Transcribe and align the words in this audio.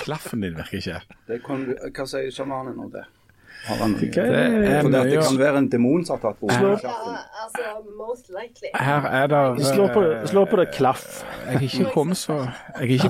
Klaffen 0.00 0.40
din 0.40 0.56
virker 0.56 0.78
ikke. 0.80 1.00
Det 1.28 1.40
kan, 1.44 1.64
hva 1.96 2.06
sier 2.08 2.30
sjamanen 2.34 2.78
om 2.80 2.92
det? 2.92 3.04
Har 3.64 3.76
han, 3.76 3.92
Det 3.92 4.16
er 4.16 4.82
det, 4.82 4.92
det 5.10 5.18
kan 5.28 5.38
være 5.38 5.58
en 5.58 5.68
demon 5.72 6.04
som 6.04 6.16
har 6.16 6.30
tatt 6.30 6.38
bordet. 6.40 6.84
Ja, 6.84 6.92
altså, 7.44 7.64
most 7.98 8.30
likely. 8.32 8.70
Her 8.74 9.08
er 9.20 9.26
det 9.26 9.66
Slå 9.66 9.88
på, 9.92 10.04
slå 10.26 10.44
på 10.44 10.56
det 10.56 10.70
klaff. 10.72 11.04
Jeg 11.46 11.54
er 11.54 11.60
ikke 11.60 11.90
kommet 11.92 12.16
så, 12.16 12.38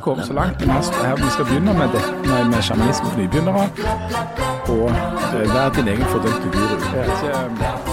kommet 0.03 0.27
så 0.27 0.33
langt. 0.33 0.61
Men 0.61 0.71
her, 0.71 1.17
vi 1.17 1.31
skal 1.37 1.45
begynne 1.45 1.79
med, 1.79 1.95
det, 1.95 2.03
med, 2.27 2.51
med 2.51 2.63
sjamanisme 2.63 3.07
for 3.07 3.19
nybegynnere. 3.21 3.65
Og 4.75 4.91
eh, 4.91 5.57
er 5.63 5.73
din 5.79 5.89
egen 5.95 6.07
fordømte 6.11 6.51
guru. 6.51 7.90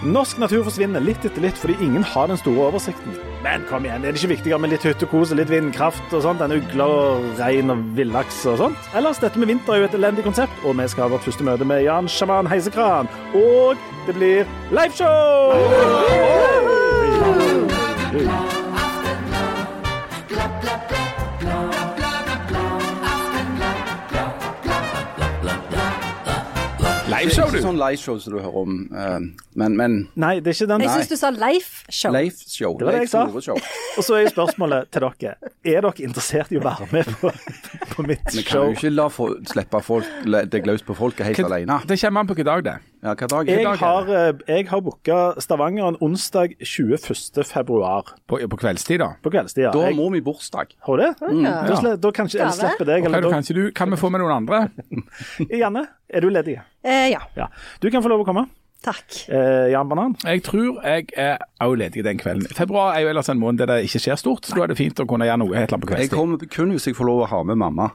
Norsk 0.00 0.38
natur 0.40 0.62
forsvinner 0.64 1.02
litt 1.04 1.24
etter 1.28 1.42
litt 1.44 1.58
fordi 1.60 1.74
ingen 1.84 2.00
har 2.08 2.30
den 2.30 2.38
store 2.40 2.70
oversikten. 2.70 3.18
Men 3.44 3.66
kom 3.68 3.84
igjen, 3.84 4.00
er 4.00 4.14
det 4.14 4.20
ikke 4.22 4.32
viktigere 4.32 4.60
med 4.64 4.72
litt 4.72 4.84
hyttekos 4.88 5.34
og 5.34 5.40
litt 5.40 5.52
vindkraft 5.52 6.14
og 6.16 6.22
sånt 6.24 6.40
enn 6.40 6.54
ugler 6.56 6.88
og 6.88 7.26
rein 7.40 7.68
og 7.72 7.82
villaks 7.98 8.38
og 8.48 8.56
sånt? 8.62 8.80
Ellers, 8.96 9.20
dette 9.20 9.36
med 9.40 9.52
vinter 9.52 9.76
er 9.76 9.78
jo 9.82 9.90
et 9.90 9.98
elendig 10.00 10.24
konsept, 10.24 10.56
og 10.64 10.72
vi 10.80 10.88
skal 10.88 11.04
ha 11.04 11.12
vårt 11.12 11.26
første 11.28 11.44
møte 11.44 11.68
med 11.68 11.84
Jan 11.84 12.08
Sjaman 12.08 12.48
Heisekran. 12.48 13.12
Og 13.36 13.76
det 14.08 14.16
blir 14.16 14.48
liveshow! 14.72 15.52
Det 27.20 27.26
er 27.26 27.28
liveshow, 27.28 27.48
ikke 27.50 27.60
du! 27.60 27.66
sånn 27.68 27.80
liveshow 27.80 28.18
som 28.24 28.32
du 28.32 28.38
hører 28.40 28.56
om, 28.60 28.76
eh, 28.96 29.18
men, 29.60 29.76
men 29.76 29.96
Nei, 30.20 30.32
det 30.40 30.52
er 30.52 30.56
ikke 30.56 30.68
den. 30.70 30.84
Jeg 30.86 30.90
syns 30.96 31.10
du 31.10 31.16
sa 31.20 31.30
Leif-show. 31.36 32.14
liveshow. 32.16 32.76
Det 32.80 32.88
var 32.88 32.96
det 32.96 33.02
jeg 33.04 33.12
sa. 33.12 33.56
Og 34.00 34.06
så 34.06 34.16
er 34.16 34.24
jo 34.24 34.32
spørsmålet 34.34 34.90
til 34.94 35.06
dere. 35.06 35.34
Er 35.64 35.84
dere 35.84 36.06
interessert 36.06 36.52
i 36.54 36.60
å 36.60 36.64
være 36.64 36.88
med 36.94 37.10
på, 37.20 37.32
på 37.94 38.06
mitt 38.08 38.24
Vi 38.32 38.42
kan 38.42 38.56
show? 38.56 38.70
jo 38.70 38.78
ikke 38.78 38.94
la 38.94 39.08
for, 39.12 39.36
slippe 39.50 39.82
folk, 39.84 40.08
deg 40.26 40.66
løs 40.70 40.82
på 40.86 40.96
folket 40.96 41.32
helt 41.32 41.44
alene. 41.50 41.80
Det 41.86 42.00
kommer 42.00 42.24
an 42.24 42.30
på 42.30 42.38
hvilken 42.38 42.50
dag 42.52 42.64
det 42.66 42.76
er. 42.78 42.89
Ja, 43.00 43.14
hva 43.16 43.26
dag 43.32 43.46
hva 43.48 43.54
Jeg 43.56 43.64
det? 43.64 43.78
har, 43.80 44.08
eh, 44.12 44.32
jeg 44.46 44.66
har 44.68 44.80
booka 44.84 45.18
Stavanger 45.40 45.86
en 45.88 45.96
onsdag 46.04 46.52
21. 46.60 47.44
februar 47.48 48.10
På, 48.28 48.36
på 48.36 48.58
kveldstid, 48.60 48.98
da. 49.00 49.14
på 49.24 49.30
kveldstid. 49.32 49.62
ja. 49.64 49.70
Da 49.72 49.86
Jeg- 49.86 49.96
må 49.96 50.10
vi 50.12 50.20
bursdag. 50.20 50.74
Har 50.84 50.96
du 50.96 51.02
det? 51.02 51.14
Ja. 51.42 51.62
Da, 51.66 51.76
sle, 51.80 51.96
da 51.96 52.10
kan 52.12 52.26
ikke 52.26 52.38
jeg 52.44 52.52
slippe 52.58 52.84
deg. 52.84 53.04
Eller, 53.06 53.18
okay, 53.18 53.30
da, 53.30 53.30
kan, 53.30 53.54
du, 53.56 53.70
kan 53.72 53.90
vi 53.90 53.96
få 53.96 54.10
med 54.12 54.20
noen 54.20 54.36
andre? 54.36 54.70
Janne, 55.62 55.86
er 56.12 56.20
du 56.20 56.28
ledig? 56.28 56.58
Eh, 56.84 57.08
ja. 57.14 57.20
Ja. 57.36 57.46
Du 57.80 57.88
kan 57.90 58.02
få 58.02 58.08
lov 58.12 58.20
å 58.20 58.26
komme. 58.28 58.44
Takk. 58.84 59.28
Eh, 59.28 59.70
Jan 59.72 59.88
Banan. 59.88 60.14
Jeg 60.24 60.42
tror 60.44 60.78
jeg 60.84 61.08
er 61.16 61.38
òg 61.60 61.76
ledig 61.80 62.04
den 62.04 62.18
kvelden. 62.20 62.48
Februar 62.56 62.94
er 62.96 63.00
jo 63.04 63.08
ellers 63.12 63.28
en 63.28 63.40
måned 63.40 63.58
der 63.64 63.66
det 63.66 63.84
ikke 63.88 64.00
skjer 64.00 64.16
stort, 64.20 64.44
så 64.48 64.56
da 64.56 64.62
er 64.64 64.72
det 64.72 64.78
fint 64.78 65.00
å 65.00 65.06
kunne 65.08 65.24
gjøre 65.28 65.38
noe 65.42 65.52
et 65.56 65.68
eller 65.68 65.76
annet 65.80 65.88
på 65.88 65.98
Jeg 66.00 66.10
kommer 66.12 66.38
kun 66.48 66.70
hvis 66.72 66.86
jeg 66.88 66.96
får 66.96 67.04
lov 67.08 67.24
å 67.24 67.28
ha 67.32 67.42
med 67.44 67.56
mamma. 67.60 67.90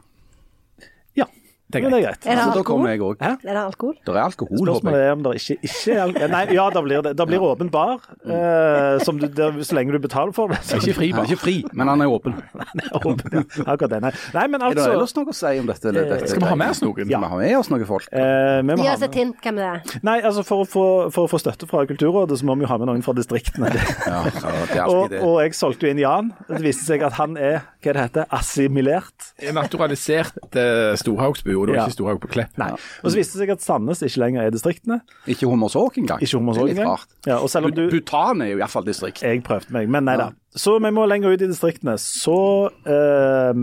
Ja, 1.65 1.79
Det 1.81 1.81
er 1.81 1.97
er 1.97 2.03
greit. 2.05 2.25
Er 2.25 2.29
det 2.29 2.41
altså, 2.45 2.51
da 2.53 2.59
alkohol? 2.61 2.87
jeg. 2.87 2.99
Hæ? 3.25 3.29
Er 3.49 3.53
det 3.55 3.61
alkohol? 3.65 3.95
Det 4.05 4.13
er 4.15 4.19
alkohol, 4.21 4.59
Spørsmålet 4.67 5.01
er 5.01 5.11
om 5.15 5.23
det 5.25 5.31
ikke, 5.41 5.55
ikke 5.65 5.93
er 5.95 6.01
alkohol. 6.03 6.29
Nei, 6.29 6.41
ja, 6.53 6.65
da 6.69 6.81
blir 6.85 7.01
det. 7.01 7.13
Da 7.17 7.25
blir 7.25 7.41
åpen 7.41 7.69
bar, 7.73 7.95
uh, 8.29 8.99
som 9.03 9.17
du, 9.19 9.25
der, 9.27 9.57
så 9.65 9.73
lenge 9.75 9.91
du 9.95 9.99
betaler 10.03 10.31
for 10.35 10.47
det. 10.53 10.59
Så 10.63 10.77
Ikke 10.77 10.93
fri, 10.99 11.09
Han 11.09 11.19
er 11.19 11.23
bare. 11.23 11.31
ikke 11.33 11.41
fri, 11.41 11.55
men 11.73 11.87
han 11.89 12.01
er 12.05 12.11
åpen. 12.13 12.35
åpen, 13.01 13.33
ja. 13.33 13.41
Akkurat 13.65 13.89
det. 13.95 14.01
Nei, 14.05 14.11
nei 14.37 14.45
men 14.53 14.61
Er 14.61 14.69
det 14.69 14.83
altså 14.83 14.93
ellers 14.93 15.15
noe 15.17 15.33
å 15.33 15.35
si 15.35 15.53
om 15.63 15.65
dette? 15.71 15.93
dette 15.97 16.29
Skal 16.29 16.43
vi 16.45 16.51
ha 16.53 16.55
med 16.61 16.69
oss 16.75 16.81
noen? 16.85 17.09
Ja. 17.09 17.19
vi 17.25 17.31
har 17.33 17.41
med 17.41 17.57
oss 17.57 17.69
noen 17.73 17.85
folk? 17.89 18.07
eh, 18.13 18.61
vi 18.61 18.69
må 18.75 18.77
Gi 18.85 18.91
oss 18.93 19.01
et 19.09 19.15
hint 19.19 19.41
hvem 19.41 19.55
det 19.59 19.65
er. 19.71 19.97
Nei, 20.05 20.19
altså 20.21 20.45
for 20.45 20.63
å, 20.63 20.69
få, 20.69 20.85
for 21.17 21.25
å 21.25 21.31
få 21.33 21.41
støtte 21.41 21.65
fra 21.67 21.81
Kulturrådet, 21.89 22.37
så 22.39 22.45
må 22.45 22.55
vi 22.61 22.67
jo 22.67 22.71
ha 22.71 22.77
med 22.77 22.91
noen 22.93 23.01
fra 23.05 23.17
distriktene. 23.17 23.73
Ja, 24.05 24.21
ja, 24.21 24.51
det 24.69 24.77
er 24.77 24.85
Og, 24.93 25.09
det. 25.09 25.19
og 25.25 25.39
jeg 25.41 25.55
solgte 25.57 25.87
jo 25.87 25.91
inn 25.95 25.99
Jan. 26.03 26.29
Det 26.47 26.61
viste 26.61 26.85
seg 26.85 27.01
at 27.07 27.17
han 27.17 27.35
er 27.41 27.63
hva 27.81 27.93
det 27.95 28.01
heter, 28.05 28.25
assimilert. 28.33 29.31
En 29.41 29.57
naturalisert 29.57 30.37
uh, 30.55 30.93
storhaugsbu, 30.99 31.54
og 31.59 31.67
det 31.67 31.75
Ja. 31.75 31.85
ikke 31.85 31.95
Storhaug 31.97 32.19
på 32.21 32.31
Klepp. 32.35 32.57
Nei. 32.57 32.71
Og 32.75 33.07
så 33.11 33.15
viste 33.15 33.37
det 33.37 33.45
seg 33.45 33.51
at 33.55 33.61
Sandnes 33.65 34.01
ikke 34.05 34.21
lenger 34.23 34.45
er 34.47 34.51
distriktene. 34.51 35.01
Ikke 35.27 35.47
Hommersåk 35.49 35.97
engang. 36.01 36.21
Ikke 36.21 36.37
er 36.37 36.65
litt 36.65 36.77
engang. 36.77 36.87
rart. 36.95 37.07
Ja, 37.25 37.37
og 37.39 37.49
selv 37.49 37.65
om 37.65 37.75
du 37.75 37.89
Bhutan 37.89 38.41
er 38.41 38.51
jo 38.53 38.57
iallfall 38.59 38.85
distrikt. 38.85 39.21
Jeg 39.23 39.43
prøvde 39.43 39.71
meg, 39.71 39.89
men 39.89 40.05
nei 40.05 40.17
da. 40.17 40.31
Så 40.55 40.77
vi 40.79 40.89
må 40.95 41.03
lenger 41.07 41.33
ut 41.35 41.41
i 41.41 41.47
distriktene. 41.51 41.97
Så 41.99 42.71
eh, 42.87 43.53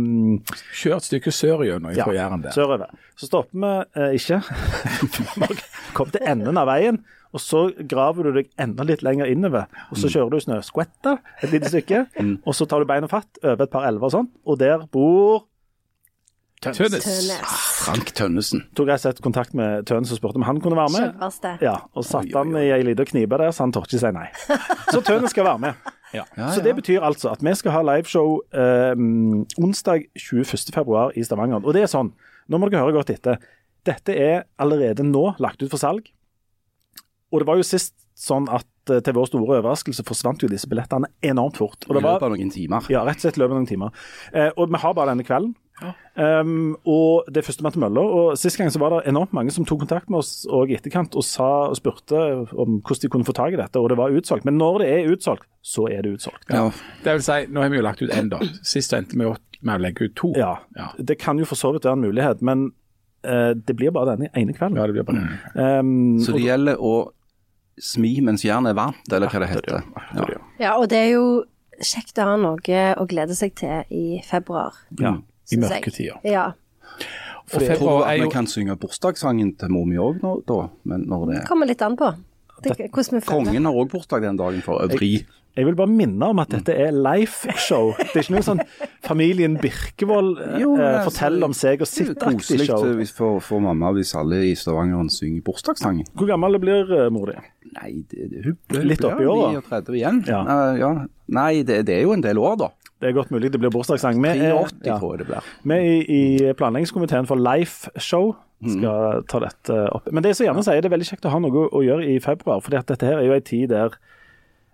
Kjør 0.76 0.96
et 0.98 1.06
stykke 1.08 1.32
sørgjennom 1.32 1.94
ja, 1.96 2.04
fra 2.04 2.12
Jæren 2.16 2.42
der. 2.44 2.52
sørover. 2.52 2.90
Så 3.16 3.26
stopper 3.30 3.56
vi 3.56 4.02
eh, 4.02 4.16
ikke. 4.18 4.42
Kom 5.96 6.10
til 6.12 6.20
enden 6.28 6.58
av 6.60 6.68
veien, 6.68 7.00
og 7.32 7.40
så 7.40 7.62
graver 7.88 8.28
du 8.28 8.32
deg 8.40 8.50
enda 8.60 8.84
litt 8.84 9.00
lenger 9.06 9.30
innover. 9.32 9.70
Og 9.90 9.96
så 10.02 10.10
kjører 10.12 10.34
du 10.34 10.40
snøskvetter 10.44 11.16
et 11.42 11.50
lite 11.54 11.72
stykke, 11.72 12.04
og 12.46 12.52
så 12.56 12.68
tar 12.68 12.84
du 12.84 12.88
beina 12.92 13.08
fatt 13.08 13.40
over 13.42 13.64
et 13.64 13.72
par 13.72 13.88
elver 13.88 14.10
og 14.10 14.12
sånn, 14.18 14.28
og 14.44 14.60
der 14.60 14.84
bor 14.92 15.46
Tønnes. 16.62 16.78
Tønnes. 16.78 17.71
Frank 17.82 18.12
Tønnesen. 18.14 18.62
Tok 18.78 18.88
rett 18.88 19.00
og 19.00 19.06
slett 19.06 19.22
kontakt 19.24 19.56
med 19.58 19.86
Tønnes 19.88 20.12
og 20.14 20.20
spurte 20.20 20.38
om 20.38 20.46
han 20.46 20.60
kunne 20.62 20.78
være 20.78 20.92
med. 20.94 21.08
Selveste. 21.16 21.54
Ja, 21.64 21.74
og 21.98 22.06
satte 22.06 22.36
han 22.38 22.54
i 22.60 22.68
ei 22.74 22.82
lita 22.86 23.06
knipe 23.08 23.38
der, 23.40 23.50
så 23.54 23.66
han 23.66 23.74
torde 23.74 23.90
ikke 23.90 24.02
si 24.02 24.12
nei. 24.14 24.28
Så 24.92 25.02
Tønnes 25.02 25.34
skal 25.34 25.48
være 25.48 25.62
med. 25.66 25.90
Ja. 26.12 26.26
Så 26.52 26.60
det 26.64 26.74
betyr 26.76 27.04
altså 27.04 27.32
at 27.32 27.42
vi 27.42 27.54
skal 27.56 27.74
ha 27.74 27.82
liveshow 27.88 28.36
eh, 28.52 28.92
onsdag 29.58 30.06
21. 30.18 30.74
februar 30.74 31.14
i 31.16 31.24
Stavanger. 31.24 31.64
Og 31.64 31.74
det 31.74 31.86
er 31.86 31.90
sånn, 31.90 32.12
nå 32.52 32.60
må 32.60 32.68
dere 32.68 32.84
høre 32.84 32.98
godt 32.98 33.14
etter, 33.14 33.40
dette 33.88 34.14
er 34.14 34.44
allerede 34.62 35.06
nå 35.06 35.32
lagt 35.42 35.64
ut 35.64 35.70
for 35.72 35.80
salg. 35.80 36.12
Og 37.32 37.40
det 37.40 37.48
var 37.48 37.58
jo 37.58 37.66
sist 37.66 37.96
sånn 38.18 38.46
at 38.52 38.68
eh, 38.90 39.00
til 39.00 39.14
vår 39.14 39.26
store 39.30 39.58
overraskelse 39.60 40.04
forsvant 40.08 40.42
jo 40.42 40.48
disse 40.48 40.68
billettene 40.70 41.06
enormt 41.22 41.56
fort. 41.60 41.84
Og 41.88 41.94
det 41.96 42.02
var, 42.02 42.18
løpet 42.18 42.28
av 42.30 42.36
noen 42.36 42.50
timer. 42.50 42.86
ja, 42.90 43.04
rett 43.06 43.16
og 43.20 43.26
slett 43.26 43.36
i 43.38 43.40
løpet 43.44 43.52
av 43.54 43.60
noen 43.62 43.70
timer. 43.70 43.90
Eh, 44.32 44.50
og 44.56 44.68
vi 44.72 44.78
har 44.82 44.94
bare 44.94 45.12
denne 45.14 45.24
kvelden. 45.26 45.54
Um, 46.14 46.76
og 46.86 47.24
det 47.32 47.40
er 47.40 47.46
førstemann 47.46 47.72
til 47.74 47.80
mølla. 47.82 48.02
Og 48.04 48.36
sist 48.38 48.58
gang 48.60 48.68
så 48.70 48.78
var 48.78 48.92
det 48.94 49.08
enormt 49.10 49.32
mange 49.34 49.50
som 49.50 49.64
tok 49.66 49.80
kontakt 49.82 50.10
med 50.12 50.20
oss 50.20 50.44
og 50.46 50.70
i 50.70 50.76
etterkant 50.76 51.16
og, 51.18 51.24
sa, 51.26 51.48
og 51.72 51.78
spurte 51.78 52.20
om 52.52 52.76
hvordan 52.84 53.02
de 53.02 53.10
kunne 53.10 53.26
få 53.26 53.34
tak 53.34 53.56
i 53.56 53.58
dette, 53.58 53.80
og 53.80 53.88
det 53.90 53.96
var 53.98 54.14
utsolgt. 54.14 54.44
Men 54.46 54.58
når 54.60 54.82
det 54.84 54.90
er 54.92 55.10
utsolgt, 55.10 55.48
så 55.64 55.88
er 55.90 56.04
det 56.04 56.12
utsolgt. 56.18 56.44
Ja. 56.52 56.68
Det 57.02 57.16
vil 57.16 57.24
si, 57.26 57.38
nå 57.50 57.64
har 57.64 57.72
vi 57.72 57.80
jo 57.80 57.86
lagt 57.88 58.02
ut 58.04 58.12
én, 58.14 58.30
da. 58.30 58.38
Sist 58.62 58.94
endte 58.94 59.18
vi 59.18 59.26
jo 59.26 59.34
med 59.62 59.78
å 59.80 59.82
legge 59.82 60.06
ut 60.06 60.14
to. 60.18 60.30
Ja, 60.38 60.52
Ja. 60.76 60.90
det 60.98 61.18
kan 61.22 61.38
jo 61.40 61.48
for 61.48 61.58
så 61.58 61.72
vidt 61.74 61.84
være 61.88 61.98
en 61.98 62.06
mulighet, 62.06 62.42
men 62.42 62.68
uh, 63.26 63.50
det 63.54 63.74
blir 63.78 63.90
bare 63.94 64.14
denne 64.16 64.30
ene 64.38 64.54
kvelden. 64.54 64.78
Ja, 64.78 64.86
det 64.86 64.94
blir 65.00 65.08
bare 65.08 65.24
denne. 65.24 65.80
Um, 65.80 66.20
Så 66.22 66.36
det 66.36 66.44
gjelder 66.46 66.78
å 66.78 66.94
smi 67.80 68.14
mens 68.24 68.44
jernet 68.44 68.72
er 68.72 68.78
varmt, 68.78 69.12
eller 69.12 69.32
hva 69.32 69.42
det 69.42 69.50
heter. 69.52 69.82
Ja. 70.16 70.40
Ja, 70.60 70.72
og 70.76 70.88
det 70.92 70.98
er 70.98 71.10
jo 71.14 71.26
kjekt 71.82 72.18
å 72.20 72.28
ha 72.28 72.38
noe 72.40 72.82
å 73.00 73.06
glede 73.10 73.36
seg 73.38 73.54
til 73.58 73.84
i 73.90 74.22
februar. 74.26 74.76
ja. 75.00 75.18
I 75.52 75.58
mørketida. 75.58 76.20
Ja. 76.24 76.52
For 77.50 77.60
Jeg 77.60 77.76
tror 77.80 78.04
at 78.06 78.14
er 78.14 78.22
vi 78.22 78.30
kan 78.32 78.46
synge 78.48 78.76
bursdagssangen 78.80 79.56
til 79.58 79.72
mor 79.74 79.84
mi 79.90 79.98
òg 80.00 80.22
nå, 80.22 80.36
da. 80.48 80.68
Men 80.88 81.04
når 81.10 81.26
det 81.28 81.38
er 81.40 81.48
Kommer 81.50 81.68
litt 81.68 81.82
an 81.84 81.98
på 81.98 82.12
det, 82.62 82.76
hvordan 82.78 83.18
vi 83.18 83.20
føler. 83.20 83.26
Kongen 83.26 83.66
har 83.66 83.78
òg 83.82 83.90
bursdag 83.90 84.22
den 84.24 84.38
dagen 84.38 84.62
for 84.64 84.84
øvrig. 84.84 85.24
Jeg 85.52 85.66
vil 85.68 85.74
bare 85.76 85.90
minne 85.92 86.28
om 86.32 86.38
at 86.40 86.48
dette 86.54 86.72
er 86.72 86.94
life-show. 86.96 87.90
Det 87.98 88.14
er 88.14 88.22
ikke 88.22 88.36
noe 88.38 88.44
sånn 88.46 88.62
familien 89.04 89.58
Birkevold 89.60 90.38
eh, 90.40 90.54
eh, 90.62 90.68
altså, 90.70 91.10
forteller 91.10 91.50
om 91.50 91.56
seg 91.56 91.82
og 91.84 91.90
Det 91.90 91.92
er 91.92 92.06
jo 92.06 92.14
sitt-aktig 92.14 92.38
koselig 92.40 92.68
show. 92.70 92.86
eh, 92.88 93.12
for, 93.18 93.42
for 93.44 93.64
mamma 93.66 93.90
hvis 93.92 94.14
alle 94.16 94.38
i 94.48 94.54
Stavanger 94.56 95.10
synger 95.12 95.44
bursdagssangen. 95.44 96.08
Hvor 96.16 96.30
gammel 96.30 96.56
blir 96.62 96.88
uh, 96.88 97.10
mor 97.12 97.34
di? 97.34 97.36
Nei, 97.78 97.90
det, 98.10 98.28
det, 98.32 98.44
hun 98.46 98.86
Litt 98.88 99.04
oppi 99.08 99.24
år, 99.24 99.42
året. 99.56 99.68
39 99.72 99.98
igjen. 99.98 100.22
Ja. 100.28 100.42
Uh, 100.44 100.78
ja. 100.80 100.92
Nei, 101.32 101.62
det, 101.66 101.82
det 101.88 101.98
er 101.98 102.06
jo 102.06 102.14
en 102.16 102.24
del 102.24 102.40
år, 102.42 102.56
da. 102.60 102.70
Det 103.02 103.10
er 103.10 103.16
godt 103.16 103.32
mulig 103.34 103.50
det 103.50 103.58
blir 103.58 103.72
bursdagssang. 103.74 104.20
Vi 104.22 104.30
er, 104.30 104.54
83 104.54 104.86
ja, 104.86 104.96
tror 105.00 105.16
jeg 105.16 105.24
det 105.24 105.28
blir. 105.32 105.46
vi 105.72 105.78
i, 105.82 106.00
i 106.18 106.52
planleggingskomiteen 106.58 107.26
for 107.26 107.40
Life 107.40 107.90
Show 107.98 108.34
skal 108.62 109.24
ta 109.26 109.40
dette 109.42 109.78
opp. 109.90 110.06
Men 110.14 110.22
det 110.22 110.36
som 110.38 110.46
gjerne 110.46 110.62
sier, 110.62 110.78
det 110.78 110.86
er 110.86 110.94
veldig 110.94 111.08
kjekt 111.08 111.26
å 111.26 111.32
ha 111.32 111.40
noe 111.42 111.64
å 111.74 111.82
gjøre 111.82 112.06
i 112.12 112.20
februar. 112.22 112.60
For 112.62 112.70
dette 112.76 112.94
her 113.02 113.18
er 113.18 113.26
jo 113.26 113.34
ei 113.34 113.42
tid 113.42 113.72
der 113.74 113.96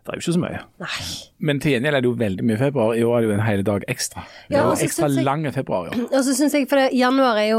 det 0.08 0.14
er 0.14 0.20
jo 0.20 0.24
ikke 0.24 0.34
så 0.38 0.40
mye. 0.40 0.60
Nei. 0.80 1.06
Men 1.44 1.58
til 1.60 1.74
gjengjeld 1.74 1.96
er 1.98 2.04
det 2.04 2.08
jo 2.08 2.14
veldig 2.16 2.44
mye 2.48 2.56
februar. 2.60 2.94
I 2.96 3.02
år 3.04 3.16
er 3.16 3.24
det 3.24 3.28
jo 3.28 3.32
en 3.34 3.42
hel 3.44 3.62
dag 3.66 3.82
ekstra. 3.92 4.22
Det 4.48 4.56
Ja, 4.56 4.62
er 4.62 4.70
jo 4.70 4.76
så 4.80 4.86
ekstra 4.86 5.08
lang 5.26 5.44
februar, 5.52 5.90
ja. 5.90 6.04
Og 6.08 6.22
så 6.24 6.36
syns 6.38 6.54
jeg, 6.56 6.64
for 6.70 6.80
det, 6.80 6.86
januar 6.96 7.36
er 7.42 7.48
jo 7.50 7.58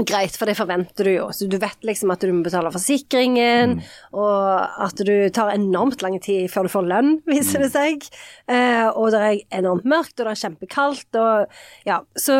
greit, 0.00 0.36
for 0.40 0.48
det 0.48 0.56
forventer 0.56 1.08
du 1.08 1.12
jo. 1.12 1.26
Så 1.36 1.46
du 1.50 1.58
vet 1.60 1.84
liksom 1.84 2.12
at 2.14 2.22
du 2.24 2.32
må 2.32 2.44
betale 2.46 2.72
forsikringen, 2.72 3.78
og 4.16 4.84
at 4.86 5.02
du 5.04 5.14
tar 5.34 5.52
enormt 5.52 6.04
lang 6.04 6.16
tid 6.22 6.48
før 6.52 6.66
du 6.68 6.72
får 6.72 6.88
lønn, 6.88 7.10
viser 7.32 7.64
det 7.66 7.72
seg. 7.74 8.06
Eh, 8.48 8.88
og 8.88 9.12
det 9.12 9.22
er 9.22 9.60
enormt 9.60 9.88
mørkt, 9.88 10.16
og 10.18 10.24
det 10.26 10.34
er 10.34 10.42
kjempekaldt, 10.46 11.20
og 11.20 11.88
ja, 11.88 12.02
så 12.16 12.38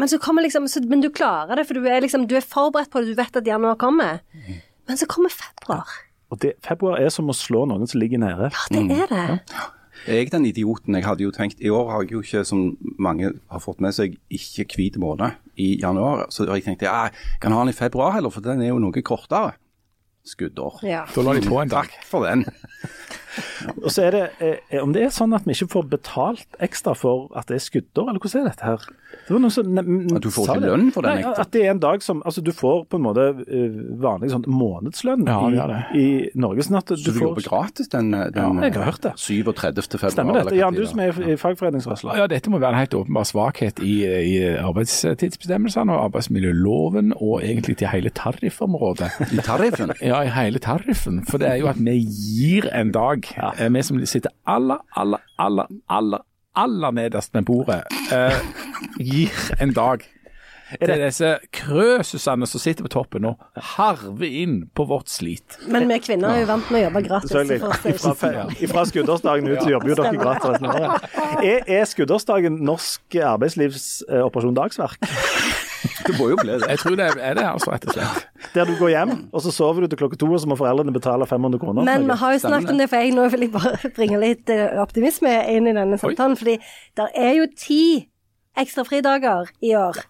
men 0.00 0.08
så 0.08 0.16
kommer 0.16 0.40
liksom 0.40 0.64
så, 0.64 0.80
Men 0.88 1.02
du 1.04 1.10
klarer 1.12 1.58
det, 1.60 1.66
for 1.68 1.76
du 1.76 1.84
er 1.84 2.00
liksom 2.00 2.22
Du 2.24 2.32
er 2.32 2.40
forberedt 2.40 2.88
på 2.88 3.02
det, 3.02 3.12
du 3.12 3.18
vet 3.18 3.34
at 3.36 3.44
januar 3.44 3.76
kommer. 3.76 4.22
Men 4.88 4.96
så 4.96 5.04
kommer 5.04 5.28
februar. 5.28 5.90
Og 6.32 6.40
det, 6.40 6.54
Februar 6.64 6.96
er 7.02 7.10
som 7.12 7.28
å 7.28 7.36
slå 7.36 7.66
noen 7.68 7.84
som 7.90 8.00
ligger 8.00 8.22
nede. 8.22 8.48
Ja, 8.48 8.64
det 8.72 8.96
er 8.96 9.12
det. 9.12 9.26
Jeg 10.06 10.24
er 10.24 10.32
den 10.32 10.46
idioten. 10.48 10.96
Jeg 10.96 11.04
hadde 11.04 11.26
jo 11.26 11.32
tenkt, 11.34 11.60
I 11.60 11.68
år 11.74 11.90
har 11.92 12.04
jeg 12.06 12.14
jo 12.14 12.22
ikke, 12.24 12.44
som 12.48 12.78
mange 12.96 13.34
har 13.50 13.60
fått 13.60 13.82
med 13.84 13.92
seg, 13.92 14.16
ikke 14.32 14.64
hvit 14.78 14.96
måned 15.02 15.36
i 15.60 15.72
januar. 15.80 16.26
Så 16.32 16.48
jeg 16.48 16.66
tenkte 16.66 16.88
ja, 16.88 17.08
jeg 17.08 17.42
kan 17.42 17.54
ha 17.56 17.64
den 17.64 17.74
i 17.74 17.76
februar 17.76 18.16
heller, 18.16 18.32
for 18.32 18.44
den 18.44 18.62
er 18.64 18.72
jo 18.72 18.80
noe 18.82 19.04
kortere. 19.06 19.58
Skuddår. 20.26 20.82
Ja. 20.84 21.06
Da 21.08 21.22
la 21.24 21.32
de 21.36 21.44
på 21.46 21.56
en 21.62 21.70
dag. 21.72 21.88
Takk 21.88 22.04
for 22.06 22.26
den. 22.28 22.44
Og 23.82 23.90
så 23.92 24.06
er 24.08 24.10
det, 24.16 24.22
er, 24.40 24.80
Om 24.82 24.92
det 24.96 25.02
er 25.06 25.12
sånn 25.14 25.34
at 25.36 25.44
vi 25.46 25.54
ikke 25.54 25.68
får 25.76 25.88
betalt 25.92 26.58
ekstra 26.62 26.94
for 26.98 27.28
at 27.38 27.46
det 27.50 27.58
er 27.60 27.64
skuddår, 27.64 28.08
eller 28.10 28.20
hvordan 28.22 28.44
er 28.46 28.50
dette 28.50 28.66
her? 28.66 28.86
Det 29.26 29.34
var 29.34 29.40
noen 29.42 29.52
som, 29.54 29.66
ne- 29.74 30.16
At 30.16 30.22
du 30.22 30.30
får 30.30 30.48
ikke 30.50 30.62
lønn 30.64 30.88
for 30.94 31.06
den 31.06 31.20
Nei. 31.20 31.32
At 31.42 31.50
det 31.54 31.64
er 31.66 31.70
en 31.72 31.80
dag 31.82 32.02
som 32.02 32.22
Altså, 32.26 32.42
du 32.46 32.52
får 32.54 32.84
på 32.90 32.98
en 32.98 33.04
måte 33.04 33.24
eh, 33.46 33.78
vanlig 34.02 34.30
sånn 34.32 34.44
månedslønn 34.50 35.24
Ja, 35.26 35.38
har 35.40 35.72
i 35.98 36.04
Norge. 36.34 36.62
Sånn 36.66 36.78
at 36.78 36.90
du, 36.90 36.96
Så 36.96 37.10
du 37.10 37.18
får 37.18 37.26
jobber 37.28 37.46
gratis 37.48 37.90
den, 37.90 38.10
den 38.10 38.38
Ja, 38.38 38.50
jeg 38.66 38.74
har 38.78 38.86
hørt 38.90 39.02
det. 39.06 39.12
37. 39.18 39.98
februar? 39.98 40.14
Stemmer 40.14 40.38
dette? 40.40 40.56
Jan, 40.60 40.74
du 40.74 40.84
som 40.86 41.02
er 41.02 41.10
i, 41.14 41.32
i 41.34 41.36
fagforeningsrørsla. 41.40 42.16
Ja, 42.20 42.26
dette 42.30 42.50
må 42.52 42.58
være 42.62 42.74
en 42.76 42.82
helt 42.84 42.94
åpenbar 42.98 43.26
svakhet 43.28 43.82
i, 43.82 43.94
i 44.06 44.34
arbeidstidsbestemmelsene 44.60 45.92
og 45.94 46.04
arbeidsmiljøloven, 46.10 47.12
og 47.16 47.42
egentlig 47.44 47.76
til 47.80 47.90
hele 47.92 48.10
tariffområdet. 48.14 49.10
I 49.32 49.42
tariffen? 49.44 49.92
Ja, 50.02 50.22
i 50.26 50.30
hele 50.34 50.58
tariffen. 50.62 51.22
For 51.28 51.38
det 51.42 51.48
er 51.50 51.60
jo 51.62 51.70
at 51.72 51.80
vi 51.80 51.98
gir 52.06 52.68
en 52.74 52.92
dag. 52.94 53.19
Eh, 53.58 53.68
Vi 53.68 53.82
som 53.82 54.00
sitter 54.06 54.30
aller, 54.46 54.78
aller, 54.96 55.18
aller, 55.38 55.66
aller, 55.88 56.24
aller 56.56 56.90
nederst 56.90 57.34
ved 57.34 57.46
bordet, 57.48 57.82
eh, 58.12 58.40
gir 58.98 59.30
en 59.60 59.72
dag 59.72 60.06
til 60.78 61.02
disse 61.02 61.30
krøsusene 61.56 62.46
som 62.46 62.62
sitter 62.62 62.86
på 62.86 62.90
toppen 62.92 63.26
og 63.30 63.40
harver 63.74 64.28
inn 64.28 64.56
på 64.76 64.86
vårt 64.86 65.10
slit. 65.10 65.58
Men 65.70 65.88
vi 65.90 65.98
kvinner 66.04 66.34
er 66.34 66.44
jo 66.44 66.50
vant 66.52 66.70
med 66.70 66.82
å 66.82 66.84
jobbe 66.88 67.02
gratis. 67.08 67.34
Ifra, 67.90 68.44
ifra 68.62 68.84
skuddersdagen 68.86 69.50
ut 69.50 69.62
så 69.64 69.72
jobber 69.74 69.92
jo 69.92 69.98
dere 69.98 70.20
gratis. 70.20 70.60
Er, 71.42 71.64
er 71.66 71.88
skuddersdagen 71.90 72.60
norsk 72.66 73.18
arbeidslivs 73.32 73.88
eh, 74.08 74.54
dagsverk? 74.60 75.10
Det 76.06 76.14
må 76.18 76.28
jo 76.32 76.36
bli 76.40 76.52
det. 76.52 76.68
Jeg 76.68 76.80
tror 76.82 76.96
det 76.98 77.06
er 77.08 77.34
det, 77.38 77.44
altså, 77.46 77.72
rett 77.72 77.86
og 77.88 77.96
slett. 77.96 78.28
Der 78.54 78.68
du 78.68 78.74
går 78.78 78.92
hjem, 78.92 79.12
og 79.32 79.44
så 79.44 79.52
sover 79.54 79.84
du 79.84 79.90
til 79.90 80.00
klokka 80.00 80.18
to, 80.20 80.28
og 80.32 80.42
så 80.42 80.50
må 80.50 80.58
foreldrene 80.58 80.94
betale 80.94 81.26
500 81.28 81.62
kroner? 81.62 81.86
Men 81.86 82.06
vi 82.08 82.16
har 82.22 82.36
jo 82.36 82.42
snakket 82.44 82.72
om 82.74 82.80
det, 82.80 82.88
for 82.90 83.04
jeg 83.04 83.16
nå 83.16 83.26
vil 83.32 83.46
jeg 83.46 83.52
bare 83.56 83.90
bringe 83.98 84.20
litt 84.22 84.52
eh, 84.52 84.78
optimisme 84.82 85.34
inn 85.52 85.70
i 85.70 85.76
denne 85.76 86.00
samtalen. 86.00 86.38
Fordi 86.40 86.56
det 87.00 87.10
er 87.16 87.34
jo 87.38 87.50
ti 87.56 87.82
ekstra 88.60 88.84
fridager 88.88 89.52
i 89.64 89.74
år. 89.78 90.02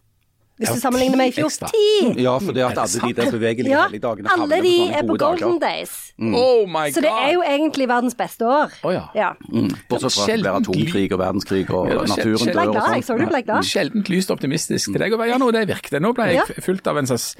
Hvis 0.60 0.68
Ja, 0.68 0.74
du 0.76 0.80
sammenligner 0.82 1.16
med 1.16 1.30
i 1.30 1.32
fjor. 1.32 1.48
Ti! 1.72 2.20
Ja, 2.20 2.34
fordi 2.38 2.60
at 2.60 2.76
alle 2.76 3.00
de 3.00 3.14
der 3.16 3.30
bevegelige 3.32 3.70
Ja, 3.72 3.86
helligdagene 3.88 4.28
alle 4.34 4.58
de 4.60 4.72
er 4.92 5.06
på 5.08 5.14
golden 5.16 5.54
dager. 5.56 5.78
days. 5.78 6.12
Oh 6.20 6.66
my 6.68 6.90
god! 6.90 6.92
Så 6.92 7.00
det 7.00 7.08
er 7.16 7.30
jo 7.32 7.40
egentlig 7.48 7.86
verdens 7.88 8.14
beste 8.14 8.44
år. 8.44 8.68
Oh, 8.84 8.92
ja. 8.92 9.06
Ja. 9.16 9.30
Mm. 9.48 9.70
Bortsett 9.88 10.12
fra 10.12 10.26
at 10.26 10.34
det 10.36 10.44
blir 10.44 10.58
atomkrig 10.58 11.06
og 11.12 11.18
verdenskrig 11.22 11.64
og 11.72 11.88
Ja, 11.88 12.02
naturen 12.04 12.52
dør 12.52 12.60
og 12.68 12.74
glad, 12.74 12.92
jeg 12.92 13.02
så 13.02 13.06
sånn. 13.14 13.18
du 13.24 13.26
ble 13.32 13.42
glad. 13.48 13.64
Sjeldent 13.64 14.08
lyst 14.12 14.30
optimistisk 14.36 14.92
til 14.92 15.00
deg. 15.00 15.16
Og 15.16 15.26
ja, 15.32 15.38
nå 15.40 15.48
det 15.56 15.64
virket. 15.72 15.96
Nå 16.04 16.12
ble 16.14 16.28
jeg 16.34 16.44
fulgt 16.60 16.86
av 16.92 16.98
en 17.00 17.06
slags, 17.08 17.30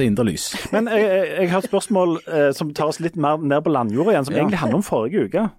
indre 0.00 0.24
lys. 0.24 0.48
Men 0.72 0.88
jeg, 0.88 1.04
jeg, 1.42 1.50
har 1.52 1.58
et 1.60 1.68
spørsmål 1.68 2.16
eh, 2.26 2.50
som 2.56 2.72
tar 2.72 2.86
oss 2.88 3.00
litt 3.04 3.16
mer 3.20 3.36
ned 3.36 3.62
på 3.64 3.70
landjorda 3.76 4.16
igjen, 4.16 4.24
som 4.24 4.34
Ja. 4.34 4.40
egentlig 4.46 4.62
handler 4.64 4.76
om 4.80 4.82
forrige 4.88 5.28
uke. 5.28 5.50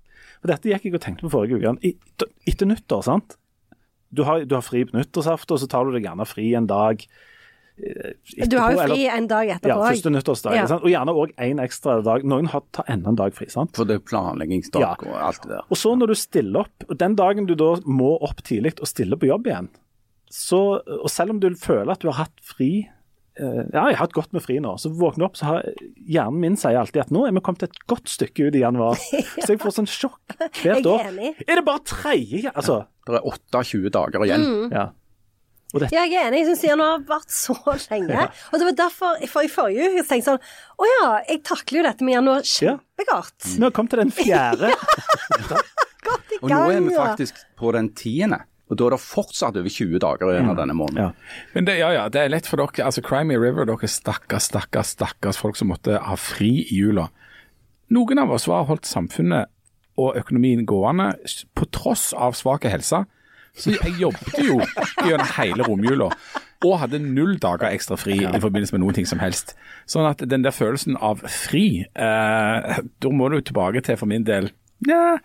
For 0.42 0.48
Dette 0.50 0.66
gikk 0.74 0.84
jeg 0.90 0.96
og 0.98 1.02
tenkte 1.06 1.30
på 1.30 1.32
forrige 1.38 1.62
uke. 1.62 1.78
I- 1.86 1.96
Etter 2.50 2.66
nyttår, 2.66 3.04
sant. 3.06 3.38
Du 4.14 4.24
har, 4.28 4.46
du 4.46 4.56
har 4.56 4.62
fri 4.66 4.84
på 4.86 4.96
nyttårsaften, 4.98 5.56
og 5.56 5.60
så 5.64 5.68
tar 5.72 5.86
du 5.86 5.92
deg 5.96 6.04
gjerne 6.06 6.28
fri 6.30 6.52
en 6.56 6.68
dag. 6.70 7.06
Etterpå, 7.74 8.50
Du 8.50 8.58
har 8.62 8.72
jo 8.76 8.78
fri 8.84 9.06
eller- 9.08 9.18
en 9.18 9.28
dag 9.28 9.48
etterpå. 9.50 9.68
Ja, 9.68 9.90
første 9.90 10.12
nyttårsdag. 10.14 10.54
Ja. 10.56 10.66
Og 10.78 10.90
gjerne 10.92 11.16
òg 11.18 11.32
en 11.42 11.58
ekstra 11.64 12.04
dag. 12.06 12.24
Noen 12.24 12.46
har 12.54 12.62
tar 12.72 12.86
enda 12.88 13.10
en 13.10 13.16
dag 13.16 13.34
fri. 13.34 13.48
sant? 13.50 13.76
For 13.76 13.84
det 13.86 13.96
er 13.96 14.00
planleggingsdag 14.06 14.80
Ja. 14.82 14.92
og 15.00 15.16
alt 15.22 15.42
det 15.42 15.50
der. 15.50 15.62
Og 15.72 15.78
så 15.78 15.98
når 15.98 16.08
du 16.08 16.14
stiller 16.16 16.60
opp, 16.62 16.84
og 16.90 16.98
den 16.98 17.16
dagen 17.16 17.48
du 17.48 17.56
da 17.56 17.76
må 17.86 18.22
opp 18.22 18.44
tidlig 18.44 18.80
og 18.80 18.86
stille 18.88 19.18
på 19.18 19.26
jobb 19.28 19.46
igjen, 19.48 19.70
så, 20.30 20.82
og 20.86 21.10
selv 21.10 21.32
om 21.32 21.40
du 21.40 21.50
føler 21.56 21.92
at 21.92 22.00
du 22.00 22.10
har 22.12 22.26
hatt 22.26 22.40
fri 22.42 22.88
eh, 22.88 22.93
Ja, 23.40 23.88
jeg 23.90 23.96
har 23.98 24.02
hatt 24.04 24.14
godt 24.14 24.34
med 24.36 24.44
fri 24.46 24.60
nå. 24.62 24.76
Så 24.78 24.92
våkner 24.94 25.24
jeg 25.26 25.30
opp, 25.32 25.38
så 25.40 25.46
har 25.50 25.64
hjernen 26.06 26.40
min 26.44 26.58
sier 26.60 26.78
alltid 26.78 27.02
at 27.08 27.14
nå 27.16 27.24
er 27.26 27.34
vi 27.34 27.42
kommet 27.46 27.64
et 27.66 27.80
godt 27.90 28.12
stykke 28.12 28.50
ut 28.50 28.58
i 28.60 28.62
januar. 28.62 29.00
Så 29.44 29.56
jeg 29.56 29.62
får 29.64 29.74
sånn 29.80 29.90
sjokk 29.90 30.36
hvert 30.38 30.60
er 30.70 30.90
år. 30.92 31.08
enig. 31.10 31.32
Er 31.48 31.58
det 31.58 31.64
bare 31.66 31.82
tredje 31.90 32.52
Altså, 32.54 32.84
Det 33.08 33.18
er 33.18 33.26
28 33.26 33.90
dager 33.96 34.28
igjen. 34.28 34.46
ja. 34.74 34.92
Og 35.74 35.82
dette, 35.82 35.96
Ja, 35.98 36.04
jeg 36.06 36.20
er 36.22 36.28
enig. 36.30 36.44
Jeg 36.44 36.52
syns 36.52 36.64
januar 36.68 36.92
har 37.00 37.06
vært 37.10 37.34
så 37.34 37.56
lenge. 37.90 38.28
Og 38.54 38.60
det 38.62 38.68
var 38.70 38.76
derfor 38.84 39.24
for 39.32 39.42
i 39.42 39.50
forrige 39.50 39.88
uke 39.90 40.04
tenkte 40.06 40.20
jeg 40.20 40.28
sånn 40.28 40.44
Å 40.78 40.90
ja, 40.92 41.08
jeg 41.32 41.42
takler 41.50 41.80
jo 41.80 41.86
dette 41.88 42.06
med 42.06 42.14
januar 42.20 42.46
kjempegodt. 42.46 43.48
vi 43.58 43.64
har 43.66 43.74
kommet 43.74 43.96
til 43.96 44.04
den 44.04 44.14
fjerde. 44.14 44.70
Godt 46.06 46.36
i 46.36 46.40
Og 46.44 46.52
nå 46.52 46.60
er 46.70 46.82
vi 46.86 46.94
faktisk 46.94 47.42
på 47.58 47.72
den 47.74 47.90
tiende. 47.98 48.44
Og 48.74 48.80
da 48.80 48.88
er 48.88 48.96
det 48.96 49.04
fortsatt 49.04 49.58
over 49.60 49.70
20 49.70 50.02
dager 50.02 50.32
igjen 50.34 50.50
av 50.50 50.58
denne 50.58 50.76
måneden. 50.78 51.12
Ja. 51.14 51.42
Men 51.54 51.68
det, 51.70 51.78
ja, 51.78 51.92
ja, 51.94 52.06
det 52.10 52.24
er 52.24 52.32
lett 52.34 52.50
for 52.50 52.62
dere. 52.62 52.88
altså 52.88 53.04
Crimey 53.06 53.38
River, 53.38 53.68
dere 53.70 53.90
stakkars, 53.90 54.50
stakkars, 54.50 54.96
stakkars 54.98 55.40
folk 55.42 55.60
som 55.60 55.70
måtte 55.70 56.00
ha 56.02 56.18
fri 56.18 56.64
i 56.66 56.80
jula. 56.82 57.10
Noen 57.94 58.24
av 58.24 58.34
oss 58.34 58.50
har 58.50 58.66
holdt 58.66 58.90
samfunnet 58.90 59.52
og 60.02 60.18
økonomien 60.18 60.66
gående 60.66 61.12
på 61.54 61.68
tross 61.70 62.12
av 62.18 62.34
svak 62.38 62.66
helse. 62.66 63.04
Så 63.54 63.76
jeg 63.76 64.00
jobbet 64.02 64.40
jo 64.42 64.58
gjennom 65.06 65.30
hele 65.36 65.68
romjula 65.68 66.10
og 66.64 66.78
hadde 66.80 67.02
null 67.04 67.36
dager 67.44 67.68
ekstra 67.70 67.98
fri 68.00 68.16
i 68.24 68.42
forbindelse 68.42 68.74
med 68.74 68.82
noen 68.82 68.98
ting 68.98 69.06
som 69.06 69.22
helst. 69.22 69.54
Sånn 69.86 70.08
at 70.08 70.24
den 70.26 70.46
der 70.46 70.56
følelsen 70.56 70.98
av 70.98 71.22
fri, 71.30 71.84
eh, 71.84 72.80
da 72.82 73.12
må 73.14 73.30
du 73.30 73.42
tilbake 73.44 73.84
til 73.86 74.00
for 74.00 74.10
min 74.10 74.26
del 74.26 74.50
ja, 74.88 75.20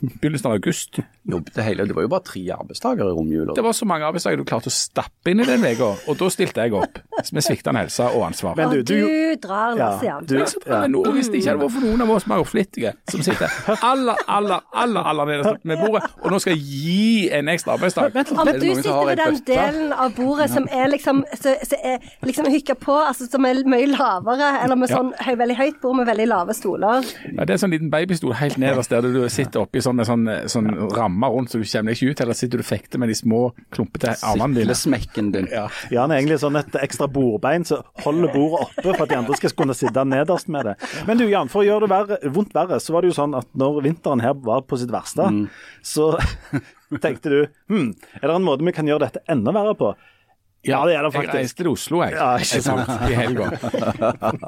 begynnelsen 0.00 0.50
av 0.50 0.56
august. 0.58 0.98
Jobbet 1.26 1.56
hele, 1.64 1.84
det 1.88 1.94
var 1.96 2.04
jo 2.04 2.10
bare 2.12 2.24
tre 2.26 2.42
arbeidsdager 2.54 3.08
i 3.08 3.14
romjula. 3.16 3.54
Det 3.56 3.64
var 3.64 3.72
så 3.74 3.86
mange 3.88 4.06
arbeidsdager 4.06 4.38
du 4.38 4.44
klarte 4.46 4.70
å 4.70 4.74
stappe 4.74 5.32
inn 5.32 5.40
i 5.42 5.46
den 5.48 5.64
uka, 5.64 5.88
og 6.06 6.18
da 6.20 6.28
stilte 6.30 6.66
jeg 6.66 6.74
opp 6.76 7.00
med 7.32 7.44
sviktende 7.44 7.82
helse 7.82 8.06
og 8.12 8.26
ansvar. 8.28 8.54
Men 8.58 8.74
du, 8.74 8.82
du, 8.86 8.94
du, 9.06 9.34
drar 9.42 9.74
lasset, 9.78 10.06
ja, 10.06 10.18
du, 10.20 10.36
jeg 10.38 10.92
noe, 10.92 11.14
Hvis 11.16 11.30
det 11.32 11.40
ikke 11.40 11.54
hadde 11.54 11.64
vært 11.64 11.74
for 11.78 11.86
noen 11.86 12.04
av 12.04 12.12
oss 12.14 12.26
som 12.26 12.34
er 12.36 12.44
flittige, 12.46 12.92
som 13.10 13.24
sitter 13.26 13.56
aller, 13.90 14.20
aller, 14.36 14.66
aller 14.84 15.10
aller 15.12 15.30
nederst 15.32 15.66
med 15.66 15.80
bordet, 15.82 16.02
og 16.22 16.34
nå 16.34 16.40
skal 16.44 16.54
jeg 16.54 16.62
gi 16.66 17.30
en 17.40 17.50
ekstra 17.52 17.74
arbeidsdag 17.76 18.14
Men 18.14 18.52
det 18.52 18.56
du 18.60 18.68
sitter 18.74 19.00
ved 19.10 19.22
den 19.22 19.40
delen 19.48 19.96
av 19.96 20.14
bordet 20.16 20.50
som 20.52 20.68
er 20.70 20.92
liksom 20.92 21.24
så, 21.32 21.56
så 21.64 21.80
er 21.82 22.04
liksom 22.26 22.50
hykka 22.52 22.76
på, 22.84 22.94
altså 23.08 23.26
som 23.30 23.48
er 23.48 23.62
mye 23.66 23.88
lavere, 23.90 24.52
eller 24.62 24.78
med 24.78 24.86
Ja. 24.86 25.00
sånn 25.00 25.08
høy, 25.18 25.32
veldig 25.40 25.56
høyt 25.58 25.80
bord 25.82 25.96
med 25.98 26.06
veldig 26.06 26.26
lave 26.30 26.54
stoler 26.54 27.02
ja, 27.32 27.44
Det 27.48 27.56
er 27.56 27.58
sånn 27.58 27.72
liten 27.74 27.90
babystol 27.90 28.36
helt 28.38 28.58
nederst 28.60 28.92
der 28.92 29.02
du 29.02 29.24
sitter 29.32 29.64
oppi 29.64 29.82
sånne, 29.86 30.06
sånne, 30.08 30.36
sånne 30.52 30.88
rammer 30.96 31.32
rundt 31.34 31.52
så 31.52 31.60
du 31.60 31.66
kommer 31.66 31.92
deg 31.92 32.00
ikke 32.00 32.14
ut, 32.14 32.22
eller 32.24 32.38
sitter 32.38 32.60
du 32.60 32.64
og 32.64 32.68
fekter 32.68 33.02
med 33.02 33.12
de 33.12 33.16
små 33.18 33.42
klumpete 33.74 34.16
armene 34.26 34.60
dine. 34.60 34.76
Smekken 34.76 35.30
din. 35.34 35.48
Jan 35.94 36.12
er 36.12 36.20
egentlig 36.20 36.40
sånn 36.42 36.58
et 36.60 36.78
ekstra 36.82 37.08
bordbein 37.12 37.66
som 37.68 37.84
holder 38.04 38.32
bordet 38.34 38.66
oppe 38.66 38.88
for 38.88 39.04
at 39.06 39.12
de 39.12 39.20
andre 39.20 39.38
skal 39.38 39.54
kunne 39.58 39.76
sitte 39.78 40.06
nederst 40.08 40.50
med 40.52 40.70
det. 40.70 40.76
Men 41.08 41.20
du 41.20 41.26
Jan, 41.26 41.50
for 41.52 41.62
å 41.62 41.68
gjøre 41.68 41.86
det 41.86 41.92
verre, 41.94 42.34
vondt 42.34 42.56
verre, 42.56 42.80
så 42.82 42.94
var 42.94 43.04
det 43.04 43.12
jo 43.12 43.18
sånn 43.20 43.36
at 43.38 43.48
når 43.58 43.80
vinteren 43.86 44.24
her 44.24 44.36
var 44.46 44.66
på 44.66 44.78
sitt 44.80 44.92
verste, 44.92 45.30
så 45.86 46.12
tenkte 47.04 47.32
du 47.32 47.40
hm, 47.72 47.88
er 48.20 48.28
det 48.28 48.36
en 48.36 48.46
måte 48.46 48.66
vi 48.66 48.74
kan 48.76 48.88
gjøre 48.88 49.08
dette 49.08 49.24
enda 49.32 49.54
verre 49.56 49.74
på? 49.78 49.94
Ja, 50.66 50.80
det 50.88 50.96
er 50.98 51.06
det 51.06 51.12
faktisk. 51.14 51.32
Jeg 51.34 51.42
reiste 51.46 51.62
til 51.62 51.70
Oslo 51.72 52.02
jeg, 52.02 52.12
Ja, 52.16 52.28
ikke 52.42 52.62
sant. 52.64 52.90
i 53.10 53.14
helga. 53.14 53.50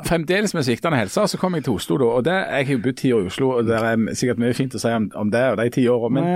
Fremdeles 0.08 0.54
med 0.56 0.66
sviktende 0.66 0.98
helse, 1.00 1.26
så 1.30 1.40
kom 1.40 1.54
jeg 1.58 1.64
til 1.68 1.78
Oslo 1.78 1.98
da. 2.00 2.10
og 2.18 2.24
det, 2.26 2.34
Jeg 2.34 2.66
har 2.66 2.72
jo 2.74 2.82
bodd 2.88 2.98
ti 3.00 3.12
år 3.14 3.24
i 3.24 3.30
Oslo, 3.32 3.50
og 3.58 3.66
det 3.68 3.78
er 3.78 4.04
sikkert 4.18 4.42
mye 4.42 4.56
fint 4.56 4.74
å 4.74 4.82
si 4.82 4.92
om, 4.94 5.10
om 5.14 5.30
det 5.34 5.44
og 5.52 5.58
de 5.62 5.68
ti 5.78 5.86
årene. 5.88 6.26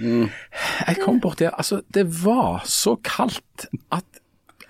Men 0.00 0.30
jeg 0.86 1.00
kom 1.04 1.20
bort 1.20 1.40
der, 1.42 1.54
altså 1.56 1.82
det 1.94 2.06
var 2.24 2.62
så 2.68 2.96
kaldt 3.04 3.68
at 3.92 4.04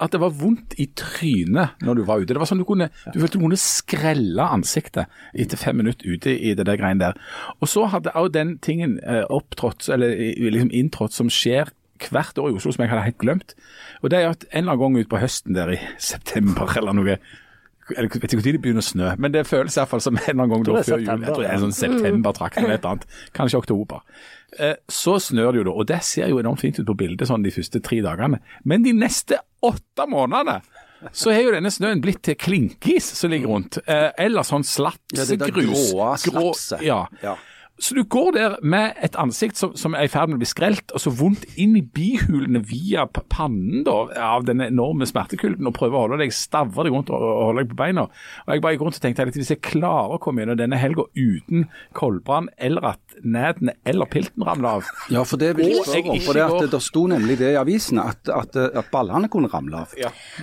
at 0.01 0.15
det 0.15 0.21
var 0.23 0.33
vondt 0.33 0.73
i 0.81 0.87
trynet 0.97 1.77
når 1.85 1.99
du 1.99 2.03
var 2.09 2.23
ute. 2.23 2.33
Det 2.33 2.41
var 2.41 2.49
sånn 2.49 2.63
Du 2.63 2.65
kunne, 2.65 2.87
du 3.13 3.19
følte 3.21 3.37
du 3.37 3.43
kunne 3.43 3.59
skrelle 3.61 4.47
ansiktet 4.49 5.11
etter 5.37 5.61
fem 5.61 5.77
minutter 5.77 6.09
ute 6.09 6.33
i 6.33 6.55
det 6.57 6.65
der 6.65 6.79
greiene 6.81 7.03
der. 7.11 7.19
Og 7.61 7.69
så 7.69 7.85
hadde 7.93 8.15
òg 8.17 8.31
den 8.33 8.55
tingen 8.65 8.97
eh, 9.05 9.27
opptrådt, 9.29 9.91
eller 9.93 10.15
liksom 10.17 10.73
inntrådt 10.73 11.13
som 11.13 11.29
skjer 11.29 11.69
hvert 12.09 12.39
år 12.41 12.51
i 12.51 12.57
Oslo, 12.57 12.73
som 12.73 12.83
jeg 12.85 12.91
hadde 12.91 13.05
helt 13.05 13.19
glemt. 13.21 13.55
Og 14.03 14.11
det 14.11 14.19
er 14.23 14.31
at 14.31 14.45
en 14.51 14.63
eller 14.65 14.73
annen 14.73 14.81
gang 14.97 15.05
ut 15.05 15.09
på 15.13 15.21
høsten 15.21 15.55
der 15.55 15.75
i 15.77 15.79
september 15.99 16.73
eller 16.77 16.93
noe 16.97 17.19
jeg 17.91 18.07
vet 18.07 18.23
ikke 18.23 18.37
når 18.39 18.45
det 18.55 18.61
begynner 18.63 18.85
å 18.85 18.87
snø, 18.87 19.07
men 19.19 19.33
det 19.35 19.41
føles 19.49 19.75
i 19.75 19.81
hvert 19.81 19.91
fall 19.91 20.01
som 20.05 20.15
en 20.15 20.23
eller 20.23 20.45
annen 20.45 20.51
gang 20.53 20.63
da 20.63 20.83
før 20.87 21.01
jul. 21.03 21.09
Jeg 21.11 21.33
tror 21.35 21.41
det 21.43 21.49
er 21.49 21.57
en 21.57 21.63
sånn 21.65 21.73
septembertrakt 21.75 22.59
eller 22.61 22.75
et 22.77 22.85
eller 22.85 22.93
annet. 22.93 23.07
Kanskje 23.35 23.59
oktober. 23.59 24.05
Eh, 24.63 24.77
Så 24.87 25.17
snør 25.19 25.51
det 25.51 25.59
jo 25.59 25.65
da, 25.67 25.73
og 25.75 25.89
det 25.91 25.99
ser 26.07 26.29
jo 26.31 26.39
enormt 26.39 26.63
fint 26.63 26.79
ut 26.79 26.87
på 26.87 26.95
bildet 27.01 27.27
sånn 27.27 27.43
de 27.43 27.51
første 27.51 27.81
tre 27.83 27.99
dagene. 28.07 28.39
Men 28.63 28.87
de 28.87 28.93
neste 28.95 29.41
åtte 29.67 30.07
månedene 30.07 30.61
så 31.11 31.33
er 31.35 31.43
jo 31.49 31.57
denne 31.57 31.73
snøen 31.75 31.99
blitt 32.05 32.23
til 32.29 32.39
klinkis 32.39 33.11
som 33.19 33.33
ligger 33.35 33.51
rundt. 33.57 33.81
Eh, 33.89 34.13
Eller 34.23 34.47
sånn 34.47 34.63
Ja, 34.63 35.25
det 35.25 35.41
er 35.41 35.47
det 35.49 35.55
Grå- 35.59 36.15
slapset. 36.23 36.83
Ja. 36.87 37.09
Ja. 37.25 37.35
Så 37.81 37.97
du 37.97 38.03
går 38.05 38.33
der 38.37 38.57
med 38.63 38.99
et 39.03 39.17
ansikt 39.19 39.57
som, 39.57 39.73
som 39.79 39.95
er 39.97 40.05
i 40.05 40.11
ferd 40.13 40.29
med 40.29 40.39
å 40.39 40.43
bli 40.43 40.49
skrelt, 40.49 40.93
og 40.93 41.01
så 41.01 41.13
vondt 41.17 41.47
inn 41.61 41.77
i 41.79 41.83
bihulene 41.83 42.61
via 42.69 43.07
pannen 43.33 43.85
da, 43.87 43.97
av 44.21 44.45
den 44.49 44.61
enorme 44.65 45.09
smertekulden, 45.09 45.67
og 45.69 45.77
prøver 45.79 45.97
å 45.97 46.03
holde 46.05 46.21
deg, 46.21 46.35
stavre 46.37 46.85
deg 46.87 46.95
rundt 46.95 47.13
og, 47.13 47.25
og 47.25 47.43
holde 47.49 47.65
deg 47.65 47.73
på 47.73 47.79
beina. 47.81 48.07
Og 48.45 48.53
jeg 48.53 48.65
bare 48.65 48.77
gikk 48.77 48.85
rundt 48.85 49.01
og 49.01 49.05
tenkte 49.07 49.27
at 49.27 49.39
hvis 49.39 49.53
jeg 49.55 49.63
klarer 49.65 50.17
å 50.17 50.21
komme 50.23 50.45
gjennom 50.45 50.61
denne 50.61 50.81
helga 50.81 51.07
uten 51.17 51.67
koldbrann, 51.97 52.51
eller 52.61 52.93
at 52.93 53.19
neden 53.25 53.73
eller 53.89 54.11
pilten 54.11 54.45
ramler 54.47 54.81
av 54.81 54.91
Ja, 55.13 55.25
for 55.25 55.41
det 55.41 55.55
vil 55.59 55.73
jeg 55.73 55.85
spørre 55.85 56.15
om. 56.15 56.21
For 56.25 56.37
det, 56.37 56.47
at 56.47 56.75
det 56.75 56.83
sto 56.85 57.07
nemlig 57.11 57.39
det 57.41 57.55
i 57.55 57.59
avisene, 57.61 58.05
at, 58.13 58.29
at, 58.35 58.57
at 58.57 58.93
ballene 58.93 59.31
kunne 59.33 59.51
ramle 59.53 59.85
av. 59.87 59.97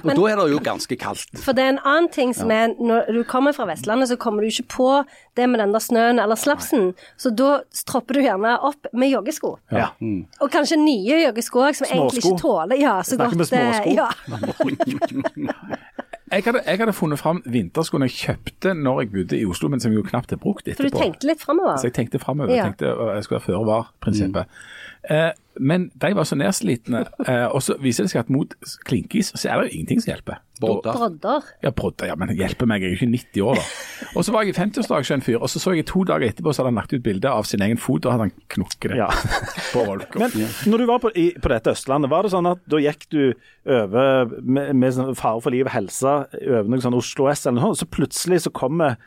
Og 0.04 0.12
da 0.12 0.28
er 0.32 0.42
det 0.42 0.50
jo 0.56 0.62
ganske 0.64 0.98
kaldt. 1.00 1.38
For 1.44 1.58
det 1.58 1.66
er 1.66 1.76
en 1.76 1.84
annen 1.84 2.10
ting 2.14 2.34
som 2.36 2.52
er 2.54 2.74
Når 2.78 3.12
du 3.14 3.22
kommer 3.28 3.56
fra 3.56 3.68
Vestlandet, 3.70 4.10
så 4.10 4.18
kommer 4.20 4.44
du 4.44 4.50
ikke 4.50 4.68
på 4.78 4.90
det 5.38 5.48
med 5.50 5.62
den 5.62 5.74
der 5.76 5.84
snøen 5.84 6.20
eller 6.22 6.40
slapsen. 6.40 6.92
Så 7.18 7.27
Så 7.28 7.34
da 7.36 7.52
tropper 7.92 8.18
du 8.18 8.22
gjerne 8.24 8.56
opp 8.64 8.88
med 8.96 9.12
joggesko. 9.12 9.58
Ja. 9.76 9.90
Og 10.40 10.52
kanskje 10.54 10.80
nye 10.80 11.20
joggesko 11.26 11.66
som 11.74 11.84
som 11.84 11.92
egentlig 11.92 12.24
ikke 12.24 12.40
tåler 12.40 12.80
ja, 12.80 12.98
så 13.04 13.18
Snakker 13.18 13.36
godt 13.36 13.38
med 13.38 13.48
småsko. 13.52 13.90
eh, 13.90 13.96
Ja. 13.98 14.08
Jeg 16.28 16.44
hadde, 16.44 16.60
jeg 16.68 16.80
hadde 16.82 16.92
funnet 16.92 17.20
fram 17.22 17.38
vinterskoene 17.48 18.10
jeg 18.10 18.18
kjøpte 18.20 18.74
når 18.76 18.98
jeg 19.00 19.12
bodde 19.14 19.38
i 19.40 19.46
Oslo, 19.48 19.70
men 19.72 19.80
som 19.80 19.94
jo 19.96 20.02
knapt 20.04 20.34
er 20.36 20.40
brukt 20.44 20.66
etterpå. 20.68 20.84
For 20.84 20.92
du 20.92 20.98
tenkte 21.00 21.30
litt 21.30 21.40
framover. 21.40 21.78
Så 21.80 21.88
jeg 21.88 21.94
tenkte 21.96 22.20
framover. 22.20 22.52
Ja. 22.52 22.66
Jeg 22.66 22.74
tenkte 22.74 22.90
jeg 23.16 23.24
skulle 23.24 23.40
være 23.40 23.46
føre 23.46 23.62
var-prinsippet. 23.70 24.58
Eh, 25.08 25.30
men 25.64 25.86
de 25.96 26.10
var 26.18 26.28
så 26.28 26.36
nedslitne, 26.36 27.06
eh, 27.24 27.46
og 27.48 27.64
så 27.64 27.78
viser 27.80 28.04
det 28.04 28.12
seg 28.12 28.26
at 28.26 28.34
mot 28.34 28.52
klinkis 28.90 29.32
så 29.40 29.48
er 29.54 29.62
det 29.64 29.70
jo 29.72 29.78
ingenting 29.80 30.04
som 30.04 30.12
hjelper. 30.12 30.42
Brodder. 30.64 30.98
Brodder. 30.98 31.48
Ja, 31.64 31.72
brodder, 31.76 32.10
ja, 32.10 32.16
men 32.20 32.32
hjelper 32.38 32.70
meg, 32.70 32.84
jeg 32.84 32.94
er 32.94 32.96
jo 32.96 33.00
ikke 33.00 33.12
90 33.14 33.46
år 33.48 33.60
da. 33.60 33.66
Og 34.14 34.26
så 34.26 34.34
var 34.36 34.46
jeg 34.46 34.54
i 34.54 34.58
50-årsdag 34.58 35.04
hos 35.04 35.12
en 35.16 35.26
fyr, 35.26 35.40
og 35.42 35.52
så 35.52 35.62
så 35.62 35.74
jeg 35.78 35.88
to 35.90 36.04
dager 36.08 36.28
etterpå 36.30 36.54
så 36.54 36.64
hadde 36.64 36.72
han 36.74 36.80
lagt 36.82 36.96
ut 36.96 37.04
bilde 37.06 37.32
av 37.32 37.48
sin 37.50 37.64
egen 37.66 37.82
fot, 37.82 38.06
og 38.06 38.16
hadde 38.16 38.28
han 38.30 38.34
knukket 38.56 38.94
det 38.94 39.02
Ja. 39.02 39.10
på 39.74 39.84
Volker. 39.88 40.24
Men 40.24 40.48
når 40.72 40.84
du 40.84 40.88
var 40.90 41.04
på, 41.04 41.12
i, 41.16 41.28
på 41.38 41.52
dette 41.54 41.74
Østlandet, 41.76 42.12
var 42.14 42.26
det 42.26 42.34
sånn 42.34 42.50
at 42.50 42.64
da 42.70 42.82
gikk 42.82 43.08
du 43.14 43.22
over 43.68 44.34
med, 44.42 44.74
med 44.78 44.96
sånn 44.96 45.14
fare 45.18 45.44
for 45.44 45.54
liv 45.54 45.68
og 45.68 45.74
helse 45.76 46.18
over 46.40 46.72
noe 46.72 46.84
sånn 46.84 46.98
Oslo 46.98 47.30
S 47.32 47.46
eller 47.46 47.62
noe 47.62 47.78
så 47.78 47.88
plutselig 47.90 48.44
så 48.46 48.54
kommer 48.56 48.98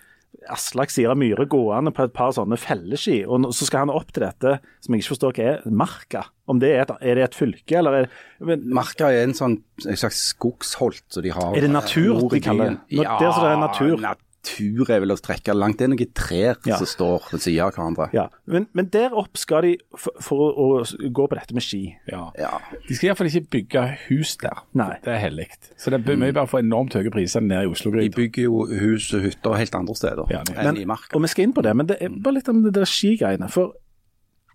Aslak 0.49 0.93
Sira 0.93 1.15
Myhre 1.19 1.45
gående 1.51 1.93
på 1.93 2.05
et 2.07 2.13
par 2.17 2.31
sånne 2.33 2.57
felleski, 2.61 3.21
og 3.27 3.51
så 3.53 3.67
skal 3.67 3.85
han 3.85 3.93
opp 3.93 4.13
til 4.15 4.25
dette 4.25 4.55
som 4.81 4.95
jeg 4.95 5.03
ikke 5.03 5.13
forstår 5.13 5.35
hva 5.37 5.49
er, 5.53 5.65
Marka. 5.69 6.23
Om 6.51 6.61
det 6.63 6.73
er 6.75 6.83
et, 6.85 6.95
er 7.01 7.21
det 7.21 7.25
et 7.29 7.39
fylke, 7.39 7.79
eller 7.79 8.01
er, 8.03 8.09
men, 8.43 8.65
Marka 8.75 9.11
er 9.13 9.23
en 9.29 9.37
sånn 9.39 9.61
en 9.87 9.97
slags 10.01 10.25
skogsholt 10.35 11.05
som 11.15 11.23
de 11.25 11.31
har. 11.37 11.55
Er 11.57 11.67
det 11.69 11.71
natur 11.71 12.27
de 12.33 12.41
kaller 12.43 12.75
det? 12.75 12.99
Ja, 13.01 13.17
der 13.21 13.31
som 13.37 13.47
det 13.47 13.53
er 13.55 13.63
natur? 13.69 14.03
natur 14.41 14.89
er 14.91 15.03
vel 15.03 15.13
å 15.13 15.17
trekke 15.21 15.53
langt. 15.53 15.77
Det 15.79 15.85
er 15.85 15.91
noen 15.93 16.13
trær 16.17 16.57
Ja. 16.65 16.77
som 16.81 16.87
står 16.89 17.27
ved 17.31 17.43
siden 17.45 17.61
av 17.67 17.75
hverandre. 17.77 18.07
ja. 18.17 18.23
men, 18.49 18.67
men 18.73 18.87
der 18.89 19.13
opp 19.13 19.37
skal 19.37 19.63
de 19.67 19.73
for, 19.95 20.13
for 20.25 20.41
å, 20.49 20.65
å 20.81 21.11
gå 21.13 21.27
på 21.29 21.37
dette 21.37 21.53
med 21.53 21.63
ski. 21.63 21.83
Ja. 22.09 22.31
Ja. 22.41 22.55
De 22.89 22.97
skal 22.97 23.11
iallfall 23.11 23.29
ikke 23.29 23.51
bygge 23.53 23.83
hus 24.09 24.37
der. 24.41 24.63
Nei. 24.81 24.95
Det 25.05 25.13
er 25.13 25.21
hellig. 25.27 25.47
Så 25.77 25.93
det 25.93 26.01
er 26.09 26.17
mye 26.17 26.33
bare 26.33 26.49
for 26.49 26.65
enormt 26.65 26.97
høye 26.97 27.13
priser 27.13 27.45
nede 27.45 27.67
i 27.67 27.69
De 27.69 27.75
Oslo-gryta. 27.77 28.17
bygger 28.17 28.49
jo 28.49 28.65
hus 28.81 29.13
og 29.15 29.29
hytter 29.29 29.61
helt 29.61 29.75
andre 29.77 29.95
steder 30.01 30.33
Ja, 30.33 30.41
enn 30.57 30.73
enn 30.73 30.81
i 30.81 30.89
Marka. 30.89 31.15
Og 31.17 31.23
vi 31.23 31.29
skal 31.35 31.45
inn 31.45 31.53
på 31.55 31.63
det, 31.69 31.77
men 31.77 31.87
det 31.93 32.01
er 32.01 32.09
bare 32.17 32.39
litt 32.41 32.49
om 32.49 32.63
det 32.65 32.73
der 32.81 32.89
skigreiene. 32.89 33.51
For 33.53 33.75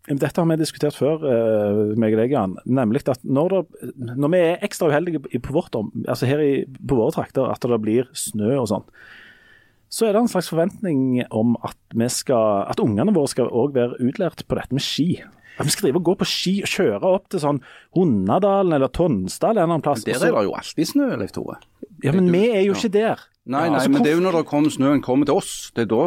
dette 0.05 0.37
har 0.37 0.47
vi 0.51 0.57
diskutert 0.59 0.97
før, 0.97 1.23
uh, 1.25 1.93
meg 1.97 2.13
og 2.13 2.21
deg, 2.21 2.33
Jan. 2.35 2.55
Nemlig 2.69 3.01
at 3.09 3.23
når, 3.25 3.55
det, 3.55 3.93
når 4.13 4.33
vi 4.33 4.41
er 4.43 4.65
ekstra 4.65 4.91
uheldige 4.91 5.41
på 5.41 5.55
vårt 5.55 5.73
altså 5.75 6.29
her 6.29 6.43
i, 6.43 6.51
på 6.65 6.97
våre 6.99 7.15
trakter, 7.15 7.47
at 7.49 7.65
det 7.65 7.81
blir 7.81 8.11
snø 8.13 8.51
og 8.59 8.69
sånn, 8.69 8.85
så 9.89 10.07
er 10.07 10.15
det 10.15 10.25
en 10.25 10.29
slags 10.31 10.49
forventning 10.51 11.23
om 11.33 11.55
at, 11.65 11.77
vi 11.95 12.07
skal, 12.11 12.65
at 12.69 12.81
ungene 12.83 13.13
våre 13.15 13.31
skal 13.31 13.49
også 13.49 13.77
være 13.77 13.99
utlært 14.03 14.43
på 14.45 14.57
dette 14.59 14.75
med 14.75 14.83
ski. 14.83 15.09
At 15.55 15.69
vi 15.69 15.71
skal 15.71 15.87
drive 15.87 16.01
og 16.01 16.09
gå 16.09 16.15
på 16.19 16.27
ski 16.27 16.55
og 16.65 16.71
kjøre 16.71 17.11
opp 17.15 17.29
til 17.31 17.41
sånn 17.41 17.61
Hundadalen 17.95 18.75
eller 18.75 18.91
Tonsdal 18.91 19.55
en 19.55 19.61
eller 19.61 19.69
annen 19.69 19.85
plass. 19.85 20.03
Der 20.03 20.19
er 20.19 20.35
det 20.35 20.43
jo 20.49 20.55
alltid 20.57 20.89
snø, 20.89 21.13
Leif 21.21 21.31
Tore. 21.37 21.61
ja, 22.03 22.11
men 22.11 22.27
vi 22.33 22.43
er 22.49 22.65
jo 22.65 22.75
ikke 22.75 22.91
der. 22.91 23.23
Nei, 23.45 23.67
nei, 23.69 23.77
altså, 23.77 23.93
men 23.93 24.03
det 24.03 24.11
er 24.11 24.17
jo 24.17 24.25
når 24.25 24.39
det 24.39 24.47
kommer 24.49 24.73
snøen 24.73 25.03
kommer 25.05 25.29
til 25.29 25.39
oss, 25.39 25.53
det 25.77 25.85
er 25.85 25.91
da 25.93 26.03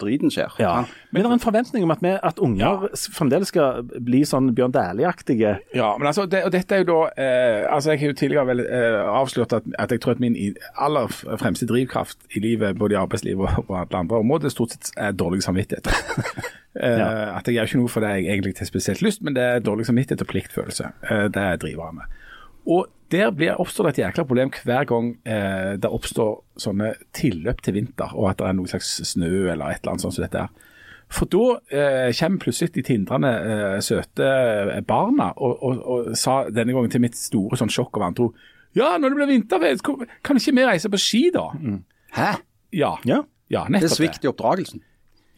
driten 0.00 0.32
skjer. 0.32 0.52
Ja, 0.60 0.74
men 1.10 1.22
det 1.22 1.28
er 1.28 1.34
en 1.36 1.42
forventning 1.42 1.84
om 1.86 1.92
at, 1.94 2.02
vi, 2.04 2.12
at 2.14 2.40
unger 2.42 2.62
ja. 2.62 2.98
fremdeles 3.14 3.52
skal 3.52 3.86
bli 4.04 4.22
sånn 4.28 4.50
Bjørn 4.56 4.74
Dæhlie-aktige. 4.74 5.56
Ja, 5.76 5.92
men 5.98 6.10
altså, 6.10 6.26
det, 6.30 6.42
og 6.46 6.52
dette 6.54 6.76
er 6.76 6.82
jo 6.82 6.88
da 6.90 6.98
eh, 7.22 7.62
altså 7.72 7.94
Jeg 7.94 8.02
har 8.02 8.12
jo 8.12 8.18
tidligere 8.20 8.46
vel 8.50 8.64
eh, 8.66 8.98
avslørt 9.10 9.54
at, 9.56 9.68
at 9.78 9.94
jeg 9.94 10.02
tror 10.04 10.16
at 10.16 10.22
min 10.22 10.36
aller 10.74 11.12
fremste 11.40 11.68
drivkraft 11.68 12.18
i 12.36 12.42
livet, 12.44 12.78
både 12.78 12.96
i 12.96 13.00
arbeidslivet 13.00 13.62
og 13.62 13.68
på 13.70 13.78
alle 13.80 14.02
andre 14.02 14.20
områder, 14.24 14.52
stort 14.52 14.76
sett 14.76 14.92
er 14.96 15.16
dårlig 15.16 15.42
samvittighet. 15.46 15.88
ja. 16.76 17.08
At 17.38 17.48
jeg 17.48 17.56
gjør 17.56 17.70
ikke 17.70 17.82
noe 17.82 17.92
for 17.92 18.04
det 18.04 18.12
jeg 18.18 18.28
egentlig 18.34 18.56
har 18.60 18.68
spesielt 18.68 19.04
lyst, 19.04 19.24
men 19.24 19.36
det 19.36 19.44
er 19.44 19.64
dårlig 19.64 19.88
samvittighet 19.88 20.24
og 20.26 20.32
pliktfølelse. 20.32 20.92
det 21.32 21.48
det 21.62 21.72
er 21.72 21.96
med. 21.96 22.20
Og 22.66 22.86
der 23.12 23.30
blir, 23.30 23.54
oppstår 23.62 23.86
det 23.88 23.92
et 23.96 24.02
jækla 24.04 24.24
problem 24.26 24.50
hver 24.64 24.86
gang 24.88 25.12
eh, 25.24 25.74
det 25.78 25.90
oppstår 25.90 26.40
sånne 26.58 26.94
tilløp 27.14 27.60
til 27.62 27.76
vinter, 27.78 28.10
og 28.14 28.30
at 28.32 28.40
det 28.40 28.48
er 28.48 28.56
noe 28.58 28.70
slags 28.70 28.88
snø 29.12 29.28
eller 29.52 29.70
et 29.70 29.82
eller 29.82 29.92
annet 29.94 30.04
sånt 30.06 30.16
som 30.16 30.24
dette 30.26 30.40
er. 30.46 30.72
For 31.08 31.30
da 31.30 31.44
eh, 31.70 32.08
kommer 32.18 32.42
plutselig 32.42 32.72
de 32.74 32.82
tindrende 32.82 33.30
eh, 33.30 33.76
søte 33.86 34.26
eh, 34.26 34.80
barna 34.82 35.28
og, 35.36 35.52
og, 35.62 35.82
og 35.86 36.08
sa 36.18 36.40
denne 36.50 36.74
gangen 36.74 36.90
til 36.90 37.04
mitt 37.04 37.14
store 37.14 37.58
sånn 37.60 37.70
sjokk 37.70 37.94
og 38.00 38.02
vantro 38.08 38.26
Ja, 38.74 38.96
når 38.98 39.14
det 39.14 39.16
blir 39.20 39.30
vinterfest, 39.30 39.86
kan 40.26 40.40
ikke 40.40 40.56
vi 40.58 40.64
reise 40.66 40.90
på 40.90 40.98
ski 41.00 41.22
da? 41.32 41.46
Hæ? 42.16 42.32
Ja. 42.74 42.96
Ja. 43.06 43.22
ja, 43.48 43.62
Det 43.62 43.62
er 43.68 43.74
nettopp 43.78 43.94
svikt 44.00 44.26
i 44.26 44.32
oppdragelsen. 44.32 44.82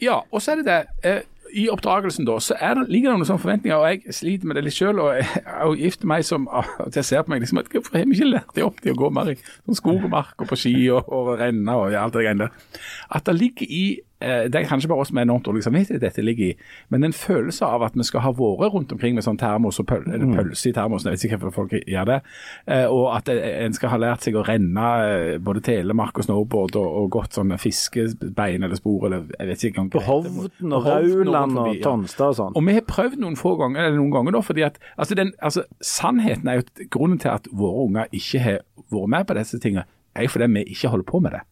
ja, 0.00 0.22
og 0.32 0.40
så 0.40 0.54
er 0.54 0.62
det 0.62 0.66
det. 0.70 0.80
Eh, 1.04 1.20
I 1.56 1.68
oppdragelsen 1.72 2.26
da, 2.28 2.36
så 2.42 2.56
er 2.60 2.74
det, 2.76 2.86
ligger 2.92 3.12
det 3.12 3.18
noen 3.18 3.28
sånne 3.28 3.42
forventninger, 3.42 3.78
og 3.78 3.88
jeg 3.88 4.16
sliter 4.16 4.50
med 4.50 4.58
det 4.58 4.64
litt 4.66 4.76
selv, 4.76 5.04
og 5.04 5.16
jeg 5.16 5.42
er 5.44 5.62
jo 5.64 5.78
gift 5.78 6.04
meg 6.08 6.26
som 6.28 6.48
ah, 6.52 6.68
at 6.84 6.98
jeg 6.98 7.08
ser 7.08 7.24
på 7.24 7.32
meg 7.32 7.44
liksom, 7.44 7.62
at 7.62 7.70
hvorfor 7.72 7.98
har 7.98 8.08
vi 8.08 8.18
ikke 8.18 8.30
lært 8.34 8.52
det 8.56 8.66
opp 8.66 8.82
til 8.84 8.94
å 8.94 9.00
gå 9.00 9.10
mer 9.16 9.32
i 9.32 9.38
sånn 9.38 9.78
skog 9.78 10.04
og 10.04 10.12
mark 10.12 10.44
og 10.44 10.50
på 10.50 10.58
ski 10.60 10.74
og, 10.94 11.08
og 11.14 11.32
renne 11.40 11.78
og 11.78 11.92
ja, 11.94 12.04
alt 12.04 12.16
det 12.16 12.26
greiene 12.26 12.48
der. 12.48 12.82
At 13.16 13.28
det 13.28 13.36
ligger 13.38 13.72
i, 13.78 13.84
det 14.18 14.58
er 14.58 14.66
kanskje 14.66 14.88
bare 14.90 15.04
oss 15.04 15.12
med 15.14 15.28
enormt 15.28 15.46
dårlig 15.46 15.62
samvittighet 15.62 16.02
dette 16.02 16.22
ligger 16.24 16.50
i, 16.50 16.54
men 16.90 17.06
en 17.06 17.14
følelse 17.14 17.66
av 17.66 17.84
at 17.86 17.96
vi 17.98 18.06
skal 18.06 18.24
ha 18.24 18.32
vært 18.34 18.74
rundt 18.74 18.94
omkring 18.94 19.14
med 19.14 19.24
sånn 19.26 19.38
termos 19.38 19.78
og 19.78 19.86
pøl, 19.90 20.02
eller 20.08 20.32
pølse 20.34 20.70
i 20.70 20.74
termosen, 20.74 21.10
jeg 21.10 21.18
vet 21.18 21.26
ikke 21.28 21.40
hvorfor 21.44 21.62
folk 21.62 21.76
gjør 21.78 22.08
det, 22.10 22.18
eh, 22.66 22.86
og 22.90 23.12
at 23.14 23.30
eh, 23.32 23.42
en 23.64 23.76
skal 23.76 23.92
ha 23.92 24.00
lært 24.02 24.26
seg 24.26 24.38
å 24.38 24.44
renne 24.46 24.88
eh, 25.04 25.34
både 25.42 25.62
telemark 25.68 26.18
og 26.18 26.26
snowboard 26.26 26.78
og, 26.80 26.88
og 27.02 27.10
gått 27.14 27.38
sånn 27.38 27.54
fiskebein 27.60 28.66
eller 28.66 28.78
spor, 28.80 29.08
eller 29.08 29.28
jeg 29.36 29.50
vet 29.52 29.66
ikke 29.68 29.86
På. 29.92 30.02
Hovden 30.08 30.74
og 30.74 30.88
Rauland 30.88 31.60
og. 31.62 31.74
Tonstad 31.84 32.32
og 32.32 32.38
sånn. 32.40 32.56
Og 32.58 32.66
vi 32.66 32.74
har 32.78 32.86
prøvd 32.88 33.20
noen 33.22 33.38
få 33.38 33.54
ganger, 33.60 33.86
eller 33.86 34.00
noen 34.00 34.14
ganger 34.14 34.38
da, 34.38 34.42
fordi 34.44 34.64
at 34.66 34.80
altså 34.96 35.18
den, 35.18 35.34
altså 35.44 35.64
Sannheten 35.84 36.50
er 36.50 36.60
jo 36.60 36.88
grunnen 36.90 37.20
til 37.22 37.32
at 37.32 37.46
våre 37.54 37.86
unger 37.86 38.10
ikke 38.14 38.42
har 38.42 38.58
vært 38.90 39.14
med 39.14 39.28
på 39.28 39.38
disse 39.38 39.62
tingene, 39.62 39.86
er 40.16 40.26
jo 40.26 40.34
fordi 40.34 40.50
vi 40.56 40.66
ikke 40.74 40.90
holder 40.92 41.08
på 41.08 41.22
med 41.22 41.36
det. 41.36 41.44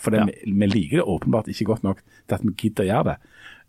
Fordi 0.00 0.16
Ja. 0.16 0.24
vi, 0.24 0.52
vi 0.52 0.66
liker 0.66 0.96
det 1.02 1.04
åpenbart 1.06 1.48
ikke 1.48 1.64
godt 1.68 1.82
nok 1.84 1.98
til 2.28 2.34
at 2.34 2.42
vi 2.42 2.52
gidder 2.56 2.84
å 2.84 2.88
gjøre 2.88 3.04
det. 3.04 3.16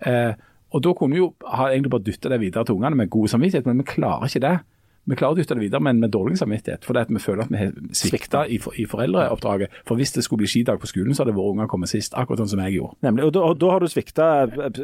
Eh, 0.08 0.34
og 0.74 0.82
da 0.84 0.94
kunne 0.94 1.12
vi 1.14 1.20
jo 1.20 1.34
egentlig 1.52 1.92
bare 1.92 2.04
dytta 2.04 2.30
det 2.30 2.40
videre 2.40 2.66
til 2.66 2.76
ungene 2.76 2.96
med 2.96 3.10
god 3.10 3.28
samvittighet, 3.28 3.66
men 3.66 3.78
vi 3.78 3.84
klarer 3.84 4.26
ikke 4.26 4.42
det. 4.42 4.60
Vi 5.06 5.16
klarer 5.20 5.36
å 5.36 5.36
dytte 5.36 5.56
det 5.58 5.66
videre, 5.66 5.82
men 5.84 5.98
med 6.00 6.14
dårlig 6.16 6.38
samvittighet. 6.40 6.86
For 6.88 6.96
det 6.96 7.02
at 7.06 7.10
vi 7.12 7.20
føler 7.20 7.44
at 7.44 7.50
vi 7.52 7.58
har 7.60 7.74
svikta 7.92 8.46
i, 8.48 8.56
for, 8.64 8.72
i 8.80 8.86
foreldreoppdraget. 8.88 9.74
For 9.86 10.00
hvis 10.00 10.14
det 10.16 10.24
skulle 10.24 10.46
bli 10.46 10.48
skidag 10.48 10.80
på 10.80 10.88
skolen, 10.88 11.12
så 11.12 11.26
hadde 11.26 11.34
våre 11.36 11.52
unger 11.58 11.68
kommet 11.68 11.92
sist. 11.92 12.16
Akkurat 12.16 12.40
sånn 12.40 12.54
som 12.54 12.62
jeg 12.64 12.78
gjorde. 12.78 12.96
Nemlig, 13.04 13.26
og 13.28 13.34
da, 13.36 13.42
og 13.50 13.58
da 13.60 13.72
har 13.74 13.84
du 13.84 13.90
svikta 13.92 14.28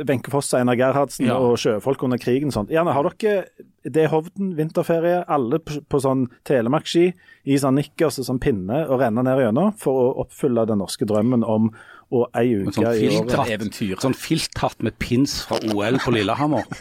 Wenche 0.09 0.33
Foss, 0.33 0.51
Einar 0.59 0.75
Gerhardsen 0.75 1.29
Ja. 1.29 1.37
og 1.39 1.55
sjøfolk 1.63 2.03
under 2.03 2.19
krigen. 2.19 2.51
og 2.51 2.57
Sånt. 2.57 2.69
Gjerne, 2.75 2.91
har 2.97 3.07
dere 3.15 3.45
Det 3.89 4.03
er 4.03 4.09
Hovden 4.11 4.51
vinterferie, 4.57 5.23
alle 5.25 5.61
på, 5.63 5.79
på 5.87 6.01
sånn 6.03 6.25
telemarkski 6.43 7.13
i 7.47 7.55
sånn 7.57 7.79
nikkers 7.79 8.19
og 8.19 8.27
sånn 8.27 8.41
pinne 8.43 8.81
og 8.89 8.99
renne 8.99 9.23
ned 9.23 9.39
gjennom 9.39 9.71
for 9.79 9.93
å 10.03 10.09
oppfylle 10.25 10.67
den 10.67 10.83
norske 10.83 11.07
drømmen 11.07 11.47
om 11.47 11.71
å 12.11 12.25
ei 12.35 12.51
En 12.57 12.67
uke 12.67 12.75
sånn 12.75 12.91
i 12.91 13.07
året. 13.23 14.01
sånn 14.03 14.13
filthatt 14.19 14.83
med 14.83 14.99
pins 14.99 15.45
fra 15.47 15.61
OL 15.71 15.95
på 16.03 16.11
Lillehammer. 16.11 16.67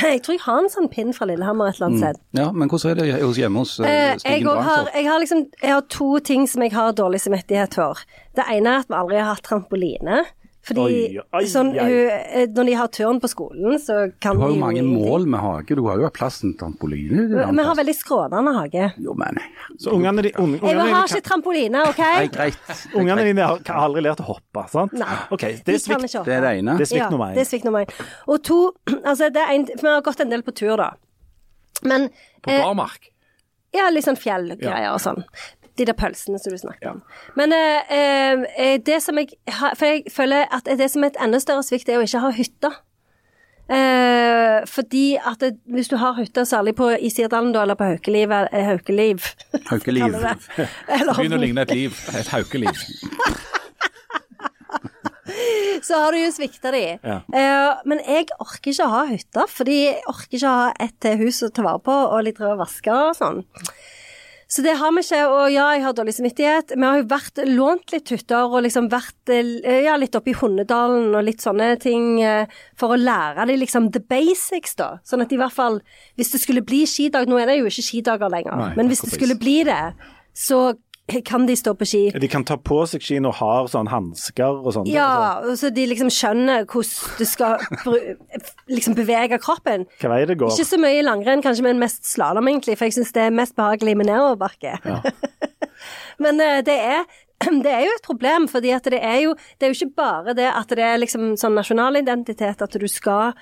Jeg 0.00 0.22
tror 0.24 0.36
jeg 0.36 0.42
har 0.44 0.58
en 0.62 0.72
sånn 0.72 0.88
pinn 0.92 1.12
fra 1.16 1.28
Lillehammer 1.28 1.70
et 1.70 1.78
eller 1.78 1.90
annet 1.90 2.02
sted. 2.02 2.20
Ja, 2.38 2.48
men 2.52 2.70
hvordan 2.72 2.92
er 2.92 3.00
det 3.00 3.20
hos 3.22 3.40
hjemme 3.40 3.62
hos 3.62 3.76
Eh, 3.80 4.12
eh, 4.14 4.18
jeg, 4.24 4.44
har, 4.46 4.90
jeg, 4.94 5.06
har 5.08 5.22
liksom, 5.22 5.44
jeg 5.62 5.72
har 5.74 5.86
to 5.92 6.10
ting 6.24 6.46
som 6.50 6.64
jeg 6.64 6.74
har 6.74 6.92
dårlig 6.96 7.20
samvittighet 7.24 7.76
for. 7.78 8.00
Det 8.38 8.46
ene 8.52 8.76
er 8.76 8.84
at 8.84 8.90
vi 8.90 8.98
aldri 8.98 9.20
har 9.20 9.34
hatt 9.34 9.46
trampoline. 9.46 10.22
Fordi 10.60 10.82
Oi, 10.84 11.20
oi, 11.38 11.44
sånn, 11.48 11.70
hun, 11.72 11.92
eh, 12.12 12.42
når 12.52 12.66
de 12.68 12.72
har 12.76 12.88
turn 12.92 13.16
på 13.22 13.30
skolen, 13.32 13.78
så 13.80 13.94
kan 14.20 14.36
Du 14.36 14.42
har 14.42 14.50
de 14.50 14.58
jo 14.58 14.60
mange 14.60 14.82
mål 14.84 15.24
med 15.32 15.40
hage. 15.40 15.76
Du 15.78 15.86
har 15.86 16.02
jo 16.02 16.10
plass 16.12 16.42
til 16.42 16.52
trampoline. 16.60 17.24
Vi 17.32 17.64
har 17.64 17.78
veldig 17.78 17.94
skrånende 17.96 18.52
hage. 18.58 18.90
Jo, 19.00 19.14
men 19.16 19.40
Så 19.80 19.94
ungene, 19.96 20.22
de, 20.26 20.32
unge, 20.36 20.60
Jeg 20.60 20.92
har 20.92 21.08
ikke 21.08 21.24
trampoline, 21.30 21.84
OK? 21.88 22.02
Nei, 22.04 22.26
greit. 22.34 22.74
ungene 22.98 23.24
dine 23.24 23.46
har, 23.48 23.62
aldri 23.72 24.04
lært 24.04 24.20
å 24.20 24.28
hoppe, 24.34 24.66
sant? 24.68 24.92
Nei. 25.00 25.16
okay, 25.30 25.56
det 25.56 25.64
De 25.64 25.78
er 25.78 25.78
kan 25.78 25.86
svikt, 25.86 26.10
ikke 26.10 26.18
hoppe. 26.18 26.28
Det 26.28 26.36
er 26.36 26.44
det 26.44 26.52
ene. 26.58 26.74
det 26.76 26.86
er 26.86 26.90
svikt 26.92 27.16
ja, 27.16 27.30
det 27.38 27.44
er 27.44 27.48
svikt 27.48 27.70
nummer 27.70 27.86
én. 27.86 28.10
Og 28.28 28.42
to, 28.44 28.58
altså 29.10 29.30
det 29.32 29.46
er 29.46 29.54
en, 29.56 29.64
vi 29.72 29.88
har 29.88 30.04
gått 30.04 30.20
en 30.20 30.34
del 30.36 30.44
på 30.44 30.54
tur, 30.60 30.76
da. 30.76 30.90
Men 31.88 32.10
På 32.44 32.52
eh, 32.52 32.60
barmark. 32.60 33.08
Ja, 33.72 33.88
litt 33.88 34.04
sånn 34.04 34.18
fjellgreier 34.20 34.92
og 34.92 35.00
sånn. 35.00 35.24
De 35.80 35.86
der 35.88 35.96
pølsene 35.96 36.36
som 36.40 36.52
du 36.52 36.60
snakket 36.60 36.90
om. 36.90 36.98
Men 37.38 37.54
eh, 37.56 38.42
eh, 38.60 38.74
det 38.84 38.98
som 39.00 39.16
jeg 39.16 39.30
For 39.48 39.86
jeg 39.86 40.12
føler 40.12 40.50
at 40.52 40.68
det 40.78 40.90
som 40.92 41.06
er 41.06 41.14
et 41.14 41.20
enda 41.24 41.40
større 41.40 41.64
svikt, 41.64 41.88
er 41.88 42.00
å 42.00 42.04
ikke 42.04 42.20
ha 42.20 42.32
hytte. 42.36 42.72
Eh, 43.70 44.66
fordi 44.66 45.14
at 45.14 45.38
det, 45.40 45.52
hvis 45.70 45.88
du 45.88 45.96
har 45.96 46.16
hytte, 46.18 46.44
særlig 46.44 46.74
på, 46.74 46.90
i 46.90 47.10
Sirdalen 47.10 47.52
da, 47.54 47.62
eller 47.62 47.74
på 47.78 47.84
Haukeliv, 47.86 48.32
eh, 48.32 48.66
Haukeliv 48.66 49.22
Haukeliv. 49.70 50.10
Begynner 50.90 51.38
å 51.38 51.44
ligne 51.44 51.62
et 51.62 51.74
liv. 51.74 51.94
Et 52.18 52.28
haukeliv. 52.34 52.74
så 55.86 55.94
har 56.02 56.12
du 56.12 56.18
jo 56.18 56.32
svikta 56.34 56.70
de. 56.74 56.98
Ja. 56.98 57.20
Uh, 57.30 57.78
men 57.88 57.98
jeg 58.02 58.26
orker 58.42 58.70
ikke 58.72 58.86
å 58.88 58.94
ha 58.96 59.04
hytte, 59.12 59.42
fordi 59.52 59.76
jeg 59.84 60.02
orker 60.10 60.36
ikke 60.40 60.50
å 60.50 60.58
ha 60.58 60.68
et 60.82 61.02
hus 61.22 61.42
å 61.46 61.54
ta 61.54 61.62
vare 61.66 61.82
på 61.86 61.94
og 61.94 62.24
litt 62.26 62.40
rød 62.42 62.58
vaske 62.60 62.90
og 62.94 63.16
sånn. 63.18 63.38
Så 64.50 64.64
det 64.66 64.72
har 64.80 64.90
vi 64.90 65.02
ikke, 65.04 65.20
og 65.30 65.44
ja, 65.54 65.68
jeg 65.76 65.84
har 65.84 65.94
dårlig 65.94 66.16
samvittighet. 66.16 66.72
Vi 66.74 66.82
har 66.82 66.98
jo 66.98 67.06
vært 67.12 67.38
lånt 67.46 67.92
litt 67.94 68.10
hytter 68.10 68.50
og 68.50 68.64
liksom 68.66 68.88
vært 68.90 69.30
eh, 69.30 69.84
ja, 69.86 69.94
litt 70.00 70.16
oppe 70.18 70.32
i 70.32 70.34
Hundedalen 70.34 71.14
og 71.14 71.22
litt 71.22 71.44
sånne 71.44 71.68
ting 71.78 72.18
eh, 72.26 72.50
for 72.78 72.96
å 72.96 72.98
lære 72.98 73.46
dem 73.46 73.60
liksom 73.62 73.92
the 73.94 74.02
basics, 74.02 74.74
da. 74.80 74.96
Sånn 75.06 75.22
at 75.22 75.30
i 75.30 75.38
hvert 75.38 75.54
fall, 75.54 75.78
hvis 76.18 76.34
det 76.34 76.42
skulle 76.42 76.66
bli 76.66 76.82
skidag 76.90 77.30
Nå 77.30 77.38
er 77.38 77.46
det 77.46 77.60
jo 77.60 77.70
ikke 77.70 77.86
skidager 77.86 78.32
lenger, 78.32 78.58
Nei, 78.58 78.72
men 78.80 78.90
hvis 78.90 79.04
det 79.06 79.12
skulle 79.14 79.38
bli 79.38 79.60
det, 79.68 79.82
så 80.34 80.72
kan 81.30 81.46
de 81.48 81.56
stå 81.58 81.74
på 81.78 81.88
ski. 81.88 82.02
De 82.20 82.30
kan 82.30 82.44
ta 82.46 82.56
på 82.56 82.80
seg 82.90 83.04
skiene 83.04 83.30
og 83.30 83.38
har 83.40 83.70
sånn 83.72 83.90
hansker 83.90 84.60
og 84.60 84.74
sånn. 84.76 84.90
Ja, 84.90 85.40
og 85.44 85.56
så 85.60 85.72
de 85.74 85.86
liksom 85.90 86.12
skjønner 86.14 86.66
hvordan 86.70 87.18
du 87.20 87.26
skal 87.28 87.62
liksom 88.74 88.98
bevege 88.98 89.40
kroppen. 89.42 89.86
Hva 90.00 90.12
vei 90.14 90.22
det 90.30 90.38
går. 90.40 90.54
Ikke 90.54 90.70
så 90.72 90.80
mye 90.80 91.06
langrenn, 91.06 91.44
kanskje, 91.44 91.66
men 91.66 91.82
mest 91.82 92.06
slalåm, 92.08 92.50
egentlig, 92.50 92.78
for 92.78 92.88
jeg 92.88 92.98
syns 93.00 93.14
det 93.16 93.26
er 93.26 93.34
mest 93.34 93.56
behagelig 93.58 93.96
med 94.00 94.10
nedoverbakke. 94.10 94.78
men 96.24 96.40
eh, 96.44 96.60
det 96.66 96.78
er 96.78 97.04
det 97.64 97.72
er 97.72 97.86
jo 97.86 97.94
et 97.96 98.04
problem, 98.04 98.48
fordi 98.52 98.74
det 98.84 99.00
er 99.00 99.22
jo 99.24 99.34
Det 99.34 99.66
er 99.66 99.72
jo 99.72 99.78
ikke 99.78 99.96
bare 99.96 100.34
det 100.36 100.50
at 100.52 100.68
det 100.76 100.84
er 100.84 101.00
liksom 101.00 101.34
sånn 101.40 101.56
nasjonal 101.56 101.96
identitet, 101.96 102.62
at 102.62 102.76
du 102.76 102.88
skal 102.88 103.32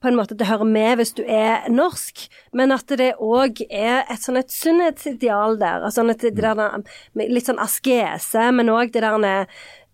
på 0.00 0.08
en 0.08 0.16
måte 0.16 0.36
det 0.38 0.48
hører 0.48 0.68
med 0.68 1.00
hvis 1.00 1.12
du 1.18 1.22
er 1.24 1.66
norsk, 1.72 2.24
men 2.56 2.72
at 2.72 2.88
det 3.00 3.12
òg 3.20 3.60
er 3.68 4.06
et 4.10 4.24
sånn 4.24 4.40
et 4.40 4.52
sunnhetsideal 4.54 5.58
der. 5.60 5.84
Altså 5.84 6.06
at 6.08 6.24
det 6.24 6.34
der, 6.40 6.80
litt 7.20 7.50
sånn 7.50 7.60
askese, 7.60 8.48
men 8.56 8.72
òg 8.72 8.94
det 8.94 9.04
der 9.04 9.46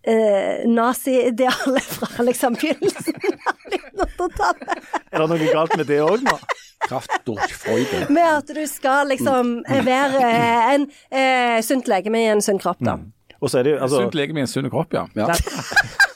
eh, 0.07 0.63
nazi-idealet 0.69 1.83
fra 1.83 2.23
liksom 2.23 2.55
begynnelsen 2.55 3.19
av 3.19 3.67
1900-tallet. 3.73 4.87
Er 5.11 5.19
det 5.19 5.29
noe 5.33 5.51
galt 5.51 5.77
med 5.77 5.91
det 5.91 5.99
òg 6.05 6.23
nå? 6.23 6.37
Med 8.13 8.23
at 8.23 8.51
du 8.53 8.63
skal 8.69 9.09
liksom 9.11 9.57
eh, 9.67 9.83
være 9.83 10.23
eh, 10.23 10.73
en 10.75 10.89
eh, 11.11 11.59
sunt 11.65 11.89
legeme 11.91 12.23
i 12.23 12.31
en 12.31 12.43
sunn 12.45 12.61
kropp, 12.63 12.79
da. 12.85 12.99
Og 13.37 13.51
så 13.51 13.59
er 13.59 13.67
det 13.67 13.75
jo 13.75 13.81
altså 13.85 13.99
Sunt 14.01 14.15
legeme 14.17 14.41
i 14.41 14.47
en 14.47 14.49
sunn 14.49 14.69
kropp, 14.71 14.95
ja. 14.95 15.07
Ja. 15.17 15.33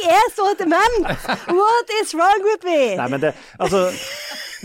Jeg 0.00 0.16
er 0.16 0.28
så 0.34 0.54
dement! 0.58 1.06
What 1.60 1.90
is 2.02 2.14
wrong 2.14 2.40
with 2.48 2.64
me? 2.64 2.96
Nei, 2.96 3.08
men 3.08 3.20
det 3.20 3.34
Altså 3.60 3.90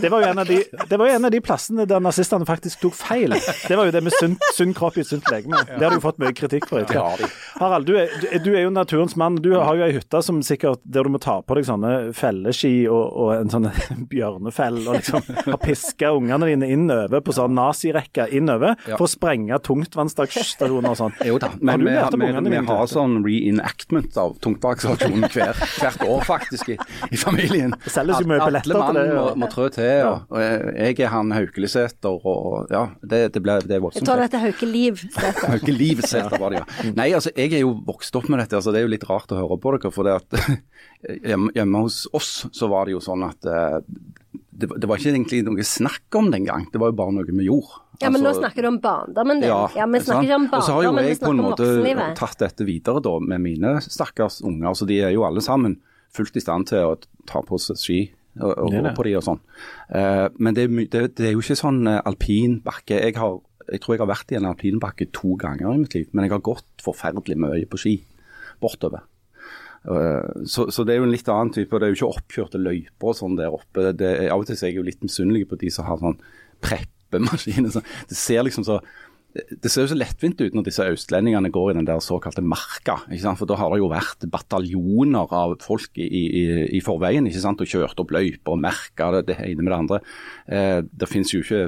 det 0.00 0.10
var, 0.12 0.22
jo 0.24 0.28
en 0.32 0.38
av 0.42 0.46
de, 0.48 0.58
det 0.90 0.98
var 1.00 1.08
en 1.14 1.24
av 1.24 1.30
de 1.32 1.40
plassene 1.44 1.86
der 1.88 2.00
nazistene 2.04 2.46
faktisk 2.48 2.80
tok 2.84 2.94
feil. 2.98 3.32
Det 3.66 3.76
var 3.78 3.88
jo 3.88 3.94
det 3.94 4.02
med 4.04 4.12
sunn, 4.20 4.34
sunn 4.56 4.74
kropp 4.76 4.98
i 4.98 5.04
et 5.04 5.08
sunt 5.10 5.26
legeme. 5.32 5.60
Det 5.68 5.80
har 5.82 5.94
du 5.94 5.98
jo 5.98 6.04
fått 6.04 6.18
mye 6.22 6.34
kritikk 6.36 6.66
for. 6.68 6.82
ikke? 6.84 7.30
Harald, 7.60 7.86
du 7.88 7.94
er, 7.96 8.10
du- 8.44 8.52
er 8.56 8.66
jo 8.66 8.70
naturens 8.74 9.16
mann. 9.16 9.36
Du 9.42 9.52
har 9.56 9.76
jo 9.78 9.84
ei 9.86 9.92
hytte 9.96 10.20
som 10.24 10.42
sikkert, 10.44 10.80
der 10.84 11.06
du 11.08 11.12
må 11.14 11.20
ta 11.22 11.38
på 11.42 11.56
deg 11.58 11.64
sånne 11.68 11.92
felleski 12.16 12.74
og, 12.92 13.04
og 13.16 13.32
en 13.38 13.52
sånn 13.52 13.70
bjørnefell, 14.12 14.82
og 14.86 14.98
liksom 14.98 15.24
har 15.46 15.60
piska 15.62 16.12
ungene 16.16 16.50
dine 16.52 16.68
innover 16.74 17.22
på 17.24 17.34
sånn 17.36 17.54
nazirekke 17.56 18.28
innover 18.36 18.74
Ja. 18.86 18.96
for 18.98 19.06
å 19.06 19.10
sprenge 19.10 19.56
tungtvannsstasjoner 19.64 20.90
og 20.92 20.96
sånn. 20.98 21.14
Jo 21.26 21.38
da, 21.42 21.50
men 21.60 21.82
vi, 21.86 21.92
vi, 21.94 22.50
vi 22.50 22.60
har 22.68 22.86
sånn 22.90 23.18
reenactment 23.24 24.16
av 24.20 24.36
tungtvannsaksjonen 24.44 25.26
hver, 25.32 25.56
hvert 25.80 26.04
år 26.06 26.24
faktisk 26.26 26.70
i, 26.74 26.78
i 27.12 27.18
familien. 27.20 27.74
Det 27.84 27.92
selges 27.94 28.20
jo 28.22 28.28
mye 28.30 28.40
billetter 28.44 28.74
til 28.76 28.98
det, 29.00 29.06
mann 29.08 29.16
må, 29.16 29.26
må 29.44 29.50
trå 29.52 29.68
til. 29.74 29.85
Og, 30.06 30.34
og 30.36 30.40
jeg 30.42 30.96
jeg 30.96 31.06
er 31.06 31.12
han 31.12 31.32
Haukelesæter, 31.34 32.26
og 32.30 32.70
ja, 32.72 32.82
det, 33.02 33.20
det, 33.34 33.42
ble, 33.44 33.58
det 33.64 33.70
er 33.70 33.78
Jeg 33.78 33.84
voldsomt. 33.84 34.08
tror 34.08 34.22
dette 34.22 34.40
heter 34.40 34.54
Haukeliv. 34.54 35.02
Haukelivsæter 35.52 36.38
var 36.40 36.54
det, 36.54 36.60
ja. 36.62 36.90
Nei, 36.96 37.08
altså 37.16 37.32
jeg 37.36 37.52
er 37.58 37.64
jo 37.64 37.72
vokst 37.86 38.16
opp 38.18 38.28
med 38.32 38.42
dette, 38.42 38.58
altså 38.58 38.74
det 38.74 38.82
er 38.82 38.86
jo 38.86 38.92
litt 38.94 39.08
rart 39.08 39.32
å 39.34 39.40
høre 39.40 39.58
på 39.62 39.74
dere. 39.76 39.92
For 39.94 40.08
det 40.08 40.16
at 40.20 40.38
hjemme, 41.56 41.82
hos 41.82 42.04
oss 42.16 42.30
så 42.54 42.70
var 42.72 42.86
det 42.88 42.96
jo 42.96 43.02
sånn 43.04 43.26
at 43.26 43.48
eh, 43.50 43.80
det, 44.56 44.70
det 44.72 44.88
var 44.88 45.00
ikke 45.00 45.12
egentlig 45.12 45.42
noe 45.46 45.66
snakk 45.66 46.16
om 46.16 46.30
det 46.32 46.40
engang. 46.42 46.68
Det 46.72 46.80
var 46.80 46.92
jo 46.92 46.98
bare 47.02 47.16
noe 47.18 47.28
vi 47.28 47.48
gjorde. 47.48 47.82
Ja, 48.00 48.10
men 48.12 48.20
nå 48.20 48.30
Altså, 48.30 48.42
snakker 48.44 48.66
du 48.66 48.68
om 48.68 48.78
barndommen 48.84 49.40
din. 49.40 49.48
Ja, 49.48 49.86
vi 49.88 50.00
sant? 50.00 50.08
snakker 50.10 50.26
ikke 50.28 50.36
om 50.36 50.46
Og 50.52 50.64
så 50.64 50.76
har 50.76 50.84
jo 50.84 50.94
jeg 51.00 51.20
på 51.22 51.32
en 51.32 51.42
måte 51.44 52.08
tatt 52.18 52.40
dette 52.42 52.66
videre 52.68 53.00
da 53.04 53.14
med 53.24 53.40
mine 53.44 53.76
stakkars 53.84 54.42
unger. 54.44 54.76
Så 54.76 54.88
de 54.88 55.00
er 55.00 55.14
jo 55.16 55.24
alle 55.28 55.44
sammen 55.44 55.78
fullt 56.16 56.36
i 56.36 56.42
stand 56.44 56.68
til 56.70 56.92
å 56.92 56.96
ta 57.28 57.42
på 57.44 57.58
seg 57.60 57.80
ski 57.80 58.00
og, 58.40 58.52
og 58.52 58.70
Det 58.72 58.82
gå 58.84 58.94
på 58.96 59.06
de 59.08 59.16
og 59.18 59.26
sånn. 59.26 59.42
Uh, 59.90 60.26
men 60.38 60.56
det 60.56 60.66
er, 60.66 60.72
det, 60.92 61.02
det 61.18 61.28
er 61.28 61.34
jo 61.36 61.42
ikke 61.44 61.58
sånn 61.58 61.82
alpinbakke. 61.88 62.98
alpin. 63.00 63.08
Jeg, 63.08 63.16
har, 63.20 63.38
jeg 63.72 63.82
tror 63.82 63.96
jeg 63.96 64.02
har 64.04 64.12
vært 64.12 64.32
i 64.32 64.38
en 64.40 64.48
alpinbakke 64.52 65.08
to 65.16 65.34
ganger 65.40 65.72
i 65.72 65.82
mitt 65.82 65.94
liv, 65.98 66.08
men 66.12 66.26
jeg 66.26 66.36
har 66.36 66.44
gått 66.46 66.84
forferdelig 66.84 67.38
mye 67.42 67.66
på 67.70 67.80
ski 67.80 67.96
bortover. 68.62 69.04
Eh, 69.86 70.44
Så, 70.46 70.68
så 70.74 70.84
det 70.84 70.94
er 70.94 71.00
jo 71.00 71.06
en 71.06 71.14
litt 71.14 71.28
annen 71.30 71.52
type. 71.54 71.78
Det 71.78 71.86
er 71.86 71.92
jo 71.94 71.98
ikke 72.00 72.12
oppkjørte 72.20 72.60
løyper 72.62 73.12
og 73.12 73.18
sånn 73.18 73.36
der 73.38 73.54
oppe. 73.54 73.92
Det, 73.96 74.12
av 74.30 74.42
og 74.42 74.48
til 74.48 74.56
er 74.58 74.70
jeg 74.70 74.80
jo 74.80 74.86
litt 74.86 75.02
misunnelig 75.04 75.46
på 75.50 75.58
de 75.60 75.70
som 75.70 75.86
har 75.88 76.00
sånn 76.02 76.18
preppemaskiner. 76.64 77.70
Så 77.74 77.82
det 78.10 78.18
ser 78.18 78.46
liksom 78.46 78.66
så 78.66 78.80
det 79.50 79.70
ser 79.70 79.84
jo 79.84 79.90
så 79.90 79.98
lettvint 79.98 80.40
ut 80.40 80.54
når 80.56 80.66
disse 80.68 80.84
østlendingene 80.96 81.50
går 81.52 81.72
i 81.72 81.76
den 81.78 81.88
der 81.88 82.00
såkalte 82.04 82.44
marka. 82.44 82.98
For 83.38 83.48
da 83.48 83.58
har 83.60 83.72
det 83.72 83.80
jo 83.82 83.90
vært 83.90 84.26
bataljoner 84.32 85.32
av 85.34 85.56
folk 85.64 85.98
i, 86.00 86.06
i, 86.06 86.44
i 86.78 86.82
forveien 86.84 87.26
ikke 87.28 87.42
sant? 87.42 87.62
og 87.62 87.70
kjørt 87.70 88.00
opp 88.02 88.14
løyper 88.14 88.54
og 88.54 88.62
merka 88.62 89.10
det, 89.16 89.26
det 89.30 89.38
ene 89.44 89.62
med 89.64 89.72
det 89.72 89.78
andre. 89.78 90.00
Eh, 90.46 90.80
det 90.86 91.10
finnes 91.10 91.32
jo 91.34 91.42
ikke 91.44 91.62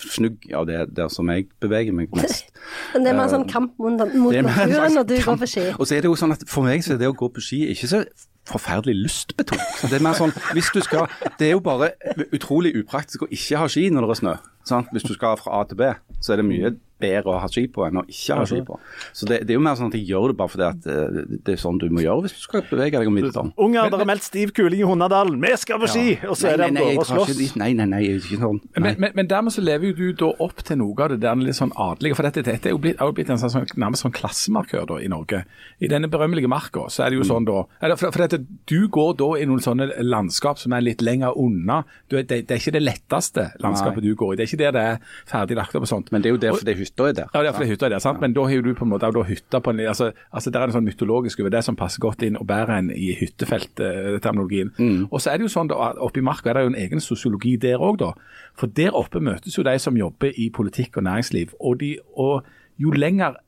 snugg 0.00 0.50
av 0.56 0.68
det 0.70 0.80
der 0.96 1.10
som 1.12 1.30
jeg 1.32 1.48
beveger 1.62 1.96
meg 1.96 2.12
mest. 2.16 2.52
Men 2.94 3.06
det 3.06 3.12
er 3.12 3.18
mer 3.18 3.32
sånn 3.32 3.48
kamp 3.50 3.74
mot, 3.78 3.98
mot 4.14 4.34
naturen 4.34 5.00
når 5.00 5.10
du 5.10 5.16
kamp. 5.18 5.34
går 5.34 5.42
på 5.44 5.50
ski. 5.56 5.66
Og 5.78 5.88
så 5.88 5.98
er 5.98 6.04
det 6.04 6.12
jo 6.12 6.18
sånn 6.18 6.34
at 6.34 6.46
For 6.50 6.66
meg 6.66 6.84
så 6.86 6.94
er 6.94 7.02
det 7.02 7.10
å 7.10 7.18
gå 7.18 7.30
på 7.34 7.42
ski 7.44 7.64
ikke 7.72 7.90
så 7.90 8.04
forferdelig 8.48 9.06
lystbetont. 9.06 9.84
Det 9.88 9.96
er 9.96 10.02
mer 10.04 10.16
sånn, 10.18 10.34
hvis 10.52 10.68
du 10.74 10.82
skal, 10.84 11.08
det 11.40 11.48
er 11.48 11.54
jo 11.54 11.62
bare 11.64 11.94
utrolig 12.28 12.74
upraktisk 12.82 13.24
å 13.24 13.30
ikke 13.32 13.62
ha 13.62 13.68
ski 13.72 13.86
når 13.92 14.04
det 14.04 14.16
er 14.16 14.20
snø. 14.20 14.34
Sant? 14.64 14.90
Hvis 14.92 15.06
du 15.06 15.14
skal 15.16 15.38
fra 15.40 15.60
A 15.60 15.68
til 15.68 15.80
B, 15.80 15.92
så 16.20 16.34
er 16.34 16.42
det 16.42 16.48
mye 16.48 16.74
bedre 17.04 17.34
å 17.34 17.40
ha 17.42 17.48
ski 17.50 17.64
på 17.72 17.84
enn 17.86 17.98
å 18.00 18.04
ikke 18.06 18.36
ha 18.38 18.44
ski 18.48 18.60
på. 18.64 18.76
Så 19.16 19.26
det, 19.28 19.40
det 19.44 19.54
er 19.54 19.58
jo 19.58 19.64
mer 19.64 19.76
sånn 19.78 19.90
at 19.90 19.96
jeg 19.98 20.06
gjør 20.08 20.30
det 20.30 20.36
bare 20.38 20.52
fordi 20.52 20.66
at 20.68 20.86
eh, 20.90 21.16
det 21.46 21.56
er 21.56 21.60
sånn 21.60 21.80
du 21.82 21.86
må 21.92 22.04
gjøre 22.04 22.24
hvis 22.24 22.36
du 22.36 22.42
skal 22.44 22.64
bevege 22.70 23.00
deg 23.00 23.10
om 23.10 23.18
vinteren. 23.18 23.50
Unger, 23.60 23.90
det 23.92 24.00
er 24.04 24.08
meldt 24.08 24.26
stiv 24.26 24.52
kuling 24.56 24.80
i 24.80 24.86
Hundadalen. 24.88 25.40
Vi 25.42 25.50
skal 25.60 25.80
på 25.82 25.90
ski! 25.90 26.04
Og 26.30 26.38
så 26.38 26.52
er 26.52 26.62
det 26.62 26.70
nei, 26.76 26.84
nei, 26.84 26.94
ikke 26.94 27.08
slåss. 27.10 27.56
Nei, 27.60 27.70
nei, 27.76 27.88
nei, 27.90 28.02
ikke 28.14 28.38
sånn. 28.40 28.60
Nei. 28.62 28.84
Men, 28.86 29.00
men, 29.02 29.16
men 29.18 29.30
dermed 29.30 29.56
så 29.56 29.64
lever 29.64 29.90
jo 29.90 29.96
du 29.98 30.20
da 30.24 30.30
opp 30.46 30.62
til 30.66 30.80
noe 30.80 30.94
av 31.04 31.12
det 31.12 31.20
der 31.24 31.42
litt 31.42 31.58
sånn 31.58 31.74
adelige. 31.74 32.18
For 32.18 32.28
dette, 32.28 32.44
dette 32.46 32.70
er 32.70 32.76
jo 32.76 32.80
blitt, 32.86 33.00
er 33.00 33.10
jo 33.10 33.16
blitt 33.18 33.32
en 33.34 33.42
sånn, 33.42 33.52
sånn, 33.52 33.68
nærmest 33.84 34.06
sånn 34.06 34.14
klassemarkør 34.14 34.86
da, 34.94 35.00
i 35.02 35.10
Norge. 35.10 35.42
I 35.82 35.90
denne 35.90 36.10
berømmelige 36.12 36.50
marka 36.50 36.86
så 36.94 37.04
er 37.04 37.12
det 37.12 37.20
jo 37.20 37.28
sånn 37.28 37.48
da 37.48 37.64
For, 37.98 38.08
for 38.14 38.22
dette, 38.24 38.40
du 38.70 38.86
går 38.92 39.16
da 39.20 39.30
i 39.42 39.48
noen 39.50 39.62
sånne 39.64 39.90
landskap 40.04 40.62
som 40.62 40.72
er 40.76 40.86
litt 40.86 41.02
lenger 41.04 41.36
unna. 41.40 41.82
Du, 42.08 42.16
det, 42.20 42.44
det 42.46 42.54
er 42.54 42.62
ikke 42.62 42.76
det 42.78 42.84
letteste 42.84 43.48
landskapet 43.64 44.04
du 44.04 44.12
går 44.14 44.34
i. 44.34 44.38
Det 44.38 44.46
er 44.46 44.52
ikke 44.52 44.53
der 44.60 44.74
det 44.74 44.82
er 44.82 44.96
ferdig 45.30 45.56
lagt 45.58 45.74
opp 45.74 45.86
og 45.86 45.90
sånt. 45.90 46.10
Men 46.12 46.22
det 46.22 46.30
er 46.30 46.34
jo 46.34 46.40
derfor 46.42 46.66
det 46.66 46.76
hytta 46.78 47.08
er 47.08 47.16
der. 47.20 47.28
Ja, 47.34 47.42
det 47.42 47.50
er 47.50 47.56
fordi 47.58 47.70
hytta 47.72 47.86
er 47.86 47.94
der, 47.96 48.02
sant? 48.04 48.20
men 48.20 48.34
da 48.36 48.46
har 48.48 48.56
jo 48.56 48.64
du 48.64 48.72
på 48.74 48.86
en 48.86 48.92
måte 48.92 49.10
da 49.14 49.24
hytta 49.28 49.60
på 49.60 49.74
en 49.74 49.80
altså, 49.80 50.10
altså 50.32 50.50
Der 50.50 50.60
er 50.60 50.70
det 50.70 50.76
sånn 50.76 50.88
mytologisk 50.88 51.40
over 51.40 51.54
det 51.54 51.64
som 51.64 51.76
passer 51.76 52.00
godt 52.00 52.22
inn 52.26 52.38
og 52.40 52.46
bærer 52.50 52.78
en 52.78 52.90
i 52.94 53.12
hyttefelt-terminologien. 53.20 54.74
Og 55.10 55.20
så 55.20 55.32
er 55.32 55.38
det 55.38 55.48
jo 55.48 55.54
sånn 55.54 55.70
da, 55.72 55.92
Oppe 56.04 56.20
i 56.20 56.26
marka 56.26 56.50
er 56.50 56.58
det 56.58 56.66
jo 56.66 56.74
en 56.74 56.82
egen 56.86 57.00
sosiologi 57.00 57.56
der 57.60 57.82
òg, 57.82 57.98
da. 58.02 58.12
For 58.58 58.70
der 58.70 58.94
oppe 58.94 59.20
møtes 59.20 59.58
jo 59.58 59.64
de 59.66 59.78
som 59.78 59.96
jobber 59.96 60.34
i 60.36 60.50
politikk 60.54 60.98
og 60.98 61.08
næringsliv. 61.08 61.54
Og, 61.60 61.80
de, 61.80 61.96
og 62.14 62.46
jo 62.80 62.90
lenger 62.94 63.38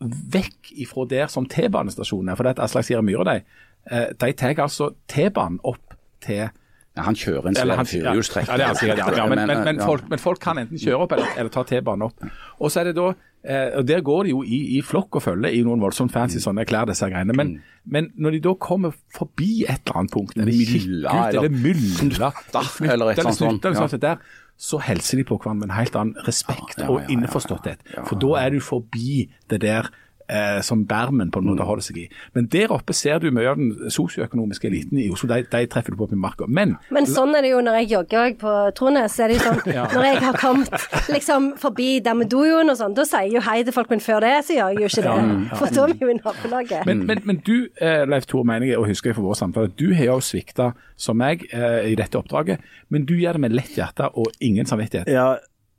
vekk 0.00 0.72
ifra 0.84 1.06
der 1.08 1.30
som 1.32 1.46
T-banestasjonen 1.48 2.30
er, 2.30 2.36
for 2.36 2.46
det 2.46 2.56
er 2.56 2.64
Aslak 2.66 2.84
Sira 2.84 3.02
Myhre, 3.04 3.24
de, 3.24 3.62
eh, 3.90 4.08
de 4.12 4.32
tar 4.36 4.60
altså 4.60 4.90
T-banen 5.08 5.60
opp 5.64 5.96
til 6.24 6.50
Ja, 6.96 7.02
han 7.04 7.16
kjører 7.18 7.50
en 7.50 7.56
eller 7.60 7.74
svær 7.74 7.76
han- 7.76 7.88
firehjulstrekk. 7.90 8.48
Ja, 8.48 8.56
ja. 8.72 8.96
ja 9.16 9.26
men, 9.28 9.42
men, 9.46 9.64
men, 9.64 9.80
men 10.08 10.18
folk 10.22 10.40
kan 10.40 10.56
enten 10.62 10.80
kjøre 10.80 11.04
opp 11.04 11.12
eller, 11.12 11.32
eller 11.36 11.52
ta 11.52 11.64
T-banen 11.68 12.06
opp. 12.08 12.24
Og 12.58 12.72
så 12.72 12.80
er 12.80 12.88
det 12.88 12.94
da, 12.96 13.10
eh, 13.44 13.76
og 13.76 13.84
Der 13.86 14.00
går 14.00 14.22
de 14.24 14.30
jo 14.32 14.40
i, 14.42 14.60
i 14.78 14.80
flokk 14.82 15.18
og 15.20 15.22
følge 15.26 15.52
i 15.52 15.60
noen 15.66 15.82
voldsomt 15.84 16.14
fancy 16.14 16.40
sånne 16.40 16.64
klær, 16.64 16.88
disse 16.88 17.04
greiene. 17.12 17.36
Men, 17.36 17.52
men 17.84 18.08
når 18.16 18.38
de 18.38 18.40
da 18.48 18.54
kommer 18.54 18.96
forbi 19.14 19.66
et 19.68 19.84
eller 19.84 20.00
annet 20.00 20.16
punkt, 20.16 20.32
eller 20.38 20.48
Mylla, 20.48 21.28
eller 21.28 21.44
eller 21.44 21.50
mylla, 21.50 22.32
eller 22.80 23.12
et 23.12 23.22
sånt 23.22 23.40
sånt, 23.42 23.68
eller 23.68 23.88
sånt 23.92 24.02
der, 24.02 24.24
så 24.56 24.80
hilser 24.80 25.20
de 25.20 25.24
på 25.28 25.36
hverandre 25.36 25.66
med 25.66 25.74
en 25.74 25.76
helt 25.76 25.96
annen 26.00 26.16
respekt 26.24 26.78
ja, 26.80 26.88
og 26.88 27.10
innforståtthet. 27.12 27.84
For 28.08 28.16
da 28.16 28.38
er 28.46 28.56
du 28.56 28.60
forbi 28.64 29.26
det 29.52 29.60
der 29.60 29.92
eh, 30.28 30.60
som 30.62 30.84
bermen 30.86 31.30
på 31.30 31.38
en 31.40 31.46
Mm. 31.46 31.54
måte 31.54 31.66
holder 31.66 31.82
seg 31.82 31.96
i. 31.98 32.08
Men 32.34 32.46
der 32.50 32.72
oppe 32.74 32.92
ser 32.94 33.18
du 33.22 33.30
mye 33.30 33.48
av 33.50 33.56
den 33.56 33.90
sosioøkonomiske 33.90 34.66
eliten 34.66 34.98
i 34.98 35.08
Oslo. 35.10 35.28
De, 35.30 35.42
de 35.50 35.66
treffer 35.70 35.94
du 35.94 35.96
på 36.00 36.08
i 36.12 36.16
marka. 36.18 36.46
Men 36.48 36.76
Men 36.90 37.06
sånn 37.06 37.34
er 37.36 37.42
det 37.42 37.50
jo 37.52 37.60
når 37.62 37.78
jeg 37.80 37.90
jogger 37.92 38.34
på 38.40 38.54
Trones. 38.74 39.18
Er 39.20 39.28
det 39.28 39.36
jo 39.38 39.44
sånn, 39.44 39.60
Når 39.96 40.04
jeg 40.08 40.18
har 40.24 40.38
kommet 40.40 40.70
liksom 41.12 41.52
forbi 41.58 42.00
Damedojoen 42.00 42.70
og 42.70 42.76
sånn, 42.80 42.94
da 42.96 43.04
sier 43.04 43.26
jeg 43.28 43.34
jo 43.38 43.40
hei 43.46 43.62
til 43.64 43.72
folk, 43.72 43.90
men 43.90 44.00
før 44.00 44.20
det 44.26 44.34
så 44.46 44.56
gjør 44.58 44.74
jeg 44.74 44.82
jo 44.82 44.90
ikke 44.90 45.06
det. 45.06 45.16
For 45.58 45.66
da 45.74 45.84
er 45.86 45.94
vi 45.94 45.98
jo 46.06 46.10
i 46.10 46.18
nabolaget. 46.18 46.86
Men, 46.86 47.06
men, 47.06 47.22
men 47.24 47.40
du, 47.46 47.68
eh, 47.80 48.04
Leif 48.06 48.26
Tore, 48.26 48.44
mener 48.44 48.66
jeg, 48.66 48.78
og 48.78 48.86
husker 48.90 49.10
jeg 49.10 49.16
fra 49.18 49.22
vår 49.26 49.38
samtale, 49.38 49.72
du 49.78 49.92
har 49.94 50.04
jo 50.10 50.18
svikta 50.20 50.72
som 50.96 51.16
meg 51.20 51.46
eh, 51.52 51.92
i 51.92 51.94
dette 51.98 52.18
oppdraget, 52.18 52.58
men 52.90 53.04
du 53.06 53.14
gjør 53.14 53.38
det 53.38 53.40
med 53.46 53.54
lett 53.56 53.76
hjerte 53.76 54.08
og 54.16 54.32
ingen 54.40 54.66
samvittighet. 54.66 55.08
Ja, 55.12 55.36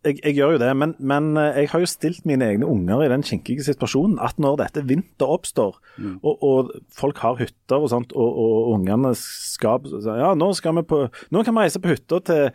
jeg, 0.08 0.18
jeg 0.24 0.38
gjør 0.40 0.56
jo 0.56 0.62
det, 0.64 0.72
men, 0.80 0.96
men 1.00 1.30
eh, 1.40 1.62
jeg 1.62 1.72
har 1.74 1.84
jo 1.84 1.90
stilt 1.92 2.26
mine 2.30 2.48
egne 2.48 2.68
unger 2.70 3.06
i 3.06 3.12
den 3.12 3.26
kinkige 3.28 3.66
situasjonen 3.68 4.18
at 4.24 4.40
når 4.42 4.60
dette 4.64 4.86
vinter 4.88 5.30
oppstår, 5.38 5.78
og, 6.22 6.44
og 6.44 6.74
folk 6.96 7.22
har 7.24 7.40
hytter 7.42 7.80
og 7.80 7.90
sånt, 7.94 8.16
og, 8.16 8.42
og 8.44 8.76
ungene 8.76 9.14
skal 9.20 9.84
Ja, 10.08 10.34
nå 10.38 10.52
skal 10.58 10.78
vi 10.80 10.84
på 10.88 11.00
Nå 11.34 11.42
kan 11.44 11.56
vi 11.56 11.66
reise 11.66 11.82
på 11.82 11.92
hytta 11.92 12.22
til 12.26 12.46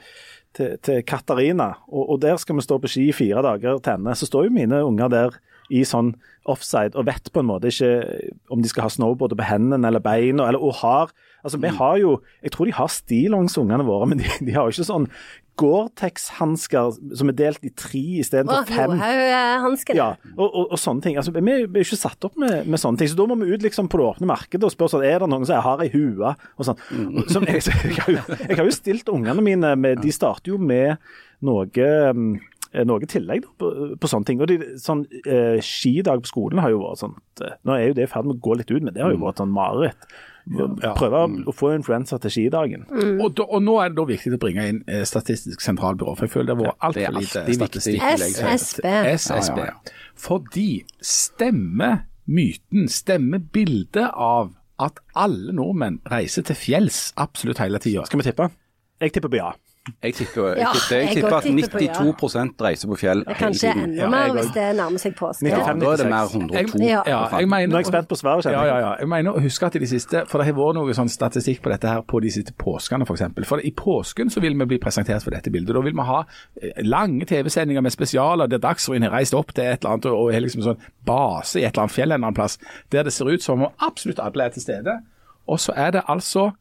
til, 0.57 0.77
til 0.85 1.01
Katarina, 1.09 1.71
og, 1.89 2.11
og 2.13 2.21
der 2.21 2.37
skal 2.41 2.59
vi 2.59 2.65
stå 2.65 2.77
på 2.81 2.91
ski 2.91 3.07
i 3.09 3.17
fire 3.17 3.41
dager 3.45 3.81
til 3.81 3.97
ende. 3.97 4.13
Så 4.19 4.29
står 4.29 4.49
jo 4.49 4.55
mine 4.55 4.83
unger 4.85 5.09
der 5.13 5.39
i 5.73 5.83
sånn 5.89 6.13
offside 6.51 6.99
og 6.99 7.07
vet 7.07 7.31
på 7.33 7.41
en 7.41 7.49
måte 7.49 7.71
ikke 7.71 7.93
om 8.53 8.63
de 8.63 8.71
skal 8.71 8.89
ha 8.89 8.93
snowboard 8.93 9.37
på 9.39 9.47
hendene 9.47 9.89
eller 9.89 10.03
beina, 10.05 10.49
eller 10.49 10.63
og 10.63 10.81
har 10.83 11.15
Altså, 11.43 11.59
vi 11.59 11.73
har 11.75 11.97
jo 11.99 12.21
Jeg 12.43 12.53
tror 12.55 12.69
de 12.69 12.73
har 12.73 12.87
stillongs, 12.87 13.57
ungene 13.59 13.83
våre, 13.83 14.07
men 14.07 14.21
de, 14.21 14.29
de 14.47 14.53
har 14.55 14.69
jo 14.69 14.77
ikke 14.77 14.87
sånn 14.87 15.09
Gore-Tex-hansker 15.61 17.17
som 17.19 17.31
er 17.31 17.37
delt 17.37 17.67
i 17.67 17.71
tre 17.77 18.03
istedenfor 18.23 18.69
fem. 18.71 18.95
Johaug-hanskene. 18.97 19.99
Ja, 19.99 20.09
og, 20.37 20.47
og, 20.47 20.71
og 20.73 20.81
sånne 20.81 21.05
ting. 21.05 21.19
Altså, 21.21 21.35
vi, 21.37 21.43
vi 21.45 21.83
er 21.83 21.85
ikke 21.85 22.01
satt 22.01 22.29
opp 22.29 22.39
med, 22.41 22.69
med 22.71 22.81
sånne 22.81 23.01
ting. 23.01 23.11
Så 23.13 23.19
da 23.19 23.27
må 23.29 23.37
vi 23.41 23.51
ut 23.53 23.67
liksom 23.67 23.91
på 23.93 24.01
det 24.01 24.07
åpne 24.09 24.31
markedet 24.31 24.69
og 24.69 24.73
spørre 24.75 24.95
sånn, 24.95 25.05
er 25.09 25.21
det 25.23 25.29
noen 25.33 25.45
som 25.49 25.61
har 25.67 25.85
ei 25.85 25.91
hue 25.93 26.33
og 26.33 26.69
sånn. 26.69 26.81
Som 27.33 27.47
jeg, 27.49 27.65
jeg, 27.69 27.99
har 28.01 28.15
jo, 28.15 28.23
jeg 28.39 28.57
har 28.59 28.65
jo 28.65 28.79
stilt 28.79 29.13
ungene 29.13 29.45
mine 29.45 29.75
med 29.79 30.01
De 30.03 30.13
starter 30.15 30.55
jo 30.55 30.59
med 30.61 30.97
noe 31.45 31.69
mm, 32.17 32.33
noe 32.89 33.09
tillegg 33.11 33.45
da, 33.45 33.53
på, 33.61 33.71
på 34.01 34.11
sånne 34.11 34.29
ting. 34.29 34.43
Og 34.43 34.49
de, 34.51 34.59
sånn, 34.81 35.05
eh, 35.27 35.61
Skidag 35.65 36.25
på 36.25 36.33
skolen 36.33 36.63
har 36.63 36.73
jo 36.73 36.85
vært 36.87 37.03
sånn 37.03 37.17
Nå 37.67 37.77
er 37.77 37.91
jo 37.91 37.97
det 37.99 38.07
i 38.07 38.13
ferd 38.13 38.29
med 38.29 38.39
å 38.39 38.45
gå 38.45 38.57
litt 38.59 38.73
ut, 38.73 38.81
men 38.81 38.95
det 38.95 39.05
har 39.05 39.13
jo 39.13 39.21
vært 39.23 39.43
sånn 39.43 39.53
mareritt. 39.53 40.09
Prøve 40.51 41.23
å 41.47 41.55
få 41.55 41.73
influensa 41.77 42.19
til 42.23 42.33
skidagen. 42.35 42.87
Og, 42.91 43.29
da, 43.39 43.47
og 43.47 43.63
nå 43.63 43.77
er 43.83 43.93
det 43.93 43.99
da 44.01 44.07
viktig 44.09 44.33
å 44.35 44.41
bringe 44.43 44.65
inn 44.73 44.81
eh, 44.91 45.05
Statistisk 45.07 45.63
sentralbyrå, 45.63 46.17
for 46.19 46.27
jeg 46.27 46.35
føler 46.35 46.51
det 46.51 46.57
har 46.57 46.73
vært 46.73 46.89
altfor 46.89 47.19
lite 47.19 47.45
statistikk. 47.59 48.03
SSB. 48.03 48.89
SSB. 49.13 49.61
Ja, 49.63 49.69
ja, 49.71 50.01
Fordi 50.19 50.71
stemmer 50.99 52.03
myten, 52.27 52.89
stemmer 52.91 53.43
bildet 53.55 54.11
av 54.11 54.53
at 54.83 54.99
alle 55.19 55.55
nordmenn 55.55 56.01
reiser 56.11 56.47
til 56.49 56.59
fjells 56.59 57.05
absolutt 57.21 57.63
hele 57.63 57.79
tida? 57.83 58.07
Skal 58.09 58.23
vi 58.23 58.27
tippe? 58.31 58.49
Jeg 59.03 59.15
tipper 59.15 59.31
på 59.31 59.39
ja. 59.39 59.53
Jeg 60.03 60.15
tipper, 60.15 60.45
jeg 60.47 60.59
Ja, 60.63 60.69
tipper, 60.75 60.97
jeg 60.97 61.07
jeg 61.07 61.15
tipper 61.17 61.37
at 61.37 61.43
tipper 61.43 61.69
på 61.73 61.79
ja. 61.83 61.93
92% 61.93 62.61
reiser 62.63 62.89
på 62.89 62.97
fjell 63.01 63.23
hele 63.27 63.35
Kanskje 63.35 63.73
enda 63.73 64.07
mer 64.13 64.29
jeg 64.29 64.35
hvis 64.37 64.51
det 64.55 64.67
nærmer 64.79 65.03
seg 65.03 65.17
påske. 65.19 65.43
95. 65.43 65.81
Da 65.83 65.89
er 65.91 65.97
det 65.97 66.07
mer 66.13 66.29
102. 66.31 66.85
Ja. 66.87 67.01
ja, 67.07 67.23
jeg 67.41 67.49
mener, 67.51 67.67
Nå 67.73 67.79
er 67.81 67.83
jeg 67.83 67.89
spent 67.91 68.09
på 68.13 68.19
svaret, 68.21 68.47
Ja, 68.47 68.53
jeg. 68.63 68.69
ja, 68.71 68.77
ja. 68.79 68.93
Jeg 69.01 69.11
mener 69.11 69.35
å 69.35 69.43
huske 69.43 69.67
at 69.67 69.75
i 69.75 69.83
de 69.83 69.89
siste, 69.91 70.23
for 70.31 70.39
det 70.39 70.47
har 70.47 70.55
vært 70.61 70.79
noe 70.79 70.95
sånn 70.95 71.11
statistikk 71.11 71.65
på 71.65 71.73
dette 71.75 71.91
her 71.91 72.07
på 72.07 72.21
de 72.23 72.31
siste 72.31 72.55
påskene 72.55 73.03
f.eks. 73.03 73.09
For, 73.11 73.19
eksempel. 73.19 73.49
for 73.49 73.59
i 73.59 73.75
påsken 73.75 74.31
så 74.31 74.45
vil 74.45 74.55
vi 74.63 74.71
bli 74.71 74.79
presentert 74.79 75.27
for 75.27 75.35
dette 75.35 75.51
bildet. 75.51 75.75
Da 75.75 75.83
vil 75.83 75.99
vi 75.99 76.07
ha 76.13 76.23
eh, 76.63 76.79
lange 76.87 77.27
TV-sendinger 77.27 77.83
med 77.83 77.91
spesialer 77.91 78.47
der 78.47 78.63
Dagsrevyen 78.63 79.03
har 79.03 79.17
reist 79.19 79.35
opp 79.35 79.51
til 79.51 79.67
et 79.67 79.83
eller 79.83 79.97
annet 79.97 80.11
og 80.15 80.31
er 80.31 80.47
liksom 80.47 80.63
sånn 80.63 80.79
base 81.05 81.59
i 81.59 81.67
et 81.67 81.75
eller 81.75 81.89
annet 81.89 81.99
fjell 81.99 82.11
en 82.13 82.21
eller 82.21 82.27
annen 82.31 82.39
plass, 82.39 82.59
der 82.95 83.03
det 83.03 83.13
ser 83.19 83.35
ut 83.35 83.43
som 83.43 83.67
om 83.67 83.75
absolutt 83.83 84.23
alle 84.23 84.47
er 84.47 84.55
til 84.55 84.63
stede. 84.63 85.01
Og 85.51 85.59
så 85.59 85.75
er 85.75 85.91
det 85.99 86.07
altså 86.07 86.53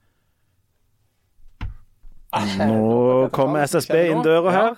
Nå 2.32 3.28
kommer 3.36 3.66
SSB 3.68 3.96
inn 4.12 4.24
døra 4.24 4.52
her. 4.56 4.76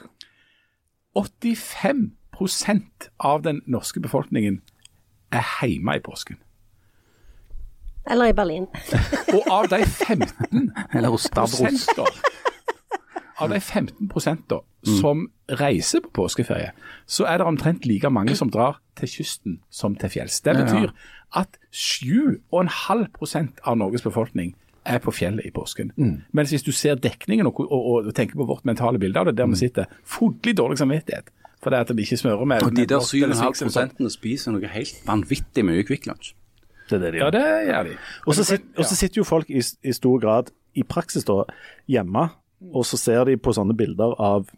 85% 1.13 3.09
av 3.19 3.43
den 3.45 3.61
norske 3.69 4.01
befolkningen 4.01 4.61
er 5.33 5.45
hjemme 5.61 5.97
i 5.97 6.01
påsken. 6.01 6.37
Eller 8.09 8.25
i 8.31 8.33
Berlin. 8.35 8.65
Og 9.35 9.43
av 9.51 9.69
de 9.71 9.85
15 9.85 10.71
Eller 10.95 11.09
hos 11.13 11.21
Stavros. 11.29 11.87
av 13.37 13.49
de 13.49 13.59
15 13.59 14.09
prosenter 14.09 14.59
som 14.99 15.27
reiser 15.49 15.99
på 16.03 16.09
påskeferie, 16.21 16.71
så 17.07 17.25
er 17.25 17.37
det 17.37 17.47
omtrent 17.47 17.85
like 17.85 18.09
mange 18.09 18.35
som 18.35 18.51
drar 18.51 18.81
til 18.99 19.09
kysten 19.09 19.59
som 19.71 19.95
til 19.95 20.09
fjells. 20.09 20.41
Det 20.41 20.55
betyr 20.57 20.91
at 21.35 21.57
7,5 21.73 23.07
prosent 23.15 23.59
av 23.63 23.77
Norges 23.77 24.03
befolkning 24.05 24.53
er 24.86 25.00
på 25.04 25.13
fjellet 25.15 25.46
i 25.48 25.52
påsken. 25.56 25.91
Mens 26.32 26.52
hvis 26.54 26.65
du 26.65 26.72
ser 26.76 27.00
dekningen 27.00 27.48
og, 27.50 27.60
og, 27.63 28.08
og 28.08 28.12
tenker 28.15 28.39
på 28.39 28.48
vårt 28.50 28.65
mentale 28.67 29.00
bilde 29.00 29.19
av 29.19 29.30
det, 29.30 29.38
der 29.39 29.50
vi 29.52 29.60
sitter, 29.60 29.89
fodlig 30.04 30.56
dårlig 30.60 30.78
samvittighet. 30.82 31.32
For 31.63 31.72
det 31.72 31.80
at 31.86 31.91
de 31.96 32.04
ikke 32.04 32.19
smører 32.19 32.46
med 32.46 32.63
Og 32.65 32.76
de 32.76 32.86
der 32.86 33.00
7,5 33.00 33.08
Swix 33.08 33.24
eller 33.24 33.39
sånt. 33.39 33.62
prosentene 33.69 34.12
spiser 34.12 34.52
noe 34.56 34.72
helt 34.74 35.04
vanvittig 35.08 35.63
mye 35.63 35.86
Kvikk 35.88 36.10
Lunsj. 36.10 36.34
Det 36.89 36.98
er 36.98 37.06
det 37.06 37.12
de 37.13 37.22
gjør. 37.22 37.26
Ja, 37.26 37.32
det 37.32 37.67
gjør 37.69 37.88
de. 37.88 37.93
Og 38.28 38.36
så 38.36 38.43
sitter, 38.43 38.65
og 38.78 38.86
så 38.89 38.98
sitter 39.00 39.22
jo 39.22 39.24
folk 39.28 39.50
i, 39.50 39.62
i 39.63 39.93
stor 39.96 40.19
grad, 40.19 40.52
i 40.76 40.84
praksis 40.84 41.24
da, 41.24 41.43
hjemme, 41.88 42.28
og 42.74 42.86
så 42.88 43.00
ser 43.00 43.24
de 43.30 43.38
på 43.39 43.54
sånne 43.56 43.76
bilder 43.80 44.15
av 44.19 44.52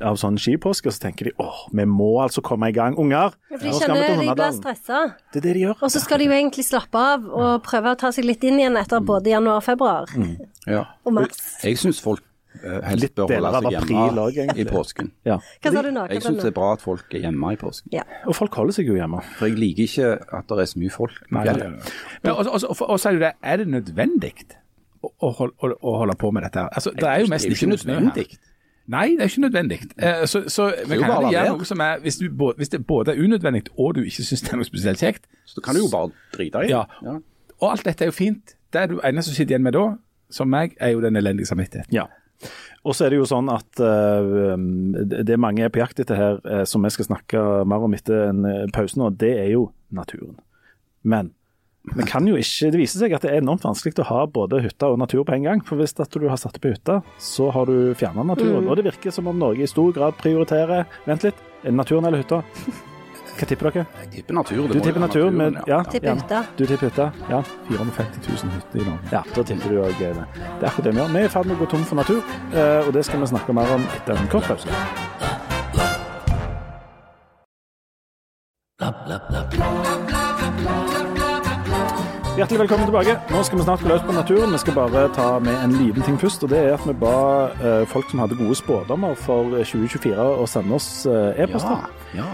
av 0.00 0.14
sånne 0.20 0.38
skipåske, 0.38 0.86
og 0.90 0.94
så 0.94 1.02
tenker 1.08 1.28
de 1.30 1.32
åh, 1.42 1.64
vi 1.74 1.84
må 1.90 2.10
altså 2.22 2.42
komme 2.44 2.68
i 2.70 2.74
gang. 2.76 2.94
Unger, 2.98 3.34
Ja, 3.50 3.56
For 3.58 3.64
de 3.66 3.72
kjenner 3.80 4.20
de 4.22 4.34
blir 4.38 4.52
stressa. 4.60 5.00
Det 5.32 5.40
er 5.42 5.46
det 5.48 5.54
de 5.56 5.64
gjør. 5.66 5.82
Og 5.82 5.90
så 5.90 6.00
skal 6.04 6.18
de 6.22 6.28
jo 6.28 6.36
egentlig 6.36 6.64
slappe 6.68 7.02
av 7.16 7.26
og 7.26 7.62
prøve 7.66 7.94
å 7.96 7.98
ta 7.98 8.12
seg 8.14 8.24
litt 8.28 8.44
inn 8.46 8.60
igjen 8.62 8.76
etter 8.78 9.00
både 9.02 9.32
januar 9.34 9.58
og 9.58 9.66
februar. 9.66 10.10
Ja. 10.68 10.84
Og 11.04 11.16
mars. 11.18 11.40
Jeg 11.64 11.80
syns 11.82 11.98
folk 12.04 12.22
eh, 12.62 12.78
helst 12.86 13.02
Litt 13.08 13.14
bør 13.18 13.34
holde 13.42 13.64
seg 13.64 13.90
hjemme 13.90 14.22
også, 14.28 14.46
i 14.54 14.68
påsken. 14.68 15.10
Ja. 15.26 15.40
Hva 15.62 15.72
sa 15.74 15.82
du 15.82 15.90
nå? 15.94 16.06
Jeg 16.14 16.22
syns 16.28 16.40
det 16.44 16.50
er 16.52 16.56
bra 16.60 16.70
at 16.76 16.84
folk 16.84 17.14
er 17.18 17.24
hjemme 17.26 17.52
i 17.54 17.58
påsken. 17.60 17.90
Ja. 17.98 18.04
Og 18.26 18.36
folk 18.38 18.54
holder 18.60 18.78
seg 18.78 18.86
jo 18.92 18.96
hjemme. 19.00 19.22
For 19.38 19.50
jeg 19.50 19.58
liker 19.58 19.82
ikke 19.88 20.12
at 20.38 20.46
det 20.54 20.62
er 20.64 20.70
så 20.74 20.78
mye 20.84 20.94
folk 20.94 21.18
Nei. 21.34 21.44
Men 21.48 22.32
og, 22.36 22.46
og, 22.46 22.62
og, 22.70 22.82
og 22.86 23.00
så 23.00 23.10
er 23.10 23.16
det 23.16 23.18
jo 23.20 23.26
det, 23.26 23.34
er 23.42 23.56
det 23.64 23.68
nødvendig 23.74 24.32
å, 25.02 25.10
å, 25.10 25.32
holde- 25.42 25.54
å, 25.62 25.74
å 25.90 25.96
holde 26.04 26.14
på 26.18 26.30
med 26.34 26.46
dette 26.46 26.62
her? 26.64 26.70
Altså, 26.74 26.90
det 26.94 27.06
er 27.06 27.20
jo 27.22 27.28
Det 27.30 27.38
er 27.42 27.48
jo 27.50 27.58
ikke 27.58 27.72
nødvendig. 27.74 28.28
Nei, 28.88 29.06
det 29.18 29.24
er 29.26 29.30
ikke 29.30 29.44
nødvendig. 29.44 29.78
Eh, 30.00 30.22
Så, 30.26 30.44
så 30.48 30.70
vi 30.88 30.96
kan 30.96 31.10
bare 31.10 31.32
gjøre 31.32 31.56
noe 31.58 31.66
som 31.68 31.80
er 31.84 31.98
hvis, 32.04 32.16
du, 32.16 32.28
hvis 32.56 32.70
det 32.72 32.80
både 32.86 33.12
er 33.12 33.20
unødvendig 33.24 33.66
og 33.76 33.98
du 33.98 34.02
ikke 34.02 34.24
syns 34.24 34.46
det 34.46 34.52
er 34.54 34.60
noe 34.60 34.68
spesielt 34.68 35.02
kjekt. 35.02 35.28
Så 35.44 35.60
kan 35.64 35.76
du 35.76 35.82
jo 35.82 35.90
bare 35.92 36.10
drite 36.36 36.64
i 36.64 36.70
det. 36.70 36.70
Ja. 37.04 37.18
Og 37.60 37.66
alt 37.72 37.84
dette 37.84 38.06
er 38.06 38.12
jo 38.12 38.16
fint. 38.16 38.54
Det 38.72 38.80
er 38.80 38.88
du 38.88 39.00
eneste 39.04 39.30
som 39.30 39.36
sitter 39.36 39.54
igjen 39.56 39.66
med 39.66 39.76
da, 39.76 39.84
som 40.30 40.48
meg, 40.48 40.76
er 40.80 40.94
jo 40.94 41.02
den 41.04 41.16
elendige 41.20 41.48
samvittigheten. 41.50 41.92
Ja. 41.92 42.06
Og 42.84 42.94
så 42.94 43.04
er 43.04 43.12
det 43.12 43.18
jo 43.18 43.26
sånn 43.28 43.48
at 43.50 43.80
uh, 43.82 44.54
det 45.26 45.38
mange 45.40 45.64
er 45.66 45.72
på 45.74 45.80
jakt 45.82 46.00
etter 46.00 46.16
her, 46.16 46.38
uh, 46.46 46.64
som 46.68 46.84
vi 46.84 46.92
skal 46.94 47.08
snakke 47.08 47.42
mer 47.68 47.84
om 47.84 47.96
etter 47.96 48.28
en 48.30 48.44
pause 48.72 49.00
nå, 49.00 49.10
det 49.18 49.34
er 49.40 49.50
jo 49.52 49.66
naturen. 49.90 50.38
Men 51.02 51.32
vi 51.94 52.06
kan 52.08 52.26
jo 52.28 52.36
ikke, 52.38 52.70
det 52.72 52.80
viser 52.80 53.02
seg 53.04 53.14
at 53.16 53.24
det 53.24 53.30
er 53.32 53.42
enormt 53.42 53.64
vanskelig 53.66 53.96
å 54.02 54.08
ha 54.10 54.20
både 54.26 54.60
hytte 54.64 54.90
og 54.90 54.98
natur 55.00 55.24
på 55.24 55.36
en 55.36 55.46
gang. 55.48 55.62
For 55.64 55.80
hvis 55.80 55.94
at 56.00 56.12
du 56.12 56.28
har 56.28 56.40
satt 56.40 56.58
opp 56.58 56.68
ei 56.68 56.74
hytte, 56.74 57.00
så 57.22 57.50
har 57.54 57.70
du 57.70 57.94
fjerna 57.98 58.26
naturen. 58.26 58.68
Og 58.68 58.76
det 58.78 58.86
virker 58.88 59.14
som 59.14 59.30
om 59.30 59.38
Norge 59.38 59.64
i 59.64 59.70
stor 59.70 59.92
grad 59.96 60.18
prioriterer 60.20 60.86
Vent 61.06 61.24
litt, 61.26 61.40
naturen 61.64 62.08
eller 62.08 62.22
hytta? 62.22 62.42
Hva 63.38 63.46
tipper 63.46 63.68
dere? 63.70 63.84
Jeg 64.02 64.10
tipper 64.16 64.34
natur. 64.34 64.64
det 64.66 64.74
Du 64.74 64.80
tipper 64.82 65.00
natur, 65.00 65.30
naturen, 65.30 65.36
men 65.38 65.58
ja, 65.70 65.78
Tipper 65.86 66.08
ja. 66.08 66.14
hytta. 66.18 66.40
Du 66.58 66.64
tipper 66.66 66.90
hytta? 66.90 67.06
Ja. 67.30 67.42
450 67.68 68.24
000 68.26 68.50
hytter 68.56 68.80
i 68.82 68.86
Norge. 68.88 69.12
Ja, 69.12 69.22
da 69.36 69.44
tipper 69.46 69.68
du 69.70 69.78
òg 69.84 69.94
det. 70.00 70.10
Det 70.16 70.18
er 70.18 70.70
akkurat 70.72 70.84
det 70.88 70.94
vi 70.96 70.98
gjør. 70.98 71.12
Vi 71.14 71.22
er 71.22 71.30
i 71.30 71.34
ferd 71.36 71.46
med 71.46 71.54
å 71.54 71.60
gå 71.62 71.70
tom 71.70 71.86
for 71.86 72.02
natur, 72.02 72.22
eh, 72.50 72.80
og 72.82 72.90
det 72.98 73.06
skal 73.06 73.22
vi 73.22 73.30
snakke 73.30 73.54
mer 73.54 73.74
om 73.78 73.86
etter 73.94 74.18
en 74.18 74.30
kort 74.32 74.50
pause. 74.50 74.68
Hjertelig 82.38 82.60
velkommen 82.60 82.86
tilbake. 82.86 83.16
Nå 83.34 83.38
skal 83.42 83.58
vi 83.58 83.64
snart 83.64 83.80
gå 83.82 83.88
løs 83.90 84.02
på 84.06 84.12
naturen. 84.14 84.52
Vi 84.54 84.58
skal 84.62 84.76
bare 84.76 85.00
ta 85.10 85.24
med 85.42 85.56
en 85.58 85.72
liten 85.74 86.04
ting 86.06 86.18
først. 86.20 86.44
og 86.46 86.52
Det 86.52 86.58
er 86.60 86.76
at 86.76 86.84
vi 86.86 86.92
ba 86.94 87.14
eh, 87.50 87.82
folk 87.90 88.06
som 88.12 88.20
hadde 88.22 88.36
gode 88.38 88.54
spådommer 88.54 89.16
for 89.18 89.56
2024 89.66 90.26
å 90.38 90.44
sende 90.46 90.76
oss 90.76 90.86
eh, 91.10 91.42
e-poster. 91.42 91.88
Ja. 92.14 92.22
ja. 92.22 92.28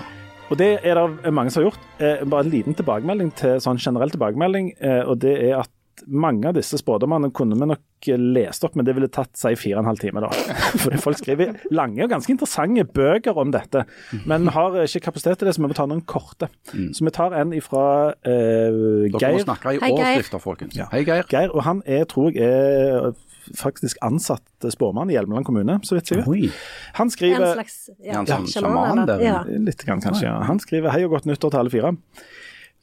Og 0.52 0.60
det 0.60 0.68
er 0.84 1.00
det 1.00 1.32
mange 1.32 1.54
som 1.54 1.62
har 1.62 1.70
gjort. 1.70 1.88
Eh, 1.96 2.20
bare 2.28 2.44
en 2.44 2.52
liten 2.52 2.76
tilbakemelding 2.76 3.32
til 3.32 3.56
sånn 3.64 3.80
generell 3.80 4.12
tilbakemelding. 4.12 4.74
Eh, 4.76 5.00
og 5.08 5.22
det 5.24 5.38
er 5.46 5.62
at 5.62 5.72
mange 6.06 6.48
av 6.50 6.56
disse 6.56 6.78
spådommene 6.80 7.30
kunne 7.34 7.56
vi 7.60 7.68
nok 7.70 8.08
lest 8.20 8.64
opp, 8.66 8.74
men 8.76 8.84
det 8.86 8.94
ville 8.96 9.08
tatt 9.12 9.32
si 9.38 9.54
fire 9.56 9.78
og 9.78 9.84
en 9.84 9.90
halv 9.92 10.02
time. 10.02 10.22
da. 10.24 10.30
Fordi 10.82 11.00
folk 11.00 11.20
skriver 11.20 11.54
lange 11.74 12.04
og 12.04 12.12
ganske 12.12 12.34
interessante 12.34 12.84
bøker 12.84 13.38
om 13.40 13.52
dette. 13.54 13.84
Men 14.28 14.48
vi 14.48 14.54
har 14.56 14.78
ikke 14.84 15.06
kapasitet 15.08 15.40
til 15.40 15.48
det, 15.48 15.54
så 15.56 15.62
vi 15.64 15.70
må 15.70 15.76
ta 15.78 15.86
noen 15.90 16.04
korte. 16.08 16.50
Så 16.92 17.06
vi 17.06 17.14
tar 17.14 17.36
en 17.38 17.54
ifra 17.56 17.84
eh, 18.26 18.80
Dere 19.14 19.34
må 19.36 19.44
snakke 19.46 19.76
i 19.76 19.80
Geir. 19.80 19.94
overskrifter, 19.94 20.42
folkens. 20.42 20.80
Hei, 20.92 21.04
Geir. 21.06 21.24
Geir, 21.30 21.54
og 21.54 21.64
han 21.68 21.80
er, 21.86 22.04
tror 22.10 22.34
jeg, 22.34 22.44
er 22.44 23.14
faktisk 23.58 23.98
ansatt 24.04 24.64
spåmann 24.72 25.10
i 25.12 25.16
Hjelmeland 25.18 25.44
kommune, 25.44 25.78
så 25.84 25.98
vidt 25.98 26.10
jeg 26.12 26.22
vet. 26.22 26.28
Oi. 26.32 26.48
Han 26.96 27.10
En 27.10 27.12
skriver 27.12 27.50
slags 27.58 27.74
ja, 27.98 28.14
Ja, 28.14 28.20
en 28.22 28.26
sjaman, 28.28 28.48
sjaman 28.48 29.08
der. 29.10 29.24
Ja. 29.24 29.42
Litt 29.44 29.84
grann, 29.84 30.00
kanskje, 30.04 30.28
ja. 30.30 30.38
Han 30.48 30.60
skriver 30.62 30.94
hei 30.94 31.02
og 31.04 31.12
godt 31.16 31.28
nyttår 31.28 31.52
til 31.52 31.60
alle 31.60 31.72
fire. 31.74 31.92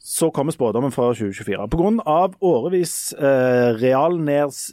Så 0.02 0.32
kommer 0.34 0.50
spådommen 0.54 0.90
fra 0.90 1.12
2024. 1.14 1.68
Pga. 1.70 2.28
årevis 2.42 3.12
eh, 3.14 3.68
realneds, 3.78 4.72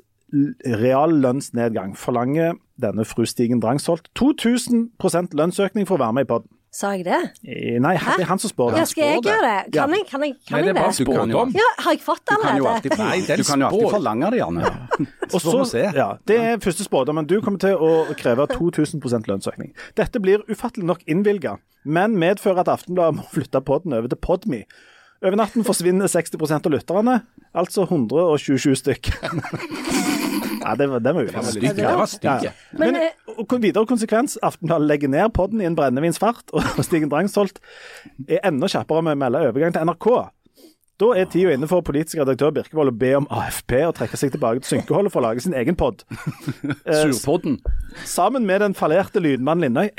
reallønnsnedgang 0.65 1.96
forlanger 1.98 2.56
denne 2.82 3.06
fru 3.06 3.26
Stigen 3.30 3.62
Drangsholt 3.62 4.10
2000 4.18 4.89
lønnsøkning 5.38 5.86
for 5.89 6.00
å 6.00 6.04
være 6.06 6.18
med 6.18 6.26
i 6.28 6.30
podden. 6.32 6.50
Sa 6.70 6.92
jeg 6.94 7.08
det? 7.08 7.18
Nei, 7.42 7.80
Nei, 7.82 7.96
det 7.98 8.28
er 8.28 8.28
han 8.30 8.38
som 8.42 8.52
spår 8.52 8.76
Ja, 8.76 8.82
det. 8.84 8.89
skal 8.92 9.08
jeg 9.08 9.24
gjøre 9.26 9.48
det? 9.48 9.72
Kan 9.74 9.94
jeg, 9.96 10.04
kan 10.06 10.22
jeg, 10.22 10.36
kan 10.46 10.54
Nei, 10.54 10.60
det 10.62 10.70
er 10.70 10.76
jeg 10.76 10.76
bare 10.78 10.92
det? 10.94 11.06
Du 11.06 11.10
kan 11.10 11.32
jo 11.32 11.39
spådom. 11.39 11.54
Ja, 11.58 11.70
har 11.82 11.96
jeg 11.96 12.04
fått 12.06 12.22
det 12.22 12.36
Du 12.36 12.44
kan 12.44 12.60
jo 12.60 12.68
allerede? 12.70 13.00
Nei, 13.00 13.15
den 13.26 13.42
du 13.42 13.48
kan 13.48 13.63
jo 13.63 13.70
alltid 13.70 13.96
forlange 13.96 14.30
det, 14.30 14.42
gjerne. 14.44 14.70
Og 15.00 15.34
Så 15.34 15.42
får 15.48 15.58
vi 15.58 15.65
se. 15.72 15.84
ja, 15.98 16.08
det 16.30 16.38
er 16.44 16.62
første 16.62 16.86
spådommen. 16.86 17.26
Du 17.26 17.36
kommer 17.42 17.63
til 17.63 17.74
å 17.74 17.89
kreve 18.22 18.46
2000% 18.54 19.32
lønnsøkning. 19.32 19.74
Dette 19.98 20.22
blir 20.22 20.46
ufattelig 20.46 20.86
nok 20.86 21.02
innvilga, 21.10 21.56
men 21.89 22.20
medfører 22.22 22.62
at 22.62 22.70
Aftenbladet 22.78 23.18
må 23.18 23.26
flytte 23.34 23.65
podden 23.65 23.98
over 23.98 24.13
til 24.13 24.22
Podme. 24.22 24.62
Over 25.19 25.36
natten 25.36 25.65
forsvinner 25.67 26.08
60% 26.08 26.67
av 26.69 26.71
lytterne, 26.71 27.15
altså 27.51 27.84
127 27.84 28.75
stykk. 28.79 29.12
Ja, 30.60 30.75
det 30.75 30.89
var, 30.91 30.99
det 30.99 31.13
var 31.15 31.23
ufint. 31.23 31.75
Det 31.75 31.84
var 31.84 32.05
stygg. 32.05 32.43
Ja. 32.45 32.51
Men, 32.71 32.97
Men, 33.39 33.62
videre 33.62 33.86
konsekvens, 33.89 34.38
Aftenbladet 34.43 34.88
legger 34.88 35.12
ned 35.12 35.32
podden 35.34 35.62
i 35.62 35.67
en 35.67 35.75
brennevinsfart, 35.75 36.51
og 36.53 36.63
Stigen 36.88 37.12
Drangsholt 37.12 37.60
er 38.27 38.43
enda 38.47 38.69
kjappere 38.71 39.03
med 39.05 39.17
å 39.17 39.21
melde 39.23 39.45
overgang 39.49 39.75
til 39.75 39.88
NRK. 39.89 40.10
Da 40.99 41.13
er 41.15 41.29
tida 41.32 41.53
inne 41.55 41.67
for 41.71 41.86
politisk 41.88 42.19
redaktør 42.19 42.51
Birkevold 42.58 42.91
å 42.91 42.97
be 42.99 43.13
om 43.21 43.27
AFP 43.32 43.77
og 43.86 43.95
trekke 43.95 44.19
seg 44.19 44.34
tilbake 44.34 44.65
til 44.65 44.75
synkeholdet 44.75 45.13
for 45.13 45.23
å 45.23 45.29
lage 45.29 45.45
sin 45.45 45.55
egen 45.55 45.77
pod. 45.79 46.03
Surpodden. 46.84 47.62
Sammen 48.03 48.47
med 48.47 48.60
den 48.65 48.75
fallerte 48.75 49.23
lydmannen 49.23 49.69
Lindøy 49.69 49.93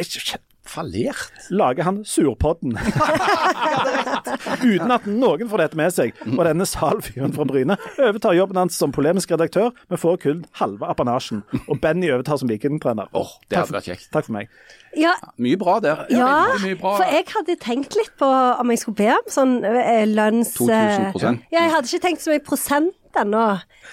Fallert. 0.66 1.32
lager 1.50 1.82
han 1.82 2.02
Surpodden. 2.04 2.76
Uten 4.62 4.92
at 4.94 5.06
noen 5.08 5.48
får 5.50 5.62
dette 5.64 5.78
med 5.80 5.94
seg. 5.94 6.12
Og 6.36 6.42
denne 6.46 6.66
salfyren 6.68 7.32
fra 7.34 7.46
Bryne 7.48 7.76
overtar 7.98 8.36
jobben 8.36 8.60
hans 8.60 8.76
som 8.78 8.92
polemisk 8.94 9.32
redaktør, 9.34 9.72
men 9.90 10.00
får 10.00 10.20
kun 10.24 10.44
halve 10.60 10.86
apanasjen. 10.90 11.42
Og 11.66 11.80
Benny 11.82 12.10
overtar 12.12 12.40
som 12.40 12.50
vikingtrener. 12.50 13.10
Oh, 13.16 13.32
det 13.48 13.58
hadde 13.62 13.76
vært 13.78 13.90
kjekt. 13.90 14.10
Takk 14.14 14.28
for 14.28 14.36
meg. 14.36 14.52
Ja, 14.98 15.12
Mye 15.38 15.56
bra 15.56 15.78
der. 15.80 16.06
ja, 16.10 16.18
ja 16.18 16.58
mye 16.64 16.76
bra. 16.78 16.96
for 16.98 17.04
jeg 17.06 17.24
hadde 17.30 17.54
tenkt 17.62 17.94
litt 17.94 18.10
på 18.18 18.26
om 18.60 18.70
jeg 18.72 18.80
skulle 18.82 18.98
be 18.98 19.10
om 19.14 19.28
sånn 19.30 19.52
eh, 19.64 20.06
lønns... 20.10 20.54
2000%. 20.58 21.44
Ja, 21.52 21.62
jeg 21.62 21.70
hadde 21.76 21.86
ikke 21.92 22.02
tenkt 22.08 22.24
så 22.24 22.32
mye 22.34 22.42
prosent 22.42 22.96
ennå. 23.20 23.44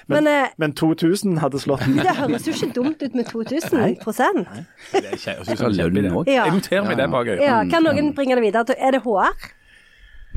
Men, 0.07 0.27
eh, 0.27 0.47
Men 0.57 0.73
2000 0.73 1.37
hadde 1.41 1.59
slått 1.61 1.85
det 1.85 2.15
høres 2.17 2.47
jo 2.47 2.53
ikke 2.53 2.73
dumt 2.73 3.01
ut 3.03 3.15
med 3.17 3.29
2000 3.29 3.97
prosent. 4.01 4.47
Det 4.91 5.03
er 5.03 5.13
ikke, 5.17 5.35
jeg 5.35 5.45
synes 5.45 5.59
det 5.59 5.67
er 5.67 5.77
lønn 5.77 6.01
det. 6.01 6.11
også? 6.11 6.31
Ja. 6.31 6.45
Jeg 6.45 6.53
noterer 6.57 6.87
meg 6.87 6.97
det 6.97 7.09
bak 7.13 7.27
øyet. 7.27 7.43
Ja, 7.45 7.61
kan 7.69 7.83
noen 7.85 8.13
bringe 8.17 8.37
det 8.37 8.43
videre 8.45 8.77
Er 8.77 8.97
det 8.97 9.01
HR? 9.05 9.33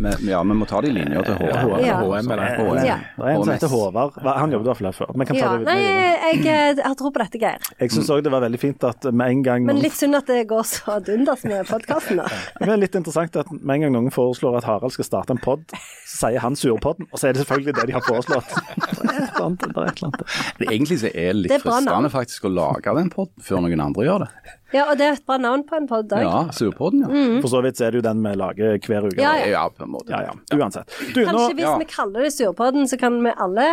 Men, 0.00 0.16
ja, 0.24 0.38
vi 0.42 0.54
må 0.56 0.66
ta 0.68 0.80
de 0.80 0.90
linjer 0.94 1.26
til 1.26 1.36
HM. 1.36 1.50
Ja. 1.84 1.96
HM 2.00 2.30
eller 2.32 2.54
HM. 2.56 2.78
Ja. 2.86 2.96
Det 3.16 3.26
er 3.26 3.34
en 3.34 3.42
som 3.44 3.52
heter 3.52 3.72
Håvard. 3.72 4.16
Han 4.24 4.54
jobbet 4.54 4.64
i 4.64 4.70
hvert 4.70 4.78
fall 4.78 4.88
her 4.88 4.96
før. 4.96 5.10
Men 5.20 5.28
kan 5.28 5.36
ta 5.36 5.42
Ja. 5.44 5.56
det 5.58 5.66
Nei, 5.68 5.76
jeg, 5.82 6.44
jeg, 6.46 6.78
har 6.86 6.94
tro 6.96 7.10
på 7.12 7.20
dette, 7.20 7.40
Geir. 7.42 7.66
Jeg 7.80 7.92
syns 7.92 8.08
òg 8.14 8.22
det 8.24 8.32
var 8.32 8.44
veldig 8.46 8.60
fint 8.62 8.86
at 8.88 9.08
med 9.12 9.34
en 9.34 9.42
gang 9.44 9.66
Men 9.68 9.80
litt 9.82 9.96
synd 9.98 10.16
at 10.16 10.30
det 10.30 10.46
går 10.48 10.64
så 10.68 10.96
dundas 11.04 11.44
med 11.44 11.68
podkasten, 11.68 12.22
da. 12.22 12.28
Det 12.60 12.70
er 12.70 12.80
litt 12.80 12.96
interessant 12.96 13.36
at 13.40 13.50
med 13.52 13.74
en 13.76 13.84
gang 13.86 13.94
noen 13.98 14.14
foreslår 14.14 14.60
at 14.60 14.68
Harald 14.68 14.94
skal 14.96 15.08
starte 15.08 15.36
en 15.36 15.42
pod, 15.42 15.64
så 16.08 16.30
sier 16.30 16.40
han 16.44 16.56
Surpodden, 16.56 17.08
og 17.10 17.20
så 17.20 17.28
er 17.28 17.36
det 17.36 17.44
selvfølgelig 17.44 17.76
det 17.80 17.86
de 17.90 17.96
har 17.98 18.06
foreslått. 18.06 18.56
Det 19.00 19.08
er 19.08 19.24
et 19.24 19.34
eller 19.34 19.46
annet, 19.46 19.62
det 19.64 19.80
er 19.80 19.88
et 19.88 20.00
eller 20.00 20.08
annet. 20.10 20.34
Men 20.60 20.70
Egentlig 20.70 20.98
så 21.00 21.08
er 21.10 21.30
det 21.32 21.38
litt 21.40 21.52
Det 21.52 21.60
fristende 21.62 22.10
faktisk 22.12 22.46
å 22.46 22.50
lage 22.52 22.94
den 22.96 23.08
podden 23.12 23.44
før 23.44 23.62
noen 23.64 23.82
andre 23.84 24.06
gjør 24.06 24.24
det. 24.24 24.30
Ja, 24.72 24.84
og 24.90 24.98
det 25.00 25.06
er 25.06 25.16
et 25.18 25.24
bra 25.26 25.36
navn 25.42 25.64
på 25.66 25.76
en 25.80 25.86
pod 25.90 26.12
òg. 26.14 26.22
Ja, 26.22 26.42
Surpodden, 26.54 27.02
ja. 27.02 27.40
For 27.42 27.50
så 27.50 27.62
vidt 27.64 27.80
er 27.82 27.90
det 27.90 28.00
jo 28.02 28.04
den 28.06 28.20
vi 28.22 28.34
lager 28.38 28.76
hver 28.86 29.08
uke. 29.08 29.18
Ja, 29.18 29.32
Ja, 29.40 29.48
Ja, 29.56 29.64
på 29.68 29.82
en 29.86 29.90
måte. 29.96 30.10
ja, 30.14 30.20
ja. 30.30 30.58
Uansett. 30.58 30.92
Du, 31.14 31.24
nå, 31.24 31.32
Kanskje 31.32 31.54
hvis 31.58 31.66
ja. 31.66 31.78
vi 31.78 31.88
kaller 31.90 32.26
det 32.28 32.32
Surpodden, 32.36 32.86
så 32.88 32.98
kan 33.00 33.18
vi 33.24 33.32
alle 33.36 33.66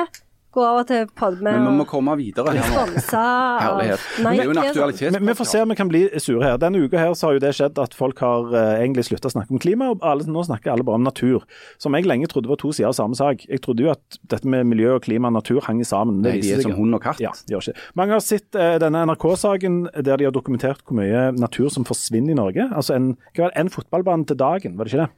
gå 0.58 0.64
over 0.66 0.86
til 0.90 1.06
Podme 1.18 1.54
Men 1.54 1.68
vi 1.70 1.74
må 1.80 1.86
komme 1.90 2.16
videre 2.20 2.54
her 2.56 2.66
nå. 2.72 2.82
sponsa 2.82 3.24
Herlighet. 3.64 4.06
Nei, 4.26 4.34
Det 4.38 4.44
er 4.44 4.50
jo 4.50 4.56
en 4.58 4.98
sånn. 4.98 5.28
vi, 5.30 5.36
får 5.38 5.50
se 5.52 5.62
om 5.64 5.74
vi 5.74 5.78
kan 5.80 5.92
bli 5.92 6.02
sure 6.24 6.42
her. 6.44 6.58
Denne 6.62 6.82
uka 6.84 7.00
her 7.02 7.14
så 7.18 7.30
har 7.30 7.38
jo 7.38 7.44
det 7.44 7.54
skjedd 7.58 7.80
at 7.82 7.96
folk 7.98 8.22
har 8.24 8.52
eh, 8.54 8.82
egentlig 8.82 9.08
slutta 9.10 9.30
å 9.30 9.36
snakke 9.36 9.54
om 9.56 9.62
klima, 9.62 9.92
og 9.94 10.06
alle, 10.06 10.26
nå 10.30 10.44
snakker 10.48 10.74
alle 10.74 10.86
bare 10.88 11.00
om 11.02 11.06
natur. 11.08 11.46
Som 11.82 11.98
jeg 11.98 12.08
lenge 12.10 12.30
trodde 12.32 12.50
var 12.52 12.60
to 12.62 12.72
sider 12.74 12.90
av 12.92 12.98
samme 12.98 13.18
sak. 13.20 13.46
Jeg 13.50 13.62
trodde 13.66 13.86
jo 13.86 13.92
at 13.94 14.20
dette 14.34 14.50
med 14.50 14.68
miljø 14.70 14.96
og 14.98 15.06
klima 15.06 15.32
og 15.32 15.38
natur 15.38 15.62
hang 15.68 15.84
sammen. 15.88 16.22
Det 16.26 16.34
Nei, 16.34 16.42
de 16.42 16.46
viser 16.48 16.60
er 16.60 16.66
seg 16.66 16.72
som 16.72 16.80
hund 16.82 16.98
og 16.98 17.04
katt. 17.06 17.22
Ja, 17.24 17.34
de 17.46 17.56
gjør 17.56 17.70
ikke. 17.70 17.86
Mange 18.02 18.18
har 18.18 18.26
sett 18.26 18.58
uh, 18.58 18.76
denne 18.82 19.06
NRK-saken 19.12 19.80
der 19.96 20.20
de 20.22 20.28
har 20.30 20.36
dokumentert 20.36 20.84
hvor 20.88 20.98
mye 21.00 21.28
natur 21.38 21.70
som 21.74 21.86
forsvinner 21.88 22.34
i 22.36 22.40
Norge. 22.40 22.68
Altså 22.74 22.98
en, 22.98 23.14
hva 23.34 23.48
var 23.48 23.54
det, 23.56 23.62
en 23.64 23.74
fotballbane 23.74 24.28
til 24.30 24.40
dagen, 24.40 24.78
var 24.80 24.88
det 24.90 24.96
ikke 24.96 25.06
det? 25.06 25.14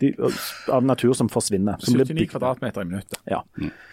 De, 0.00 0.10
av 0.74 0.82
natur 0.82 1.12
som 1.14 1.28
forsvinner. 1.30 1.78
Som 1.84 1.94
79 2.00 2.26
kvadratmeter 2.32 2.82
i 2.82 2.88
minuttet. 2.88 3.20
Ja. 3.30 3.44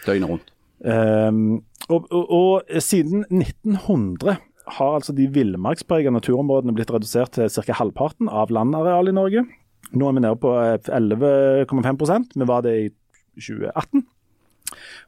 Døgnet 0.08 0.32
rundt. 0.32 0.55
Ehm, 0.84 1.62
og, 1.90 2.08
og, 2.12 2.26
og 2.32 2.82
siden 2.84 3.24
1900 3.30 4.38
har 4.76 4.98
altså 4.98 5.14
de 5.14 5.28
villmarkspregede 5.30 6.14
naturområdene 6.16 6.74
blitt 6.76 6.92
redusert 6.94 7.36
til 7.38 7.50
ca. 7.54 7.78
halvparten 7.78 8.30
av 8.30 8.54
landarealet 8.54 9.14
i 9.14 9.20
Norge. 9.20 9.46
Nå 9.94 10.10
er 10.10 10.18
vi 10.18 10.26
nede 10.26 10.42
på 10.42 10.52
eh, 10.58 10.80
11,5% 10.90 12.34
Vi 12.36 12.50
var 12.50 12.66
det 12.66 12.76
i 12.82 12.90
2018. 13.38 14.06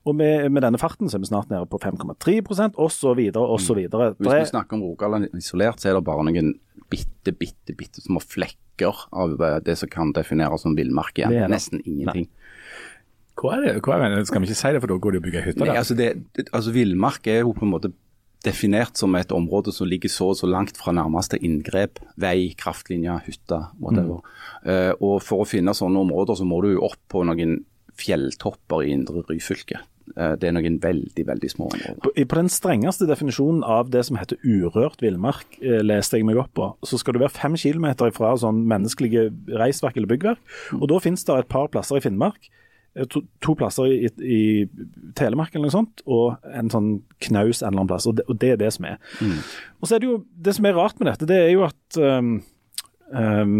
Og 0.08 0.15
med, 0.15 0.51
med 0.53 0.63
denne 0.63 0.80
farten 0.80 1.10
så 1.10 1.17
er 1.17 1.23
vi 1.23 1.32
snart 1.32 1.49
nede 1.51 1.65
på 1.67 1.80
5,3% 1.82 2.77
osv. 2.77 3.23
osv. 3.34 3.82
Hvis 3.89 4.21
vi 4.21 4.51
snakker 4.51 4.77
om 4.77 4.86
Rogaland 4.86 5.27
isolert, 5.36 5.82
så 5.82 5.89
er 5.89 5.97
det 5.97 6.06
bare 6.08 6.27
noen 6.30 6.53
bitte, 6.91 7.34
bitte, 7.34 7.75
bitte 7.75 8.03
små 8.03 8.21
flekker 8.23 9.08
av 9.12 9.41
eh, 9.41 9.58
det 9.65 9.75
som 9.82 9.89
kan 9.91 10.13
defineres 10.15 10.63
som 10.63 10.77
villmark 10.77 11.17
igjen. 11.17 11.39
Nesten 11.51 11.82
ingenting. 11.84 12.30
Hva 13.38 13.54
er 13.58 13.63
det? 13.67 13.73
Hva 13.86 14.00
er 14.02 14.15
det? 14.15 14.26
Skal 14.30 14.43
vi 14.43 14.50
ikke 14.50 14.60
si 14.60 14.73
det, 14.73 14.82
for 14.84 14.91
da 14.91 14.97
går 15.02 15.15
de 15.15 15.21
og 15.21 15.26
bygger 15.28 15.45
hytter 15.45 15.69
Nei, 15.69 15.78
altså, 15.78 15.97
det, 15.97 16.12
altså 16.50 16.73
Villmark 16.73 17.30
er 17.30 17.43
jo 17.43 17.54
på 17.58 17.67
en 17.67 17.73
måte 17.76 17.93
definert 18.45 18.97
som 19.00 19.15
et 19.17 19.34
område 19.34 19.73
som 19.73 19.89
ligger 19.89 20.12
så 20.12 20.32
og 20.32 20.39
så 20.39 20.50
langt 20.50 20.78
fra 20.80 20.93
nærmeste 20.95 21.39
inngrep. 21.43 22.02
Vei, 22.21 22.54
kraftlinje, 22.60 23.17
hytte, 23.26 23.60
whatever. 23.82 24.21
Eh, 24.63 24.93
og 25.02 25.19
for 25.26 25.43
å 25.43 25.50
finne 25.50 25.76
sånne 25.76 26.06
områder, 26.06 26.39
så 26.39 26.47
må 26.47 26.62
du 26.63 26.73
jo 26.76 26.86
opp 26.88 27.00
på 27.12 27.26
noen 27.28 27.60
fjelltopper 27.97 28.86
i 28.86 28.91
indre 28.93 29.23
Ryfylke. 29.26 29.82
Eh, 30.15 30.34
det 30.39 30.50
er 30.50 30.56
noen 30.56 30.78
veldig, 30.84 31.26
veldig 31.28 31.50
små 31.52 31.69
områder. 31.71 32.02
På, 32.06 32.13
på 32.13 32.39
den 32.39 32.52
strengeste 32.54 33.08
definisjonen 33.10 33.63
av 33.67 33.89
det 33.93 34.06
som 34.08 34.19
heter 34.19 34.39
urørt 34.45 35.02
villmark, 35.04 35.58
eh, 35.62 35.82
leste 35.86 36.19
jeg 36.19 36.28
meg 36.30 36.39
opp 36.41 36.54
på, 36.58 36.69
så 36.88 37.02
skal 37.02 37.17
du 37.17 37.23
være 37.23 37.36
fem 37.36 37.58
kilometer 37.60 38.13
fra 38.15 38.36
sånn 38.39 38.63
menneskelige 38.69 39.30
reisverk 39.60 39.97
eller 39.97 40.13
byggverk. 40.13 40.56
Og 40.80 40.88
da 40.93 41.02
finnes 41.04 41.26
det 41.28 41.41
et 41.41 41.52
par 41.52 41.67
plasser 41.73 42.00
i 42.00 42.06
Finnmark, 42.06 42.52
to, 43.05 43.21
to 43.41 43.53
plasser 43.55 43.86
i, 43.86 44.10
i 44.23 44.41
Telemark 45.15 45.53
eller 45.55 45.67
noe 45.67 45.75
sånt, 45.75 46.01
og 46.07 46.38
en 46.57 46.69
sånn 46.73 46.89
knaus 47.21 47.62
en 47.62 47.67
eller 47.69 47.79
annen 47.83 47.88
plass. 47.91 48.07
Og 48.10 48.15
det, 48.17 48.25
og 48.27 48.39
det 48.41 48.51
er 48.55 48.57
det 48.57 48.73
som 48.73 48.86
er. 48.89 48.97
Og 49.81 49.88
så 49.88 49.95
er 49.95 49.99
det 50.03 50.10
jo 50.10 50.25
Det 50.33 50.55
som 50.57 50.65
er 50.65 50.73
rart 50.73 50.99
med 50.99 51.12
dette, 51.12 51.27
det 51.29 51.38
er 51.45 51.51
jo 51.53 51.63
at 51.67 51.97
um, 52.01 52.41
um, 53.13 53.57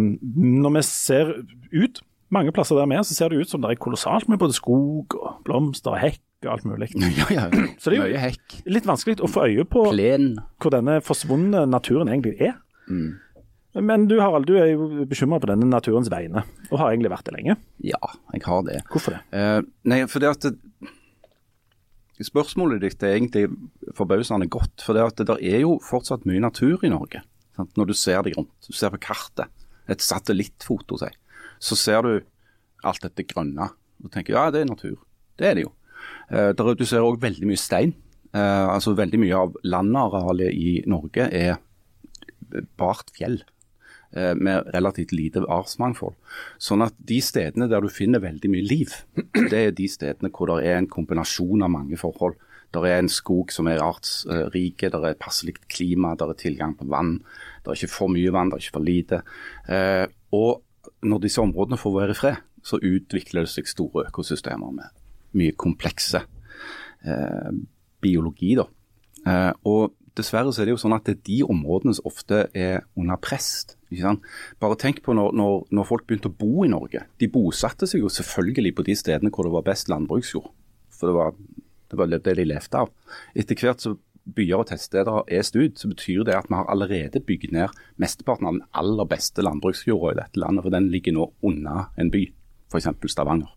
når 0.64 0.78
vi 0.78 0.82
ser 0.88 1.34
ut 1.72 2.02
mange 2.34 2.52
plasser 2.52 2.76
der 2.76 2.90
vi 2.92 2.98
er, 2.98 3.06
så 3.08 3.16
ser 3.16 3.30
det 3.32 3.40
ut 3.46 3.50
som 3.50 3.62
det 3.64 3.72
er 3.72 3.80
kolossalt 3.80 4.28
med 4.28 4.40
både 4.42 4.54
skog 4.58 5.16
og 5.16 5.38
blomster 5.48 5.94
og 5.94 6.02
hekk 6.02 6.20
og 6.46 6.52
alt 6.58 6.66
mulig. 6.68 6.90
Ja, 7.00 7.28
ja. 7.34 7.46
Så 7.82 7.90
det 7.90 7.98
er 8.00 8.04
jo- 8.04 8.20
Litt 8.70 8.86
vanskelig 8.86 9.22
å 9.24 9.30
få 9.32 9.46
øye 9.48 9.64
på 9.66 9.86
Plen. 9.94 10.34
hvor 10.62 10.74
denne 10.76 11.00
forsvunne 11.02 11.64
naturen 11.72 12.08
egentlig 12.12 12.36
er. 12.52 12.58
Men 13.84 14.08
du 14.10 14.16
Harald, 14.22 14.48
du 14.50 14.56
er 14.58 14.72
jo 14.72 15.06
bekymra 15.10 15.40
på 15.44 15.50
denne 15.52 15.68
naturens 15.70 16.10
vegne, 16.10 16.44
og 16.72 16.80
har 16.82 16.92
egentlig 16.92 17.12
vært 17.14 17.28
det 17.30 17.36
lenge. 17.36 17.58
Ja, 17.86 18.00
jeg 18.34 18.46
har 18.48 18.64
det. 18.66 18.80
Hvorfor 18.90 19.18
det? 19.18 19.20
Eh, 19.38 19.60
nei, 19.92 20.04
for 20.10 20.24
det 20.24 20.32
at 20.34 20.48
Spørsmålet 22.18 22.82
ditt 22.82 23.04
er 23.06 23.14
egentlig 23.14 23.44
forbausende 23.94 24.48
godt. 24.50 24.82
For 24.82 24.98
det 24.98 25.04
at 25.06 25.20
det 25.20 25.28
der 25.30 25.42
er 25.46 25.60
jo 25.62 25.76
fortsatt 25.86 26.26
mye 26.26 26.42
natur 26.42 26.82
i 26.82 26.90
Norge. 26.90 27.22
Sant? 27.54 27.76
Når 27.78 27.92
du 27.92 27.94
ser 27.98 28.24
deg 28.26 28.38
rundt, 28.40 28.54
du 28.66 28.74
ser 28.74 28.90
på 28.94 29.02
kartet, 29.06 29.52
et 29.88 30.02
satellittfoto, 30.02 30.98
si, 31.00 31.12
så 31.64 31.78
ser 31.78 32.02
du 32.08 32.16
alt 32.88 33.06
dette 33.06 33.26
grønne. 33.30 33.70
Og 34.04 34.10
tenker 34.14 34.34
ja, 34.34 34.48
det 34.54 34.64
er 34.64 34.72
natur. 34.72 34.98
Det 35.38 35.46
er 35.46 35.60
det 35.60 35.68
jo. 35.68 35.72
Eh, 36.34 36.52
der, 36.58 36.74
du 36.74 36.86
ser 36.90 37.06
òg 37.06 37.22
veldig 37.22 37.50
mye 37.50 37.62
stein. 37.62 37.94
Eh, 38.34 38.66
altså 38.66 38.96
Veldig 38.98 39.22
mye 39.22 39.44
av 39.46 39.54
landarealet 39.66 40.58
i 40.58 40.74
Norge 40.90 41.30
er 41.30 41.62
bart 42.82 43.14
fjell 43.14 43.44
med 44.12 44.70
relativt 44.72 45.12
lite 45.12 45.42
artsmangfold. 45.52 46.16
Sånn 46.64 46.82
at 46.86 46.96
de 47.10 47.18
stedene 47.22 47.68
der 47.68 47.84
du 47.84 47.90
finner 47.92 48.24
veldig 48.24 48.50
mye 48.54 48.64
liv, 48.66 48.94
det 49.52 49.60
er 49.60 49.74
de 49.76 49.88
stedene 49.92 50.32
hvor 50.32 50.54
det 50.54 50.70
er 50.70 50.80
en 50.80 50.88
kombinasjon 50.90 51.66
av 51.66 51.74
mange 51.74 52.00
forhold. 52.00 52.38
Der 52.76 52.86
er 52.86 53.00
en 53.00 53.10
skog 53.10 53.52
som 53.56 53.68
er 53.72 53.84
artsrike, 53.84 54.90
der 54.92 55.06
er 55.08 55.20
passelig 55.20 55.56
klima, 55.72 56.16
der 56.20 56.34
er 56.34 56.40
tilgang 56.40 56.76
på 56.78 56.88
vann. 56.92 57.22
Der 57.64 57.72
er 57.72 57.80
ikke 57.80 57.94
for 57.94 58.12
mye 58.12 58.34
vann, 58.36 58.52
der 58.52 58.60
er 58.60 58.66
ikke 58.66 58.80
for 58.80 58.88
lite. 58.88 59.22
Eh, 59.70 60.06
og 60.36 60.64
når 61.04 61.24
disse 61.24 61.42
områdene 61.42 61.80
får 61.80 61.96
være 62.00 62.16
i 62.16 62.20
fred, 62.20 62.42
så 62.64 62.80
utvikler 62.84 63.46
det 63.46 63.54
seg 63.54 63.70
store 63.70 64.08
økosystemer 64.10 64.74
med 64.76 64.92
mye 65.40 65.56
komplekse 65.56 66.26
eh, 67.06 67.54
biologi. 68.04 68.56
da. 68.60 68.68
Eh, 69.24 69.54
og 69.64 69.96
dessverre 70.18 70.52
så 70.52 70.62
er 70.62 70.68
det 70.68 70.76
jo 70.76 70.84
sånn 70.84 70.98
at 70.98 71.08
det 71.08 71.18
er 71.18 71.26
de 71.30 71.42
områdene 71.48 71.96
som 71.96 72.10
ofte 72.10 72.48
er 72.52 72.84
under 73.00 73.20
press. 73.22 73.77
Bare 74.60 74.80
tenk 74.80 75.02
på 75.06 75.16
når, 75.16 75.36
når, 75.38 75.68
når 75.72 75.88
folk 75.88 76.08
begynte 76.08 76.32
å 76.32 76.36
bo 76.36 76.66
i 76.66 76.72
Norge. 76.72 77.06
De 77.20 77.30
bosatte 77.32 77.88
seg 77.88 78.04
jo 78.04 78.12
selvfølgelig 78.12 78.76
på 78.76 78.88
de 78.88 78.96
stedene 79.00 79.32
hvor 79.32 79.48
det 79.48 79.54
var 79.56 79.68
best 79.70 79.92
landbruksjord. 79.92 80.50
For 80.92 81.10
det 81.10 81.16
var 81.16 81.34
det, 81.38 81.96
var 81.96 82.12
det 82.12 82.24
de 82.26 82.46
levde 82.46 82.82
av. 82.82 82.92
Etter 83.38 83.60
hvert 83.60 83.84
så 83.84 83.96
byer 84.36 84.60
og 84.60 84.68
tettsteder 84.68 85.22
er 85.32 85.46
stud, 85.48 85.78
så 85.80 85.88
betyr 85.88 86.26
det 86.28 86.36
at 86.36 86.50
vi 86.50 86.58
har 86.58 86.68
allerede 86.72 87.22
bygd 87.24 87.54
ned 87.56 87.76
mesteparten 88.02 88.50
av 88.50 88.58
den 88.58 88.66
aller 88.76 89.08
beste 89.08 89.46
landbruksjorda 89.46 90.16
i 90.16 90.20
dette 90.20 90.42
landet. 90.42 90.66
For 90.66 90.76
den 90.76 90.90
ligger 90.92 91.16
nå 91.16 91.30
unna 91.48 91.88
en 91.96 92.12
by, 92.12 92.26
f.eks. 92.72 92.90
Stavanger. 93.14 93.54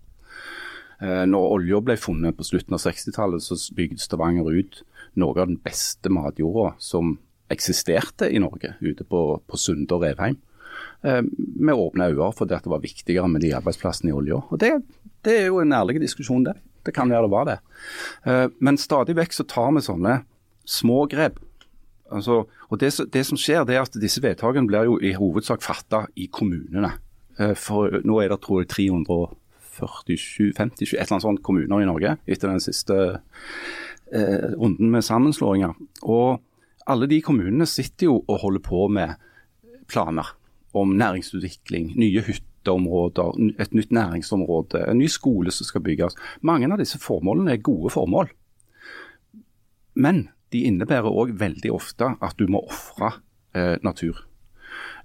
Eh, 1.01 1.25
Når 1.27 1.57
olja 1.57 1.81
ble 1.83 1.97
funnet 1.99 2.39
på 2.39 2.47
slutten 2.47 2.77
av 2.77 2.85
60-tallet, 2.85 3.43
så 3.43 3.59
bygde 3.75 4.03
Stavanger 4.03 4.53
ut 4.53 4.83
noe 5.19 5.35
av 5.35 5.51
den 5.51 5.59
beste 5.65 6.13
matjorda 6.13 6.77
som 6.79 7.17
eksisterte 7.51 8.29
i 8.31 8.39
Norge, 8.43 8.75
ute 8.81 9.05
på, 9.05 9.25
på 9.47 9.59
Sunde 9.59 9.97
og 9.97 10.05
Revheim. 10.05 10.39
Eh, 11.03 11.23
Med 11.57 11.75
åpne 11.75 12.11
øyne, 12.13 12.33
fordi 12.37 12.55
det 12.55 12.71
var 12.71 12.81
viktigere 12.83 13.29
med 13.29 13.41
de 13.41 13.55
arbeidsplassene 13.57 14.11
i 14.11 14.17
olja. 14.17 14.41
Det, 14.61 14.73
det 15.25 15.37
er 15.43 15.47
jo 15.49 15.61
en 15.63 15.73
ærlig 15.73 16.01
diskusjon, 16.01 16.45
det. 16.45 16.57
Det 16.87 16.95
kan 16.97 17.11
være 17.11 17.27
det 17.27 17.31
var 17.33 17.47
det. 17.49 17.59
Eh, 18.27 18.49
Men 18.61 18.79
stadig 18.79 19.17
vekk 19.17 19.33
så 19.37 19.45
tar 19.49 19.73
vi 19.77 19.85
sånne 19.85 20.21
små 20.65 21.07
grep. 21.11 21.41
Altså, 22.11 22.45
og 22.69 22.81
det, 22.81 22.91
det, 23.13 23.25
som 23.27 23.39
skjer, 23.39 23.65
det 23.65 23.77
er 23.77 23.85
at 23.87 24.01
disse 24.03 24.21
vedtakene 24.23 24.67
blir 24.67 24.89
jo 24.89 24.99
i 24.99 25.13
hovedsak 25.15 25.63
fatta 25.63 26.07
i 26.17 26.27
kommunene. 26.27 26.93
Eh, 27.39 27.55
for 27.55 28.01
Nå 28.05 28.21
er 28.21 28.33
det 28.33 28.41
tror 28.45 28.63
jeg 28.65 28.71
347, 28.75 30.53
50, 30.57 30.85
et 30.85 30.99
eller 30.99 31.17
annet 31.17 31.27
sånt 31.29 31.43
kommuner 31.47 31.81
i 31.81 31.89
Norge 31.89 32.17
etter 32.27 32.51
den 32.51 32.61
siste 32.63 33.21
runden 34.11 34.89
med 34.91 35.05
sammenslåinger. 35.07 35.77
Og 36.03 36.41
alle 36.87 37.09
de 37.11 37.21
kommunene 37.25 37.67
sitter 37.69 38.09
jo 38.09 38.21
og 38.27 38.41
holder 38.45 38.65
på 38.65 38.87
med 38.93 39.15
planer 39.91 40.35
om 40.77 40.95
næringsutvikling, 40.95 41.93
nye 41.99 42.23
hytteområder, 42.23 43.39
et 43.61 43.75
nytt 43.75 43.93
næringsområde, 43.93 44.85
en 44.87 45.01
ny 45.03 45.09
skole 45.11 45.51
som 45.51 45.67
skal 45.67 45.83
bygges. 45.83 46.17
Mange 46.47 46.71
av 46.71 46.79
disse 46.79 47.01
formålene 47.03 47.57
er 47.57 47.65
gode 47.65 47.91
formål. 47.91 48.31
Men 49.95 50.29
de 50.55 50.65
innebærer 50.67 51.11
òg 51.11 51.35
veldig 51.39 51.73
ofte 51.75 52.15
at 52.23 52.39
du 52.39 52.47
må 52.51 52.63
ofre 52.71 53.17
eh, 53.55 53.77
natur. 53.83 54.23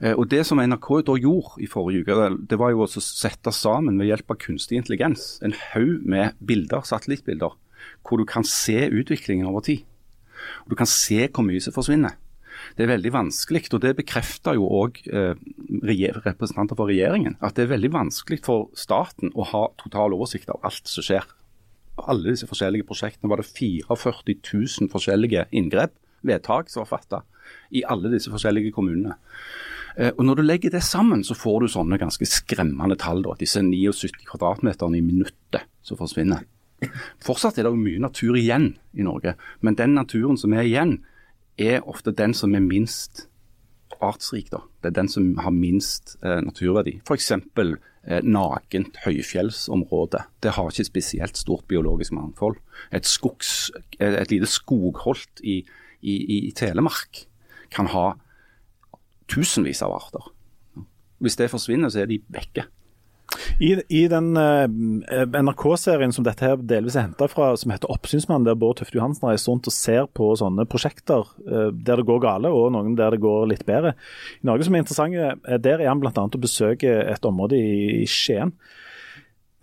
Eh, 0.01 0.13
og 0.13 0.29
Det 0.29 0.43
som 0.45 0.61
NRK 0.61 0.89
da 1.07 1.17
gjorde 1.17 1.61
i 1.61 1.69
forrige 1.69 2.05
uke, 2.05 2.29
det 2.49 2.59
var 2.61 2.73
jo 2.73 2.85
å 2.85 2.89
sette 2.89 3.53
sammen 3.53 3.99
ved 3.99 4.11
hjelp 4.11 4.31
av 4.31 4.41
kunstig 4.41 4.79
intelligens 4.79 5.39
en 5.45 5.55
haug 5.73 6.05
med 6.05 6.37
bilder, 6.39 6.85
satellittbilder, 6.85 7.57
hvor 8.05 8.21
du 8.21 8.25
kan 8.29 8.45
se 8.45 8.87
utviklingen 8.89 9.49
over 9.49 9.65
tid. 9.65 9.85
Og 10.65 10.73
Du 10.73 10.75
kan 10.79 10.89
se 10.89 11.27
hvor 11.27 11.45
mye 11.45 11.63
som 11.63 11.75
forsvinner. 11.75 12.17
Det 12.75 12.85
er 12.85 12.93
veldig 12.93 13.11
vanskelig, 13.13 13.67
og 13.75 13.81
det 13.83 13.95
bekrefter 13.97 14.55
jo 14.57 14.67
òg 14.79 15.01
eh, 15.11 15.35
representanter 16.25 16.77
for 16.77 16.89
regjeringen, 16.89 17.35
at 17.43 17.57
det 17.57 17.65
er 17.65 17.73
veldig 17.75 17.91
vanskelig 17.93 18.41
for 18.45 18.69
staten 18.79 19.33
å 19.35 19.45
ha 19.51 19.67
total 19.81 20.15
oversikt 20.15 20.49
av 20.53 20.63
alt 20.65 20.87
som 20.89 21.05
skjer. 21.05 21.27
Alle 21.99 22.31
disse 22.33 22.47
forskjellige 22.49 22.87
prosjektene 22.87 23.31
var 23.31 23.43
det 23.43 23.47
44 23.51 24.39
000 24.39 24.91
forskjellige 24.91 25.45
inngrep, 25.55 25.93
vedtak, 26.25 26.71
som 26.71 26.83
var 26.83 26.91
fatta 26.95 27.21
i 27.75 27.83
alle 27.85 28.09
disse 28.13 28.31
forskjellige 28.33 28.73
kommunene. 28.75 29.15
Eh, 29.97 30.11
og 30.17 30.25
Når 30.25 30.35
du 30.35 30.43
legger 30.43 30.73
det 30.73 30.83
sammen, 30.83 31.23
så 31.23 31.37
får 31.37 31.61
du 31.61 31.67
sånne 31.71 31.99
ganske 32.01 32.25
skremmende 32.27 32.97
tall. 32.99 33.23
Da, 33.23 33.35
disse 33.39 33.61
79 33.63 34.25
kvadratmeterne 34.25 34.99
i 34.99 35.05
minuttet 35.05 35.69
som 35.85 35.99
forsvinner. 35.99 36.43
Fortsatt 37.23 37.59
er 37.59 37.67
det 37.67 37.75
mye 37.77 38.01
natur 38.03 38.37
igjen 38.39 38.73
i 38.93 39.05
Norge, 39.05 39.35
men 39.61 39.77
den 39.79 39.95
naturen 39.97 40.39
som 40.39 40.53
er 40.53 40.67
igjen, 40.67 40.99
er 41.57 41.85
ofte 41.87 42.11
den 42.11 42.33
som 42.35 42.55
er 42.55 42.63
minst 42.63 43.27
artsrik. 44.03 44.49
da. 44.51 44.61
Det 44.81 44.91
er 44.91 44.97
den 45.01 45.09
som 45.11 45.37
har 45.39 45.53
minst 45.55 46.17
eh, 46.23 46.41
naturverdi. 46.43 46.99
F.eks. 47.07 47.31
Eh, 47.31 48.21
nakent 48.21 48.99
høyfjellsområde. 49.05 50.25
Det 50.43 50.53
har 50.57 50.69
ikke 50.69 50.89
spesielt 50.91 51.37
stort 51.37 51.65
biologisk 51.67 52.13
mangfold. 52.13 52.59
Et, 52.91 53.05
skogs, 53.07 53.71
et 53.99 54.31
lite 54.31 54.49
skogholt 54.49 55.41
i, 55.43 55.63
i, 56.01 56.15
i 56.49 56.53
Telemark 56.55 57.25
kan 57.73 57.89
ha 57.95 58.13
tusenvis 59.31 59.81
av 59.81 59.95
arter. 59.95 60.31
Hvis 61.23 61.39
det 61.39 61.49
forsvinner, 61.49 61.89
så 61.89 62.03
er 62.03 62.11
de 62.11 62.21
vekke. 62.29 62.67
I, 63.59 63.71
i 63.89 64.03
den 64.11 64.35
uh, 64.37 64.65
NRK-serien 65.41 66.13
som 66.15 66.25
dette 66.25 66.45
her 66.45 66.59
delvis 66.59 66.97
er 66.97 67.07
henta 67.07 67.27
fra, 67.31 67.53
som 67.57 67.71
heter 67.73 67.91
'Oppsynsmann', 67.91 68.45
der 68.45 68.57
Bård 68.59 68.77
Tufte 68.79 68.97
Johansen 68.97 69.29
reiser 69.29 69.51
rundt 69.51 69.69
og 69.69 69.75
ser 69.75 70.07
på 70.11 70.31
sånne 70.39 70.67
prosjekter 70.69 71.25
uh, 71.47 71.69
der 71.71 72.01
det 72.01 72.07
går 72.07 72.23
gale, 72.23 72.51
og 72.51 72.73
noen 72.75 72.97
der 72.99 73.15
det 73.15 73.23
går 73.23 73.47
litt 73.51 73.65
bedre. 73.65 73.95
I 74.43 74.49
Norge 74.51 74.67
som 74.67 74.75
er 74.75 74.85
interessante, 74.85 75.35
uh, 75.47 75.57
der 75.57 75.79
er 75.79 75.91
han 75.91 76.03
bl.a. 76.03 76.11
å 76.13 76.43
besøke 76.43 76.99
et 77.05 77.25
område 77.25 77.59
i, 77.59 78.03
i 78.03 78.09
Skien 78.09 78.53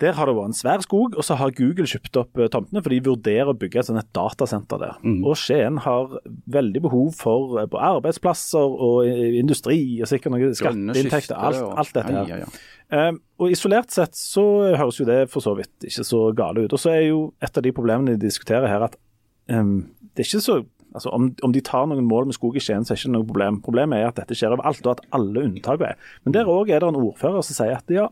der 0.03 0.17
har 0.17 0.29
det 0.29 0.35
vært 0.37 0.51
en 0.51 0.57
svær 0.57 0.83
skog, 0.83 1.15
og 1.17 1.25
så 1.25 1.37
har 1.39 1.53
Google 1.57 1.87
kjøpt 1.89 2.19
opp 2.19 2.41
uh, 2.41 2.49
tomtene, 2.51 2.83
for 2.83 2.93
de 2.93 2.99
vurderer 3.05 3.51
å 3.51 3.57
bygge 3.57 3.81
et, 3.81 3.89
sånt 3.89 4.11
datasenter 4.15 4.81
der. 4.81 4.99
Mm. 5.05 5.21
Og 5.23 5.39
Skien 5.39 5.79
har 5.85 6.17
veldig 6.51 6.83
behov 6.85 7.15
for 7.19 7.57
uh, 7.57 7.79
arbeidsplasser 7.93 8.77
og 8.87 9.07
industri, 9.07 9.79
og 10.01 10.11
sikkert 10.11 10.35
noen 10.35 10.55
skatteinntekter. 10.59 11.39
Alt, 11.39 11.63
alt, 11.71 11.95
dette 11.95 12.11
her. 12.11 12.29
Ja, 12.29 12.43
ja, 12.43 12.45
ja. 12.45 12.69
Um, 12.93 13.17
og 13.41 13.49
Isolert 13.49 13.89
sett 13.89 14.13
så 14.19 14.43
høres 14.77 14.99
jo 14.99 15.07
det 15.07 15.23
for 15.33 15.41
så 15.41 15.55
vidt 15.57 15.87
ikke 15.87 16.05
så 16.05 16.27
gale 16.37 16.65
ut. 16.65 16.75
Og 16.75 16.81
så 16.81 16.91
er 16.93 17.07
jo 17.07 17.23
et 17.41 17.57
av 17.57 17.65
de 17.65 17.71
problemene 17.73 18.13
de 18.13 18.27
diskuterer 18.27 18.69
her 18.69 18.85
at 18.85 18.97
um, 19.49 19.79
det 20.13 20.25
er 20.25 20.29
ikke 20.29 20.45
så 20.45 20.61
Altså, 20.93 21.09
om, 21.09 21.31
om, 21.41 21.49
de 21.49 21.61
tar 21.65 21.87
noen 21.89 22.05
mål 22.05 22.27
med 22.29 22.35
skog 22.37 22.53
i 22.53 22.61
Skien, 22.61 22.83
så 22.85 22.93
er 22.93 22.99
det 22.99 23.01
ikke 23.01 23.13
noe 23.15 23.25
problem. 23.25 23.55
Problemet 23.65 23.97
er 23.97 24.11
at 24.11 24.19
dette 24.19 24.35
skjer 24.37 24.53
overalt, 24.53 24.83
og 24.85 24.91
at 24.91 25.07
alle 25.17 25.41
unntak 25.47 25.81
er. 25.81 25.95
Men 26.21 26.35
der 26.35 26.51
òg 26.53 26.69
er 26.69 26.83
det 26.83 26.91
en 26.91 26.99
ordfører 26.99 27.41
som 27.41 27.57
sier 27.57 27.73
at 27.73 27.89
ja, 27.89 28.03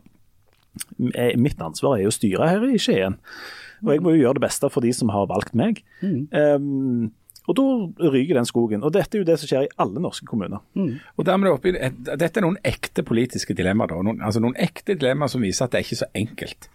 mitt 1.38 1.60
ansvar 1.62 1.96
er 1.96 2.06
jo 2.06 2.12
å 2.12 2.14
styre 2.14 2.48
her 2.48 2.68
i 2.68 2.80
Skien. 2.80 3.18
Og 3.82 3.90
jeg 3.94 4.04
må 4.04 4.14
jo 4.14 4.22
gjøre 4.22 4.38
det 4.38 4.46
beste 4.46 4.70
for 4.70 4.84
de 4.84 4.92
som 4.94 5.10
har 5.12 5.26
valgt 5.30 5.56
meg. 5.58 5.82
Mm. 6.02 6.28
Um, 6.30 7.10
og 7.50 7.56
da 7.58 7.64
ryker 8.12 8.38
den 8.38 8.46
skogen. 8.46 8.84
Og 8.86 8.92
dette 8.94 9.18
er 9.18 9.24
jo 9.24 9.26
det 9.26 9.38
som 9.40 9.50
skjer 9.50 9.66
i 9.66 9.72
alle 9.82 10.02
norske 10.02 10.26
kommuner. 10.28 10.62
Mm. 10.78 11.00
Og 11.18 11.26
dermed 11.26 11.50
oppi, 11.50 11.72
Dette 11.74 12.38
er 12.38 12.44
noen 12.44 12.60
ekte 12.66 13.02
politiske 13.06 13.56
dilemmaer. 13.58 13.96
Noen, 14.06 14.22
altså 14.22 14.42
noen 14.42 14.54
ekte 14.62 14.94
dilemmaer 14.94 15.32
som 15.32 15.42
viser 15.42 15.66
at 15.66 15.74
det 15.74 15.80
er 15.80 15.88
ikke 15.88 16.02
så 16.04 16.10
enkelt. 16.18 16.68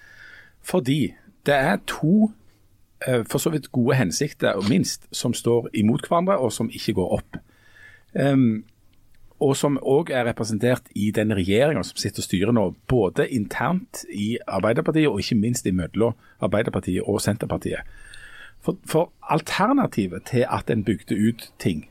Fordi 0.67 0.99
det 1.47 1.55
er 1.55 1.79
to 1.87 2.31
uh, 3.07 3.23
for 3.23 3.39
så 3.39 3.53
vidt 3.53 3.71
gode 3.71 3.95
hensikter, 3.95 4.59
minst, 4.67 5.07
som 5.15 5.35
står 5.35 5.71
imot 5.79 6.09
hverandre 6.09 6.35
og 6.43 6.51
som 6.51 6.71
ikke 6.73 6.97
går 6.99 7.15
opp. 7.21 7.39
Um, 8.11 8.65
og 9.43 9.53
som 9.57 9.77
òg 9.85 10.09
er 10.15 10.25
representert 10.25 10.87
i 10.97 11.11
den 11.13 11.33
regjeringa 11.35 11.83
som 11.85 11.99
sitter 11.99 12.23
og 12.23 12.25
styrer 12.25 12.55
nå, 12.55 12.63
både 12.89 13.27
internt 13.33 14.01
i 14.09 14.37
Arbeiderpartiet 14.47 15.09
og 15.11 15.21
ikke 15.21 15.37
minst 15.37 15.67
i 15.69 15.73
mellom 15.75 16.17
Arbeiderpartiet 16.41 17.05
og 17.05 17.21
Senterpartiet. 17.21 17.85
For, 18.65 18.79
for, 18.89 19.11
alternativet 19.21 20.25
til 20.31 20.45
at 20.49 20.71
en 20.73 20.83
bygde 20.83 21.15
ut 21.15 21.51
ting 21.61 21.85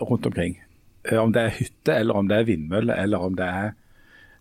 rundt 0.00 0.26
omkring, 0.26 0.56
eh, 1.04 1.18
om 1.20 1.32
det 1.32 1.42
er 1.42 1.58
hytte 1.58 1.94
eller 1.94 2.16
om 2.16 2.28
det 2.28 2.38
er 2.38 2.48
vindmølle 2.48 2.96
eller 2.96 3.18
om 3.18 3.36
det 3.36 3.46
er 3.46 3.70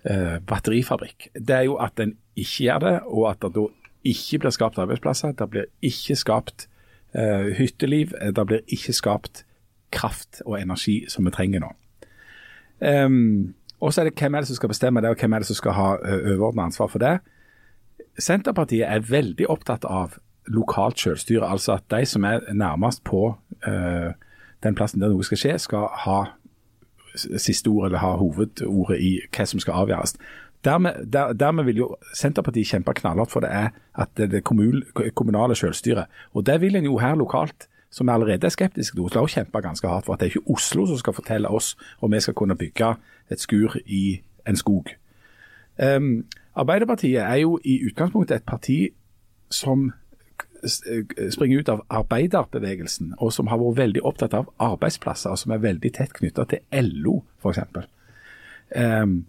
uh, 0.07 0.37
batterifabrikk, 0.47 1.27
det 1.35 1.55
er 1.55 1.67
jo 1.67 1.75
at 1.75 1.99
en 1.99 2.15
ikke 2.39 2.63
gjør 2.63 2.79
det, 2.85 2.95
og 3.03 3.29
at 3.31 3.43
det 3.43 3.51
da 3.57 3.67
ikke 4.07 4.39
blir 4.39 4.55
skapt 4.55 4.79
arbeidsplasser. 4.79 5.35
Det 5.35 5.49
blir 5.51 5.67
ikke 5.83 6.15
skapt 6.15 6.69
uh, 7.11 7.51
hytteliv. 7.59 8.15
Det 8.35 8.47
blir 8.47 8.63
ikke 8.71 8.95
skapt 8.95 9.43
kraft 9.91 10.41
og 10.45 10.61
energi 10.61 11.03
som 11.11 11.27
vi 11.27 11.35
trenger 11.35 11.65
nå. 11.65 11.73
Um, 12.79 13.53
og 13.79 13.93
så 13.93 14.01
er 14.01 14.09
det 14.09 14.19
hvem 14.19 14.35
er 14.35 14.43
det 14.43 14.49
som 14.51 14.59
skal 14.59 14.71
bestemme 14.71 15.01
det, 15.01 15.11
og 15.11 15.19
hvem 15.19 15.33
er 15.33 15.43
det 15.43 15.49
som 15.49 15.59
skal 15.59 15.75
ha 15.77 15.89
overordnet 15.99 16.69
ansvar 16.69 16.91
for 16.91 17.03
det. 17.03 17.19
Senterpartiet 18.19 18.87
er 18.87 19.05
veldig 19.07 19.47
opptatt 19.51 19.85
av 19.87 20.17
lokalt 20.49 20.99
selvstyre, 20.99 21.47
altså 21.47 21.77
at 21.77 21.85
de 21.91 22.05
som 22.09 22.25
er 22.27 22.43
nærmest 22.53 23.03
på 23.07 23.29
uh, 23.67 24.11
den 24.63 24.75
plassen 24.75 25.01
der 25.01 25.13
noe 25.13 25.23
skal 25.23 25.39
skje, 25.39 25.55
skal 25.61 25.87
ha 26.05 26.19
siste 27.15 27.71
ord 27.71 27.87
eller 27.87 28.03
ha 28.03 28.13
hovedordet 28.19 28.99
i 29.01 29.15
hva 29.33 29.47
som 29.47 29.61
skal 29.61 29.83
avgjøres. 29.83 30.15
Dermed, 30.65 31.05
der, 31.07 31.33
dermed, 31.33 31.63
vil 31.69 31.77
jo 31.83 31.87
Senterpartiet 32.13 32.67
kjempe 32.67 32.93
knallhardt 32.97 33.31
for 33.31 33.43
det 33.43 33.51
er 33.55 33.69
at 33.95 34.11
det, 34.19 34.29
det 34.33 34.43
kommunale 34.43 35.55
selvstyret. 35.55 36.11
Og 36.35 36.45
det 36.45 36.59
vil 36.61 36.75
en 36.75 36.89
jo 36.89 36.97
her 36.99 37.15
lokalt 37.15 37.69
som 37.89 38.09
allerede 38.09 38.45
er 38.45 38.53
skeptiske 38.53 38.95
til 38.95 39.03
Oslo, 39.03 39.21
har 39.21 39.27
kjempa 39.27 39.61
ganske 39.65 39.87
hardt 39.87 40.05
for 40.05 40.13
at 40.13 40.19
det 40.19 40.27
er 40.27 40.35
ikke 40.37 40.53
Oslo 40.53 40.85
som 40.85 40.97
skal 40.97 41.13
fortelle 41.13 41.49
oss 41.49 41.75
om 42.01 42.11
vi 42.11 42.19
skal 42.21 42.37
kunne 42.37 42.57
bygge 42.57 42.95
et 43.31 43.41
skur 43.41 43.77
i 43.85 44.21
en 44.47 44.55
skog. 44.55 44.91
Um, 45.79 46.25
Arbeiderpartiet 46.55 47.21
er 47.21 47.35
jo 47.35 47.59
i 47.63 47.79
utgangspunktet 47.87 48.35
et 48.35 48.43
parti 48.45 48.89
som 49.49 49.91
springer 51.31 51.59
ut 51.59 51.69
av 51.71 51.83
arbeiderbevegelsen, 51.89 53.13
og 53.17 53.33
som 53.33 53.47
har 53.47 53.61
vært 53.61 53.77
veldig 53.77 54.03
opptatt 54.03 54.35
av 54.35 54.49
arbeidsplasser, 54.59 55.31
og 55.31 55.39
som 55.39 55.53
er 55.55 55.63
veldig 55.63 55.91
tett 55.95 56.13
knytta 56.17 56.45
til 56.51 56.83
LO, 56.99 57.21
f.eks. 57.39 57.61
Um, 58.75 59.21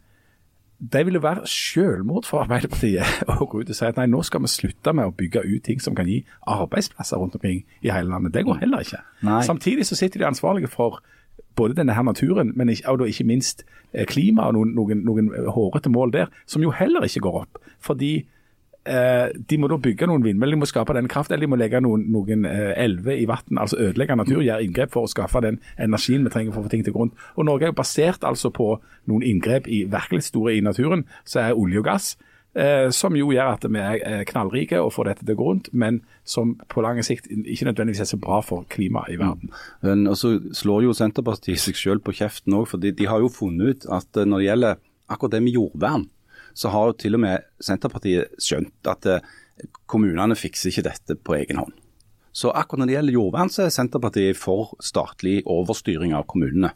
det 0.80 1.04
ville 1.06 1.22
være 1.22 1.46
selvmord 1.46 2.24
for 2.24 2.40
Arbeiderpartiet 2.40 3.24
å 3.34 3.44
gå 3.44 3.60
ut 3.60 3.70
og 3.70 3.76
si 3.76 3.84
at 3.84 3.98
nei, 4.00 4.06
nå 4.08 4.22
skal 4.24 4.40
vi 4.44 4.48
slutte 4.48 4.94
med 4.96 5.10
å 5.10 5.14
bygge 5.16 5.42
ut 5.44 5.64
ting 5.66 5.82
som 5.82 5.96
kan 5.96 6.08
gi 6.08 6.22
arbeidsplasser 6.48 7.20
rundt 7.20 7.36
omkring 7.36 7.62
i 7.84 7.92
hele 7.92 8.08
landet. 8.08 8.32
Det 8.34 8.46
går 8.48 8.62
heller 8.62 8.86
ikke. 8.86 9.02
Nei. 9.28 9.42
Samtidig 9.44 9.86
så 9.90 9.98
sitter 10.00 10.22
de 10.22 10.30
ansvarlige 10.30 10.72
for 10.72 11.02
både 11.58 11.76
denne 11.76 11.92
her 11.92 12.06
naturen, 12.06 12.54
men 12.56 12.72
ikke, 12.72 12.88
og 12.88 13.08
ikke 13.08 13.28
minst 13.28 13.64
eh, 13.92 14.06
klima 14.08 14.48
og 14.48 14.56
noen, 14.56 14.72
noen, 14.76 15.04
noen 15.04 15.30
hårete 15.52 15.92
mål 15.92 16.14
der, 16.16 16.32
som 16.48 16.64
jo 16.64 16.72
heller 16.72 17.04
ikke 17.04 17.26
går 17.26 17.42
opp. 17.42 17.60
Fordi 17.84 18.14
de 18.90 19.58
må 19.60 19.68
da 19.70 19.78
bygge 19.82 20.08
noen 20.08 20.24
vindmøller, 20.24 20.56
de 20.56 20.62
må 20.62 20.68
skape 20.68 20.94
den 20.96 21.08
kraft, 21.10 21.30
eller 21.30 21.46
de 21.46 21.50
må 21.52 21.58
legge 21.60 21.80
noen, 21.84 22.06
noen 22.12 22.46
eh, 22.48 22.72
elver 22.80 23.18
i 23.18 23.26
vann, 23.30 23.60
altså 23.60 23.78
ødelegge 23.78 24.16
natur, 24.18 24.40
gjøre 24.42 24.64
inngrep 24.66 24.94
for 24.94 25.06
å 25.06 25.10
skaffe 25.10 25.42
den 25.44 25.60
energien 25.80 26.26
vi 26.26 26.32
trenger 26.34 26.56
for 26.56 26.62
å 26.62 26.68
få 26.68 26.72
ting 26.72 26.86
til 26.86 26.96
grunn. 26.96 27.12
Og 27.36 27.46
Norge 27.46 27.68
er 27.68 27.74
jo 27.74 27.78
basert 27.78 28.26
altså 28.26 28.52
på 28.54 28.72
noen 29.10 29.26
inngrep 29.26 29.68
i 29.70 29.84
virkelig 29.90 30.26
store 30.30 30.56
i 30.56 30.64
naturen, 30.64 31.06
så 31.24 31.44
er 31.44 31.58
olje 31.58 31.82
og 31.82 31.88
gass. 31.90 32.10
Eh, 32.50 32.88
som 32.90 33.14
jo 33.14 33.28
gjør 33.30 33.52
at 33.52 33.64
vi 33.70 33.78
er 33.78 34.24
knallrike 34.26 34.80
og 34.82 34.90
får 34.96 35.12
dette 35.12 35.26
til 35.28 35.38
rundt, 35.38 35.68
men 35.70 36.00
som 36.26 36.56
på 36.72 36.82
lang 36.82 36.98
sikt 37.06 37.28
ikke 37.30 37.68
nødvendigvis 37.68 38.02
er 38.02 38.10
så 38.10 38.18
bra 38.18 38.40
for 38.42 38.66
klimaet 38.74 39.14
i 39.14 39.20
verden. 39.20 39.52
Mm. 39.86 40.08
Og 40.10 40.18
så 40.18 40.32
slår 40.58 40.88
jo 40.88 40.96
Senterpartiet 40.98 41.62
seg 41.62 41.78
selv 41.78 42.02
på 42.02 42.16
kjeften 42.18 42.58
òg, 42.58 42.66
for 42.72 42.82
de 42.82 43.06
har 43.06 43.22
jo 43.22 43.30
funnet 43.30 43.70
ut 43.70 43.86
at 43.94 44.24
når 44.26 44.42
det 44.42 44.48
gjelder 44.48 44.82
akkurat 45.10 45.36
det 45.36 45.42
med 45.46 45.54
jordvern, 45.54 46.08
så 46.54 46.72
har 46.74 46.90
jo 46.90 46.98
til 46.98 47.18
og 47.18 47.24
med 47.24 47.46
Senterpartiet 47.62 48.34
skjønt 48.42 48.90
at 48.90 49.06
eh, 49.08 49.30
kommunene 49.90 50.36
fikser 50.38 50.70
ikke 50.70 50.88
dette 50.88 51.16
på 51.20 51.36
egen 51.38 51.60
hånd. 51.60 51.74
Så 52.32 52.52
akkurat 52.54 52.84
når 52.84 52.90
det 52.90 52.94
gjelder 52.94 53.16
jordvern, 53.16 53.50
så 53.50 53.64
er 53.64 53.74
Senterpartiet 53.74 54.38
for 54.38 54.76
statlig 54.84 55.40
overstyring 55.50 56.14
av 56.16 56.28
kommunene. 56.30 56.70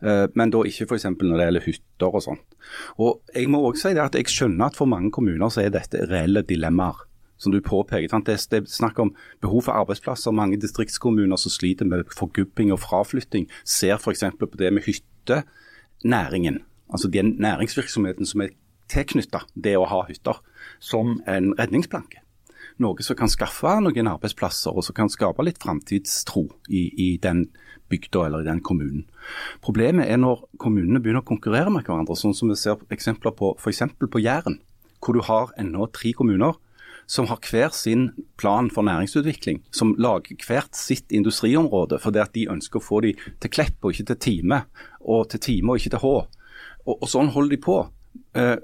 Eh, 0.00 0.24
men 0.38 0.52
da 0.52 0.62
ikke 0.64 0.88
f.eks. 0.88 1.08
når 1.10 1.34
det 1.34 1.48
gjelder 1.48 1.66
hytter 1.66 2.16
og 2.16 2.24
sånt. 2.24 2.56
Og 3.00 3.20
jeg 3.34 3.50
må 3.52 3.60
også 3.64 3.88
si 3.88 3.96
det 3.96 4.04
at 4.04 4.16
jeg 4.18 4.32
skjønner 4.32 4.70
at 4.70 4.78
for 4.78 4.90
mange 4.90 5.12
kommuner 5.14 5.52
så 5.52 5.64
er 5.64 5.74
dette 5.74 6.06
reelle 6.10 6.44
dilemmaer. 6.46 7.04
Som 7.38 7.52
du 7.54 7.60
påpeker. 7.62 8.10
Det 8.26 8.34
er 8.34 8.64
snakk 8.66 8.96
om 8.98 9.12
behov 9.38 9.68
for 9.68 9.78
arbeidsplasser. 9.78 10.34
Mange 10.34 10.56
distriktskommuner 10.58 11.38
som 11.38 11.52
sliter 11.54 11.86
med 11.86 12.08
forgubbing 12.10 12.72
og 12.74 12.80
fraflytting, 12.82 13.46
ser 13.62 13.94
f.eks. 13.94 14.24
på 14.40 14.48
det 14.58 14.72
med 14.74 14.82
hyttenæringen. 14.82 16.58
Altså 16.90 17.06
den 17.14 17.36
næringsvirksomheten 17.38 18.26
som 18.26 18.42
er 18.42 18.56
tilknytta 18.90 19.44
det 19.54 19.76
å 19.78 19.88
ha 19.88 20.04
hytter, 20.08 20.40
som 20.80 21.18
en 21.26 21.52
redningsplanke 21.58 22.24
noe 22.82 23.02
som 23.02 23.16
kan 23.18 23.30
skaffe 23.30 23.72
noen 23.82 24.10
arbeidsplasser 24.10 24.74
og 24.74 24.86
som 24.86 24.96
kan 24.96 25.10
skape 25.10 25.44
litt 25.46 25.58
framtidstro 25.62 26.44
i, 26.68 26.88
i, 26.94 27.08
den 27.22 27.48
bygda 27.90 28.26
eller 28.26 28.44
i 28.44 28.48
den 28.48 28.62
kommunen. 28.64 29.06
Problemet 29.64 30.08
er 30.08 30.20
når 30.20 30.44
kommunene 30.62 31.02
begynner 31.02 31.24
å 31.24 31.28
konkurrere 31.28 31.72
med 31.74 31.86
hverandre, 31.86 32.16
sånn 32.18 32.36
som 32.36 32.52
vi 32.52 32.58
ser 32.60 32.80
eksempler 32.94 33.34
på 33.36 33.54
f.eks. 33.58 33.84
på 33.98 34.22
Jæren, 34.22 34.60
hvor 35.02 35.16
du 35.16 35.22
har 35.26 35.52
ennå 35.60 35.88
tre 35.94 36.14
kommuner 36.16 36.58
som 37.08 37.24
har 37.30 37.40
hver 37.40 37.72
sin 37.72 38.10
plan 38.36 38.68
for 38.70 38.84
næringsutvikling, 38.84 39.62
som 39.72 39.94
lager 39.96 40.36
hvert 40.44 40.76
sitt 40.76 41.14
industriområde, 41.14 41.96
fordi 42.02 42.20
at 42.20 42.34
de 42.36 42.50
ønsker 42.52 42.82
å 42.82 42.84
få 42.84 43.00
de 43.06 43.14
til 43.40 43.52
Klepp 43.54 43.80
og 43.80 43.94
ikke 43.94 44.10
til 44.10 44.20
Time, 44.26 44.66
og 45.00 45.30
til 45.32 45.40
Time 45.40 45.72
og 45.72 45.80
ikke 45.80 45.94
til 45.96 46.02
Hå. 46.04 46.16
Og, 46.84 46.94
og 46.98 47.08
sånn 47.08 47.32
holder 47.32 47.56
de 47.56 47.60
på. 47.64 47.78
Eh, 48.36 48.58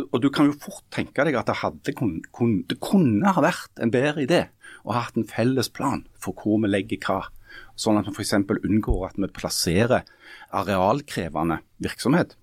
og 0.00 0.18
Du 0.22 0.30
kan 0.30 0.48
jo 0.50 0.56
fort 0.58 0.84
tenke 0.94 1.24
deg 1.26 1.36
at 1.38 1.48
det, 1.50 1.58
hadde, 1.62 1.94
kun, 1.96 2.18
kun, 2.34 2.62
det 2.70 2.78
kunne 2.84 3.32
ha 3.34 3.44
vært 3.44 3.82
en 3.82 3.92
bedre 3.94 4.24
idé 4.24 4.44
å 4.84 4.94
ha 4.94 5.06
hatt 5.06 5.18
en 5.18 5.28
felles 5.28 5.70
plan 5.72 6.04
for 6.20 6.36
hvor 6.38 6.60
vi 6.62 6.70
legger 6.70 7.02
hva. 7.06 7.20
Sånn 7.78 7.98
at 7.98 8.08
vi 8.08 8.14
f.eks. 8.14 8.34
unngår 8.36 9.08
at 9.08 9.18
vi 9.18 9.30
plasserer 9.34 10.06
arealkrevende 10.54 11.60
virksomhet 11.82 12.36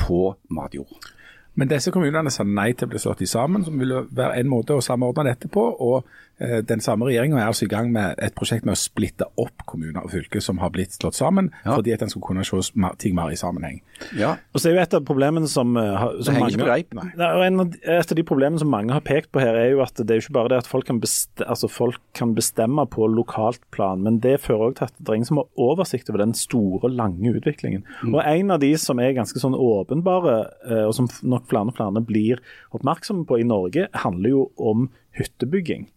på 0.00 0.34
matjord. 0.54 1.12
Men 1.58 1.70
disse 1.72 1.90
kommunene 1.90 2.30
sa 2.30 2.44
nei 2.46 2.70
til 2.72 2.86
å 2.86 2.92
bli 2.92 3.00
slått 3.02 3.24
sammen, 3.26 3.64
som 3.66 3.80
ville 3.80 4.04
være 4.14 4.38
en 4.38 4.50
måte 4.50 4.76
å 4.78 4.84
samordne 4.84 5.26
dette 5.26 5.50
på. 5.50 5.64
og 5.64 6.06
den 6.38 6.82
samme 6.84 7.08
regjeringa 7.08 7.40
er 7.40 7.48
altså 7.50 7.66
i 7.66 7.70
gang 7.70 7.90
med 7.92 8.18
et 8.22 8.34
prosjekt 8.38 8.66
med 8.66 8.76
å 8.76 8.78
splitte 8.78 9.26
opp 9.40 9.64
kommuner 9.66 10.04
og 10.04 10.12
fylker 10.12 10.42
som 10.44 10.60
har 10.62 10.70
blitt 10.74 10.94
slått 10.94 11.18
sammen, 11.18 11.50
ja. 11.64 11.74
fordi 11.74 11.94
at 11.94 12.04
en 12.04 12.12
skal 12.12 12.22
kunne 12.24 12.44
se 12.46 12.60
ting 13.02 13.16
mer 13.16 13.32
i 13.34 13.38
sammenheng. 13.38 13.80
Ja. 14.18 14.36
Og 14.54 14.62
så 14.62 14.70
er 14.70 14.76
jo 14.76 14.84
Et 14.88 14.94
av 14.94 15.02
problemene 15.04 15.48
som, 15.50 15.76
eh, 15.76 16.04
som 16.22 16.38
mange, 16.38 16.56
greip, 16.56 16.94
Et 16.94 18.12
av 18.12 18.16
de 18.16 18.22
problemene 18.22 18.60
som 18.62 18.70
mange 18.70 18.94
har 18.94 19.02
pekt 19.04 19.32
på 19.32 19.42
her, 19.42 19.56
er 19.58 19.72
jo 19.72 19.82
at 19.82 19.94
det 19.98 20.10
er 20.10 20.20
jo 20.20 20.26
ikke 20.28 20.36
bare 20.38 20.52
det 20.54 20.60
at 20.62 20.70
folk 20.70 20.86
kan, 20.86 21.00
bestemme, 21.00 21.48
altså 21.48 21.68
folk 21.68 21.98
kan 22.14 22.34
bestemme 22.34 22.86
på 22.88 23.08
lokalt 23.10 23.60
plan, 23.74 24.00
men 24.02 24.20
det 24.20 24.38
fører 24.40 24.70
òg 24.70 24.78
til 24.78 24.88
at 24.88 24.94
det 24.98 25.08
er 25.08 25.18
ingen 25.18 25.28
som 25.32 25.42
har 25.42 25.50
oversikt 25.58 26.08
over 26.10 26.22
den 26.22 26.34
store, 26.38 26.90
lange 26.92 27.34
utviklingen. 27.34 27.84
Mm. 28.02 28.14
Og 28.14 28.22
En 28.24 28.50
av 28.50 28.60
de 28.60 28.72
som 28.78 28.98
er 29.02 29.16
ganske 29.16 29.40
sånn 29.42 29.56
åpenbare, 29.58 30.38
eh, 30.70 30.84
og 30.86 30.94
som 30.94 31.10
nok 31.22 31.48
flere 31.50 31.72
og 31.72 31.76
flere 31.76 32.04
blir 32.06 32.42
oppmerksomme 32.72 33.26
på 33.26 33.40
i 33.40 33.46
Norge, 33.46 33.88
handler 33.92 34.30
jo 34.30 34.50
om 34.56 34.88
hyttebygging. 35.18 35.88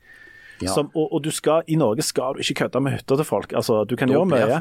Ja. 0.62 0.76
Som, 0.76 0.92
og, 0.94 1.12
og 1.18 1.30
skal, 1.34 1.66
i 1.72 1.78
Norge 1.80 2.06
skal 2.06 2.38
du 2.38 2.44
ikke 2.44 2.64
kødde 2.64 2.82
med 2.84 2.98
hytta 2.98 3.18
til 3.20 3.28
folk. 3.28 3.54
Altså, 3.58 3.82
du 3.88 3.96
kan 4.00 4.12
da 4.12 4.18
gjøre 4.20 4.30
mye. 4.30 4.60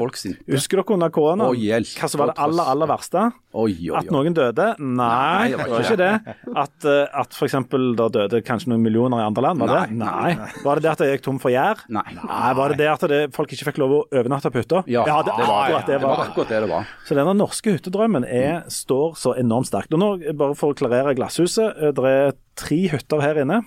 Husker 0.55 0.81
dere 0.81 0.97
under 0.97 1.13
korona 1.13 1.51
hva 1.51 2.09
som 2.09 2.21
var 2.23 2.31
det 2.31 2.41
aller 2.41 2.71
aller 2.73 2.89
verste? 2.89 3.29
Oh, 3.51 3.67
oi. 3.67 3.89
At 3.99 4.07
noen 4.13 4.35
døde? 4.35 4.67
Nei, 4.79 5.51
det 5.51 5.59
var 5.59 5.83
ikke 5.83 5.97
det. 5.99 6.11
At, 6.55 6.75
uh, 6.87 7.19
at 7.19 7.35
f.eks. 7.35 7.57
det 7.67 8.07
døde 8.15 8.39
kanskje 8.47 8.71
noen 8.71 8.83
millioner 8.85 9.19
i 9.19 9.25
andre 9.27 9.43
land? 9.43 9.63
Var 9.65 9.73
det? 9.73 9.97
Nei. 9.99 10.31
Var 10.63 10.79
det 10.79 10.85
det 10.85 10.91
at 10.93 11.03
det 11.03 11.09
gikk 11.11 11.25
tom 11.25 11.41
for 11.43 11.51
gjær? 11.51 11.83
Nei. 11.91 12.05
Nei. 12.15 12.51
Var 12.61 12.71
det 12.71 12.79
det 12.79 12.87
at 12.93 13.03
det, 13.11 13.21
folk 13.35 13.51
ikke 13.51 13.67
fikk 13.71 13.81
lov 13.83 13.97
å 13.97 14.01
overnatte 14.07 14.53
på 14.53 14.63
hytta? 14.63 14.85
Ja, 14.91 15.03
ja, 15.09 15.19
det, 15.27 15.35
var, 15.35 15.51
akkurat 15.65 15.91
det, 15.91 15.97
det 15.97 16.05
var 16.05 16.23
akkurat 16.27 16.53
det 16.53 16.61
det 16.63 16.71
var. 16.71 16.95
Så 17.07 17.17
denne 17.17 17.35
norske 17.37 17.75
hyttedrømmen 17.75 18.27
er, 18.27 18.63
står 18.71 19.19
så 19.19 19.35
enormt 19.41 19.67
sterkt. 19.71 19.91
Og 19.97 19.99
nå, 19.99 20.13
bare 20.39 20.55
for 20.59 20.71
å 20.71 20.79
klarere 20.79 21.15
glasshuset, 21.19 21.75
eh, 21.75 21.91
det 21.97 22.15
er 22.15 22.33
tre 22.59 22.79
hytter 22.93 23.23
her 23.23 23.43
inne. 23.43 23.61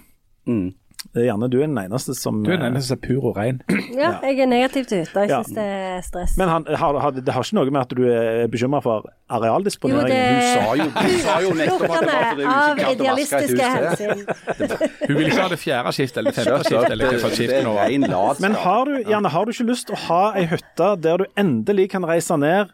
Mm. 0.48 0.72
Er 1.14 1.36
du 1.48 1.58
er 1.60 1.66
den 1.66 1.78
eneste 1.78 2.14
som 2.16 2.42
Du 2.44 2.50
er 2.50 2.58
den 2.58 2.72
eneste 2.72 2.88
som 2.88 2.98
er 2.98 3.02
pur 3.06 3.28
og 3.30 3.36
ren. 3.36 3.60
Ja, 3.94 4.18
jeg 4.24 4.40
er 4.40 4.48
negativ 4.50 4.84
til 4.90 4.98
Jeg 4.98 5.08
Jeg 5.14 5.30
ja. 5.30 5.42
det 5.46 5.64
er 5.64 6.00
stress. 6.02 6.36
Men 6.40 6.48
han, 6.48 6.66
har, 6.66 6.98
har, 6.98 7.10
det 7.14 7.32
har 7.34 7.44
ikke 7.44 7.58
noe 7.58 7.70
med 7.70 7.80
at 7.80 7.94
du 7.94 8.02
er 8.08 8.46
bekymra 8.50 8.80
for 8.82 9.08
arealdisponeringen? 9.30 10.10
Jo, 10.10 10.14
det... 10.14 10.34
Hun 10.34 10.42
sa 10.50 10.74
jo, 10.80 10.86
hun 10.96 11.18
sa 11.22 11.36
jo 11.44 11.54
nettopp 11.60 11.84
at 11.84 12.00
det 12.00 12.14
var 12.14 12.24
fordi 12.30 12.44
hun 12.44 12.54
ikke 12.54 12.80
klarte 12.80 13.04
å 13.04 13.16
vaske 13.20 13.42
et 13.44 14.04
hus. 14.04 14.22
Hun 15.04 15.18
vil 15.18 15.26
ikke 15.28 15.42
ha 15.42 15.48
det 15.52 15.58
fjerde 15.60 15.92
skiftet 15.94 16.20
eller 16.22 16.34
femte 16.36 16.60
skiftet 16.64 16.94
eller 16.94 17.18
hva 17.20 17.30
skiftet 17.34 17.66
nå 17.66 18.22
Men 18.40 18.56
har 18.64 18.88
du, 18.88 18.94
Janne, 19.10 19.32
har 19.34 19.44
du 19.44 19.52
ikke 19.52 19.68
lyst 19.68 19.88
til 19.90 19.96
å 19.98 20.02
ha 20.06 20.22
ei 20.40 20.46
hytte 20.48 20.94
der 21.04 21.22
du 21.22 21.26
endelig 21.40 21.90
kan 21.92 22.06
reise 22.08 22.38
ned 22.40 22.72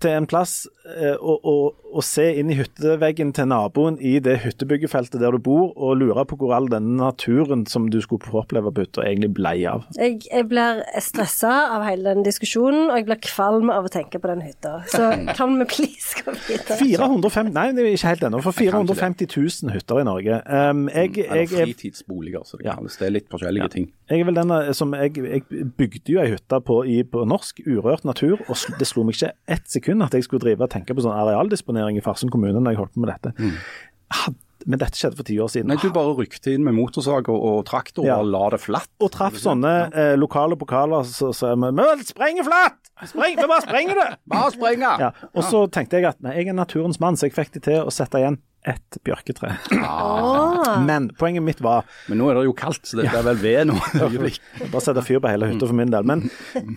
til 0.00 0.16
en 0.16 0.26
plass 0.28 0.64
eh, 0.88 1.16
og, 1.16 1.44
og, 1.44 1.76
og, 1.90 2.02
se 2.04 2.24
inn 2.40 2.50
i 2.52 2.56
hytteveggen 2.58 3.32
til 3.36 3.48
naboen 3.50 3.98
i 4.00 4.14
det 4.22 4.38
hyttebyggefeltet 4.44 5.20
der 5.20 5.34
du 5.36 5.40
bor, 5.44 5.70
og 5.76 5.98
lure 6.00 6.24
på 6.28 6.38
hvor 6.40 6.54
all 6.56 6.68
denne 6.72 6.96
naturen 6.98 7.66
som 7.70 7.88
du 7.92 8.00
skulle 8.04 8.24
få 8.24 8.42
oppleve 8.42 8.72
på 8.72 8.86
hytta, 8.86 9.04
egentlig 9.06 9.32
ble 9.36 9.54
av. 9.70 9.84
Jeg, 9.98 10.20
jeg 10.26 10.46
blir 10.50 10.82
stressa 11.04 11.52
av 11.76 11.84
hele 11.88 12.14
den 12.14 12.24
diskusjonen, 12.26 12.88
og 12.88 13.00
jeg 13.00 13.08
blir 13.10 13.20
kvalm 13.26 13.72
av 13.74 13.88
å 13.88 13.92
tenke 13.92 14.20
på 14.22 14.30
den 14.32 14.44
hytta. 14.46 14.80
Så 14.92 15.10
kan 15.38 15.58
vi 15.60 15.68
please 15.70 16.24
gå 16.24 16.34
videre? 16.48 16.80
450, 16.80 17.52
nei, 17.56 17.66
det 17.76 17.84
er 17.84 17.92
ikke 17.98 18.14
helt 18.14 18.26
ennå. 18.30 18.42
For 18.44 18.56
450 18.56 19.30
000 19.36 19.76
hytter 19.76 20.00
i 20.00 20.06
Norge. 20.08 20.40
Um, 20.48 20.86
jeg, 20.88 21.12
jeg, 21.20 21.28
Eller 21.28 21.70
fritidsboliger, 21.74 22.46
så 22.48 22.60
det 22.60 22.70
kalles. 22.70 22.98
Det 23.00 23.08
er 23.08 23.16
litt 23.18 23.28
forskjellige 23.32 23.68
ja. 23.68 23.72
ting. 23.76 23.90
Jeg, 24.10 24.24
er 24.24 24.30
vel 24.30 24.40
denne, 24.40 24.62
som 24.76 24.96
jeg, 24.96 25.14
jeg 25.20 25.68
bygde 25.78 26.16
jo 26.16 26.22
ei 26.22 26.32
hytte 26.32 26.62
på, 26.66 26.80
i, 26.88 27.00
på 27.06 27.26
norsk, 27.28 27.62
urørt 27.68 28.06
natur, 28.08 28.40
og 28.48 28.80
det 28.80 28.88
slo 28.88 29.04
meg 29.06 29.18
ikke 29.18 29.34
ett 29.50 29.68
sekund 29.70 29.89
sekund 29.90 30.06
at 30.06 30.14
jeg 30.14 30.26
skulle 30.26 30.44
drive 30.44 30.66
og 30.66 30.70
tenke 30.72 30.94
på 30.94 31.04
sånn 31.04 31.16
arealdisponering 31.16 31.98
i 31.98 32.04
Farsund 32.04 32.32
kommune 32.32 32.60
når 32.60 32.74
jeg 32.74 32.80
holdt 32.84 32.94
på 32.94 33.04
med 33.04 33.12
dette. 33.14 33.34
Mm. 33.38 34.38
Men 34.68 34.80
dette 34.82 34.98
skjedde 34.98 35.16
for 35.16 35.24
ti 35.24 35.38
år 35.40 35.48
siden. 35.48 35.70
Nei, 35.72 35.78
Du 35.80 35.88
bare 35.94 36.12
rykte 36.18 36.52
inn 36.52 36.64
med 36.66 36.76
motorsag 36.76 37.30
og, 37.32 37.38
og 37.40 37.62
traktor 37.68 38.04
ja. 38.04 38.18
og 38.20 38.28
la 38.28 38.42
det 38.52 38.60
flatt? 38.60 38.90
Og 39.00 39.08
traff 39.14 39.38
sånne 39.40 39.72
eh, 39.88 40.12
lokale 40.20 40.58
pokaler 40.60 41.06
så 41.08 41.32
sa 41.36 41.54
vi 41.56 41.70
sprenger 42.08 42.44
flatt! 42.44 42.76
Spreng, 43.08 43.38
vi 43.38 43.46
bare 43.48 43.64
sprenger 43.64 43.96
det! 43.96 44.08
Bare 44.34 44.52
sprenger! 44.52 45.00
Ja. 45.06 45.10
Og 45.32 45.46
så 45.48 45.64
tenkte 45.72 45.96
jeg 45.96 46.10
at 46.10 46.20
nei, 46.20 46.34
jeg 46.36 46.50
er 46.52 46.58
naturens 46.58 47.00
mann, 47.00 47.16
så 47.16 47.30
jeg 47.30 47.36
fikk 47.38 47.54
det 47.54 47.64
til 47.70 47.80
å 47.80 47.94
sette 47.94 48.20
igjen 48.20 48.36
et 48.68 48.98
bjørketre. 49.06 49.54
Ah. 49.80 50.80
Men 50.84 51.08
poenget 51.18 51.44
mitt 51.44 51.62
var 51.64 51.86
Men 52.10 52.20
nå 52.20 52.28
er 52.28 52.40
det 52.40 52.48
jo 52.48 52.56
kaldt, 52.56 52.82
så 52.84 52.98
det 53.00 53.06
er 53.08 53.24
vel 53.24 53.40
ved 53.40 53.70
nå. 53.70 53.78
Bare 54.72 54.82
sette 54.84 55.04
fyr 55.06 55.22
på 55.22 55.32
hele 55.32 55.48
hytta 55.48 55.68
for 55.70 55.76
min 55.76 55.92
del. 55.92 56.06
Men 56.08 56.26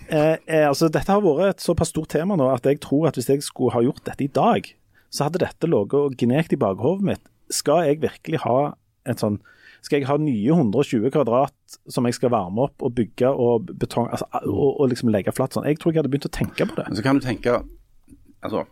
eh, 0.08 0.38
eh, 0.46 0.64
altså, 0.68 0.88
dette 0.92 1.12
har 1.12 1.24
vært 1.24 1.58
et 1.58 1.66
såpass 1.66 1.92
stort 1.92 2.14
tema 2.14 2.38
nå 2.40 2.48
at 2.52 2.64
jeg 2.68 2.80
tror 2.84 3.10
at 3.10 3.18
hvis 3.20 3.28
jeg 3.28 3.44
skulle 3.44 3.74
ha 3.76 3.84
gjort 3.84 4.04
dette 4.08 4.24
i 4.24 4.32
dag, 4.32 4.70
så 5.12 5.28
hadde 5.28 5.44
dette 5.44 5.68
ligget 5.68 5.98
og 6.00 6.16
gnekt 6.20 6.56
i 6.56 6.60
bakhovet 6.60 7.04
mitt. 7.10 7.26
Skal 7.52 7.90
jeg 7.90 8.00
virkelig 8.06 8.40
ha 8.46 8.58
et 9.04 9.20
sånn 9.20 9.42
skal 9.84 10.00
jeg 10.00 10.08
ha 10.08 10.14
nye 10.16 10.54
120 10.54 11.10
kvadrat 11.12 11.74
som 11.92 12.06
jeg 12.08 12.16
skal 12.16 12.30
varme 12.32 12.62
opp 12.64 12.80
og 12.86 12.94
bygge 12.96 13.28
og 13.28 13.66
betong, 13.82 14.06
altså, 14.08 14.24
og, 14.48 14.78
og 14.80 14.88
liksom 14.88 15.10
legge 15.12 15.34
flatt 15.36 15.52
sånn? 15.52 15.66
Jeg 15.68 15.76
tror 15.76 15.92
jeg 15.92 16.00
hadde 16.00 16.12
begynt 16.14 16.28
å 16.30 16.32
tenke 16.32 16.64
på 16.70 16.78
det. 16.78 16.86
Men 16.88 16.96
så 16.96 17.04
kan 17.04 17.20
du 17.20 17.26
tenke, 17.26 17.58
altså 18.40 18.64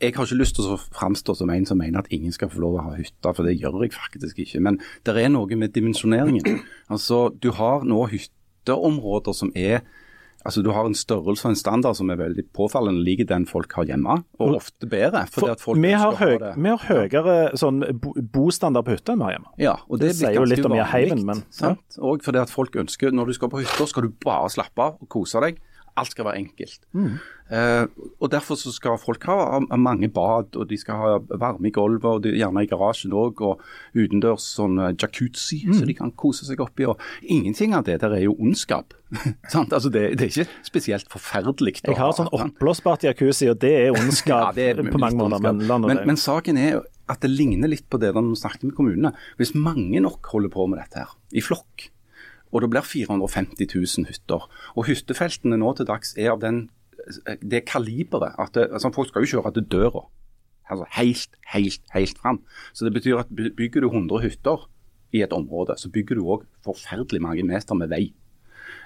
jeg 0.00 0.14
har 0.14 0.26
ikke 0.26 0.40
lyst 0.40 0.58
til 0.58 0.72
å 0.72 0.78
framstå 0.78 1.36
som 1.38 1.52
en 1.54 1.66
som 1.68 1.78
mener 1.80 2.02
at 2.02 2.10
ingen 2.14 2.34
skal 2.34 2.50
få 2.52 2.60
lov 2.64 2.78
å 2.78 2.88
ha 2.88 2.96
hytte, 2.98 3.32
for 3.34 3.46
det 3.46 3.56
gjør 3.58 3.84
jeg 3.84 3.94
faktisk 3.96 4.42
ikke. 4.44 4.60
Men 4.64 4.80
det 5.06 5.16
er 5.16 5.32
noe 5.32 5.58
med 5.60 5.74
dimensjoneringen. 5.76 6.60
Altså, 6.88 7.28
Du 7.38 7.50
har 7.52 7.84
nå 7.84 8.06
hytteområder 8.12 9.36
som 9.36 9.52
er 9.54 9.82
Altså 10.46 10.62
Du 10.62 10.70
har 10.70 10.86
en 10.86 10.94
størrelse 10.94 11.44
og 11.44 11.50
en 11.50 11.58
standard 11.58 11.96
som 11.98 12.10
er 12.12 12.16
veldig 12.20 12.44
påfallende 12.54 13.02
lik 13.04 13.24
den 13.28 13.44
folk 13.48 13.72
har 13.74 13.88
hjemme, 13.90 14.20
og 14.38 14.54
ofte 14.60 14.86
bedre. 14.88 15.24
For, 15.34 15.74
vi, 15.74 15.90
har 15.90 16.14
høy, 16.14 16.36
vi, 16.38 16.70
har 16.70 16.84
høyere 16.86 17.34
sånn 17.58 17.82
bostandard 18.32 18.86
på 18.86 18.94
hytta 18.94 19.16
enn 19.16 19.24
vi 19.24 19.26
har 19.26 19.34
hjemme. 19.34 19.50
Ja, 19.60 19.74
og 19.88 19.98
Det, 19.98 20.12
det 20.12 20.18
sier 20.20 20.38
jo 20.38 20.46
litt 20.48 20.64
om 20.64 20.76
heimen, 20.78 21.24
men 21.26 21.42
ja. 21.58 21.74
Og 21.98 22.22
fordi 22.24 22.40
at 22.44 22.54
folk 22.54 22.78
ønsker, 22.78 23.10
Når 23.10 23.32
du 23.32 23.36
skal 23.36 23.50
på 23.50 23.64
hytta, 23.64 23.88
skal 23.90 24.06
du 24.06 24.14
bare 24.24 24.48
slappe 24.54 24.86
av 24.86 25.02
og 25.02 25.10
kose 25.10 25.42
deg. 25.42 25.58
Alt 25.98 26.14
skal 26.14 26.28
være 26.28 26.42
enkelt. 26.44 26.80
Mm. 26.96 27.18
Eh, 27.48 27.86
og 28.20 28.30
Derfor 28.32 28.58
så 28.60 28.70
skal 28.74 28.98
folk 29.00 29.24
ha 29.24 29.58
mange 29.76 30.10
bad, 30.12 30.56
og 30.56 30.68
de 30.68 30.76
skal 30.78 31.00
ha 31.00 31.38
varme 31.40 31.70
i 31.70 31.72
gulvet, 31.72 32.04
og 32.04 32.28
gjerne 32.28 32.64
i 32.64 32.68
garasjen 32.68 33.14
òg, 33.16 33.40
og 33.40 33.62
utendørs 33.96 34.50
sånn 34.58 34.76
eh, 34.82 34.92
jacuzzi 34.94 35.62
mm. 35.66 35.78
så 35.78 35.88
de 35.88 35.96
kan 35.96 36.12
kose 36.12 36.48
seg 36.48 36.60
oppi. 36.64 36.86
og 36.88 37.00
Ingenting 37.22 37.74
av 37.76 37.86
det 37.88 38.00
der 38.04 38.18
er 38.18 38.26
jo 38.26 38.36
ondskap. 38.36 38.94
altså 39.54 39.88
det, 39.88 40.04
det, 40.20 40.26
er 40.26 40.30
ikke 40.30 40.68
spesielt 40.68 41.08
forferdelig. 41.12 41.78
Jeg 41.86 41.96
har 41.96 42.12
sånn 42.16 42.30
oppblåsbart 42.36 43.08
jacuzzi, 43.08 43.48
og 43.52 43.60
det 43.64 43.74
er 43.86 43.96
ondskap 43.96 44.44
ja, 44.50 44.54
det 44.56 44.70
er 44.74 44.84
på 44.92 45.00
mange 45.00 45.24
måter. 45.24 45.50
Men, 45.50 45.64
men, 45.88 46.04
men, 46.04 46.20
saken 46.20 46.60
er 46.60 46.82
at 47.08 47.22
det 47.24 47.32
ligner 47.32 47.70
litt 47.72 47.86
på 47.88 48.00
det 48.00 48.12
da 48.12 48.22
vi 48.24 48.36
snakket 48.36 48.68
med 48.68 48.76
kommunene. 48.76 49.14
Hvis 49.40 49.54
mange 49.56 50.02
nok 50.04 50.28
holder 50.34 50.52
på 50.52 50.68
med 50.68 50.82
dette 50.82 51.06
her, 51.06 51.16
i 51.32 51.44
flokk, 51.44 51.88
og 52.52 52.62
det 52.62 52.70
blir 52.72 52.86
450 52.86 53.68
000 53.74 54.08
hytter. 54.08 54.46
Og 54.76 54.88
hyttefeltene 54.88 55.58
nå 55.60 55.74
til 55.76 55.88
dags 55.88 56.14
er 56.16 56.32
av 56.34 56.40
den, 56.44 56.68
det 57.42 57.64
kaliberet 57.68 58.38
at 58.38 58.54
det, 58.54 58.68
altså 58.72 58.92
folk 58.94 59.10
skal 59.10 59.24
jo 59.24 59.38
kjøre 59.38 59.54
til 59.58 59.68
døra. 59.72 60.04
Altså 60.68 60.88
helt, 60.98 61.36
helt, 61.54 61.84
helt 61.94 62.18
fram. 62.20 62.42
Så 62.72 62.84
det 62.84 62.92
betyr 62.96 63.22
at 63.22 63.30
bygger 63.32 63.84
du 63.84 63.88
100 63.88 64.24
hytter 64.24 64.68
i 65.16 65.22
et 65.24 65.32
område, 65.32 65.78
så 65.80 65.88
bygger 65.92 66.18
du 66.18 66.26
òg 66.28 66.44
forferdelig 66.64 67.22
mange 67.24 67.44
meter 67.48 67.76
med 67.78 67.88
vei. 67.92 68.10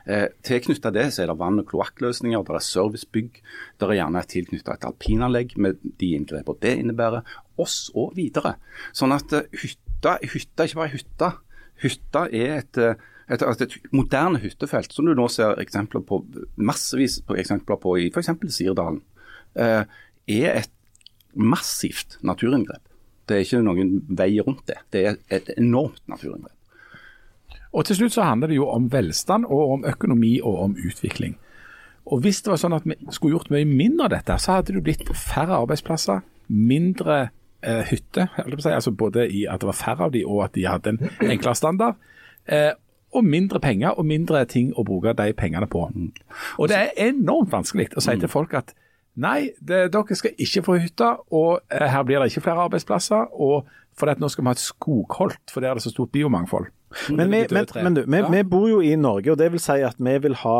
Eh, 0.06 0.28
Tilknytta 0.46 0.90
det 0.94 1.08
så 1.14 1.22
er 1.22 1.30
det 1.30 1.38
vann- 1.38 1.58
og 1.58 1.66
kloakkløsninger, 1.66 2.42
det 2.42 2.54
er 2.54 2.66
servicebygg, 2.66 3.40
det 3.78 3.88
er 3.88 3.98
gjerne 3.98 4.22
tilknytta 4.26 4.74
et 4.74 4.86
alpinanlegg 4.86 5.56
med 5.58 5.78
de 5.98 6.12
inngrepene 6.16 6.62
det 6.62 6.74
innebærer, 6.78 7.22
oss 7.58 7.90
og 7.94 8.14
videre. 8.18 8.56
Sånn 8.92 9.14
at 9.14 9.32
eh, 9.32 9.48
hytta, 9.62 10.18
hytta 10.22 10.66
ikke 10.66 10.80
bare 10.80 10.94
hytta. 10.94 11.32
Hytta 11.82 12.26
er 12.30 12.58
et, 12.60 12.78
eh, 12.78 12.94
et, 13.32 13.42
et, 13.42 13.64
et 13.66 13.92
moderne 13.94 14.40
hyttefelt, 14.42 14.92
som 14.92 15.08
du 15.08 15.14
nå 15.16 15.26
ser 15.32 15.60
eksempler 15.62 16.04
på, 16.06 16.20
massevis 16.56 17.20
på 17.26 17.36
eksempler 17.40 17.80
på 17.82 17.96
i 18.02 18.08
f.eks. 18.12 18.32
Sirdalen, 18.52 19.00
eh, 19.56 19.84
er 20.28 20.62
et 20.62 20.72
massivt 21.32 22.18
naturinngrep. 22.22 22.82
Det 23.28 23.36
er 23.36 23.46
ikke 23.46 23.62
noen 23.64 23.94
vei 24.12 24.34
rundt 24.42 24.66
det. 24.68 24.80
Det 24.92 25.04
er 25.06 25.20
et 25.32 25.48
enormt 25.56 26.02
naturinngrep. 26.10 26.56
Og 27.72 27.86
til 27.88 27.96
slutt 27.96 28.16
så 28.16 28.26
handler 28.26 28.52
det 28.52 28.58
jo 28.58 28.68
om 28.68 28.90
velstand 28.92 29.46
og 29.48 29.76
om 29.78 29.86
økonomi 29.88 30.34
og 30.44 30.58
om 30.66 30.74
utvikling. 30.76 31.38
Og 32.12 32.20
hvis 32.24 32.42
det 32.42 32.52
var 32.52 32.60
sånn 32.60 32.76
at 32.76 32.86
vi 32.88 32.96
skulle 33.14 33.38
gjort 33.38 33.52
mye 33.54 33.68
mindre 33.68 34.08
av 34.08 34.14
dette, 34.16 34.36
så 34.42 34.58
hadde 34.58 34.74
det 34.76 34.82
blitt 34.84 35.06
færre 35.16 35.60
arbeidsplasser, 35.62 36.20
mindre 36.52 37.18
eh, 37.62 37.80
hytter, 37.88 38.28
si, 38.58 38.72
altså 38.72 38.92
både 38.92 39.28
i 39.30 39.44
at 39.48 39.62
det 39.62 39.70
var 39.70 39.78
færre 39.78 40.08
av 40.08 40.12
de 40.12 40.24
og 40.26 40.42
at 40.48 40.56
de 40.58 40.66
hadde 40.68 40.92
en 40.92 41.30
enklere 41.30 41.56
standard. 41.56 42.00
Eh, 42.44 42.72
og 43.12 43.24
mindre 43.24 43.60
penger 43.60 43.98
og 43.98 44.06
mindre 44.08 44.44
ting 44.48 44.72
å 44.76 44.84
bruke 44.88 45.12
de 45.18 45.32
pengene 45.36 45.68
på. 45.70 45.84
Og 46.58 46.70
det 46.70 46.78
er 46.78 47.10
enormt 47.10 47.52
vanskelig 47.52 47.90
å 47.96 48.04
si 48.04 48.16
til 48.20 48.32
folk 48.32 48.54
at 48.56 48.72
nei, 49.20 49.52
det, 49.60 49.90
dere 49.92 50.16
skal 50.16 50.32
ikke 50.40 50.64
få 50.64 50.78
hytte, 50.80 51.10
og 51.36 51.60
eh, 51.68 51.88
her 51.92 52.04
blir 52.08 52.22
det 52.22 52.30
ikke 52.32 52.46
flere 52.48 52.68
arbeidsplasser. 52.68 53.28
og 53.32 53.68
for 53.98 54.08
at 54.08 54.20
nå 54.22 54.28
skal 54.32 54.44
vi 54.44 54.48
ha 54.48 54.56
et 54.56 54.62
skogholt, 54.62 55.52
for 55.52 55.60
der 55.60 55.72
er 55.72 55.78
det 55.78 55.84
så 55.84 55.92
stort 55.92 56.12
biomangfold. 56.14 56.70
Men, 57.12 57.28
vi, 57.32 57.42
men, 57.52 57.66
men 57.84 57.94
du, 57.96 58.02
vi, 58.06 58.20
ja. 58.20 58.28
vi, 58.28 58.42
bor 58.48 58.68
jo 58.68 58.80
i 58.84 58.94
Norge, 58.96 59.32
og 59.32 59.38
det 59.40 59.50
vil 59.52 59.60
si 59.60 59.78
at 59.84 60.00
vi 60.00 60.14
vil 60.24 60.36
ha 60.42 60.56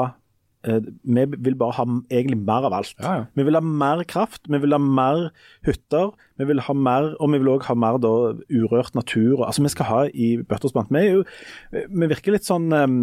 vi 0.62 1.24
vil 1.42 1.56
bare 1.58 1.74
ha 1.74 1.84
egentlig 2.06 2.38
mer 2.38 2.66
av 2.68 2.76
alt. 2.76 2.94
Ja, 3.00 3.14
ja. 3.18 3.24
Vi 3.34 3.46
vil 3.48 3.56
ha 3.58 3.62
mer 3.64 4.04
kraft, 4.06 4.44
vi 4.46 4.60
vil 4.62 4.74
ha 4.74 4.78
mer 4.78 5.32
hytter, 5.66 6.12
vi 6.38 6.46
vil 6.46 6.62
ha 6.62 6.74
mer, 6.74 7.08
og 7.18 7.32
vi 7.32 7.40
vil 7.42 7.50
òg 7.56 7.66
ha 7.66 7.74
mer 7.78 7.98
da, 8.02 8.12
urørt 8.52 8.94
natur. 8.94 9.42
Altså 9.46 9.64
Vi 9.64 9.72
skal 9.74 9.88
ha 9.88 10.00
i 10.06 10.30
bøtter 10.38 10.70
Vi, 10.72 11.00
er 11.00 11.08
jo, 11.18 11.24
vi 11.72 12.10
virker 12.14 12.36
litt 12.36 12.46
sånn 12.46 12.70
um, 12.70 12.96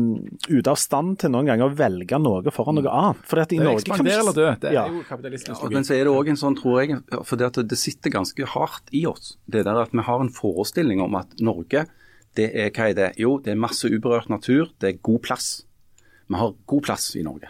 ute 0.48 0.72
av 0.72 0.80
stand 0.80 1.20
til 1.20 1.34
noen 1.36 1.52
ganger 1.52 1.68
å 1.68 1.76
velge 1.76 2.20
noe 2.24 2.56
foran 2.56 2.80
noe 2.80 2.90
annet. 2.90 3.24
For 3.28 3.42
det 3.42 3.60
er 3.60 3.74
ekspandere 3.76 4.24
eller 4.24 4.40
dø. 4.40 4.50
Det 4.64 4.74
er 4.74 4.96
jo 4.96 5.06
kapitalismens 5.08 5.60
logikk. 5.60 5.78
Men 5.80 5.88
så 5.88 5.98
er 5.98 6.08
det 6.08 6.16
òg 6.16 6.32
en 6.32 6.40
sånn, 6.40 6.60
tror 6.60 6.82
jeg, 6.82 7.00
for 7.20 7.40
det, 7.40 7.52
at 7.52 7.64
det 7.72 7.80
sitter 7.80 8.16
ganske 8.16 8.52
hardt 8.56 8.94
i 8.96 9.04
oss. 9.10 9.36
Det 9.52 9.66
der 9.68 9.84
at 9.84 9.96
vi 9.96 10.06
har 10.08 10.24
en 10.24 10.32
forestilling 10.34 11.04
om 11.04 11.20
at 11.20 11.36
Norge 11.44 11.90
det 12.38 12.52
er, 12.54 12.70
hva 12.72 12.90
er 12.92 12.96
det? 12.96 13.10
Jo, 13.20 13.38
det 13.44 13.52
er 13.52 13.60
masse 13.60 13.90
uberørt 13.90 14.30
natur, 14.32 14.70
det 14.80 14.94
er 14.94 15.02
god 15.04 15.24
plass. 15.26 15.50
Vi 16.30 16.38
har 16.38 16.54
god 16.70 16.86
plass 16.86 17.16
i 17.18 17.24
Norge. 17.26 17.50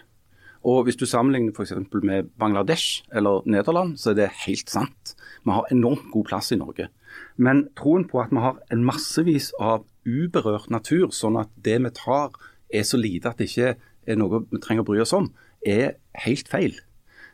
Og 0.64 0.84
Hvis 0.84 0.96
du 0.96 1.06
sammenligner 1.06 1.52
f.eks. 1.56 1.72
med 2.02 2.28
Bangladesh 2.38 3.04
eller 3.12 3.42
Nederland, 3.46 3.96
så 3.96 4.10
er 4.10 4.14
det 4.14 4.30
helt 4.46 4.70
sant. 4.70 5.14
Vi 5.44 5.50
har 5.50 5.68
enormt 5.72 6.10
god 6.12 6.24
plass 6.28 6.52
i 6.52 6.58
Norge. 6.60 6.88
Men 7.36 7.68
troen 7.76 8.04
på 8.08 8.20
at 8.20 8.32
vi 8.32 8.42
har 8.44 8.60
en 8.72 8.84
massevis 8.84 9.52
av 9.60 9.86
uberørt 10.04 10.70
natur, 10.70 11.08
sånn 11.12 11.38
at 11.40 11.48
det 11.64 11.78
vi 11.80 11.92
tar 11.96 12.36
er 12.72 12.84
så 12.84 13.00
lite 13.00 13.32
at 13.32 13.40
det 13.40 13.48
ikke 13.48 13.74
er 14.06 14.20
noe 14.20 14.44
vi 14.50 14.60
trenger 14.60 14.84
å 14.84 14.90
bry 14.90 15.00
oss 15.00 15.16
om, 15.16 15.30
er 15.64 15.96
helt 16.24 16.48
feil. 16.48 16.76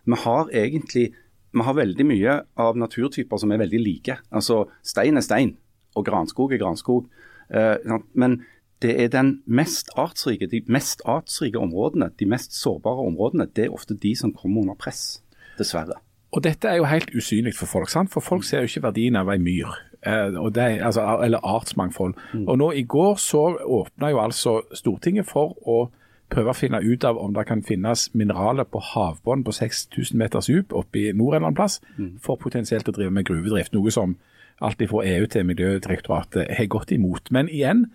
Vi 0.07 0.19
har 0.23 0.51
egentlig 0.55 1.13
vi 1.57 1.65
har 1.65 1.77
veldig 1.79 2.05
mye 2.05 2.33
av 2.61 2.77
naturtyper 2.77 3.41
som 3.41 3.53
er 3.53 3.63
veldig 3.63 3.79
like. 3.81 4.19
Altså 4.31 4.67
Stein 4.85 5.17
er 5.17 5.25
stein, 5.25 5.55
og 5.97 6.05
granskog 6.05 6.53
er 6.53 6.61
granskog. 6.61 7.07
Eh, 7.49 7.97
men 8.13 8.43
det 8.83 9.03
er 9.03 9.09
den 9.09 9.43
mest 9.47 9.91
artsrike, 9.97 10.47
de 10.47 10.63
mest 10.69 11.03
artsrike 11.05 11.59
områdene, 11.59 12.11
de 12.19 12.27
mest 12.27 12.55
sårbare 12.61 13.07
områdene, 13.07 13.49
det 13.57 13.65
er 13.65 13.75
ofte 13.75 13.97
de 13.97 14.17
som 14.17 14.33
kommer 14.33 14.61
under 14.61 14.75
press, 14.75 15.23
dessverre. 15.59 16.01
Og 16.37 16.45
Dette 16.45 16.69
er 16.69 16.77
jo 16.77 16.85
helt 16.85 17.11
usynlig 17.17 17.55
for 17.57 17.67
folk, 17.67 17.89
sant? 17.89 18.13
for 18.13 18.21
folk 18.21 18.45
ser 18.45 18.65
jo 18.65 18.69
ikke 18.69 18.83
verdien 18.91 19.17
av 19.17 19.31
ei 19.33 19.39
myr. 19.41 19.71
Eh, 20.03 20.35
det, 20.55 20.67
altså, 20.85 21.07
eller 21.25 21.41
artsmangfold. 21.45 22.15
Mm. 22.35 22.49
Og 22.49 22.59
nå 22.59 22.71
I 22.73 22.83
går 22.83 23.15
så 23.17 23.45
åpna 23.65 24.11
jo 24.11 24.21
altså 24.21 24.61
Stortinget 24.75 25.27
for 25.27 25.57
å 25.65 25.87
prøve 26.31 26.51
å 26.51 26.59
finne 26.59 26.83
ut 26.83 27.05
av 27.07 27.19
om 27.23 27.35
det 27.35 27.47
kan 27.47 27.63
finnes 27.63 28.09
mineraler 28.15 28.67
på 28.67 28.83
havbunnen 28.83 29.45
på 29.47 29.55
6000 29.55 30.19
meters 30.19 30.51
dyp 30.51 30.75
oppe 30.75 31.07
i 31.07 31.13
nord 31.15 31.39
en 31.39 31.55
plass, 31.55 31.81
mm. 31.97 32.19
for 32.23 32.37
potensielt 32.37 32.89
å 32.89 32.95
drive 32.95 33.15
med 33.15 33.29
gruvedrift. 33.29 33.73
Noe 33.75 33.95
som 33.95 34.17
alt 34.61 34.83
fra 34.91 35.05
EU 35.07 35.27
til 35.31 35.47
Miljødirektoratet 35.47 36.51
har 36.59 36.69
gått 36.73 36.93
imot. 36.93 37.31
Men 37.31 37.49
igjen, 37.49 37.87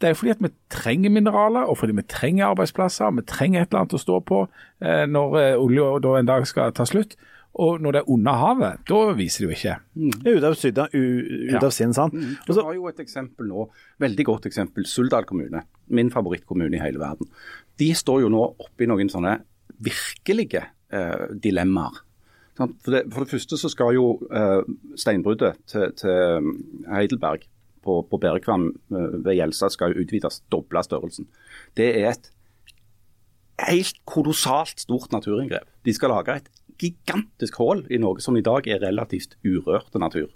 det 0.00 0.10
er 0.10 0.18
fordi 0.18 0.34
at 0.34 0.42
vi 0.44 0.50
trenger 0.72 1.12
mineraler, 1.12 1.64
og 1.70 1.78
fordi 1.80 1.94
vi 1.96 2.04
trenger 2.08 2.50
arbeidsplasser. 2.50 3.14
Vi 3.16 3.24
trenger 3.28 3.62
et 3.62 3.70
eller 3.70 3.84
annet 3.84 3.96
å 3.96 4.02
stå 4.02 4.20
på 4.28 4.42
eh, 4.84 5.06
når 5.08 5.38
eh, 5.40 5.56
olja 5.56 6.18
en 6.18 6.28
dag 6.28 6.46
skal 6.48 6.74
ta 6.76 6.84
slutt. 6.88 7.16
Og 7.56 7.80
når 7.80 7.94
det 7.94 8.00
er 8.02 8.10
under 8.12 8.36
havet, 8.36 8.80
da 8.88 8.98
viser 9.16 9.42
det 9.42 9.46
jo 9.46 9.56
ikke. 9.56 9.76
Mm. 9.96 10.10
Det 10.12 10.28
er 10.28 10.36
ute 10.36 10.48
av, 10.50 10.56
sydda, 10.60 10.86
ut 10.92 11.54
ja. 11.54 11.62
av 11.62 11.72
sin, 11.72 11.94
sant. 11.96 12.12
Mm. 12.12 12.34
Du 12.44 12.52
har 12.58 12.74
jo 12.76 12.88
et 12.90 13.00
eksempel 13.00 13.48
nå, 13.48 13.68
veldig 14.04 14.26
godt 14.28 14.48
eksempel. 14.50 14.84
Suldal 14.90 15.24
kommune. 15.28 15.64
Min 15.88 16.12
favorittkommune 16.12 16.76
i 16.76 16.82
hele 16.82 17.00
verden. 17.00 17.30
De 17.80 17.88
står 17.96 18.26
jo 18.26 18.32
nå 18.32 18.42
oppe 18.44 18.84
i 18.84 18.90
noen 18.90 19.08
sånne 19.12 19.38
virkelige 19.86 20.66
eh, 20.92 21.32
dilemmaer. 21.32 22.02
For 22.56 22.92
det, 22.92 23.02
for 23.12 23.24
det, 23.24 23.32
første 23.32 23.56
så 23.60 23.68
skal 23.72 23.96
jo 23.96 24.06
eh, 24.32 24.62
steinbruddet 24.96 25.58
til, 25.68 25.90
til, 25.96 26.40
um, 26.40 26.54
Heidelberg 26.88 27.44
på, 27.86 28.00
på 28.10 28.20
Bærekvam 28.22 28.68
eh, 28.74 29.18
ved 29.24 29.38
Gjelsa 29.38 29.70
skal 29.72 29.94
jo 29.94 30.04
utvides, 30.04 30.42
doble 30.52 30.82
størrelsen. 30.84 31.30
Det 31.78 31.88
er 32.02 32.10
et 32.12 32.30
helt 33.64 34.02
kolossalt 34.08 34.82
stort 34.82 35.12
naturinngrep. 35.14 35.68
De 35.86 35.94
skal 35.96 36.12
lage 36.12 36.40
et 36.40 36.50
gigantisk 36.80 37.56
hull 37.62 37.86
i 37.88 38.00
noe 38.02 38.20
som 38.20 38.36
i 38.36 38.44
dag 38.44 38.66
er 38.68 38.82
relativt 38.84 39.38
urørte 39.46 40.00
natur. 40.02 40.28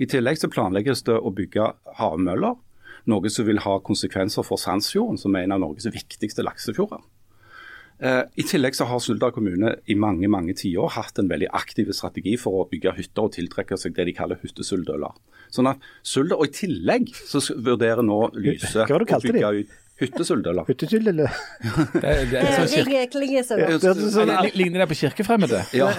I 0.00 0.08
tillegg 0.08 0.40
så 0.40 0.48
planlegges 0.48 1.04
det 1.04 1.18
å 1.18 1.32
bygge 1.36 1.66
havmøller, 1.98 2.56
noe 3.10 3.32
som 3.32 3.46
vil 3.48 3.60
ha 3.64 3.78
konsekvenser 3.84 4.44
for 4.46 4.60
Sandsfjorden, 4.60 5.18
som 5.20 5.36
er 5.36 5.44
en 5.44 5.56
av 5.56 5.60
Norges 5.64 5.90
viktigste 5.92 6.44
laksefjorder. 6.46 7.02
Eh, 8.00 8.22
I 8.40 8.44
tillegg 8.48 8.76
så 8.78 8.86
har 8.88 9.02
Suldal 9.04 9.32
kommune 9.36 9.74
i 9.92 9.96
mange 9.98 10.28
mange 10.32 10.54
tiår 10.56 10.94
hatt 10.96 11.20
en 11.20 11.28
veldig 11.28 11.50
aktiv 11.56 11.90
strategi 11.92 12.36
for 12.40 12.62
å 12.62 12.68
bygge 12.70 12.94
hytter 12.96 13.26
og 13.26 13.34
tiltrekke 13.36 13.76
seg 13.80 13.92
det 13.98 14.08
de 14.08 14.16
kaller 14.16 14.40
hyttesuldøler. 14.40 15.12
Sånn 15.52 15.68
at 15.68 15.84
Sulda, 16.06 16.38
og 16.38 16.48
I 16.48 16.54
tillegg 16.62 17.12
så 17.12 17.42
vurderer 17.58 18.02
nå 18.06 18.22
Lyse 18.38 18.86
å 18.86 18.98
bygge 19.04 19.54
ut 19.60 19.78
Hyttesuldøler. 20.00 20.64
Hyttesuldøler. 20.64 21.28
Ligner 24.56 24.80
det 24.80 24.86
på 24.88 24.96
kirkefremmede? 24.96 25.60
Ja. 25.76 25.90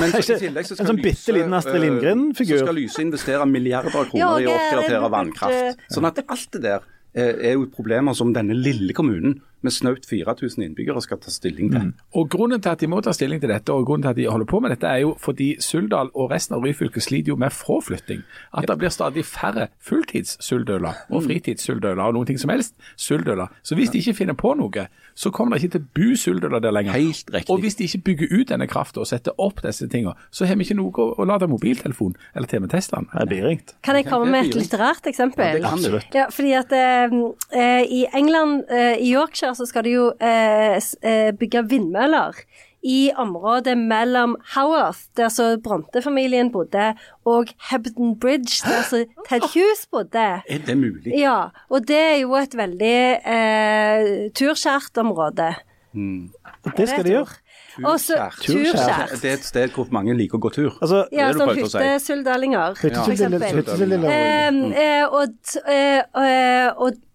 Men 0.00 0.14
i 0.16 0.22
tillegg 0.24 0.64
så 0.64 0.78
skal 0.78 0.86
en 0.86 0.90
sånn 0.94 1.02
bitte 1.04 1.34
liten 1.36 1.56
Astrid 1.58 1.84
Lindgren-figur. 1.84 2.56
Så 2.56 2.64
skal 2.64 2.78
Lyse 2.80 3.04
investere 3.04 3.44
milliarder 3.50 3.92
av 3.92 4.08
kroner 4.08 4.40
i 4.40 4.48
å 4.48 4.54
oppgradere 4.54 5.12
vannkraft. 5.12 5.84
Sånn 5.92 6.08
at 6.08 6.22
alt 6.24 6.48
det 6.56 6.62
der 6.64 6.88
eh, 7.12 7.34
er 7.50 7.58
jo 7.58 7.68
problemer 7.74 8.16
som 8.16 8.32
denne 8.32 8.56
lille 8.56 8.96
kommunen 8.96 9.42
med 9.62 9.74
snaut 9.74 10.06
4000 10.08 10.64
innbyggere 10.64 11.02
skal 11.02 11.20
ta 11.20 11.30
stilling 11.30 11.72
til. 11.72 11.90
Mm. 11.90 11.94
Og 12.14 12.30
Grunnen 12.30 12.62
til 12.62 12.70
at 12.70 12.80
de 12.80 12.88
må 12.88 13.00
ta 13.00 13.12
stilling 13.12 13.40
til 13.40 13.50
dette, 13.52 13.72
og 13.72 13.86
grunnen 13.86 14.02
til 14.02 14.10
at 14.10 14.16
de 14.16 14.26
holder 14.30 14.46
på 14.46 14.60
med 14.60 14.70
dette, 14.70 14.86
er 14.86 15.02
jo 15.04 15.16
fordi 15.20 15.56
Suldal 15.60 16.10
og 16.14 16.30
resten 16.30 16.56
av 16.56 16.64
Ryfylke 16.64 17.00
sliter 17.00 17.32
jo 17.32 17.36
med 17.36 17.52
fraflytting. 17.52 18.22
At 18.56 18.68
det 18.68 18.78
blir 18.78 18.88
stadig 18.88 19.24
færre 19.24 19.68
fulltids-suldøler 19.86 21.04
og 21.10 21.22
mm. 21.22 21.26
fritids-suldøler 21.28 22.02
og 22.02 22.16
noen 22.16 22.30
ting 22.30 22.40
som 22.40 22.52
helst 22.52 22.74
suldøler. 22.96 23.52
Så 23.62 23.74
hvis 23.74 23.90
de 23.90 23.98
ikke 23.98 24.14
finner 24.22 24.38
på 24.38 24.54
noe, 24.58 24.86
så 25.14 25.30
kommer 25.30 25.56
det 25.56 25.64
ikke 25.64 25.76
til 25.76 25.82
å 25.82 25.90
bu 25.98 26.16
suldøler 26.16 26.62
der 26.64 26.74
lenger. 26.74 26.96
Helt 26.96 27.32
riktig. 27.34 27.52
Og 27.52 27.60
hvis 27.60 27.76
de 27.76 27.88
ikke 27.88 28.02
bygger 28.08 28.34
ut 28.34 28.52
denne 28.52 28.68
krafta 28.70 29.02
og 29.02 29.08
setter 29.10 29.36
opp 29.38 29.60
disse 29.64 29.88
tingene, 29.90 30.14
så 30.30 30.48
har 30.48 30.56
vi 30.56 30.64
ikke 30.64 30.78
noe 30.78 31.08
å, 31.12 31.26
lade 31.30 31.48
mobiltelefon 31.50 32.16
eller 32.34 32.48
til 32.50 32.62
med 32.64 32.72
Teslaen. 32.72 33.08
Det 33.12 33.26
blir 33.28 33.44
ringt. 33.46 33.74
Kan 33.86 33.98
jeg 33.98 34.08
komme 34.08 34.30
med 34.32 34.48
et 34.48 34.56
litterært 34.56 35.06
eksempel? 35.10 35.44
Ja, 35.44 35.58
det 35.58 35.64
kan 35.66 35.84
du. 35.84 35.98
Ja, 36.16 36.26
fordi 36.32 36.54
at 36.58 36.72
eh, 36.74 37.18
eh 37.52 37.92
i 38.00 38.00
England, 38.16 38.64
eh, 38.70 38.96
i 38.98 39.12
Yorkshire 39.12 39.49
så 39.56 39.66
skal 39.68 39.86
de 39.86 39.94
jo 39.94 40.10
eh, 40.20 40.76
eh, 40.78 41.30
bygge 41.38 41.64
vindmøller 41.70 42.40
i 42.82 43.10
området 43.16 43.76
mellom 43.78 44.36
Howarth, 44.54 45.00
der 45.16 45.28
så 45.28 45.58
Bronte-familien 45.64 46.52
bodde, 46.52 46.94
og 47.24 47.52
Hebden 47.70 48.18
Bridge, 48.20 48.62
der 48.64 48.82
så 48.88 49.04
Ted 49.28 49.44
Hughes 49.52 49.86
bodde. 49.90 50.42
Er 50.48 50.64
det 50.66 50.76
mulig? 50.78 51.12
Ja, 51.18 51.50
og 51.68 51.88
det 51.88 51.98
er 51.98 52.16
jo 52.22 52.34
et 52.40 52.56
veldig 52.56 52.96
eh, 53.34 54.08
turskjært 54.34 54.96
område. 55.04 55.52
Mm. 55.92 56.30
Det 56.76 56.88
skal 56.88 57.04
de 57.04 57.14
gjøre. 57.18 57.36
Turskjært. 57.76 58.40
Turskjært. 58.46 59.14
Det 59.22 59.30
er 59.30 59.36
et 59.36 59.44
sted 59.44 59.76
hvor 59.76 59.90
mange 59.92 60.14
liker 60.16 60.40
å 60.40 60.42
gå 60.46 60.52
tur. 60.54 60.72
Altså, 60.80 61.04
ja, 61.12 61.30
sånn 61.36 61.52
hyttesuldalinger, 61.58 62.80
for 62.80 63.12
eksempel. 63.12 64.08
Eh, 64.08 65.04
og, 65.10 65.54
eh, 65.66 66.68
og 66.76 66.90
Eh, 66.90 67.08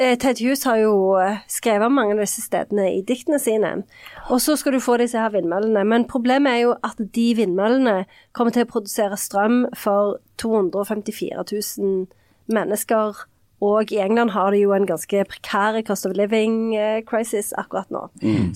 Ted 0.00 0.40
Hughes 0.40 0.62
har 0.64 0.78
jo 0.80 0.92
eh, 1.20 1.42
skrevet 1.50 1.92
mange 1.92 2.14
av 2.14 2.22
disse 2.22 2.40
stedene 2.40 2.86
i 2.94 3.02
diktene 3.04 3.36
sine. 3.42 3.72
Og 4.32 4.40
så 4.40 4.54
skal 4.56 4.72
du 4.72 4.80
få 4.80 4.96
disse 4.96 5.20
her 5.20 5.34
vindmøllene. 5.34 5.82
Men 5.84 6.06
problemet 6.08 6.54
er 6.54 6.62
jo 6.62 6.70
at 6.86 7.02
de 7.16 7.26
vindmøllene 7.36 8.06
kommer 8.32 8.56
til 8.56 8.64
å 8.64 8.70
produsere 8.70 9.18
strøm 9.20 9.66
for 9.76 10.16
254 10.40 11.44
000 11.52 12.06
mennesker 12.48 13.26
og 13.60 13.92
i 13.92 13.98
England 14.00 14.32
har 14.32 14.54
de 14.54 14.62
jo 14.62 14.72
en 14.72 14.86
ganske 14.88 15.24
prekær 15.28 15.80
cost 15.86 16.06
of 16.08 16.14
living 16.16 16.74
eh, 16.76 17.02
crisis 17.06 17.52
akkurat 17.60 17.90
nå. 17.92 18.06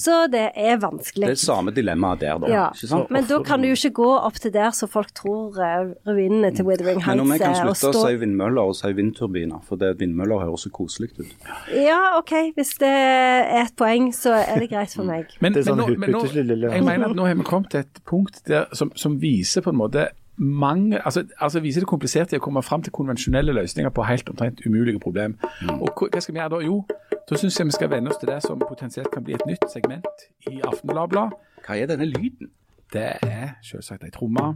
Så 0.01 0.25
det 0.33 0.47
er 0.57 0.79
vanskelig. 0.81 1.29
Det 1.29 1.37
er 1.37 1.43
samme 1.43 1.75
dilemmaet 1.77 2.23
der, 2.25 2.39
da. 2.41 2.51
Ja, 2.51 2.65
Ikke 2.73 2.89
sant? 2.89 3.13
men 3.13 3.29
da 3.29 3.41
kan 3.45 3.63
du 3.63 3.69
jo 3.69 3.77
ikke 3.77 3.93
gå 4.01 4.09
opp 4.17 4.41
til 4.41 4.55
der 4.55 4.73
så 4.77 4.89
folk 4.91 5.13
tror 5.17 5.61
eh, 5.61 5.93
ruinene 6.09 6.55
til 6.57 6.65
Wuthering 6.69 7.03
Men 7.05 7.25
om 7.25 7.35
jeg 7.35 7.45
kan 7.45 7.53
er, 7.53 7.61
slutte 7.61 7.93
å 7.93 7.95
stå 7.99 8.07
si 8.09 8.21
vindmøller 8.25 8.73
og 8.73 8.79
si 8.79 8.93
vindturbiner, 8.97 9.61
for 9.69 9.81
det 9.81 9.95
vindmøller 10.01 10.47
høres 10.47 10.65
så 10.65 10.73
koselig 10.75 11.13
ut. 11.19 11.37
Ja, 11.75 12.01
OK, 12.19 12.35
hvis 12.57 12.75
det 12.81 12.91
er 12.91 13.65
et 13.65 13.77
poeng, 13.79 14.11
så 14.17 14.39
er 14.41 14.65
det 14.65 14.73
greit 14.73 14.97
for 14.97 15.09
meg. 15.09 15.29
Men, 15.45 15.57
er 15.59 15.69
sånn 15.69 15.83
men, 15.85 15.95
nå, 15.95 16.01
men 16.01 16.17
nå, 16.17 16.25
jeg 16.73 16.85
mener 16.85 17.11
at 17.11 17.17
nå 17.19 17.29
har 17.29 17.37
vi 17.39 17.47
kommet 17.47 17.73
til 17.75 17.85
et 17.85 18.05
punkt 18.09 18.45
der, 18.49 18.71
som, 18.73 18.93
som 18.97 19.19
viser 19.21 19.65
på 19.65 19.75
en 19.75 19.83
måte 19.85 20.09
mange, 20.37 21.05
altså, 21.05 21.25
altså 21.41 21.61
viser 21.61 21.81
det 21.81 21.89
kompliserte 21.89 22.37
i 22.37 22.41
å 22.41 22.43
komme 22.43 22.63
fram 22.63 22.83
til 22.83 22.93
konvensjonelle 22.93 23.53
løsninger 23.55 23.91
på 23.95 24.07
helt 24.09 24.29
omtrent 24.29 24.63
umulige 24.67 25.01
problem. 25.01 25.37
Og 25.81 25.91
hva 25.95 26.09
hva 26.13 26.21
skal 26.21 26.35
vi 26.35 26.41
gjøre 26.41 26.55
da? 26.57 26.61
Jo, 26.67 26.85
da 27.31 27.39
syns 27.39 27.59
jeg 27.59 27.67
vi 27.67 27.77
skal 27.77 27.91
venne 27.91 28.11
oss 28.11 28.21
til 28.21 28.29
det 28.29 28.41
som 28.43 28.63
potensielt 28.69 29.11
kan 29.15 29.25
bli 29.25 29.35
et 29.35 29.47
nytt 29.47 29.67
segment 29.73 30.27
i 30.51 30.61
Aftenbladet. 30.65 31.31
Hva 31.67 31.79
er 31.79 31.87
denne 31.87 32.09
lyden? 32.11 32.51
Det 32.93 33.11
er 33.23 33.55
selvsagt 33.63 34.05
ei 34.05 34.11
tromme. 34.15 34.55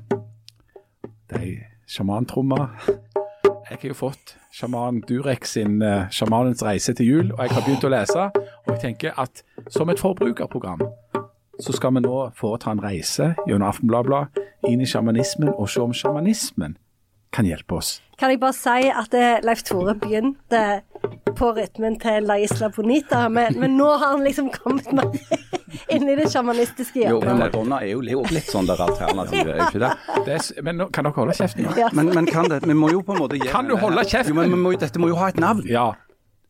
Det 1.31 1.39
er 1.39 1.47
ei 1.47 1.55
sjamantromme. 1.89 2.69
Jeg 3.69 3.79
har 3.81 3.89
jo 3.89 3.95
fått 3.95 4.37
sjaman 4.53 5.03
Durek 5.09 5.45
sin 5.45 5.83
uh, 5.83 6.09
'Sjamanens 6.11 6.65
reise 6.65 6.95
til 6.95 7.07
jul', 7.07 7.33
og 7.33 7.43
jeg 7.45 7.51
har 7.51 7.65
begynt 7.67 7.85
å 7.85 7.93
lese. 7.93 8.31
Og 8.65 8.73
jeg 8.73 8.81
tenker 8.81 9.21
at 9.21 9.43
som 9.69 9.91
et 9.91 10.01
forbrukerprogram 10.01 10.81
så 11.59 11.73
skal 11.73 11.95
vi 11.95 12.01
nå 12.05 12.19
foreta 12.39 12.71
en 12.71 12.83
reise 12.83 13.33
gjennom 13.47 13.69
Aftenbladet 13.69 14.45
inn 14.69 14.83
i 14.83 14.87
sjamanismen 14.87 15.51
og 15.55 15.67
se 15.71 15.83
om 15.83 15.95
sjamanismen 15.97 16.77
kan 17.35 17.47
hjelpe 17.47 17.77
oss. 17.77 17.99
Kan 18.19 18.33
jeg 18.33 18.41
bare 18.41 18.57
si 18.57 18.89
at 18.89 19.13
eh, 19.15 19.37
Leif 19.45 19.61
Tore 19.67 19.93
begynte 20.01 20.63
på 21.39 21.51
rytmen 21.55 21.99
til 22.01 22.25
La 22.27 22.39
Isla 22.41 22.71
Bonita, 22.75 23.27
men, 23.29 23.59
men 23.61 23.77
nå 23.79 23.89
har 23.91 24.15
han 24.15 24.25
liksom 24.25 24.49
kommet 24.55 24.89
meg 24.97 25.19
inn 25.95 26.09
i 26.09 26.17
det 26.19 26.31
sjamanistiske 26.33 27.05
Jo, 27.05 27.21
men. 27.23 27.39
Madonna 27.43 27.83
er 27.85 27.93
jo 27.93 28.01
litt 28.03 28.33
litt 28.35 28.49
sånn 28.51 28.67
der 28.67 28.81
alternativ, 28.83 29.53
er 29.53 29.61
ikke 29.69 29.83
det? 29.85 29.93
Det 30.27 30.39
er, 30.39 30.49
men 30.67 30.81
nå, 30.81 30.89
kan 30.95 31.07
dere 31.07 31.21
holde 31.21 31.37
kjeften? 31.39 31.69
Ja. 31.79 31.93
Men, 31.95 32.11
men 32.17 32.31
kan 32.31 32.49
det, 32.51 32.63
vi 32.67 32.79
må 32.79 32.91
jo 32.95 33.05
på 33.05 33.15
en 33.15 33.23
måte 33.23 33.39
gi 33.39 33.51
Kan 33.53 33.69
du 33.71 33.77
holde 33.79 34.07
kjeften? 34.09 34.33
Jo, 34.35 34.41
men 34.41 34.57
må, 34.65 34.73
dette 34.81 35.03
må 35.03 35.13
jo 35.13 35.21
ha 35.21 35.31
et 35.35 35.43
navn. 35.43 35.67
Ja. 35.69 35.91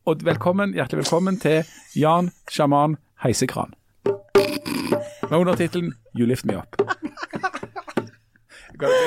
Og 0.08 0.22
velkommen, 0.24 0.72
hjertelig 0.78 1.04
velkommen 1.04 1.42
til 1.42 1.66
Jan 1.98 2.30
Sjaman 2.48 2.96
Heisekran. 3.26 3.74
Med 5.30 5.38
undertittelen 5.40 5.92
'You 6.14 6.26
Lift 6.26 6.44
Me 6.46 6.54
Up'. 6.56 6.76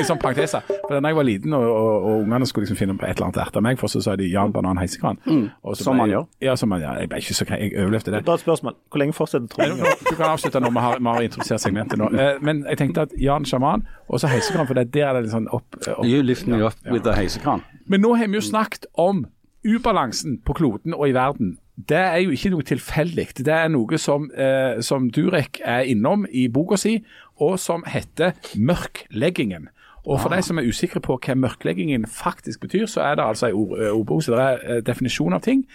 Sånn 0.03 0.19
parentese. 0.19 0.59
for 0.67 0.99
da 0.99 1.07
jeg 1.07 1.15
var 1.15 1.23
liten 1.23 1.53
og, 1.55 1.63
og, 1.63 2.03
og 2.03 2.23
ungene 2.25 2.45
skulle 2.49 2.65
liksom 2.65 2.75
finne 2.77 2.95
på 2.99 3.05
et 3.07 3.15
eller 3.15 3.29
annet 3.29 3.37
etter 3.47 3.61
meg, 3.63 3.77
for 3.79 3.87
så 3.87 4.01
sa 4.03 4.15
de 4.19 4.25
Jan 4.27 4.51
Banan 4.51 4.77
Heisekran. 4.81 5.17
Mm. 5.25 5.45
Som 5.79 5.95
man 6.01 6.09
gjør. 6.11 6.25
Ja, 6.43 6.55
som 6.59 6.69
man 6.73 6.81
gjør. 6.81 6.97
Jeg 6.99 7.09
ble 7.09 7.17
ikke 7.23 7.33
så 7.37 7.45
jeg 7.47 7.71
overlevde 7.79 8.11
det. 8.11 8.25
Bare 8.27 8.35
et 8.35 8.43
spørsmål. 8.43 8.75
Hvor 8.91 8.99
lenge 8.99 9.13
fortsetter 9.15 9.63
Nei, 9.63 9.93
Du 10.09 10.15
kan 10.17 10.25
avslutte 10.33 10.59
når 10.59 10.75
vi 10.75 10.83
har, 10.83 10.99
vi 10.99 11.05
har 11.15 11.21
introdusert 11.29 11.63
segmentet 11.63 11.97
nå. 12.01 12.09
Eh, 12.11 12.41
Men 12.41 12.65
jeg 12.67 12.77
tenkte 12.83 13.01
at 13.07 13.15
Jan 13.17 13.45
Sjaman 13.47 13.85
og 14.09 14.19
så 14.19 14.27
Heisekran, 14.27 14.67
for 14.67 14.73
det, 14.73 14.89
der 14.93 15.07
er 15.07 15.13
det 15.13 15.23
litt 15.29 15.35
sånn 15.37 15.47
opp, 15.55 15.79
opp 15.87 16.03
You 16.05 16.21
lift 16.21 16.47
me 16.47 16.59
Ja, 16.59 16.67
up 16.67 16.91
with 16.91 17.07
a 17.07 17.15
heisekran. 17.15 17.63
men 17.87 18.01
nå 18.03 18.15
har 18.17 18.27
vi 18.27 18.41
jo 18.41 18.41
snakket 18.43 18.85
om 18.99 19.25
ubalansen 19.63 20.41
på 20.43 20.53
kloden 20.57 20.93
og 20.93 21.07
i 21.07 21.13
verden. 21.15 21.57
Det 21.75 21.97
er 21.97 22.17
jo 22.21 22.33
ikke 22.35 22.51
noe 22.53 22.65
tilfeldig. 22.67 23.27
Det 23.37 23.53
er 23.53 23.67
noe 23.71 23.97
som, 23.97 24.31
eh, 24.35 24.81
som 24.81 25.09
Durek 25.09 25.61
er 25.63 25.87
innom 25.87 26.25
i 26.31 26.47
boka 26.47 26.77
si, 26.77 27.03
og 27.39 27.59
som 27.59 27.83
heter 27.87 28.33
mørkleggingen. 28.55 29.69
Og 30.05 30.19
for 30.19 30.29
de 30.33 30.41
som 30.41 30.57
er 30.57 30.65
usikre 30.65 30.99
på 30.99 31.19
hva 31.21 31.35
mørkleggingen 31.37 32.07
faktisk 32.09 32.59
betyr, 32.59 32.85
så 32.85 33.01
er 33.01 33.15
det 33.15 33.23
altså 33.23 33.47
en 33.47 33.53
ord, 33.53 33.79
eh, 33.79 33.91
ordbok, 33.91 34.23
så 34.23 34.31
det 34.31 34.39
er 34.39 34.75
eh, 34.75 34.81
definisjon 34.81 35.33
av 35.33 35.41
ting. 35.41 35.65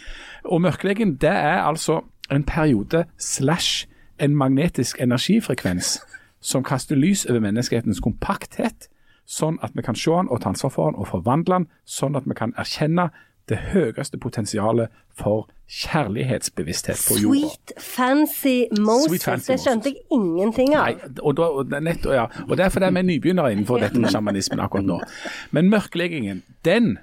Og 0.45 0.61
mørklegging 0.61 1.21
det 1.21 1.31
er 1.31 1.63
altså 1.63 2.01
en 2.31 2.45
periode 2.45 3.05
slash 3.19 3.87
en 4.19 4.37
magnetisk 4.37 5.01
energifrekvens 5.01 6.01
som 6.41 6.63
kaster 6.63 6.97
lys 6.97 7.27
over 7.27 7.41
menneskehetens 7.41 8.01
kompakthet, 8.01 8.89
sånn 9.27 9.59
at 9.63 9.75
vi 9.75 9.83
kan 9.83 9.95
se 9.95 10.11
den 10.11 10.29
og 10.31 10.41
ta 10.41 10.49
ansvar 10.49 10.71
for 10.71 10.91
den 10.91 10.99
og 11.01 11.09
forvandle 11.11 11.55
den, 11.55 11.69
sånn 11.85 12.17
at 12.17 12.27
vi 12.27 12.35
kan 12.35 12.55
erkjenne 12.59 13.11
det 13.49 13.59
høyeste 13.71 14.19
potensialet 14.19 14.89
for 15.15 15.47
kjærlighetsbevissthet 15.71 16.99
på 17.09 17.19
jorda. 17.23 17.39
Sweet 17.39 17.73
fancy 17.83 18.57
Moses. 18.81 19.09
Sweet 19.11 19.25
fancy 19.25 19.53
det 19.53 19.59
skjønte 19.63 19.93
jeg 19.93 20.03
ingenting 20.15 20.75
av. 20.75 20.91
Nei, 20.91 21.15
og, 21.23 21.37
da, 21.39 21.49
og, 21.51 21.73
er 21.73 22.19
ja. 22.19 22.27
og 22.47 22.57
det 22.59 22.67
er 22.67 22.91
vi 22.91 23.03
er 23.03 23.09
nybegynnere 23.11 23.55
innenfor 23.55 23.83
dette 23.83 24.03
med 24.03 24.15
sjamanismen 24.15 24.63
akkurat 24.63 24.87
nå. 24.87 25.01
Men 25.55 25.71
mørkleggingen, 25.71 26.43
den 26.67 26.97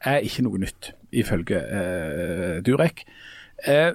er 0.00 0.24
ikke 0.24 0.44
noe 0.46 0.60
nytt, 0.60 0.92
ifølge 1.12 1.60
eh, 1.60 2.60
Durek. 2.64 3.04
Eh, 3.68 3.92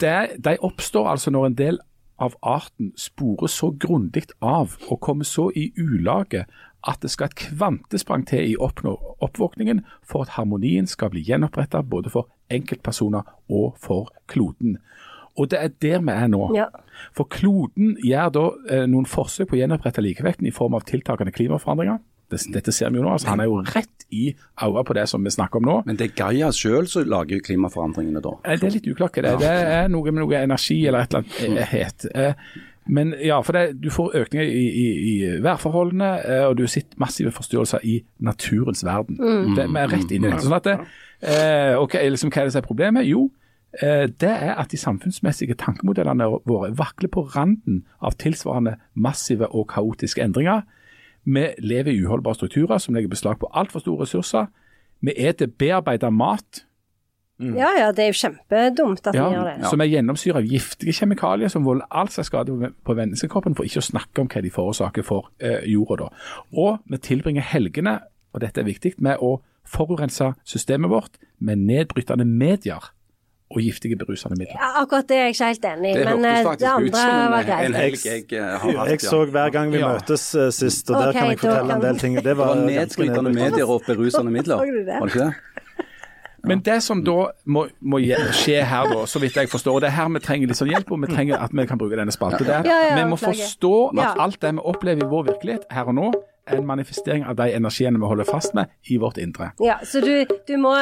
det, 0.00 0.16
de 0.44 0.56
oppstår 0.60 1.08
altså 1.14 1.32
når 1.32 1.46
en 1.46 1.58
del 1.58 1.78
av 2.22 2.36
arten 2.42 2.92
spores 2.96 3.58
så 3.60 3.70
grundig 3.80 4.24
av 4.40 4.76
og 4.88 5.00
kommer 5.04 5.28
så 5.28 5.50
i 5.56 5.68
ulage 5.78 6.46
at 6.86 7.00
det 7.02 7.10
skal 7.10 7.26
et 7.30 7.34
kvantesprang 7.40 8.24
til 8.28 8.52
i 8.52 8.56
oppnå 8.62 8.92
oppvåkningen 9.24 9.80
for 10.06 10.22
at 10.26 10.34
harmonien 10.36 10.86
skal 10.86 11.10
bli 11.10 11.24
gjenopprettet 11.26 11.88
både 11.90 12.12
for 12.12 12.28
enkeltpersoner 12.54 13.26
og 13.50 13.74
for 13.82 14.12
kloden. 14.30 14.78
Og 15.36 15.50
det 15.52 15.58
er 15.60 15.72
der 15.82 15.98
vi 16.00 16.14
er 16.14 16.28
nå. 16.32 16.46
Ja. 16.56 16.68
For 17.12 17.28
kloden 17.28 17.96
gjør 18.00 18.30
da 18.32 18.44
eh, 18.72 18.84
noen 18.88 19.04
forsøk 19.10 19.50
på 19.50 19.56
å 19.58 19.60
gjenopprette 19.60 20.00
likevekten 20.04 20.46
i 20.48 20.54
form 20.54 20.78
av 20.78 20.86
tiltakende 20.88 21.34
klimaforandringer. 21.36 21.98
Dette 22.30 22.72
ser 22.74 22.90
vi 22.90 22.98
jo 22.98 23.04
nå. 23.04 23.10
altså 23.12 23.28
Han 23.30 23.40
er 23.44 23.46
jo 23.46 23.60
rett 23.62 24.06
i 24.10 24.32
øynene 24.62 24.82
på 24.88 24.94
det 24.98 25.04
som 25.10 25.22
vi 25.22 25.30
snakker 25.30 25.60
om 25.60 25.68
nå. 25.68 25.74
Men 25.86 25.98
det 26.00 26.08
er 26.08 26.14
Gaia 26.18 26.48
sjøl 26.54 26.88
som 26.90 27.04
lager 27.06 27.42
klimaforandringene 27.46 28.22
da. 28.24 28.32
Eh, 28.44 28.56
Det 28.58 28.66
er 28.70 28.74
litt 28.78 28.88
uklart 28.94 29.14
hva 29.18 29.22
det 29.26 29.34
er. 29.34 29.42
Det 29.44 29.52
er 29.76 29.92
noe 29.92 30.10
med 30.10 30.22
noe 30.24 30.40
energi 30.40 30.80
eller 30.88 31.04
et 31.04 31.14
eller 31.14 31.26
annet 31.26 31.60
eh, 31.60 31.76
het. 31.76 32.08
Men 32.86 33.14
ja, 33.18 33.40
for 33.42 33.56
det, 33.56 33.82
du 33.82 33.88
får 33.90 34.14
økninger 34.14 34.46
i, 34.46 34.66
i, 34.68 34.86
i 35.10 35.14
værforholdene, 35.42 36.10
eh, 36.22 36.44
og 36.46 36.58
du 36.58 36.66
sitter 36.70 36.98
massive 37.02 37.32
forstyrrelser 37.34 37.82
i 37.82 37.96
naturens 38.18 38.84
verden. 38.86 39.18
Det, 39.56 39.66
vi 39.66 39.80
er 39.80 39.90
rett 39.90 40.14
inn 40.14 40.26
i 40.26 40.30
det. 40.30 40.42
Sånn 40.44 40.54
at 40.54 40.68
det, 40.68 40.76
eh, 41.26 41.74
okay, 41.80 42.06
liksom, 42.12 42.30
Hva 42.30 42.44
er 42.44 42.48
det 42.48 42.54
som 42.54 42.62
er 42.62 42.68
problemet? 42.68 43.08
Jo, 43.08 43.26
eh, 43.82 44.06
det 44.06 44.30
er 44.30 44.54
at 44.54 44.70
de 44.70 44.78
samfunnsmessige 44.78 45.58
tankemodellene 45.58 46.30
våre 46.46 46.70
vakler 46.78 47.10
på 47.10 47.26
randen 47.34 47.82
av 47.98 48.18
tilsvarende 48.22 48.76
massive 48.94 49.50
og 49.50 49.66
kaotiske 49.74 50.22
endringer. 50.22 50.62
Vi 51.26 51.48
lever 51.58 51.90
i 51.90 52.04
uholdbare 52.06 52.38
strukturer 52.38 52.78
som 52.78 52.94
legger 52.94 53.10
beslag 53.10 53.40
på 53.42 53.50
altfor 53.50 53.82
store 53.82 54.06
ressurser. 54.06 54.46
Vi 55.02 55.12
eter 55.16 55.50
bearbeida 55.50 56.10
mat 56.10 56.62
Ja 57.38 57.68
ja, 57.76 57.90
det 57.92 58.04
er 58.04 58.12
jo 58.12 58.16
kjempedumt 58.16 59.06
at 59.06 59.14
vi 59.14 59.20
gjør 59.20 59.44
det. 59.58 59.66
som 59.68 59.80
er 59.84 59.90
gjennomsyra 59.92 60.36
av 60.40 60.46
giftige 60.48 60.92
kjemikalier 60.96 61.50
som 61.52 61.64
volder 61.64 61.84
all 61.90 62.08
slags 62.08 62.30
skade 62.32 62.72
på- 62.84 62.94
menneskekroppen, 62.96 63.54
for 63.54 63.64
ikke 63.68 63.82
å 63.82 63.90
snakke 63.92 64.20
om 64.22 64.28
hva 64.28 64.40
de 64.42 64.50
forårsaker 64.50 65.04
for 65.04 65.28
eh, 65.40 65.60
jorda. 65.68 65.96
da. 65.96 66.08
Og 66.56 66.78
vi 66.88 66.96
tilbringer 66.96 67.42
helgene, 67.42 67.98
og 68.32 68.40
dette 68.40 68.60
er 68.60 68.64
viktig, 68.64 68.94
med 68.98 69.18
å 69.20 69.40
forurense 69.68 70.34
systemet 70.46 70.88
vårt 70.88 71.18
med 71.40 71.58
nedbrytende 71.58 72.24
medier 72.24 72.92
og 73.50 73.60
giftige 73.62 73.94
berusende 73.98 74.34
midler. 74.38 74.56
Ja, 74.58 74.82
akkurat 74.82 75.06
det 75.06 75.16
er 75.16 75.24
jeg 75.28 75.34
ikke 75.36 75.46
helt 75.52 75.64
enig 75.64 75.90
i, 75.90 75.94
Det 75.98 76.04
men 76.04 76.22
det, 76.22 76.30
eh, 76.32 76.42
det 76.42 76.52
ut 76.56 76.62
andre 76.72 76.96
som 76.96 77.30
var 77.30 77.42
en, 77.46 77.64
en 77.66 77.74
helg 77.74 78.00
jeg 78.06 78.32
eh, 78.32 78.58
har 78.58 78.72
hatt. 78.80 78.88
Jeg 78.90 79.00
så 79.00 79.20
hver 79.30 79.50
gang 79.52 79.70
vi 79.70 79.78
Ja. 79.78 79.92
møtes 79.92 80.24
eh, 80.34 80.48
sist, 80.50 80.90
og 80.90 80.96
der 81.04 81.12
kan 81.12 81.28
jeg 81.30 81.38
fortelle 81.38 81.60
fortelle 81.60 81.74
en 81.74 81.80
del 81.84 81.98
ting. 81.98 82.14
Det 82.16 82.24
Det 82.24 82.36
var, 82.36 82.46
var 82.56 82.64
nedbrytende 82.66 83.32
medier 83.34 83.68
og 83.70 83.82
berusende 83.86 84.32
midler. 84.32 84.56
Det? 84.66 84.86
Var 84.86 85.06
det 85.06 85.14
ikke 85.14 85.24
det? 85.26 85.34
Men 86.46 86.62
det 86.66 86.78
som 86.82 87.02
da 87.04 87.16
må, 87.44 87.66
må 87.80 87.98
skje 88.36 88.60
her, 88.64 88.88
da, 88.92 89.06
så 89.10 89.20
vidt 89.22 89.36
jeg 89.36 89.50
forstår, 89.52 89.78
og 89.78 89.80
det 89.84 89.90
er 89.90 89.96
her 89.98 90.12
vi 90.14 90.22
trenger 90.24 90.52
litt 90.52 90.60
sånn 90.60 90.70
hjelp, 90.70 90.92
og 90.94 91.02
vi 91.02 91.10
trenger 91.12 91.42
at 91.42 91.54
vi 91.56 91.66
kan 91.66 91.80
bruke 91.80 91.98
denne 91.98 92.14
spalten 92.14 92.46
der. 92.46 92.66
Ja, 92.68 92.78
ja, 92.88 92.94
vi 93.00 93.08
må 93.10 93.18
forstå 93.20 93.74
at 93.98 94.02
Ja. 94.04 94.14
alt 94.26 94.40
det 94.40 94.54
vi 94.54 94.64
opplever 94.72 95.02
i 95.04 95.10
vår 95.10 95.26
virkelighet 95.32 95.66
her 95.70 95.90
og 95.90 95.98
nå, 95.98 96.12
er 96.46 96.60
en 96.60 96.66
manifestering 96.66 97.24
av 97.26 97.34
de 97.36 97.50
energiene 97.56 97.98
vi 97.98 98.06
holder 98.06 98.24
fast 98.24 98.54
med 98.54 98.70
i 98.88 98.96
vårt 99.02 99.18
indre. 99.18 99.50
Ja, 99.60 99.80
så 99.82 100.00
du, 100.00 100.24
du 100.46 100.56
må 100.56 100.76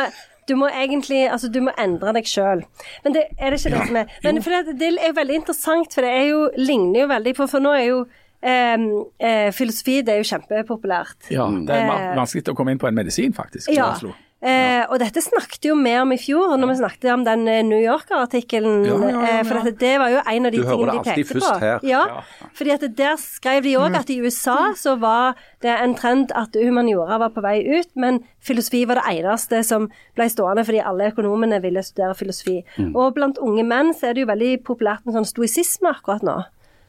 du 0.48 0.56
må 0.60 0.68
egentlig 0.68 1.22
altså 1.32 1.48
du 1.48 1.62
må 1.64 1.72
endre 1.80 2.12
deg 2.12 2.26
sjøl. 2.28 2.64
Men 3.04 3.14
det 3.16 3.22
er 3.38 3.50
det 3.54 3.60
ikke 3.62 3.70
det 3.72 3.86
som 3.88 3.96
er 3.96 4.10
Men 4.22 4.42
det, 4.42 4.74
det 4.78 4.90
er 5.00 5.14
veldig 5.16 5.38
interessant, 5.40 5.94
for 5.94 6.04
det 6.04 6.10
er 6.10 6.26
jo, 6.28 6.50
ligner 6.60 7.00
jo 7.00 7.06
veldig 7.08 7.32
på 7.38 7.46
For 7.48 7.64
nå 7.64 7.72
er 7.72 7.86
jo 7.86 8.02
eh, 8.44 9.48
filosofi 9.56 10.02
det 10.04 10.14
er 10.14 10.20
jo 10.20 10.28
kjempepopulært. 10.34 11.30
Ja, 11.32 11.48
det 11.48 11.78
er 11.78 11.88
Eh, 11.94 12.16
vanskelig 12.18 12.44
å 12.52 12.56
komme 12.58 12.74
inn 12.74 12.78
på 12.82 12.90
en 12.90 12.94
medisin, 12.98 13.32
faktisk. 13.32 13.70
Ja. 13.72 13.94
Eh, 14.44 14.82
og 14.92 14.98
dette 15.00 15.22
snakket 15.24 15.64
jo 15.70 15.74
vi 15.80 15.92
om 15.96 16.10
i 16.12 16.18
fjor, 16.20 16.50
når 16.60 16.68
vi 16.68 16.74
snakket 16.82 17.06
om 17.14 17.22
den 17.24 17.46
eh, 17.48 17.62
New 17.64 17.78
Yorker-artikkelen. 17.80 18.82
Ja, 18.84 18.92
ja, 18.92 19.08
ja, 19.08 19.20
ja. 19.22 19.38
eh, 19.38 19.44
For 19.48 19.56
dette, 19.60 19.72
det 19.80 19.92
var 20.02 20.10
jo 20.12 20.18
en 20.20 20.48
av 20.48 20.52
de 20.52 20.58
Du 20.60 20.64
hører 20.66 20.76
tingene 20.76 20.92
de 20.92 21.24
pekte 21.24 21.40
på. 21.40 21.52
her. 21.62 21.86
Ja, 21.88 22.02
fordi 22.58 22.74
at 22.74 22.84
der 22.98 23.16
skrev 23.22 23.62
de 23.64 23.72
òg 23.80 23.96
at 23.96 24.10
i 24.12 24.18
USA 24.20 24.58
så 24.76 24.98
var 25.00 25.38
det 25.64 25.72
en 25.80 25.94
trend 25.96 26.34
at 26.36 26.52
humaniora 26.60 27.16
var 27.22 27.32
på 27.32 27.40
vei 27.40 27.56
ut, 27.78 27.88
men 27.96 28.20
filosofi 28.44 28.84
var 28.84 29.00
det 29.00 29.06
eneste 29.16 29.62
som 29.64 29.88
ble 30.14 30.28
stående 30.28 30.66
fordi 30.68 30.82
alle 30.84 31.08
økonomene 31.14 31.62
ville 31.64 31.80
studere 31.82 32.14
filosofi. 32.14 32.58
Og 32.92 33.14
blant 33.16 33.40
unge 33.40 33.64
menn 33.64 33.94
så 33.96 34.10
er 34.10 34.14
det 34.18 34.26
jo 34.26 34.32
veldig 34.34 34.52
populært 34.68 35.06
med 35.08 35.16
sånn 35.16 35.24
stoisisme 35.28 35.88
akkurat 35.88 36.22
nå. 36.26 36.36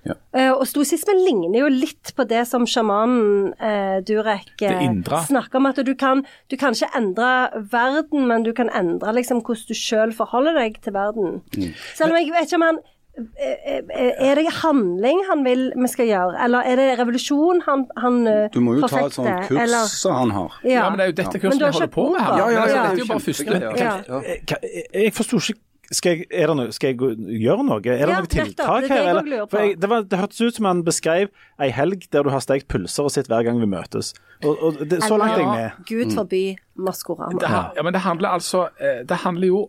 Ja. 0.05 0.13
Eh, 0.37 0.51
og 0.53 0.65
stoisismen 0.69 1.17
ligner 1.25 1.63
jo 1.63 1.69
litt 1.73 2.11
på 2.15 2.25
det 2.29 2.43
som 2.45 2.67
sjamanen 2.69 3.53
uh, 3.57 3.97
Durek 4.05 4.51
Det 4.61 4.69
eh, 4.69 5.21
snakker 5.25 5.57
om, 5.57 5.69
at 5.71 5.79
du 5.81 5.93
kan, 5.97 6.21
du 6.51 6.57
kan 6.61 6.77
ikke 6.77 6.91
endre 6.97 7.29
verden, 7.71 8.27
men 8.29 8.45
du 8.45 8.51
kan 8.53 8.69
endre 8.69 9.15
liksom 9.17 9.41
hvordan 9.41 9.71
du 9.71 9.77
sjøl 9.79 10.13
forholder 10.13 10.59
deg 10.61 10.77
til 10.85 10.93
verden. 10.93 11.39
Mm. 11.57 11.71
Selv 11.97 12.13
om 12.13 12.19
jeg 12.19 12.29
vet 12.35 12.51
ikke 12.51 12.61
om 12.61 12.69
han 12.69 12.83
Er 13.15 14.35
det 14.35 14.49
handling 14.59 15.21
han 15.29 15.45
vil 15.45 15.69
vi 15.71 15.87
skal 15.87 16.09
gjøre, 16.09 16.33
eller 16.43 16.67
er 16.67 16.75
det 16.81 16.87
revolusjon 16.99 17.61
han, 17.63 17.85
han 17.95 18.17
Du 18.51 18.59
må 18.59 18.75
jo 18.75 18.89
ta 18.91 19.05
et 19.05 19.15
sånt 19.15 19.47
kurs 19.47 19.61
eller- 19.63 19.87
som 19.87 20.17
han 20.19 20.33
har. 20.35 20.57
Ja. 20.65 20.69
Ja, 20.69 20.89
men 20.89 20.99
det 20.99 21.05
er 21.05 21.13
jo 21.13 21.17
dette 21.21 21.39
kurset 21.39 21.61
vi 21.63 21.69
holder 21.71 21.93
på 21.95 22.09
med 22.11 22.21
her. 22.21 22.33
Ja, 22.35 22.37
Ja, 22.37 22.49
ja, 22.51 22.59
ja, 22.59 22.83
dette 22.83 22.91
er 22.91 22.97
jo 22.99 23.07
bare 23.13 23.23
første. 23.23 24.99
jeg 24.99 25.13
forsto 25.15 25.39
ikke 25.39 25.64
skal 25.91 26.15
jeg, 26.15 26.25
er 26.33 26.47
det 26.49 26.55
noe, 26.57 26.71
skal 26.73 26.93
jeg 26.93 27.17
gjøre 27.43 27.65
noe? 27.67 27.77
Er 27.83 28.05
det 28.07 28.13
Ja, 28.13 28.19
noe 28.23 28.29
tiltak 28.31 28.69
her? 28.89 29.19
Det, 29.21 29.39
jeg, 29.53 29.75
det, 29.81 29.89
var, 29.91 30.05
det 30.09 30.19
hørtes 30.21 30.41
ut 30.41 30.55
som 30.57 30.65
han 30.69 30.83
beskrev 30.87 31.29
ei 31.61 31.69
helg 31.75 32.07
der 32.13 32.25
du 32.25 32.31
har 32.33 32.41
stekt 32.41 32.67
pølser 32.71 33.05
og 33.05 33.13
sitt 33.13 33.29
hver 33.29 33.43
gang 33.45 33.59
vi 33.61 33.67
møtes. 33.69 34.13
Og, 34.43 34.55
og 34.57 34.79
det, 34.81 35.01
så 35.03 35.17
langt 35.21 35.35
er 35.37 35.43
jeg 35.43 35.51
med. 35.51 35.83
Gud 35.89 36.15
forby 36.15 36.41
Maskorama. 36.75 37.37
Det, 37.41 37.51
ja, 37.77 37.83
men 37.85 37.93
det 37.95 38.01
handler 38.03 38.35
altså 38.35 38.65
eh, 38.79 39.03
Det 39.07 39.21
handler 39.23 39.47
jo 39.47 39.61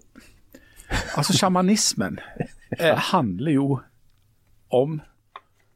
Altså, 1.17 1.35
sjamanismen 1.35 2.21
eh, 2.79 2.95
handler 3.11 3.53
jo 3.53 3.69
om 4.71 5.01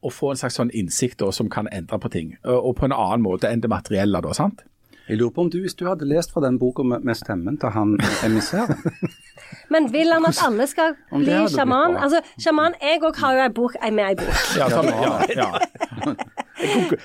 å 0.01 0.11
få 0.15 0.31
en 0.33 0.39
slags 0.39 0.55
sånn 0.57 0.71
innsikt 0.73 1.19
da, 1.21 1.33
som 1.35 1.51
kan 1.53 1.67
endre 1.75 1.99
på 2.01 2.09
ting, 2.15 2.31
og, 2.45 2.57
og 2.71 2.77
på 2.79 2.87
en 2.87 2.95
annen 2.95 3.25
måte 3.27 3.51
enn 3.51 3.61
det 3.61 3.69
materielle. 3.73 4.23
da, 4.23 4.33
sant? 4.37 4.63
Jeg 5.09 5.19
lurer 5.19 5.33
på 5.35 5.45
om 5.47 5.51
du, 5.51 5.59
hvis 5.65 5.75
du 5.75 5.87
hadde 5.89 6.07
lest 6.09 6.33
fra 6.35 6.43
den 6.45 6.59
boka 6.61 6.85
med, 6.87 7.05
med 7.07 7.19
stemmen 7.19 7.57
til 7.61 7.73
han 7.75 7.97
emissæren 8.27 8.79
Men 9.73 9.89
vil 9.93 10.13
han 10.13 10.27
at 10.29 10.39
alle 10.47 10.67
skal 10.71 10.95
bli 11.11 11.39
sjaman? 11.51 11.97
Altså, 11.99 12.21
sjaman 12.43 12.77
Jeg 12.83 13.03
òg 13.07 13.19
har 13.23 13.35
jo 13.35 13.43
ei 13.45 13.53
bok, 13.55 13.77
med 13.93 14.05
ei 14.05 14.17
bok. 14.19 14.41
Ja, 14.61 14.69
sammen, 14.71 14.95
ja, 14.95 15.13
ja. 15.43 15.49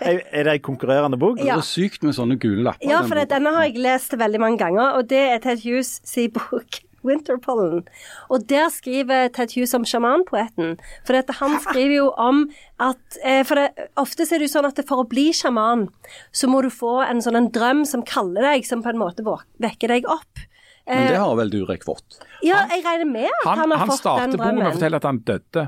Er 0.01 0.43
det 0.45 0.53
ei 0.53 0.61
konkurrerende 0.61 1.17
bok? 1.17 1.39
Ja. 1.39 1.55
Det 1.57 1.63
er 1.63 1.69
sykt 1.69 2.05
med 2.05 2.17
sånne 2.17 2.37
gule 2.41 2.65
lapper. 2.67 2.89
Ja, 2.89 3.01
for 3.07 3.21
denne 3.29 3.53
har 3.55 3.69
jeg 3.69 3.81
lest 3.81 4.17
veldig 4.19 4.41
mange 4.41 4.61
ganger, 4.61 4.97
og 4.99 5.09
det 5.09 5.21
er 5.31 5.41
Ted 5.43 5.63
Hughes 5.65 5.99
si 6.05 6.27
bok. 6.33 6.84
Winterpollen. 7.05 7.83
Og 8.29 8.47
der 8.49 8.69
skriver 8.73 9.29
Ted 9.35 9.53
Hughes 9.55 9.73
om 9.77 9.85
sjamanpoeten. 9.87 10.75
For 11.07 11.17
dette, 11.17 11.35
han 11.39 11.59
skriver 11.63 11.95
jo 11.99 12.09
om 12.21 12.45
at 12.81 13.19
eh, 13.23 13.43
For 13.47 13.61
det, 13.61 13.89
ofte 14.01 14.25
er 14.27 14.41
det 14.41 14.49
jo 14.49 14.53
sånn 14.57 14.69
at 14.69 14.81
for 14.89 15.03
å 15.03 15.07
bli 15.09 15.29
sjaman, 15.35 15.87
så 16.35 16.49
må 16.51 16.61
du 16.65 16.71
få 16.73 16.97
en 17.05 17.21
sånn 17.23 17.37
en 17.39 17.51
drøm 17.53 17.85
som 17.87 18.03
kaller 18.05 18.49
deg, 18.51 18.65
som 18.67 18.83
på 18.83 18.91
en 18.91 19.01
måte 19.01 19.25
vekker 19.25 19.95
deg 19.95 20.09
opp. 20.09 20.45
Men 20.85 21.07
det 21.09 21.17
har 21.17 21.33
vel 21.39 21.49
Durek 21.49 21.81
fått? 21.85 22.19
Ja, 22.45 22.59
jeg 22.69 22.83
regner 22.85 23.09
med 23.09 23.31
at 23.31 23.47
han, 23.47 23.57
Han, 23.63 23.71
har 23.71 23.79
han 23.85 23.89
fått 23.89 24.03
starter 24.03 24.27
den 24.27 24.37
boken 24.37 24.43
med 24.43 24.51
å 24.51 24.59
drømmen. 24.59 24.75
fortelle 24.77 24.99
at 25.01 25.07
han 25.09 25.21
døde. 25.25 25.63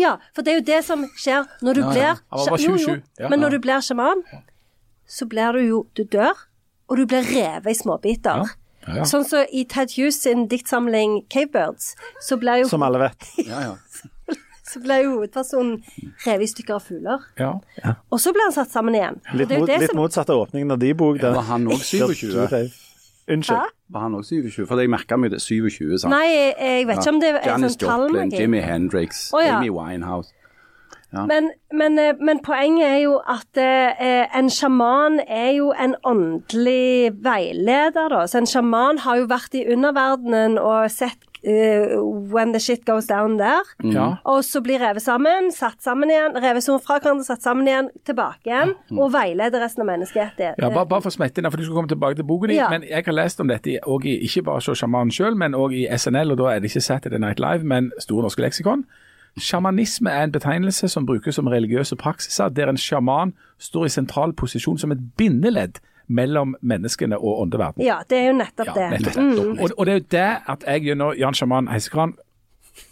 Ja, 0.00 0.14
for 0.32 0.46
det 0.46 0.52
er 0.54 0.56
jo 0.56 0.64
det 0.70 0.78
som 0.86 1.02
skjer 1.20 1.50
når 1.60 1.76
du 1.76 1.80
Ja, 1.82 1.90
ja. 1.92 1.92
blir 1.92 2.14
sjaman, 2.16 2.38
var 2.38 2.48
bare 2.54 2.62
Jo, 2.62 2.76
jo, 3.20 3.28
Men 3.28 3.42
når 3.44 3.50
du 3.50 3.58
blir 3.66 3.84
sjaman, 3.84 4.22
så 5.04 5.28
blir 5.28 5.52
du 5.58 5.60
jo 5.66 5.82
Du 5.92 6.04
dør, 6.08 6.32
og 6.88 6.96
du 6.96 7.04
blir 7.06 7.28
revet 7.28 7.68
i 7.68 7.76
småbiter. 7.76 8.46
Ja, 8.46 8.61
ja. 8.86 9.04
Sånn 9.04 9.24
som 9.28 9.44
i 9.52 9.64
Ted 9.64 9.92
Hughes 9.96 10.20
sin 10.22 10.48
diktsamling 10.48 11.22
'Cavebirds', 11.30 11.94
så 12.20 12.36
ble 12.40 12.60
jo, 12.62 12.68
Som 12.68 12.82
alle 12.82 12.98
vet. 12.98 13.28
Ja, 13.46 13.60
ja. 13.60 13.74
så 14.72 14.80
ble 14.82 15.02
jo 15.04 15.10
hovedpersonen 15.18 15.82
revet 16.26 16.42
i 16.48 16.52
stykker 16.52 16.74
av 16.78 16.82
fugler. 16.86 17.18
Ja. 17.38 17.52
Og 18.10 18.18
så 18.20 18.32
ble 18.32 18.40
han 18.46 18.52
satt 18.56 18.70
sammen 18.72 18.94
igjen. 18.96 19.20
Litt, 19.34 19.48
det 19.48 19.56
er 19.56 19.60
jo 19.60 19.66
mot, 19.66 19.68
det 19.68 19.80
litt 19.80 19.90
som- 19.90 20.00
motsatt 20.00 20.30
av 20.30 20.46
åpningen 20.46 20.72
av 20.72 20.78
de 20.78 20.92
bok. 20.94 21.18
der- 21.20 21.34
Var 21.34 21.42
han 21.42 21.66
òg 21.66 21.82
27? 21.82 22.70
Unnskyld. 23.28 23.58
Hæ? 23.58 23.66
Var 23.90 24.00
han 24.00 24.12
òg 24.14 24.24
27? 24.24 24.66
For 24.66 24.80
jeg 24.80 24.90
merka 24.90 25.16
meg 25.16 25.30
det. 25.30 25.40
27, 25.40 25.98
sant? 25.98 26.10
Nei, 26.10 26.26
jeg, 26.26 26.54
jeg 26.58 26.86
vet 26.88 26.98
ikke 26.98 27.08
om 27.14 27.20
det 27.20 27.28
er 27.34 27.50
Janis 27.50 27.76
sånn 27.76 27.80
Joplin, 27.86 28.08
tallmagi. 28.10 28.38
Jimmy 28.40 28.60
Hendrix, 28.60 29.30
oh, 29.34 29.40
ja. 29.44 29.58
Amy 29.58 29.68
Winehouse. 29.70 30.32
Men, 31.28 31.50
men, 31.72 31.98
eh, 31.98 32.14
men 32.20 32.38
poenget 32.44 32.86
er 32.88 33.00
jo 33.04 33.18
at 33.28 33.56
eh, 33.60 34.26
en 34.38 34.48
sjaman 34.50 35.20
er 35.28 35.50
jo 35.58 35.72
en 35.76 35.94
åndelig 36.08 37.12
veileder, 37.24 38.08
da. 38.08 38.24
Så 38.26 38.38
en 38.42 38.46
sjaman 38.48 38.98
har 39.04 39.20
jo 39.20 39.28
vært 39.30 39.54
i 39.58 39.66
underverdenen 39.74 40.58
og 40.60 40.88
sett 40.92 41.18
eh, 41.44 41.96
when 42.32 42.52
the 42.54 42.60
shit 42.62 42.84
goes 42.86 43.06
down 43.10 43.36
der. 43.40 43.60
ja. 43.82 44.06
Og 44.24 44.44
så 44.46 44.60
blir 44.62 44.78
revet 44.80 45.02
sammen, 45.02 45.50
satt 45.52 45.82
sammen 45.82 46.08
igjen, 46.12 46.36
revet 46.42 46.62
som 46.64 46.78
fra 46.80 46.98
hverandre, 47.00 47.24
satt 47.26 47.42
sammen 47.44 47.66
igjen, 47.68 47.90
tilbake 48.08 48.46
igjen, 48.48 48.74
og 48.96 49.12
veileder 49.12 49.60
resten 49.64 49.82
av 49.84 49.90
menneskeheten. 49.90 50.54
Ja, 50.58 50.70
bare, 50.70 50.86
bare 50.86 51.02
for 51.02 51.10
å 51.10 51.16
smette 51.18 51.42
inn, 51.42 51.50
for 51.50 51.58
du 51.60 51.66
skal 51.66 51.76
komme 51.80 51.90
tilbake 51.92 52.20
til 52.20 52.28
boken 52.28 52.52
din. 52.54 52.60
Ja. 52.62 52.70
Men 52.72 52.86
jeg 52.88 53.04
har 53.04 53.12
lest 53.18 53.40
om 53.42 53.48
dette 53.50 53.68
i- 53.76 54.18
ikke 54.22 54.44
bare 54.48 54.62
hos 54.62 54.70
sjamanen 54.80 55.10
sjøl, 55.12 55.34
men 55.36 55.52
òg 55.58 55.74
i 55.74 55.86
SNL, 55.90 56.32
og 56.32 56.38
da 56.38 56.54
er 56.54 56.60
det 56.60 56.70
ikke 56.70 56.82
Saturday 56.88 57.18
Night 57.18 57.40
Live, 57.42 57.64
men 57.64 57.90
Store 57.98 58.22
norske 58.22 58.40
leksikon. 58.46 58.84
Sjamanisme 59.40 60.10
er 60.10 60.26
en 60.26 60.32
betegnelse 60.32 60.88
som 60.88 61.06
brukes 61.06 61.34
som 61.34 61.46
religiøse 61.48 61.96
praksiser, 61.96 62.48
der 62.52 62.68
en 62.68 62.76
sjaman 62.76 63.32
står 63.58 63.86
i 63.88 63.88
sentral 63.88 64.32
posisjon 64.36 64.78
som 64.78 64.92
et 64.92 65.00
bindeledd 65.16 65.80
mellom 66.12 66.56
menneskene 66.60 67.16
og 67.16 67.40
åndeverden. 67.46 67.84
Ja, 67.84 68.00
det 68.10 68.18
er 68.18 68.26
jo 68.26 68.34
nettopp 68.36 68.66
Ja, 68.66 68.74
det. 68.76 68.90
nettopp 69.00 69.16
Mm. 69.22 69.58
Og, 69.62 69.70
og 69.78 69.86
det 69.86 69.92
er 69.94 69.98
jo 69.98 70.04
det 70.10 70.28
at 70.52 70.64
jeg 70.68 70.82
gjennom 70.84 71.14
Jan 71.16 71.34
Sjaman 71.34 71.68
Heisekran 71.72 72.14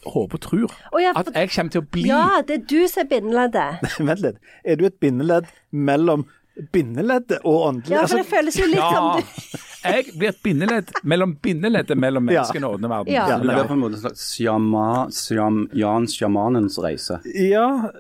håper 0.07 0.37
og 0.37 0.41
tror 0.41 0.73
oh, 0.93 1.01
ja, 1.03 1.13
at 1.17 1.29
jeg 1.35 1.51
kommer 1.55 1.71
til 1.73 1.81
å 1.81 1.89
bli 1.93 2.03
Ja, 2.09 2.41
det 2.49 2.55
er 2.55 2.65
du 2.69 2.89
som 2.89 3.03
er 3.05 3.09
bindeleddet. 3.09 3.85
Vent 4.09 4.21
litt. 4.25 4.37
Er 4.65 4.77
du 4.81 4.87
et 4.89 4.97
bindeledd 5.01 5.49
mellom 5.73 6.27
bindeleddet 6.73 7.41
og 7.45 7.67
åndelig? 7.69 7.95
Ja, 7.97 8.07
for 8.07 8.17
det 8.17 8.25
Altså, 8.25 8.37
føles 8.37 8.59
jo 8.61 8.67
litt 8.69 8.81
Ja, 8.81 8.91
som 8.93 9.11
du 9.21 9.59
jeg 9.85 10.13
blir 10.19 10.29
et 10.29 10.43
bindeledd 10.43 10.91
mellom 11.05 11.35
bindeleddet 11.43 11.97
mellom 11.99 12.25
menneskene 12.29 12.67
og 12.69 12.75
åndeverden. 12.79 13.13
Ja. 13.13 13.27
Så 13.27 13.39
det 13.43 13.49
blir 13.55 13.65
på 13.69 13.73
en 13.77 13.83
måte 13.85 13.95
en 13.99 14.05
slags 14.05 14.27
sjama, 14.37 14.87
sjam, 15.11 15.69
Jan 15.73 16.07
sjamanens 16.07 16.79
reise. 16.79 17.21
ja, 17.35 17.91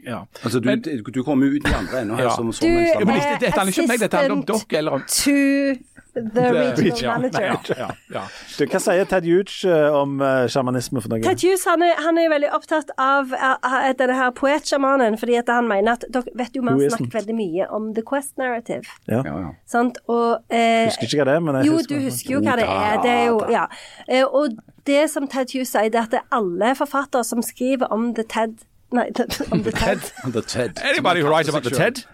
Ja. 0.00 0.22
Altså, 0.42 0.60
du, 0.60 0.66
Men- 0.66 0.80
du 0.80 1.22
kommer 1.22 1.46
jo 1.46 1.52
ut 1.58 1.66
i 1.68 1.72
andre 1.74 2.00
enden 2.00 2.16
her 2.16 2.24
Ja. 2.24 2.30
som, 2.30 2.50
som 2.52 2.66
Du 2.66 2.72
en 2.72 2.86
Ja, 2.86 2.94
dette, 3.38 3.50
handler 3.52 3.72
ikke 3.72 3.82
om 3.82 3.88
meg, 3.88 4.00
dette 4.00 4.16
handler 4.16 4.32
om 4.32 4.38
Assistant. 4.40 4.68
dere. 4.70 4.78
eller 4.78 4.92
om 4.92 5.02
to 5.06 5.97
the 6.34 6.46
regional 6.52 7.20
manager. 7.30 7.74
Ja, 7.78 7.88
ja, 7.88 7.90
ja. 8.14 8.24
du, 8.58 8.64
Hva 8.66 8.80
sier 8.82 9.08
Ted 9.10 9.26
Hughes 9.28 9.60
eh, 9.68 9.94
om 9.94 10.18
eh, 10.24 10.46
sjamanisme 10.52 11.02
for 11.04 11.12
noe? 11.12 11.22
Ted 11.24 11.42
Hughes 11.44 11.66
han 11.68 11.84
er, 11.86 11.94
han 12.04 12.20
er 12.20 12.30
veldig 12.32 12.50
opptatt 12.56 12.92
av 13.00 13.34
uh, 13.34 13.90
denne 13.98 14.16
her 14.18 14.32
poetsjamanen, 14.36 15.18
fordi 15.20 15.38
at 15.40 15.52
han 15.52 15.68
mener 15.70 15.98
at 15.98 16.06
dere 16.14 16.34
vet 16.38 16.56
jo 16.56 16.64
vi 16.66 16.74
har 16.74 16.96
snakket 16.96 17.18
veldig 17.20 17.36
mye 17.38 17.68
om 17.74 17.92
The 17.96 18.04
Quest 18.06 18.36
Narrative. 18.40 18.84
Ja. 19.06 19.22
Ja, 19.24 19.36
ja. 19.40 19.52
Sant? 19.66 19.98
Og, 20.06 20.44
eh, 20.50 20.86
Husker 20.88 21.08
ikke 21.08 21.22
hva 21.22 21.28
det 21.30 21.36
er, 21.36 21.44
men 21.44 21.60
jeg 21.60 21.70
jo, 21.70 21.76
husker 21.78 21.94
du 21.94 22.08
husker 22.08 22.34
jo 22.36 22.42
hva 22.44 22.56
det 22.60 22.66
er. 22.68 23.02
Det 23.04 23.12
er 23.12 23.24
jo, 23.30 23.38
ja. 23.52 23.66
Eh, 24.08 24.24
og 24.24 24.58
det 24.88 25.04
som 25.12 25.28
Ted 25.28 25.54
Hughes 25.54 25.74
sier, 25.74 25.90
det 25.92 26.00
er 26.00 26.08
at 26.08 26.16
det 26.16 26.22
er 26.24 26.38
alle 26.38 26.74
forfattere 26.78 27.24
som 27.26 27.44
skriver 27.44 27.90
om 27.94 28.12
The 28.18 28.26
Ted 28.28 28.64
Nei, 28.90 29.10
om 29.52 29.60
The 29.64 29.72
Ted. 29.72 30.00
The 30.32 30.40
Ted. 30.40 30.78
Anybody 30.82 31.20
who 31.20 31.28
writes 31.28 31.48
about 31.48 31.62
the 31.62 31.70
TED? 31.70 32.06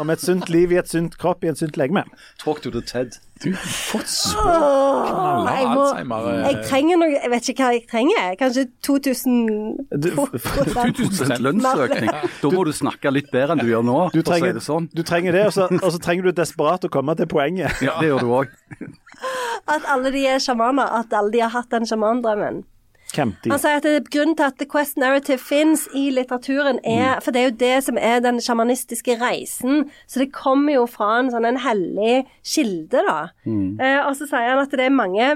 Om 0.00 0.10
et 0.10 0.22
sunt 0.24 0.48
liv 0.48 0.72
i 0.72 0.78
et 0.80 0.88
sunt 0.88 1.18
kropp 1.20 1.44
i 1.44 1.50
en 1.50 1.56
sunt 1.58 1.76
legeme. 1.76 2.02
Talk 2.40 2.62
to 2.64 2.70
the 2.72 2.80
Ted. 2.80 3.18
Du 3.42 3.50
har 3.50 3.72
fått 3.74 4.08
så 4.08 4.38
Åh, 4.38 5.48
jeg, 5.50 5.66
Alzheimer. 5.66 6.28
eh, 6.30 6.44
jeg 6.46 6.64
trenger 6.68 6.98
noe 7.00 7.08
Jeg 7.10 7.30
vet 7.32 7.48
ikke 7.52 7.64
hva 7.66 7.72
jeg 7.74 7.82
trenger. 7.90 8.36
Kanskje 8.40 8.64
2000 8.86 9.36
2000 9.90 11.42
Lønnsøkning. 11.42 12.10
Da 12.42 12.52
må 12.54 12.64
du 12.64 12.72
snakke 12.76 13.12
litt 13.12 13.30
bedre 13.34 13.56
enn 13.56 13.64
du 13.64 13.68
gjør 13.68 13.84
nå, 13.86 13.98
du, 14.14 14.22
trenger, 14.26 14.56
det 14.56 14.64
sånn. 14.64 14.88
du 14.94 15.02
trenger 15.06 15.36
det, 15.36 15.46
og 15.50 15.56
så, 15.56 15.68
og 15.82 15.90
så 15.92 16.00
trenger 16.02 16.30
du 16.30 16.36
desperat 16.40 16.86
å 16.86 16.92
komme 16.92 17.16
til 17.18 17.28
poenget. 17.30 17.82
Ja, 17.84 17.98
det 18.00 18.12
gjør 18.12 18.24
du 18.24 18.34
òg. 18.42 18.52
At 19.74 19.84
alle 19.90 20.10
de 20.14 20.24
er 20.26 20.40
sjamaner. 20.42 20.88
At 21.02 21.12
alle 21.14 21.30
de 21.34 21.42
har 21.44 21.52
hatt 21.54 21.70
den 21.74 21.86
sjamandrømmen. 21.86 22.62
Hvem 23.12 23.34
de? 23.44 23.50
Han 23.52 23.60
sier 23.60 23.80
at 23.80 23.86
det, 23.86 24.10
grunnen 24.12 24.36
til 24.38 24.48
at 24.48 24.58
The 24.60 24.68
Quest 24.70 24.96
Narrative 25.00 25.38
fins 25.42 25.84
i 25.98 26.08
litteraturen, 26.14 26.80
er 26.84 27.20
For 27.20 27.34
det 27.34 27.40
er 27.40 27.48
jo 27.50 27.56
det 27.60 27.76
som 27.84 28.00
er 28.00 28.22
den 28.24 28.40
sjamanistiske 28.40 29.18
reisen. 29.20 29.90
Så 30.06 30.22
det 30.22 30.32
kommer 30.32 30.72
jo 30.78 30.86
fra 30.90 31.18
en 31.20 31.32
sånn 31.34 31.48
en 31.48 31.60
hellig 31.64 32.22
kilde, 32.40 33.02
da. 33.08 33.18
Eh, 33.82 34.00
og 34.06 34.16
så 34.16 34.28
sier 34.30 34.54
han 34.54 34.62
at 34.62 34.72
det 34.72 34.86
er 34.86 34.94
mange 34.94 35.32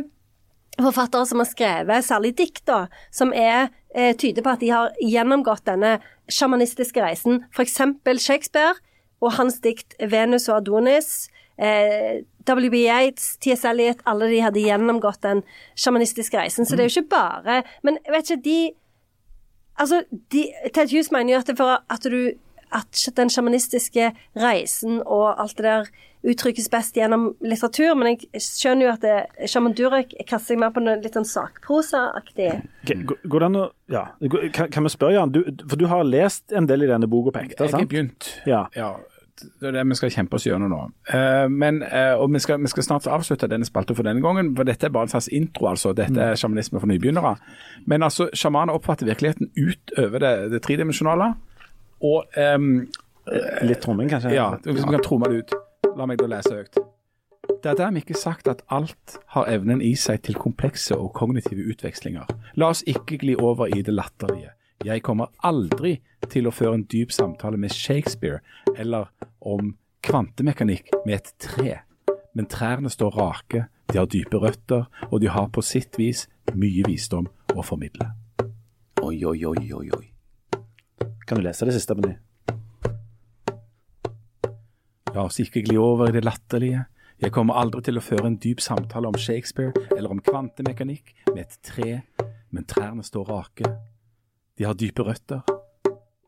forfattere 0.77 1.27
som 1.29 1.41
har 1.41 1.49
skrevet, 1.49 2.05
særlig 2.05 2.35
dikt, 2.37 2.65
da, 2.69 2.87
som 3.11 3.33
er, 3.33 3.71
eh, 3.95 4.15
tyder 4.17 4.43
på 4.43 4.53
at 4.53 4.61
de 4.61 4.69
har 4.69 4.93
gjennomgått 5.01 5.65
denne 5.65 5.99
sjamanistiske 6.29 7.01
reisen. 7.01 7.45
F.eks. 7.53 7.81
Shakespeare 8.21 8.75
og 9.21 9.33
hans 9.33 9.61
dikt 9.61 9.95
'Venus 10.01 10.49
og 10.49 10.63
Adonis'. 10.63 11.29
Eh, 11.59 12.23
W.B. 12.47 12.83
Yates, 12.87 13.37
T.S. 13.43 13.65
Eliot, 13.69 14.03
alle 14.07 14.31
de 14.31 14.41
hadde 14.45 14.65
gjennomgått 14.65 15.23
den 15.27 15.45
sjamanistiske 15.75 16.39
reisen. 16.39 16.67
Så 16.67 16.77
det 16.77 16.87
er 16.87 16.91
jo 16.91 17.01
ikke 17.01 17.17
bare 17.17 17.63
Men 17.87 18.01
jeg 18.05 18.15
vet 18.15 18.31
ikke, 18.31 18.43
de 18.49 18.59
Altså, 19.77 19.99
de, 20.33 20.47
Ted 20.73 20.89
Hughes 20.89 21.11
mener 21.13 21.35
jo 21.35 21.39
at, 21.43 21.51
det 21.51 21.59
for 21.59 21.83
at 21.93 22.07
du 22.09 22.31
at 22.75 23.09
den 23.17 23.31
sjamanistiske 23.31 24.11
reisen 24.37 25.03
og 25.05 25.41
alt 25.41 25.59
det 25.59 25.67
der 25.67 25.91
uttrykkes 26.27 26.69
best 26.73 26.97
gjennom 26.99 27.29
litteratur, 27.45 27.95
men 27.95 28.17
jeg 28.17 28.43
skjønner 28.43 28.89
jo 28.89 28.93
at 28.97 29.05
det, 29.05 29.49
Shaman 29.51 29.77
Durek 29.79 30.17
kaster 30.27 30.55
seg 30.55 30.61
mer 30.63 30.73
på 30.75 30.83
noe 30.83 30.97
litt 30.99 31.15
sånn 31.15 31.29
sakprosaaktig. 31.29 32.49
Går 32.91 33.45
det 33.45 33.51
an 33.51 33.61
å 33.61 33.67
ja. 33.93 34.09
Kan, 34.57 34.89
vi 34.89 34.91
spørre, 34.91 35.15
Jan? 35.15 35.35
Du, 35.35 35.45
for 35.63 35.79
du 35.79 35.87
har 35.91 36.03
lest 36.09 36.57
en 36.57 36.67
del 36.67 36.87
i 36.87 36.91
denne 36.91 37.07
boka 37.11 37.37
på 37.37 37.45
ekte, 37.45 37.69
Jeg 37.69 37.77
har 37.77 37.87
begynt. 37.87 38.33
Ja. 38.49 38.65
Ja, 38.75 38.97
det 39.37 39.69
er 39.69 39.75
det 39.77 39.85
vi 39.91 39.97
skal 39.99 40.13
kjempe 40.15 40.39
oss 40.39 40.47
gjennom 40.47 40.73
nå. 40.73 40.79
Uh, 41.11 41.47
men, 41.53 41.83
uh, 41.85 42.15
og 42.21 42.31
vi 42.33 42.41
skal, 42.43 42.61
vi 42.63 42.71
skal 42.73 42.87
snart 42.87 43.09
avslutte 43.11 43.49
denne 43.51 43.69
spalten 43.69 43.97
for 43.99 44.07
denne 44.07 44.25
gangen, 44.25 44.55
for 44.57 44.69
dette 44.69 44.89
er 44.89 44.95
bare 44.95 45.09
en 45.09 45.13
slags 45.13 45.29
intro. 45.29 45.69
altså. 45.73 45.93
Dette 45.97 46.21
er 46.23 46.41
sjamanisme 46.41 46.81
for 46.81 46.91
nybegynnere. 46.91 47.37
Men 47.87 48.07
altså, 48.07 48.31
sjamaner 48.35 48.77
oppfatter 48.77 49.09
virkeligheten 49.09 49.53
utover 49.57 50.25
det, 50.25 50.35
det 50.55 50.63
tredimensjonale. 50.65 51.35
Og 52.05 52.25
ehm, 52.37 52.87
Litt 53.67 53.81
tromming, 53.83 54.11
kanskje? 54.11 54.35
ja, 54.37 54.51
hvis 54.63 54.85
vi 54.85 54.93
kan 54.93 55.03
tromme 55.05 55.31
det 55.33 55.45
ut. 55.45 55.57
La 55.97 56.07
meg 56.07 56.21
da 56.21 56.29
lese 56.31 56.53
høyt. 56.53 56.79
Det 57.63 57.71
er 57.73 57.79
dermed 57.79 58.05
ikke 58.05 58.19
sagt 58.19 58.49
at 58.51 58.61
alt 58.71 59.17
har 59.35 59.49
evnen 59.51 59.81
i 59.83 59.95
seg 59.99 60.21
til 60.27 60.37
komplekse 60.39 60.97
og 60.99 61.13
kognitive 61.17 61.65
utvekslinger. 61.73 62.29
La 62.61 62.69
oss 62.75 62.85
ikke 62.87 63.19
gli 63.23 63.37
over 63.39 63.71
i 63.73 63.83
det 63.83 63.95
latterlige. 63.95 64.53
Jeg 64.85 65.03
kommer 65.03 65.33
aldri 65.47 65.97
til 66.29 66.47
å 66.47 66.55
føre 66.55 66.77
en 66.77 66.85
dyp 66.91 67.13
samtale 67.15 67.57
med 67.61 67.73
Shakespeare 67.73 68.43
eller 68.77 69.09
om 69.41 69.75
kvantemekanikk 70.05 70.93
med 71.07 71.15
et 71.17 71.33
tre. 71.43 71.79
Men 72.37 72.51
trærne 72.53 72.91
står 72.93 73.17
rake, 73.17 73.65
de 73.93 73.99
har 73.99 74.11
dype 74.11 74.37
røtter, 74.43 74.85
og 75.11 75.21
de 75.23 75.31
har 75.33 75.49
på 75.49 75.65
sitt 75.65 75.97
vis 75.99 76.27
mye 76.53 76.85
visdom 76.87 77.31
å 77.55 77.65
formidle. 77.65 78.11
Oi, 79.03 79.25
oi, 79.25 79.39
oi, 79.47 79.73
oi. 79.73 79.89
oi. 79.97 80.07
Kan 81.27 81.41
du 81.41 81.47
lese 81.47 81.67
det 81.67 81.75
siste 81.75 81.97
Benny? 81.97 82.13
ny? 82.13 82.21
La 85.17 85.25
oss 85.25 85.41
ikke 85.41 85.63
gli 85.65 85.79
over 85.81 86.11
i 86.11 86.15
det 86.15 86.27
latterlige. 86.27 86.85
Jeg 87.23 87.33
kommer 87.33 87.57
aldri 87.57 87.81
til 87.87 87.97
å 87.97 88.05
føre 88.05 88.29
en 88.29 88.37
dyp 88.37 88.61
samtale 88.61 89.09
om 89.09 89.17
Shakespeare 89.17 89.73
eller 89.97 90.13
om 90.13 90.21
kvantemekanikk 90.21 91.15
med 91.33 91.47
et 91.47 91.57
tre, 91.65 92.03
men 92.53 92.69
trærne 92.69 93.05
står 93.07 93.31
rake. 93.33 93.71
De 94.59 94.65
har 94.65 94.75
dype 94.75 95.03
røtter, 95.05 95.41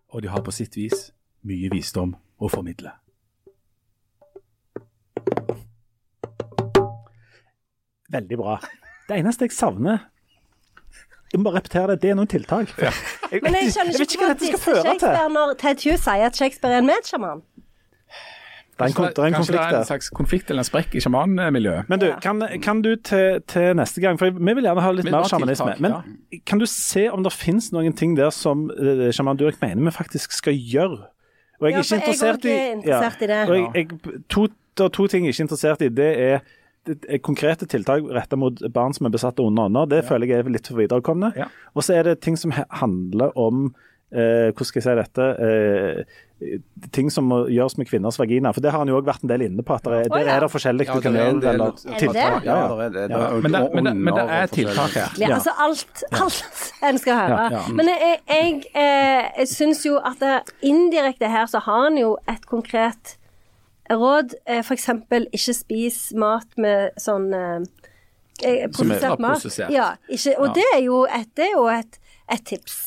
og 0.08 0.22
de 0.22 0.28
har 0.28 0.42
på 0.44 0.52
sitt 0.52 0.76
vis 0.76 1.10
mye 1.48 1.70
visdom 1.72 2.12
å 2.38 2.50
formidle. 2.52 2.92
Veldig 8.12 8.38
bra. 8.40 8.58
Det 9.08 9.16
eneste 9.16 9.44
jeg 9.48 9.52
savner 9.56 9.98
Jeg 11.32 11.40
må 11.40 11.48
bare 11.50 11.60
repetere 11.60 11.92
det. 11.92 12.02
Det 12.02 12.10
er 12.10 12.16
noen 12.16 12.28
tiltak. 12.28 12.70
Jeg, 12.80 13.42
Men 13.44 13.56
jeg 13.58 13.72
skjønner 13.72 13.92
jeg 13.92 14.00
vet 14.00 14.14
ikke 14.14 14.24
hva 14.24 14.28
dette 14.32 14.48
skal 14.48 14.62
føre 14.62 14.94
til. 15.00 15.32
Når 15.34 15.54
Ted 15.60 15.82
Hughes 15.84 16.04
sier 16.06 16.24
at 16.28 16.36
Shakespeare 16.40 16.78
er 16.78 16.84
en 16.84 16.88
medsjaman. 16.88 17.42
Det 18.78 18.84
er 18.86 18.92
en, 18.92 18.94
kon- 18.94 19.08
det 19.10 19.18
er 19.18 19.26
en 19.26 19.34
Kanskje 19.34 19.54
det 19.56 19.60
er 19.64 19.76
en 19.80 19.86
slags 19.88 20.08
konflikt 20.14 20.50
eller 20.52 20.62
en 20.62 20.68
sprekk 20.68 20.92
i 20.94 21.00
sjamanmiljøet? 21.02 21.88
Men 21.90 21.98
du, 22.02 22.06
kan, 22.22 22.42
kan 22.62 22.82
du 22.84 22.92
til, 23.02 23.40
til 23.50 23.72
neste 23.76 24.00
gang, 24.04 24.18
for 24.20 24.30
vi 24.30 24.54
vil 24.54 24.68
gjerne 24.68 24.84
ha 24.84 24.92
litt 24.94 25.08
mer 25.10 25.26
sjamanisme, 25.26 25.74
men 25.82 25.96
men 25.98 26.42
kan 26.46 26.62
du 26.62 26.66
se 26.70 27.08
om 27.10 27.24
det 27.26 27.32
finnes 27.34 27.72
noen 27.74 27.96
ting 27.98 28.14
der 28.18 28.30
som 28.34 28.68
uh, 28.70 29.08
sjaman 29.10 29.40
Durek 29.40 29.58
mener 29.64 29.82
vi 29.90 29.94
faktisk 29.98 30.36
skal 30.38 30.54
gjøre? 30.54 31.00
Og 31.58 31.66
jeg 31.66 31.74
Ja, 31.74 31.80
er 31.80 31.82
ikke 31.82 31.98
interessert 32.04 32.44
jeg 32.46 32.54
er 32.54 32.62
i 32.62 32.76
interessert 32.78 33.22
i 33.26 33.26
det. 33.32 33.40
Og 33.50 33.56
jeg, 33.58 33.66
jeg, 33.74 34.22
to, 34.30 34.46
det 34.78 34.84
er 34.86 34.94
to 34.94 35.06
ting 35.10 35.26
jeg 35.26 35.32
er 35.32 35.36
ikke 35.36 35.46
interessert 35.48 35.82
i. 35.82 35.88
Det 35.90 36.08
er, 36.28 36.38
er 37.10 37.18
konkrete 37.26 37.66
tiltak 37.66 38.06
retta 38.14 38.38
mot 38.38 38.62
barn 38.72 38.94
som 38.94 39.08
er 39.10 39.10
besatt 39.16 39.42
av 39.42 39.48
onde 39.50 39.64
ånder. 39.66 39.90
Det 39.90 40.04
føler 40.06 40.30
jeg 40.30 40.44
er 40.46 40.52
litt 40.54 40.70
for 40.70 40.78
viderekomne. 40.78 41.32
Ja. 41.36 41.48
Og 41.74 41.82
så 41.82 41.98
er 41.98 42.06
det 42.12 42.20
ting 42.22 42.38
som 42.38 42.54
handler 42.54 43.34
om 43.34 43.72
eh, 44.12 44.48
Hvordan 44.52 44.64
skal 44.64 44.80
jeg 44.82 44.86
si 44.88 44.94
dette? 45.02 45.28
Eh, 45.48 46.04
ting 46.94 47.08
som 47.10 47.24
må 47.26 47.40
gjøres 47.50 47.74
med 47.80 47.88
kvinners 47.90 48.14
vagina. 48.20 48.52
For 48.54 48.62
det 48.62 48.70
har 48.70 48.78
han 48.78 48.88
jo 48.88 49.00
òg 49.00 49.04
vært 49.08 49.24
en 49.26 49.30
del 49.32 49.42
inne 49.48 49.62
på. 49.66 49.74
at 49.74 49.82
det 49.82 49.92
er, 50.06 50.08
Der 50.12 50.28
er 50.36 50.40
det 50.44 50.50
forskjellig 50.52 50.86
du 50.86 51.00
kan 51.02 51.12
gjøre. 51.18 51.52
eller 51.52 51.72
tiltak. 51.98 52.44
Ja, 52.44 52.58
Men 52.78 52.92
det, 52.92 53.62
men, 53.74 53.84
det, 53.84 53.96
men 53.96 54.14
det 54.14 54.26
er 54.30 54.46
tiltak 54.46 54.90
her. 54.94 55.08
Ja, 55.18 55.28
Ja. 55.28 55.34
altså 55.34 55.50
alt, 55.58 56.04
alt 56.12 56.44
en 56.88 56.98
skal 56.98 57.14
høre. 57.18 57.40
Ja, 57.42 57.50
ja. 57.58 57.62
Men 57.74 57.86
jeg, 57.90 58.20
jeg, 58.28 58.62
eh, 58.74 59.30
jeg 59.38 59.48
syns 59.48 59.82
jo 59.86 59.96
at 59.98 60.22
indirekte 60.62 61.26
her 61.28 61.46
så 61.50 61.58
har 61.66 61.88
han 61.88 61.98
jo 61.98 62.16
et 62.28 62.46
konkret 62.46 63.16
råd. 63.90 64.34
Eh, 64.46 64.62
for 64.62 64.74
eksempel 64.78 65.26
ikke 65.34 65.54
spis 65.58 66.12
mat 66.14 66.46
med 66.56 66.94
sånn 67.02 67.32
eh, 67.34 67.66
eh, 68.44 68.62
er 68.62 68.68
prosessert 68.68 69.18
mat. 69.18 69.42
Ja, 69.74 69.94
ikke, 70.08 70.38
og 70.38 70.46
Ja. 70.46 70.52
det 70.54 70.66
er 70.76 70.82
jo 70.86 71.02
et, 71.06 71.34
det 71.34 71.46
er 71.50 71.54
jo 71.56 71.66
et, 71.72 71.98
et 72.30 72.44
tips. 72.46 72.78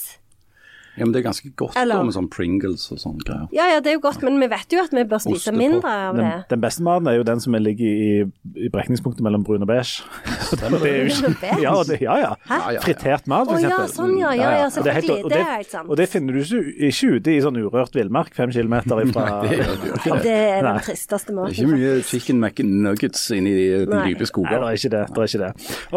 Ja, 0.98 1.06
men 1.06 1.14
det 1.14 1.22
er 1.22 1.28
ganske 1.30 1.50
godt 1.56 1.76
Eller- 1.80 1.96
da, 1.96 2.04
med 2.04 2.14
sånn 2.16 2.30
Pringles 2.30 2.92
og 2.92 3.00
sånne 3.00 3.24
greier. 3.24 3.48
Ja, 3.56 3.68
ja, 3.74 3.80
det 3.80 3.92
er 3.94 3.96
jo 3.96 4.02
godt, 4.04 4.22
men 4.24 4.40
vi 4.40 4.48
vet 4.52 4.74
jo 4.76 4.80
at 4.84 4.92
vi 4.92 5.04
bør 5.08 5.22
spise 5.24 5.52
mindre 5.56 5.88
av 6.10 6.16
det. 6.18 6.24
Den, 6.24 6.44
den 6.50 6.62
beste 6.62 6.84
maten 6.84 7.08
er 7.08 7.16
jo 7.20 7.24
den 7.24 7.40
som 7.40 7.54
ligger 7.54 7.86
i, 7.86 8.26
i 8.66 8.70
brekningspunktet 8.74 9.22
mellom 9.24 9.44
brun 9.48 9.62
og 9.64 9.68
beige. 9.72 10.04
Så 10.52 10.58
det, 10.60 10.72
det 10.82 10.92
er 10.92 10.98
jo 11.00 11.14
Brun 11.16 11.26
og 11.26 11.32
ikke, 11.32 11.42
beige? 11.42 11.62
ja, 11.64 11.74
det, 11.88 12.00
ja, 12.02 12.16
ja. 12.20 12.32
Hæ? 12.50 12.60
Fritert 12.84 13.28
mat, 13.32 13.48
Å 13.48 13.56
for 13.56 13.64
ja, 13.64 13.78
sånn 13.88 14.18
ja. 14.20 14.32
Ja, 14.36 14.42
ja, 14.42 14.50
det 14.52 14.66
er 14.66 14.74
selvfølgelig. 14.76 15.24
og 15.24 15.30
Det 15.32 15.40
er 15.40 15.52
helt 15.56 15.72
sant. 15.72 15.90
Og 15.90 15.98
det 16.02 16.10
finner 16.12 16.34
du 16.34 16.40
ikke, 16.44 16.62
ikke 16.90 17.12
ute 17.16 17.32
i 17.32 17.40
sånn 17.46 17.60
urørt 17.62 17.96
villmark 17.96 18.34
fem 18.36 18.52
kilometer 18.52 19.02
ifra 19.06 19.26
Det 19.46 20.36
er 20.36 20.62
Nei. 20.66 20.74
den 20.76 20.84
tristeste 20.86 21.32
Det 21.32 21.46
er 21.48 21.56
ikke 21.56 21.72
mye 21.72 21.94
chicken 22.04 22.40
McNuggets 22.44 23.24
inni 23.36 23.54
de 23.56 23.66
dype 23.86 24.26
dype 24.28 24.44
Nei, 24.44 24.60
det 24.60 24.68
er 24.68 24.80
ikke 24.80 24.92
det. 24.92 25.04
det, 25.08 25.18
er 25.18 25.32
ikke 25.32 25.42
det. 25.46 25.52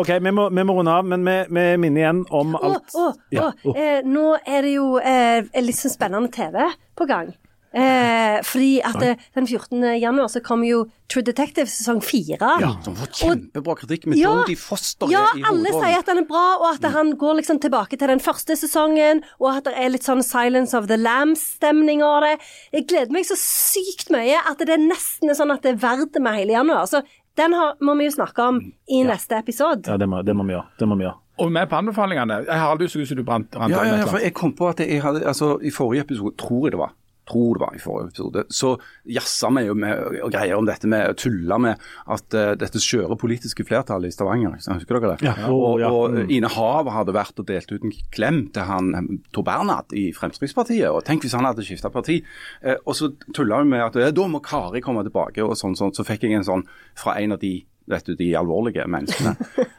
OK, 0.04 0.10
vi 0.24 0.30
må, 0.38 0.46
vi 0.54 0.64
må 0.70 0.76
runde 0.78 0.94
av, 0.94 1.04
men 1.10 1.24
vi, 1.26 1.36
vi 1.50 1.64
minner 1.82 2.04
igjen 2.04 2.22
om 2.30 2.54
Å, 2.54 2.62
alt 2.70 2.94
å, 3.00 3.06
Ja, 3.34 3.50
å, 3.50 3.72
å. 3.72 3.76
eh, 3.76 4.00
nå 4.06 4.26
er 4.46 4.62
det 4.68 4.72
jo 4.76 4.93
eh, 5.00 5.46
litt 5.62 5.78
sånn 5.80 5.94
spennende 5.94 6.30
TV 6.34 6.60
på 6.98 7.08
gang. 7.10 7.32
Eh, 7.74 8.36
fordi 8.46 8.76
at 8.86 9.00
eh, 9.02 9.22
den 9.34 9.48
14. 9.48 9.82
januar 9.98 10.28
så 10.30 10.38
kommer 10.44 10.68
jo 10.68 10.84
True 11.10 11.24
Detective 11.26 11.66
sesong 11.66 11.98
fire. 12.06 12.38
Ja, 12.62 12.68
som 12.84 12.94
får 12.94 13.10
kjempebra 13.18 13.74
kritikk 13.80 14.06
med 14.06 14.20
Ja, 14.20 14.34
Foster 14.60 15.10
Ja, 15.10 15.24
i 15.34 15.42
alle 15.48 15.72
sier 15.74 15.98
at 15.98 16.06
den 16.06 16.22
er 16.22 16.28
bra, 16.28 16.44
og 16.60 16.68
at 16.70 16.86
han 16.94 17.10
går 17.18 17.40
liksom 17.40 17.58
tilbake 17.64 17.98
til 17.98 18.12
den 18.12 18.22
første 18.22 18.54
sesongen, 18.60 19.24
og 19.42 19.56
at 19.56 19.66
det 19.66 19.74
er 19.74 19.90
litt 19.90 20.06
sånn 20.06 20.22
Silence 20.22 20.76
of 20.78 20.86
the 20.90 21.00
Lambs-stemning 21.00 22.04
av 22.06 22.22
det. 22.28 22.36
Jeg 22.78 22.86
gleder 22.94 23.18
meg 23.18 23.26
så 23.26 23.38
sykt 23.40 24.14
mye 24.14 24.38
at 24.38 24.62
det 24.62 24.78
er 24.78 24.86
nesten 24.86 25.34
sånn 25.34 25.54
at 25.54 25.66
det 25.66 25.74
er 25.74 25.82
verdt 25.82 26.22
med 26.22 26.38
hele 26.38 26.54
januar. 26.54 26.86
Så 26.86 27.02
den 27.34 27.58
har, 27.58 27.74
må 27.82 27.98
vi 27.98 28.06
jo 28.06 28.14
snakke 28.14 28.50
om 28.52 28.62
i 28.86 29.02
neste 29.02 29.34
episode. 29.42 29.82
Ja, 29.90 29.98
det 29.98 30.06
må, 30.06 30.22
det 30.22 30.38
må 30.38 30.46
vi 30.46 30.54
gjøre. 30.54 30.70
Det 30.78 30.86
må 30.86 31.02
vi 31.02 31.08
gjøre. 31.08 31.18
Og 31.42 31.50
med 31.52 31.66
på 31.70 31.78
anbefalingene. 31.80 32.44
Jeg 32.46 32.60
har 32.60 32.70
aldri 32.70 32.86
så 32.88 33.00
ut 33.02 33.08
som 33.10 33.18
du 33.18 33.24
brant, 33.26 33.48
brant 33.50 33.72
Ja, 33.74 33.84
ja, 33.84 33.96
ja, 34.04 34.10
for 34.10 34.22
jeg 34.22 34.34
kom 34.38 34.52
på 34.54 34.68
at 34.70 34.78
jeg 34.84 35.00
hadde 35.02 35.24
Altså, 35.26 35.56
i 35.66 35.72
forrige 35.74 36.06
episode, 36.06 36.36
tror 36.38 36.68
jeg 36.68 36.76
det 36.76 36.82
var 36.84 36.92
Tror 37.24 37.56
det 37.56 37.60
var 37.62 37.72
i 37.72 37.78
forrige 37.80 38.10
episode, 38.10 38.42
så 38.52 38.74
jazza 39.08 39.48
vi 39.56 39.62
jo 39.64 39.72
med 39.80 40.18
og 40.26 40.28
greier 40.34 40.58
om 40.58 40.66
dette 40.68 40.84
med 40.92 41.08
å 41.08 41.14
tulle 41.16 41.56
med 41.56 41.80
at 42.12 42.36
uh, 42.36 42.50
dette 42.60 42.82
skjøre 42.84 43.16
politiske 43.16 43.64
flertallet 43.64 44.12
i 44.12 44.12
Stavanger. 44.12 44.58
Husker 44.60 44.98
dere 45.00 45.14
det? 45.14 45.30
Ja, 45.30 45.48
Og, 45.48 45.62
og- 45.70 45.80
ja, 45.80 45.88
og 45.88 46.18
mm. 46.18 46.28
Ine 46.36 46.50
Hav 46.52 46.90
hadde 46.92 47.14
vært 47.16 47.40
og 47.40 47.48
delt 47.48 47.72
ut 47.72 47.80
en 47.88 47.96
klem 48.12 48.42
til 48.52 48.68
han 48.68 48.92
eh, 48.92 49.08
Tor 49.32 49.46
Bernhard 49.48 49.96
i 49.96 50.10
Fremskrittspartiet. 50.12 50.90
og 50.92 51.00
Tenk 51.08 51.24
hvis 51.24 51.32
han 51.32 51.48
hadde 51.48 51.64
skifta 51.64 51.88
parti. 51.88 52.18
Uh, 52.60 52.76
og 52.84 52.92
så 53.00 53.08
tulla 53.32 53.62
vi 53.64 53.72
med 53.72 53.86
at 53.86 53.96
da 54.12 54.26
må 54.28 54.44
Kari 54.44 54.84
komme 54.84 55.00
tilbake, 55.08 55.40
og 55.48 55.56
sånn, 55.56 55.80
sånn. 55.80 55.96
Så 55.96 56.04
fikk 56.04 56.28
jeg 56.28 56.36
en 56.36 56.44
sånn 56.44 56.68
fra 56.92 57.16
en 57.24 57.32
av 57.32 57.40
de 57.40 57.62
vet 57.88 58.06
du, 58.06 58.14
de 58.16 58.30
alvorlige 58.38 58.86
menneskene. 58.88 59.34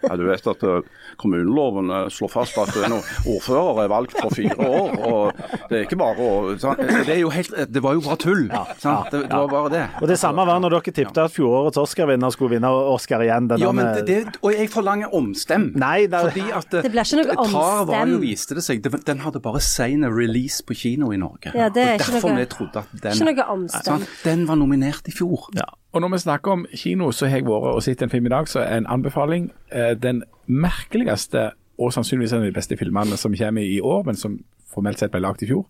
Ja, 0.05 0.15
du 0.19 0.25
vet 0.27 0.45
at 0.51 0.63
eh, 0.63 0.81
kommuneloven 1.17 1.89
eh, 1.89 2.07
slår 2.13 2.29
fast 2.29 2.57
at 2.61 2.75
en 2.85 2.97
ordfører 2.99 3.79
er 3.85 3.89
valgt 3.91 4.13
for 4.19 4.33
fire 4.35 4.55
år. 4.61 4.91
og 5.09 5.39
Det 5.69 5.79
er 5.79 5.85
ikke 5.87 5.97
bare 5.99 6.15
å? 6.21 6.53
Det, 6.55 7.09
er 7.15 7.21
jo 7.23 7.31
helt, 7.33 7.53
det 7.73 7.81
var 7.83 7.95
jo 7.97 8.03
bare 8.05 8.19
tull. 8.21 8.43
sant? 8.81 9.09
Det, 9.13 9.23
det 9.25 9.39
var 9.39 9.49
bare 9.51 9.71
det. 9.73 9.83
Og 10.01 10.07
det 10.11 10.19
samme 10.21 10.45
var 10.47 10.61
når 10.61 10.75
dere 10.77 10.93
tippet 10.99 11.21
at 11.25 11.33
fjorårets 11.35 11.79
Oscar-vinner 11.81 12.33
skulle 12.35 12.55
vinne 12.57 12.69
Oscar 12.93 13.23
igjen. 13.25 13.49
Denne... 13.49 13.63
Ja, 13.65 13.71
men 13.75 13.89
det, 13.97 14.05
det, 14.09 14.35
og 14.45 14.53
jeg 14.53 14.69
forlanger 14.73 15.15
omstem. 15.17 15.71
Nei, 15.81 16.05
det- 16.11 16.21
fordi 16.29 16.45
at 16.61 16.69
Det 16.77 16.91
blir 16.93 17.05
ikke 17.05 17.21
noe 17.23 17.35
Tar 17.35 17.55
var 17.55 17.81
omstem. 17.85 18.13
jo, 18.15 18.19
viste 18.23 18.55
det 18.59 18.63
seg, 18.65 18.85
den 19.05 19.23
hadde 19.25 19.41
bare 19.43 19.61
sen 19.65 20.05
release 20.11 20.61
på 20.65 20.77
kino 20.77 21.09
i 21.15 21.17
Norge. 21.21 21.51
Ja, 21.55 21.69
det 21.73 21.81
er 21.83 21.95
og 21.95 21.99
ikke 22.05 22.13
Derfor 22.15 22.29
noe- 22.35 22.43
vi 22.43 22.45
trodde 22.53 22.83
at 22.85 22.93
den 23.01 23.17
Ikke 23.17 23.31
noe 23.33 23.47
omstem. 23.55 23.83
sant? 24.05 24.13
Den 24.23 24.45
var 24.49 24.55
nominert 24.61 25.09
i 25.09 25.13
fjor. 25.15 25.49
Ja. 25.57 25.65
Og 25.95 26.01
når 26.03 26.11
vi 26.11 26.17
snakker 26.25 26.51
om 26.51 26.65
kino, 26.75 27.11
så 27.15 27.29
har 27.31 27.39
jeg 27.39 27.47
vært 27.47 27.69
og 27.71 27.83
sett 27.83 28.01
en 28.03 28.11
film 28.11 28.25
i 28.27 28.31
dag, 28.33 28.49
så 28.51 28.59
er 28.65 28.81
en 28.81 28.87
anbefaling 28.91 29.47
eh, 29.71 29.93
den 29.95 30.25
merkeligste 30.45 31.53
og 31.79 31.93
sannsynligvis 31.95 32.33
en 32.35 32.43
av 32.43 32.49
de 32.49 32.55
beste 32.55 32.75
filmene 32.79 33.15
som 33.19 33.35
kommer 33.35 33.63
i 33.63 33.79
år, 33.79 34.03
men 34.03 34.19
som 34.19 34.41
formelt 34.71 34.99
sett 34.99 35.13
ble 35.13 35.23
lagd 35.23 35.45
i 35.45 35.49
fjor. 35.49 35.63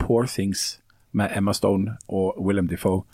Poor 0.00 0.24
Things 0.28 0.80
med 1.12 1.36
Emma 1.36 1.52
Stone 1.52 1.98
og 2.08 2.40
Willem 2.40 2.68
Defoe. 2.68 3.04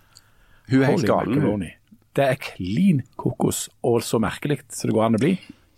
Hun 0.70 0.80
er 0.80 0.92
helt 0.92 1.10
Holy 1.10 1.10
galen. 1.10 1.66
Det 2.14 2.24
er 2.30 2.38
klin 2.38 3.02
kokos 3.18 3.66
og 3.82 4.02
så 4.06 4.20
merkelig 4.22 4.60
så 4.70 4.86
det 4.86 4.94
går 4.94 5.08
an 5.08 5.18
å 5.18 5.22
bli. 5.24 5.34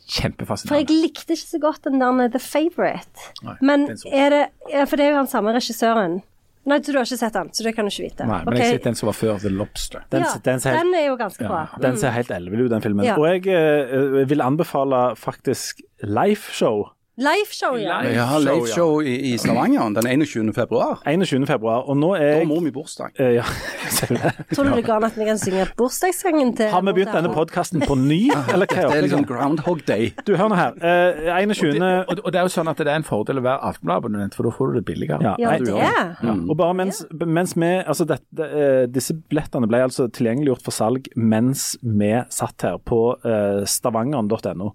For 0.07 0.77
jeg 0.77 0.87
likte 0.93 1.35
ikke 1.35 1.49
så 1.49 1.59
godt 1.59 1.89
den 1.89 1.99
der 2.05 2.29
The 2.31 2.39
Favourite. 2.39 3.33
Men 3.65 3.89
er 4.13 4.29
det 4.31 4.43
ja, 4.71 4.85
For 4.85 5.01
det 5.01 5.07
er 5.07 5.17
jo 5.17 5.23
han 5.23 5.31
samme 5.31 5.55
regissøren. 5.57 6.21
Nei, 6.67 6.81
du 6.83 6.91
har 6.97 7.07
ikke 7.07 7.19
sett 7.21 7.37
den, 7.37 7.53
så 7.55 7.63
det 7.63 7.73
kan 7.77 7.87
du 7.87 7.93
ikke 7.93 8.09
vite. 8.09 8.27
Nei, 8.27 8.41
men 8.43 8.51
okay. 8.51 8.59
jeg 8.59 8.67
har 8.67 8.79
sett 8.81 8.89
den 8.89 8.99
som 8.99 9.07
var 9.07 9.15
før 9.15 9.37
The 9.43 9.53
Lobster. 9.55 10.03
Den, 10.11 10.25
ja, 10.27 10.33
den, 10.49 10.63
helt, 10.65 10.81
den 10.81 10.97
er 10.99 11.05
jo 11.07 11.17
ganske 11.21 11.47
bra. 11.47 11.61
den 11.85 11.99
ser 12.01 12.15
helt 12.17 12.33
ellevill 12.35 12.65
ut, 12.67 12.73
den 12.75 12.83
filmen. 12.83 13.07
Ja. 13.07 13.15
Og 13.21 13.29
jeg 13.31 13.47
eh, 13.55 14.25
vil 14.27 14.43
anbefale 14.43 15.03
faktisk 15.21 15.85
liveshow. 16.03 16.89
Liveshow, 17.17 17.79
ja. 17.81 18.03
Live- 18.03 18.13
Ja, 18.15 18.27
Show, 18.29 18.39
Live 18.45 18.67
Show 18.69 19.03
i, 19.03 19.15
i 19.33 19.39
Stavanger 19.39 19.89
den 19.95 20.07
21. 20.21 20.53
februar. 20.55 20.99
21. 21.07 21.47
februar. 21.49 21.87
Og 21.89 21.97
nå 21.97 22.11
er 22.15 22.19
Da 22.21 22.39
jeg 22.43 22.49
må 22.51 22.59
vi 22.61 22.71
bursdag. 22.71 23.09
eh, 23.19 23.31
ja, 23.39 23.43
selvfølgelig. 23.97 24.33
Tror 24.55 24.65
du 24.65 24.71
det 24.77 24.85
går 24.85 24.95
an 24.99 25.05
at 25.09 25.17
vi 25.17 25.25
kan 25.25 25.39
synge 25.39 25.65
bursdagssangen 25.79 26.51
til 26.57 26.69
Har 26.69 26.83
vi 26.85 26.93
begynt 26.93 27.15
denne 27.17 27.31
podkasten 27.33 27.81
på 27.89 27.95
ny, 27.97 28.19
eller 28.53 28.67
hva? 28.69 28.83
Det 28.83 28.91
er 28.93 28.97
er 28.99 29.07
liksom? 29.07 29.25
Groundhog 29.31 29.81
Day. 29.89 30.11
Du, 30.27 30.35
hør 30.37 30.49
nå 30.53 30.59
her. 30.61 30.77
Eh, 30.77 31.31
21. 31.47 31.81
Og, 32.05 32.21
og 32.25 32.33
det 32.33 32.41
er 32.43 32.45
jo 32.45 32.53
sånn 32.53 32.69
at 32.69 32.77
det 32.85 32.89
er 32.93 33.01
en 33.01 33.07
fordel 33.09 33.41
å 33.41 33.45
være 33.47 33.65
Aftenblad-abonnent, 33.71 34.37
for 34.37 34.45
da 34.45 34.53
får 34.59 34.75
du 34.75 34.79
det 34.81 34.85
billigere. 34.91 35.23
Ja, 35.25 35.35
Ja, 35.41 35.55
det. 35.57 35.73
Ja. 35.73 36.35
Og 36.37 36.53
bare 36.61 36.75
mens, 36.77 37.01
mens 37.25 37.57
vi 37.57 37.73
Altså, 37.87 38.05
det, 38.05 38.19
det, 38.37 38.47
eh, 38.53 38.83
disse 38.93 39.15
billettene 39.17 39.67
ble 39.71 39.81
altså 39.89 40.11
tilgjengeliggjort 40.13 40.63
for 40.69 40.77
salg 40.77 41.09
mens 41.17 41.77
vi 41.83 42.13
satt 42.29 42.61
her 42.69 42.77
på 42.85 43.01
eh, 43.25 43.65
stavanger.no. 43.65 44.75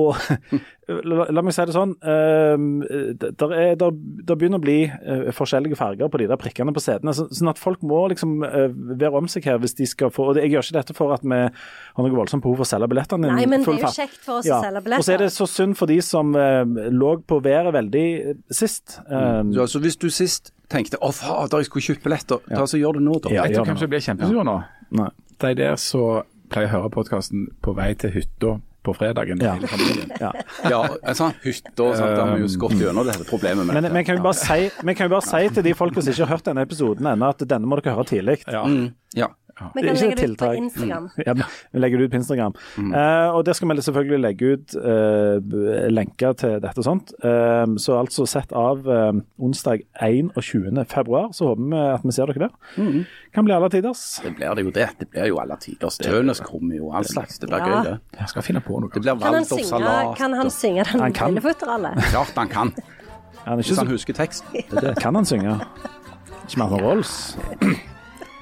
og 0.00 0.16
la, 1.10 1.26
la 1.30 1.44
meg 1.44 1.54
si 1.54 1.66
det 1.68 1.74
sånn, 1.76 1.92
eh, 2.00 3.20
der 3.20 3.54
er, 3.56 3.74
der, 3.80 3.96
der 4.26 4.38
begynner 4.38 4.60
å 4.60 4.64
bli 4.64 4.78
eh, 4.88 5.28
forskjellige 5.36 5.78
farger 5.78 6.10
på 6.10 6.20
de 6.22 6.28
der 6.30 6.40
prikkene 6.40 6.74
på 6.76 6.82
setene. 6.84 7.14
Så, 7.16 7.28
sånn 7.36 7.52
at 7.52 7.60
folk 7.60 7.84
må 7.86 8.02
liksom 8.12 8.40
eh, 8.46 8.68
være 8.72 9.20
om 9.20 9.28
seg 9.30 9.48
her 9.50 9.60
hvis 9.62 9.76
de 9.78 9.88
skal 9.90 10.12
få 10.14 10.30
og 10.30 10.38
Jeg 10.40 10.52
gjør 10.52 10.66
ikke 10.66 10.78
dette 10.78 10.96
for 10.96 11.14
at 11.16 11.24
vi 11.26 11.40
har 11.40 12.04
noe 12.04 12.14
voldsomt 12.14 12.44
behov 12.44 12.60
for 12.60 12.68
å 12.68 12.70
selge 12.70 12.90
billettene. 12.92 13.32
Nei, 13.34 13.46
men 13.50 13.64
det 13.66 13.76
er 13.76 13.86
jo 13.86 13.92
kjekt 13.96 14.20
for 14.24 14.40
oss 14.40 14.48
å 14.50 14.62
selge 14.62 14.84
billetter. 14.86 15.02
Og 15.02 15.08
så 15.08 15.16
er 15.16 15.24
det 15.24 15.30
så 15.34 15.48
synd 15.50 15.78
for 15.80 15.90
de 15.90 15.98
som 16.04 16.32
eh, 16.38 16.62
lå 16.94 17.16
på 17.26 17.40
været 17.44 17.74
veldig 17.76 18.06
sist. 18.50 18.70
sist. 18.70 18.98
Ja, 19.10 19.42
Så 19.54 19.60
altså, 19.66 19.78
hvis 19.84 19.96
du 19.96 20.08
sist 20.10 20.52
tenkte 20.70 21.00
å 21.02 21.10
fader, 21.14 21.60
jeg 21.60 21.70
skulle 21.70 21.86
kjøpt 21.90 22.04
billetter, 22.06 22.42
da 22.50 22.66
så 22.70 22.78
gjør 22.78 22.98
det 22.98 23.06
nå, 23.06 23.18
da. 23.24 23.32
Ja, 23.34 23.46
jeg 23.48 23.58
tror 23.58 23.70
kanskje 23.72 23.88
det 23.88 23.94
blir 23.94 24.04
kjempesur 24.06 24.46
nå? 24.46 24.56
Nei. 25.00 25.08
De 25.40 25.54
der 25.58 25.78
som 25.80 26.26
pleier 26.50 26.70
å 26.70 26.74
høre 26.76 26.90
podkasten 26.94 27.48
på 27.64 27.74
vei 27.78 27.92
til 27.98 28.12
hytta 28.14 28.58
på 28.82 28.94
fredagen. 28.96 29.40
Ja. 29.44 29.54
hele. 29.60 30.06
Ja. 30.20 30.30
Ja, 30.70 31.14
sånn 31.16 31.34
hytte 31.44 31.84
og 31.84 31.96
sånt, 31.98 32.14
da 32.16 32.24
har 32.24 32.38
vi 32.38 32.46
jo 32.46 32.50
gått 32.62 32.78
gjennom 32.80 33.06
dette 33.08 33.26
problemet 33.28 33.68
med. 33.68 33.76
Men 33.76 33.92
men 33.92 34.06
kan 34.06 34.16
jo 34.16 34.24
bare 34.24 34.38
si, 34.40 34.70
vi 34.82 34.94
kan 34.96 35.10
vi 35.10 35.14
bare 35.16 35.26
si 35.26 35.42
til 35.56 35.66
de 35.66 35.74
folka 35.76 36.00
som 36.02 36.14
ikke 36.14 36.26
har 36.26 36.34
hørt 36.36 36.48
denne 36.48 36.64
episoden 36.66 37.10
ennå, 37.12 37.32
at 37.34 37.44
denne 37.50 37.68
må 37.68 37.80
dere 37.80 37.96
høre 37.98 38.08
tidlig. 38.08 38.40
Ja. 38.46 38.64
Mm, 38.64 38.92
ja. 39.18 39.28
Vi 39.74 39.82
kan 39.84 39.94
legge 39.96 40.16
det 40.16 40.28
ut 40.30 40.38
på 40.38 40.50
Instagram. 40.54 41.08
Instagram. 41.10 41.10
Ja, 41.26 41.34
vi 41.72 41.78
legger 41.82 41.98
det 41.98 42.04
ut 42.04 42.10
på 42.14 42.16
Instagram. 42.20 42.54
Eh, 42.78 43.28
og 43.36 43.44
Der 43.44 43.52
skal 43.52 43.68
vi 43.68 43.82
selvfølgelig 43.82 44.20
legge 44.24 44.52
ut 44.54 44.74
uh, 44.74 45.90
lenker 45.90 46.32
til 46.40 46.56
dette 46.62 46.78
og 46.80 46.84
sånt. 46.86 47.12
Uh, 47.24 47.76
så 47.76 47.98
altså 48.00 48.26
sett 48.26 48.52
av 48.56 48.86
onsdag 49.38 49.84
21. 50.00 50.84
februar, 50.88 51.30
så 51.36 51.50
håper 51.52 51.66
vi 51.70 51.82
at 51.94 52.04
vi 52.06 52.12
ser 52.16 52.30
dere 52.32 52.48
der. 52.48 53.04
Kan 53.34 53.44
bli 53.46 53.54
alle 53.54 53.68
tiders. 53.70 54.20
Det 54.24 54.32
blir 54.36 54.54
det 54.56 54.64
jo 54.64 54.70
det. 54.74 54.88
Det 55.00 55.08
blir 55.12 55.28
jo 55.30 55.38
alle 55.42 55.56
tiders. 55.60 55.98
Tønes 56.02 56.40
kommer 56.40 56.76
jo 56.80 56.90
all 56.92 57.04
slags. 57.04 57.38
Det 57.38 57.48
blir 57.50 57.58
Ja. 57.60 57.66
gøy, 57.82 57.84
det. 57.90 57.98
Jeg 58.18 58.28
skal 58.32 58.42
finne 58.42 58.60
på 58.64 58.80
noe. 58.80 58.90
Det 58.90 59.02
blir 59.02 59.18
Kan 59.20 59.34
han 59.34 59.44
synge, 59.44 59.68
waldorfsalat. 59.70 60.16
kan 60.18 60.32
han 60.32 60.50
synge 60.50 60.84
den 60.92 61.00
Han 61.00 61.12
kan. 61.12 61.34
lillefutterallet? 61.34 62.02
Klart 62.14 62.32
han 62.36 62.48
kan, 62.48 62.72
han 63.44 63.58
hvis 63.60 63.66
så 63.74 63.76
han 63.84 63.86
husker 63.92 64.14
teksten. 64.14 64.64
Det 64.70 64.96
kan 65.04 65.14
han 65.14 65.24
synge. 65.24 65.60
Ikke 66.48 66.58
mer 66.58 66.74
enn 66.78 66.84
Rolls. 66.84 67.36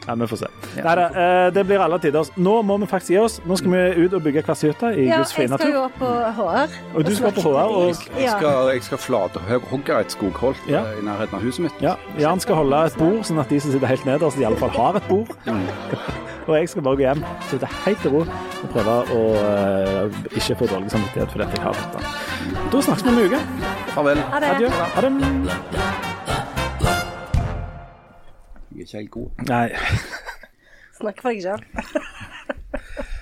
Ja, 0.08 0.14
vi 0.16 0.26
får 0.26 0.38
se. 0.40 0.46
Neida, 0.80 1.02
eh, 1.12 1.50
det 1.52 1.66
blir 1.68 1.82
alle 1.84 1.98
tiders. 2.00 2.30
Nå 2.40 2.62
må 2.64 2.78
vi 2.80 2.86
faktisk 2.88 3.12
gi 3.12 3.18
oss. 3.20 3.34
Nå 3.44 3.58
skal 3.60 3.70
vi 3.74 4.06
ut 4.06 4.14
og 4.16 4.22
bygge 4.24 4.42
klassehytte 4.46 4.94
i 4.96 5.04
Ja, 5.04 5.18
Guds 5.20 5.34
jeg 5.36 5.50
skal 5.50 5.68
jo 5.68 5.74
natur. 5.74 5.84
opp 5.84 5.98
på 6.00 6.12
HR. 6.38 6.76
Og 6.96 7.04
du 7.04 7.10
skal 7.14 7.32
på 7.36 7.42
HR, 7.44 7.74
og 7.76 7.88
Jeg 8.16 8.24
Ja. 8.24 8.38
skal, 8.38 8.70
jeg 8.72 8.82
skal 8.82 8.98
flathogge 8.98 10.00
et 10.00 10.10
skogholt 10.16 10.56
Ja. 10.68 10.80
eh, 10.80 10.98
i 11.02 11.04
nærheten 11.04 11.34
av 11.34 11.42
huset 11.42 11.60
mitt. 11.60 11.72
ja, 11.82 11.94
Jan 12.18 12.40
skal 12.40 12.54
holde 12.56 12.86
et 12.86 12.96
bord, 12.96 13.20
sånn 13.24 13.38
at 13.40 13.48
de 13.50 13.60
som 13.60 13.70
sitter 13.72 13.86
helt 13.86 14.04
nederst, 14.06 14.38
i 14.40 14.44
alle 14.44 14.56
fall 14.56 14.70
har 14.70 14.96
et 14.96 15.08
bord. 15.08 15.28
Og 16.48 16.54
jeg 16.56 16.68
skal 16.70 16.82
bare 16.82 16.96
gå 16.96 17.04
hjem, 17.04 17.24
sitte 17.50 17.66
helt 17.84 18.04
i 18.06 18.08
ro 18.08 18.20
og 18.24 18.68
prøve 18.72 18.94
å 19.12 19.20
uh, 19.36 20.08
ikke 20.32 20.56
få 20.56 20.66
dårlig 20.66 20.90
samvittighet 20.90 21.30
for 21.30 21.38
dette 21.44 21.52
jeg 21.52 21.62
har 21.62 21.74
hytte. 21.74 22.00
Da 22.72 22.80
snakkes 22.80 23.04
vi 23.04 23.10
om 23.10 23.18
en 23.18 23.24
uke. 23.28 23.40
Farvel. 23.92 24.18
Adjø. 24.32 24.68
Ha 24.70 25.00
det 25.02 26.27
jeg 28.78 28.86
er 28.86 28.86
ikke 28.86 28.98
helt 28.98 29.10
god. 29.10 29.28
Nei. 29.48 29.68
Snakk 30.98 31.22
for 31.22 31.30
deg 31.30 31.42
sjøl. 31.42 31.62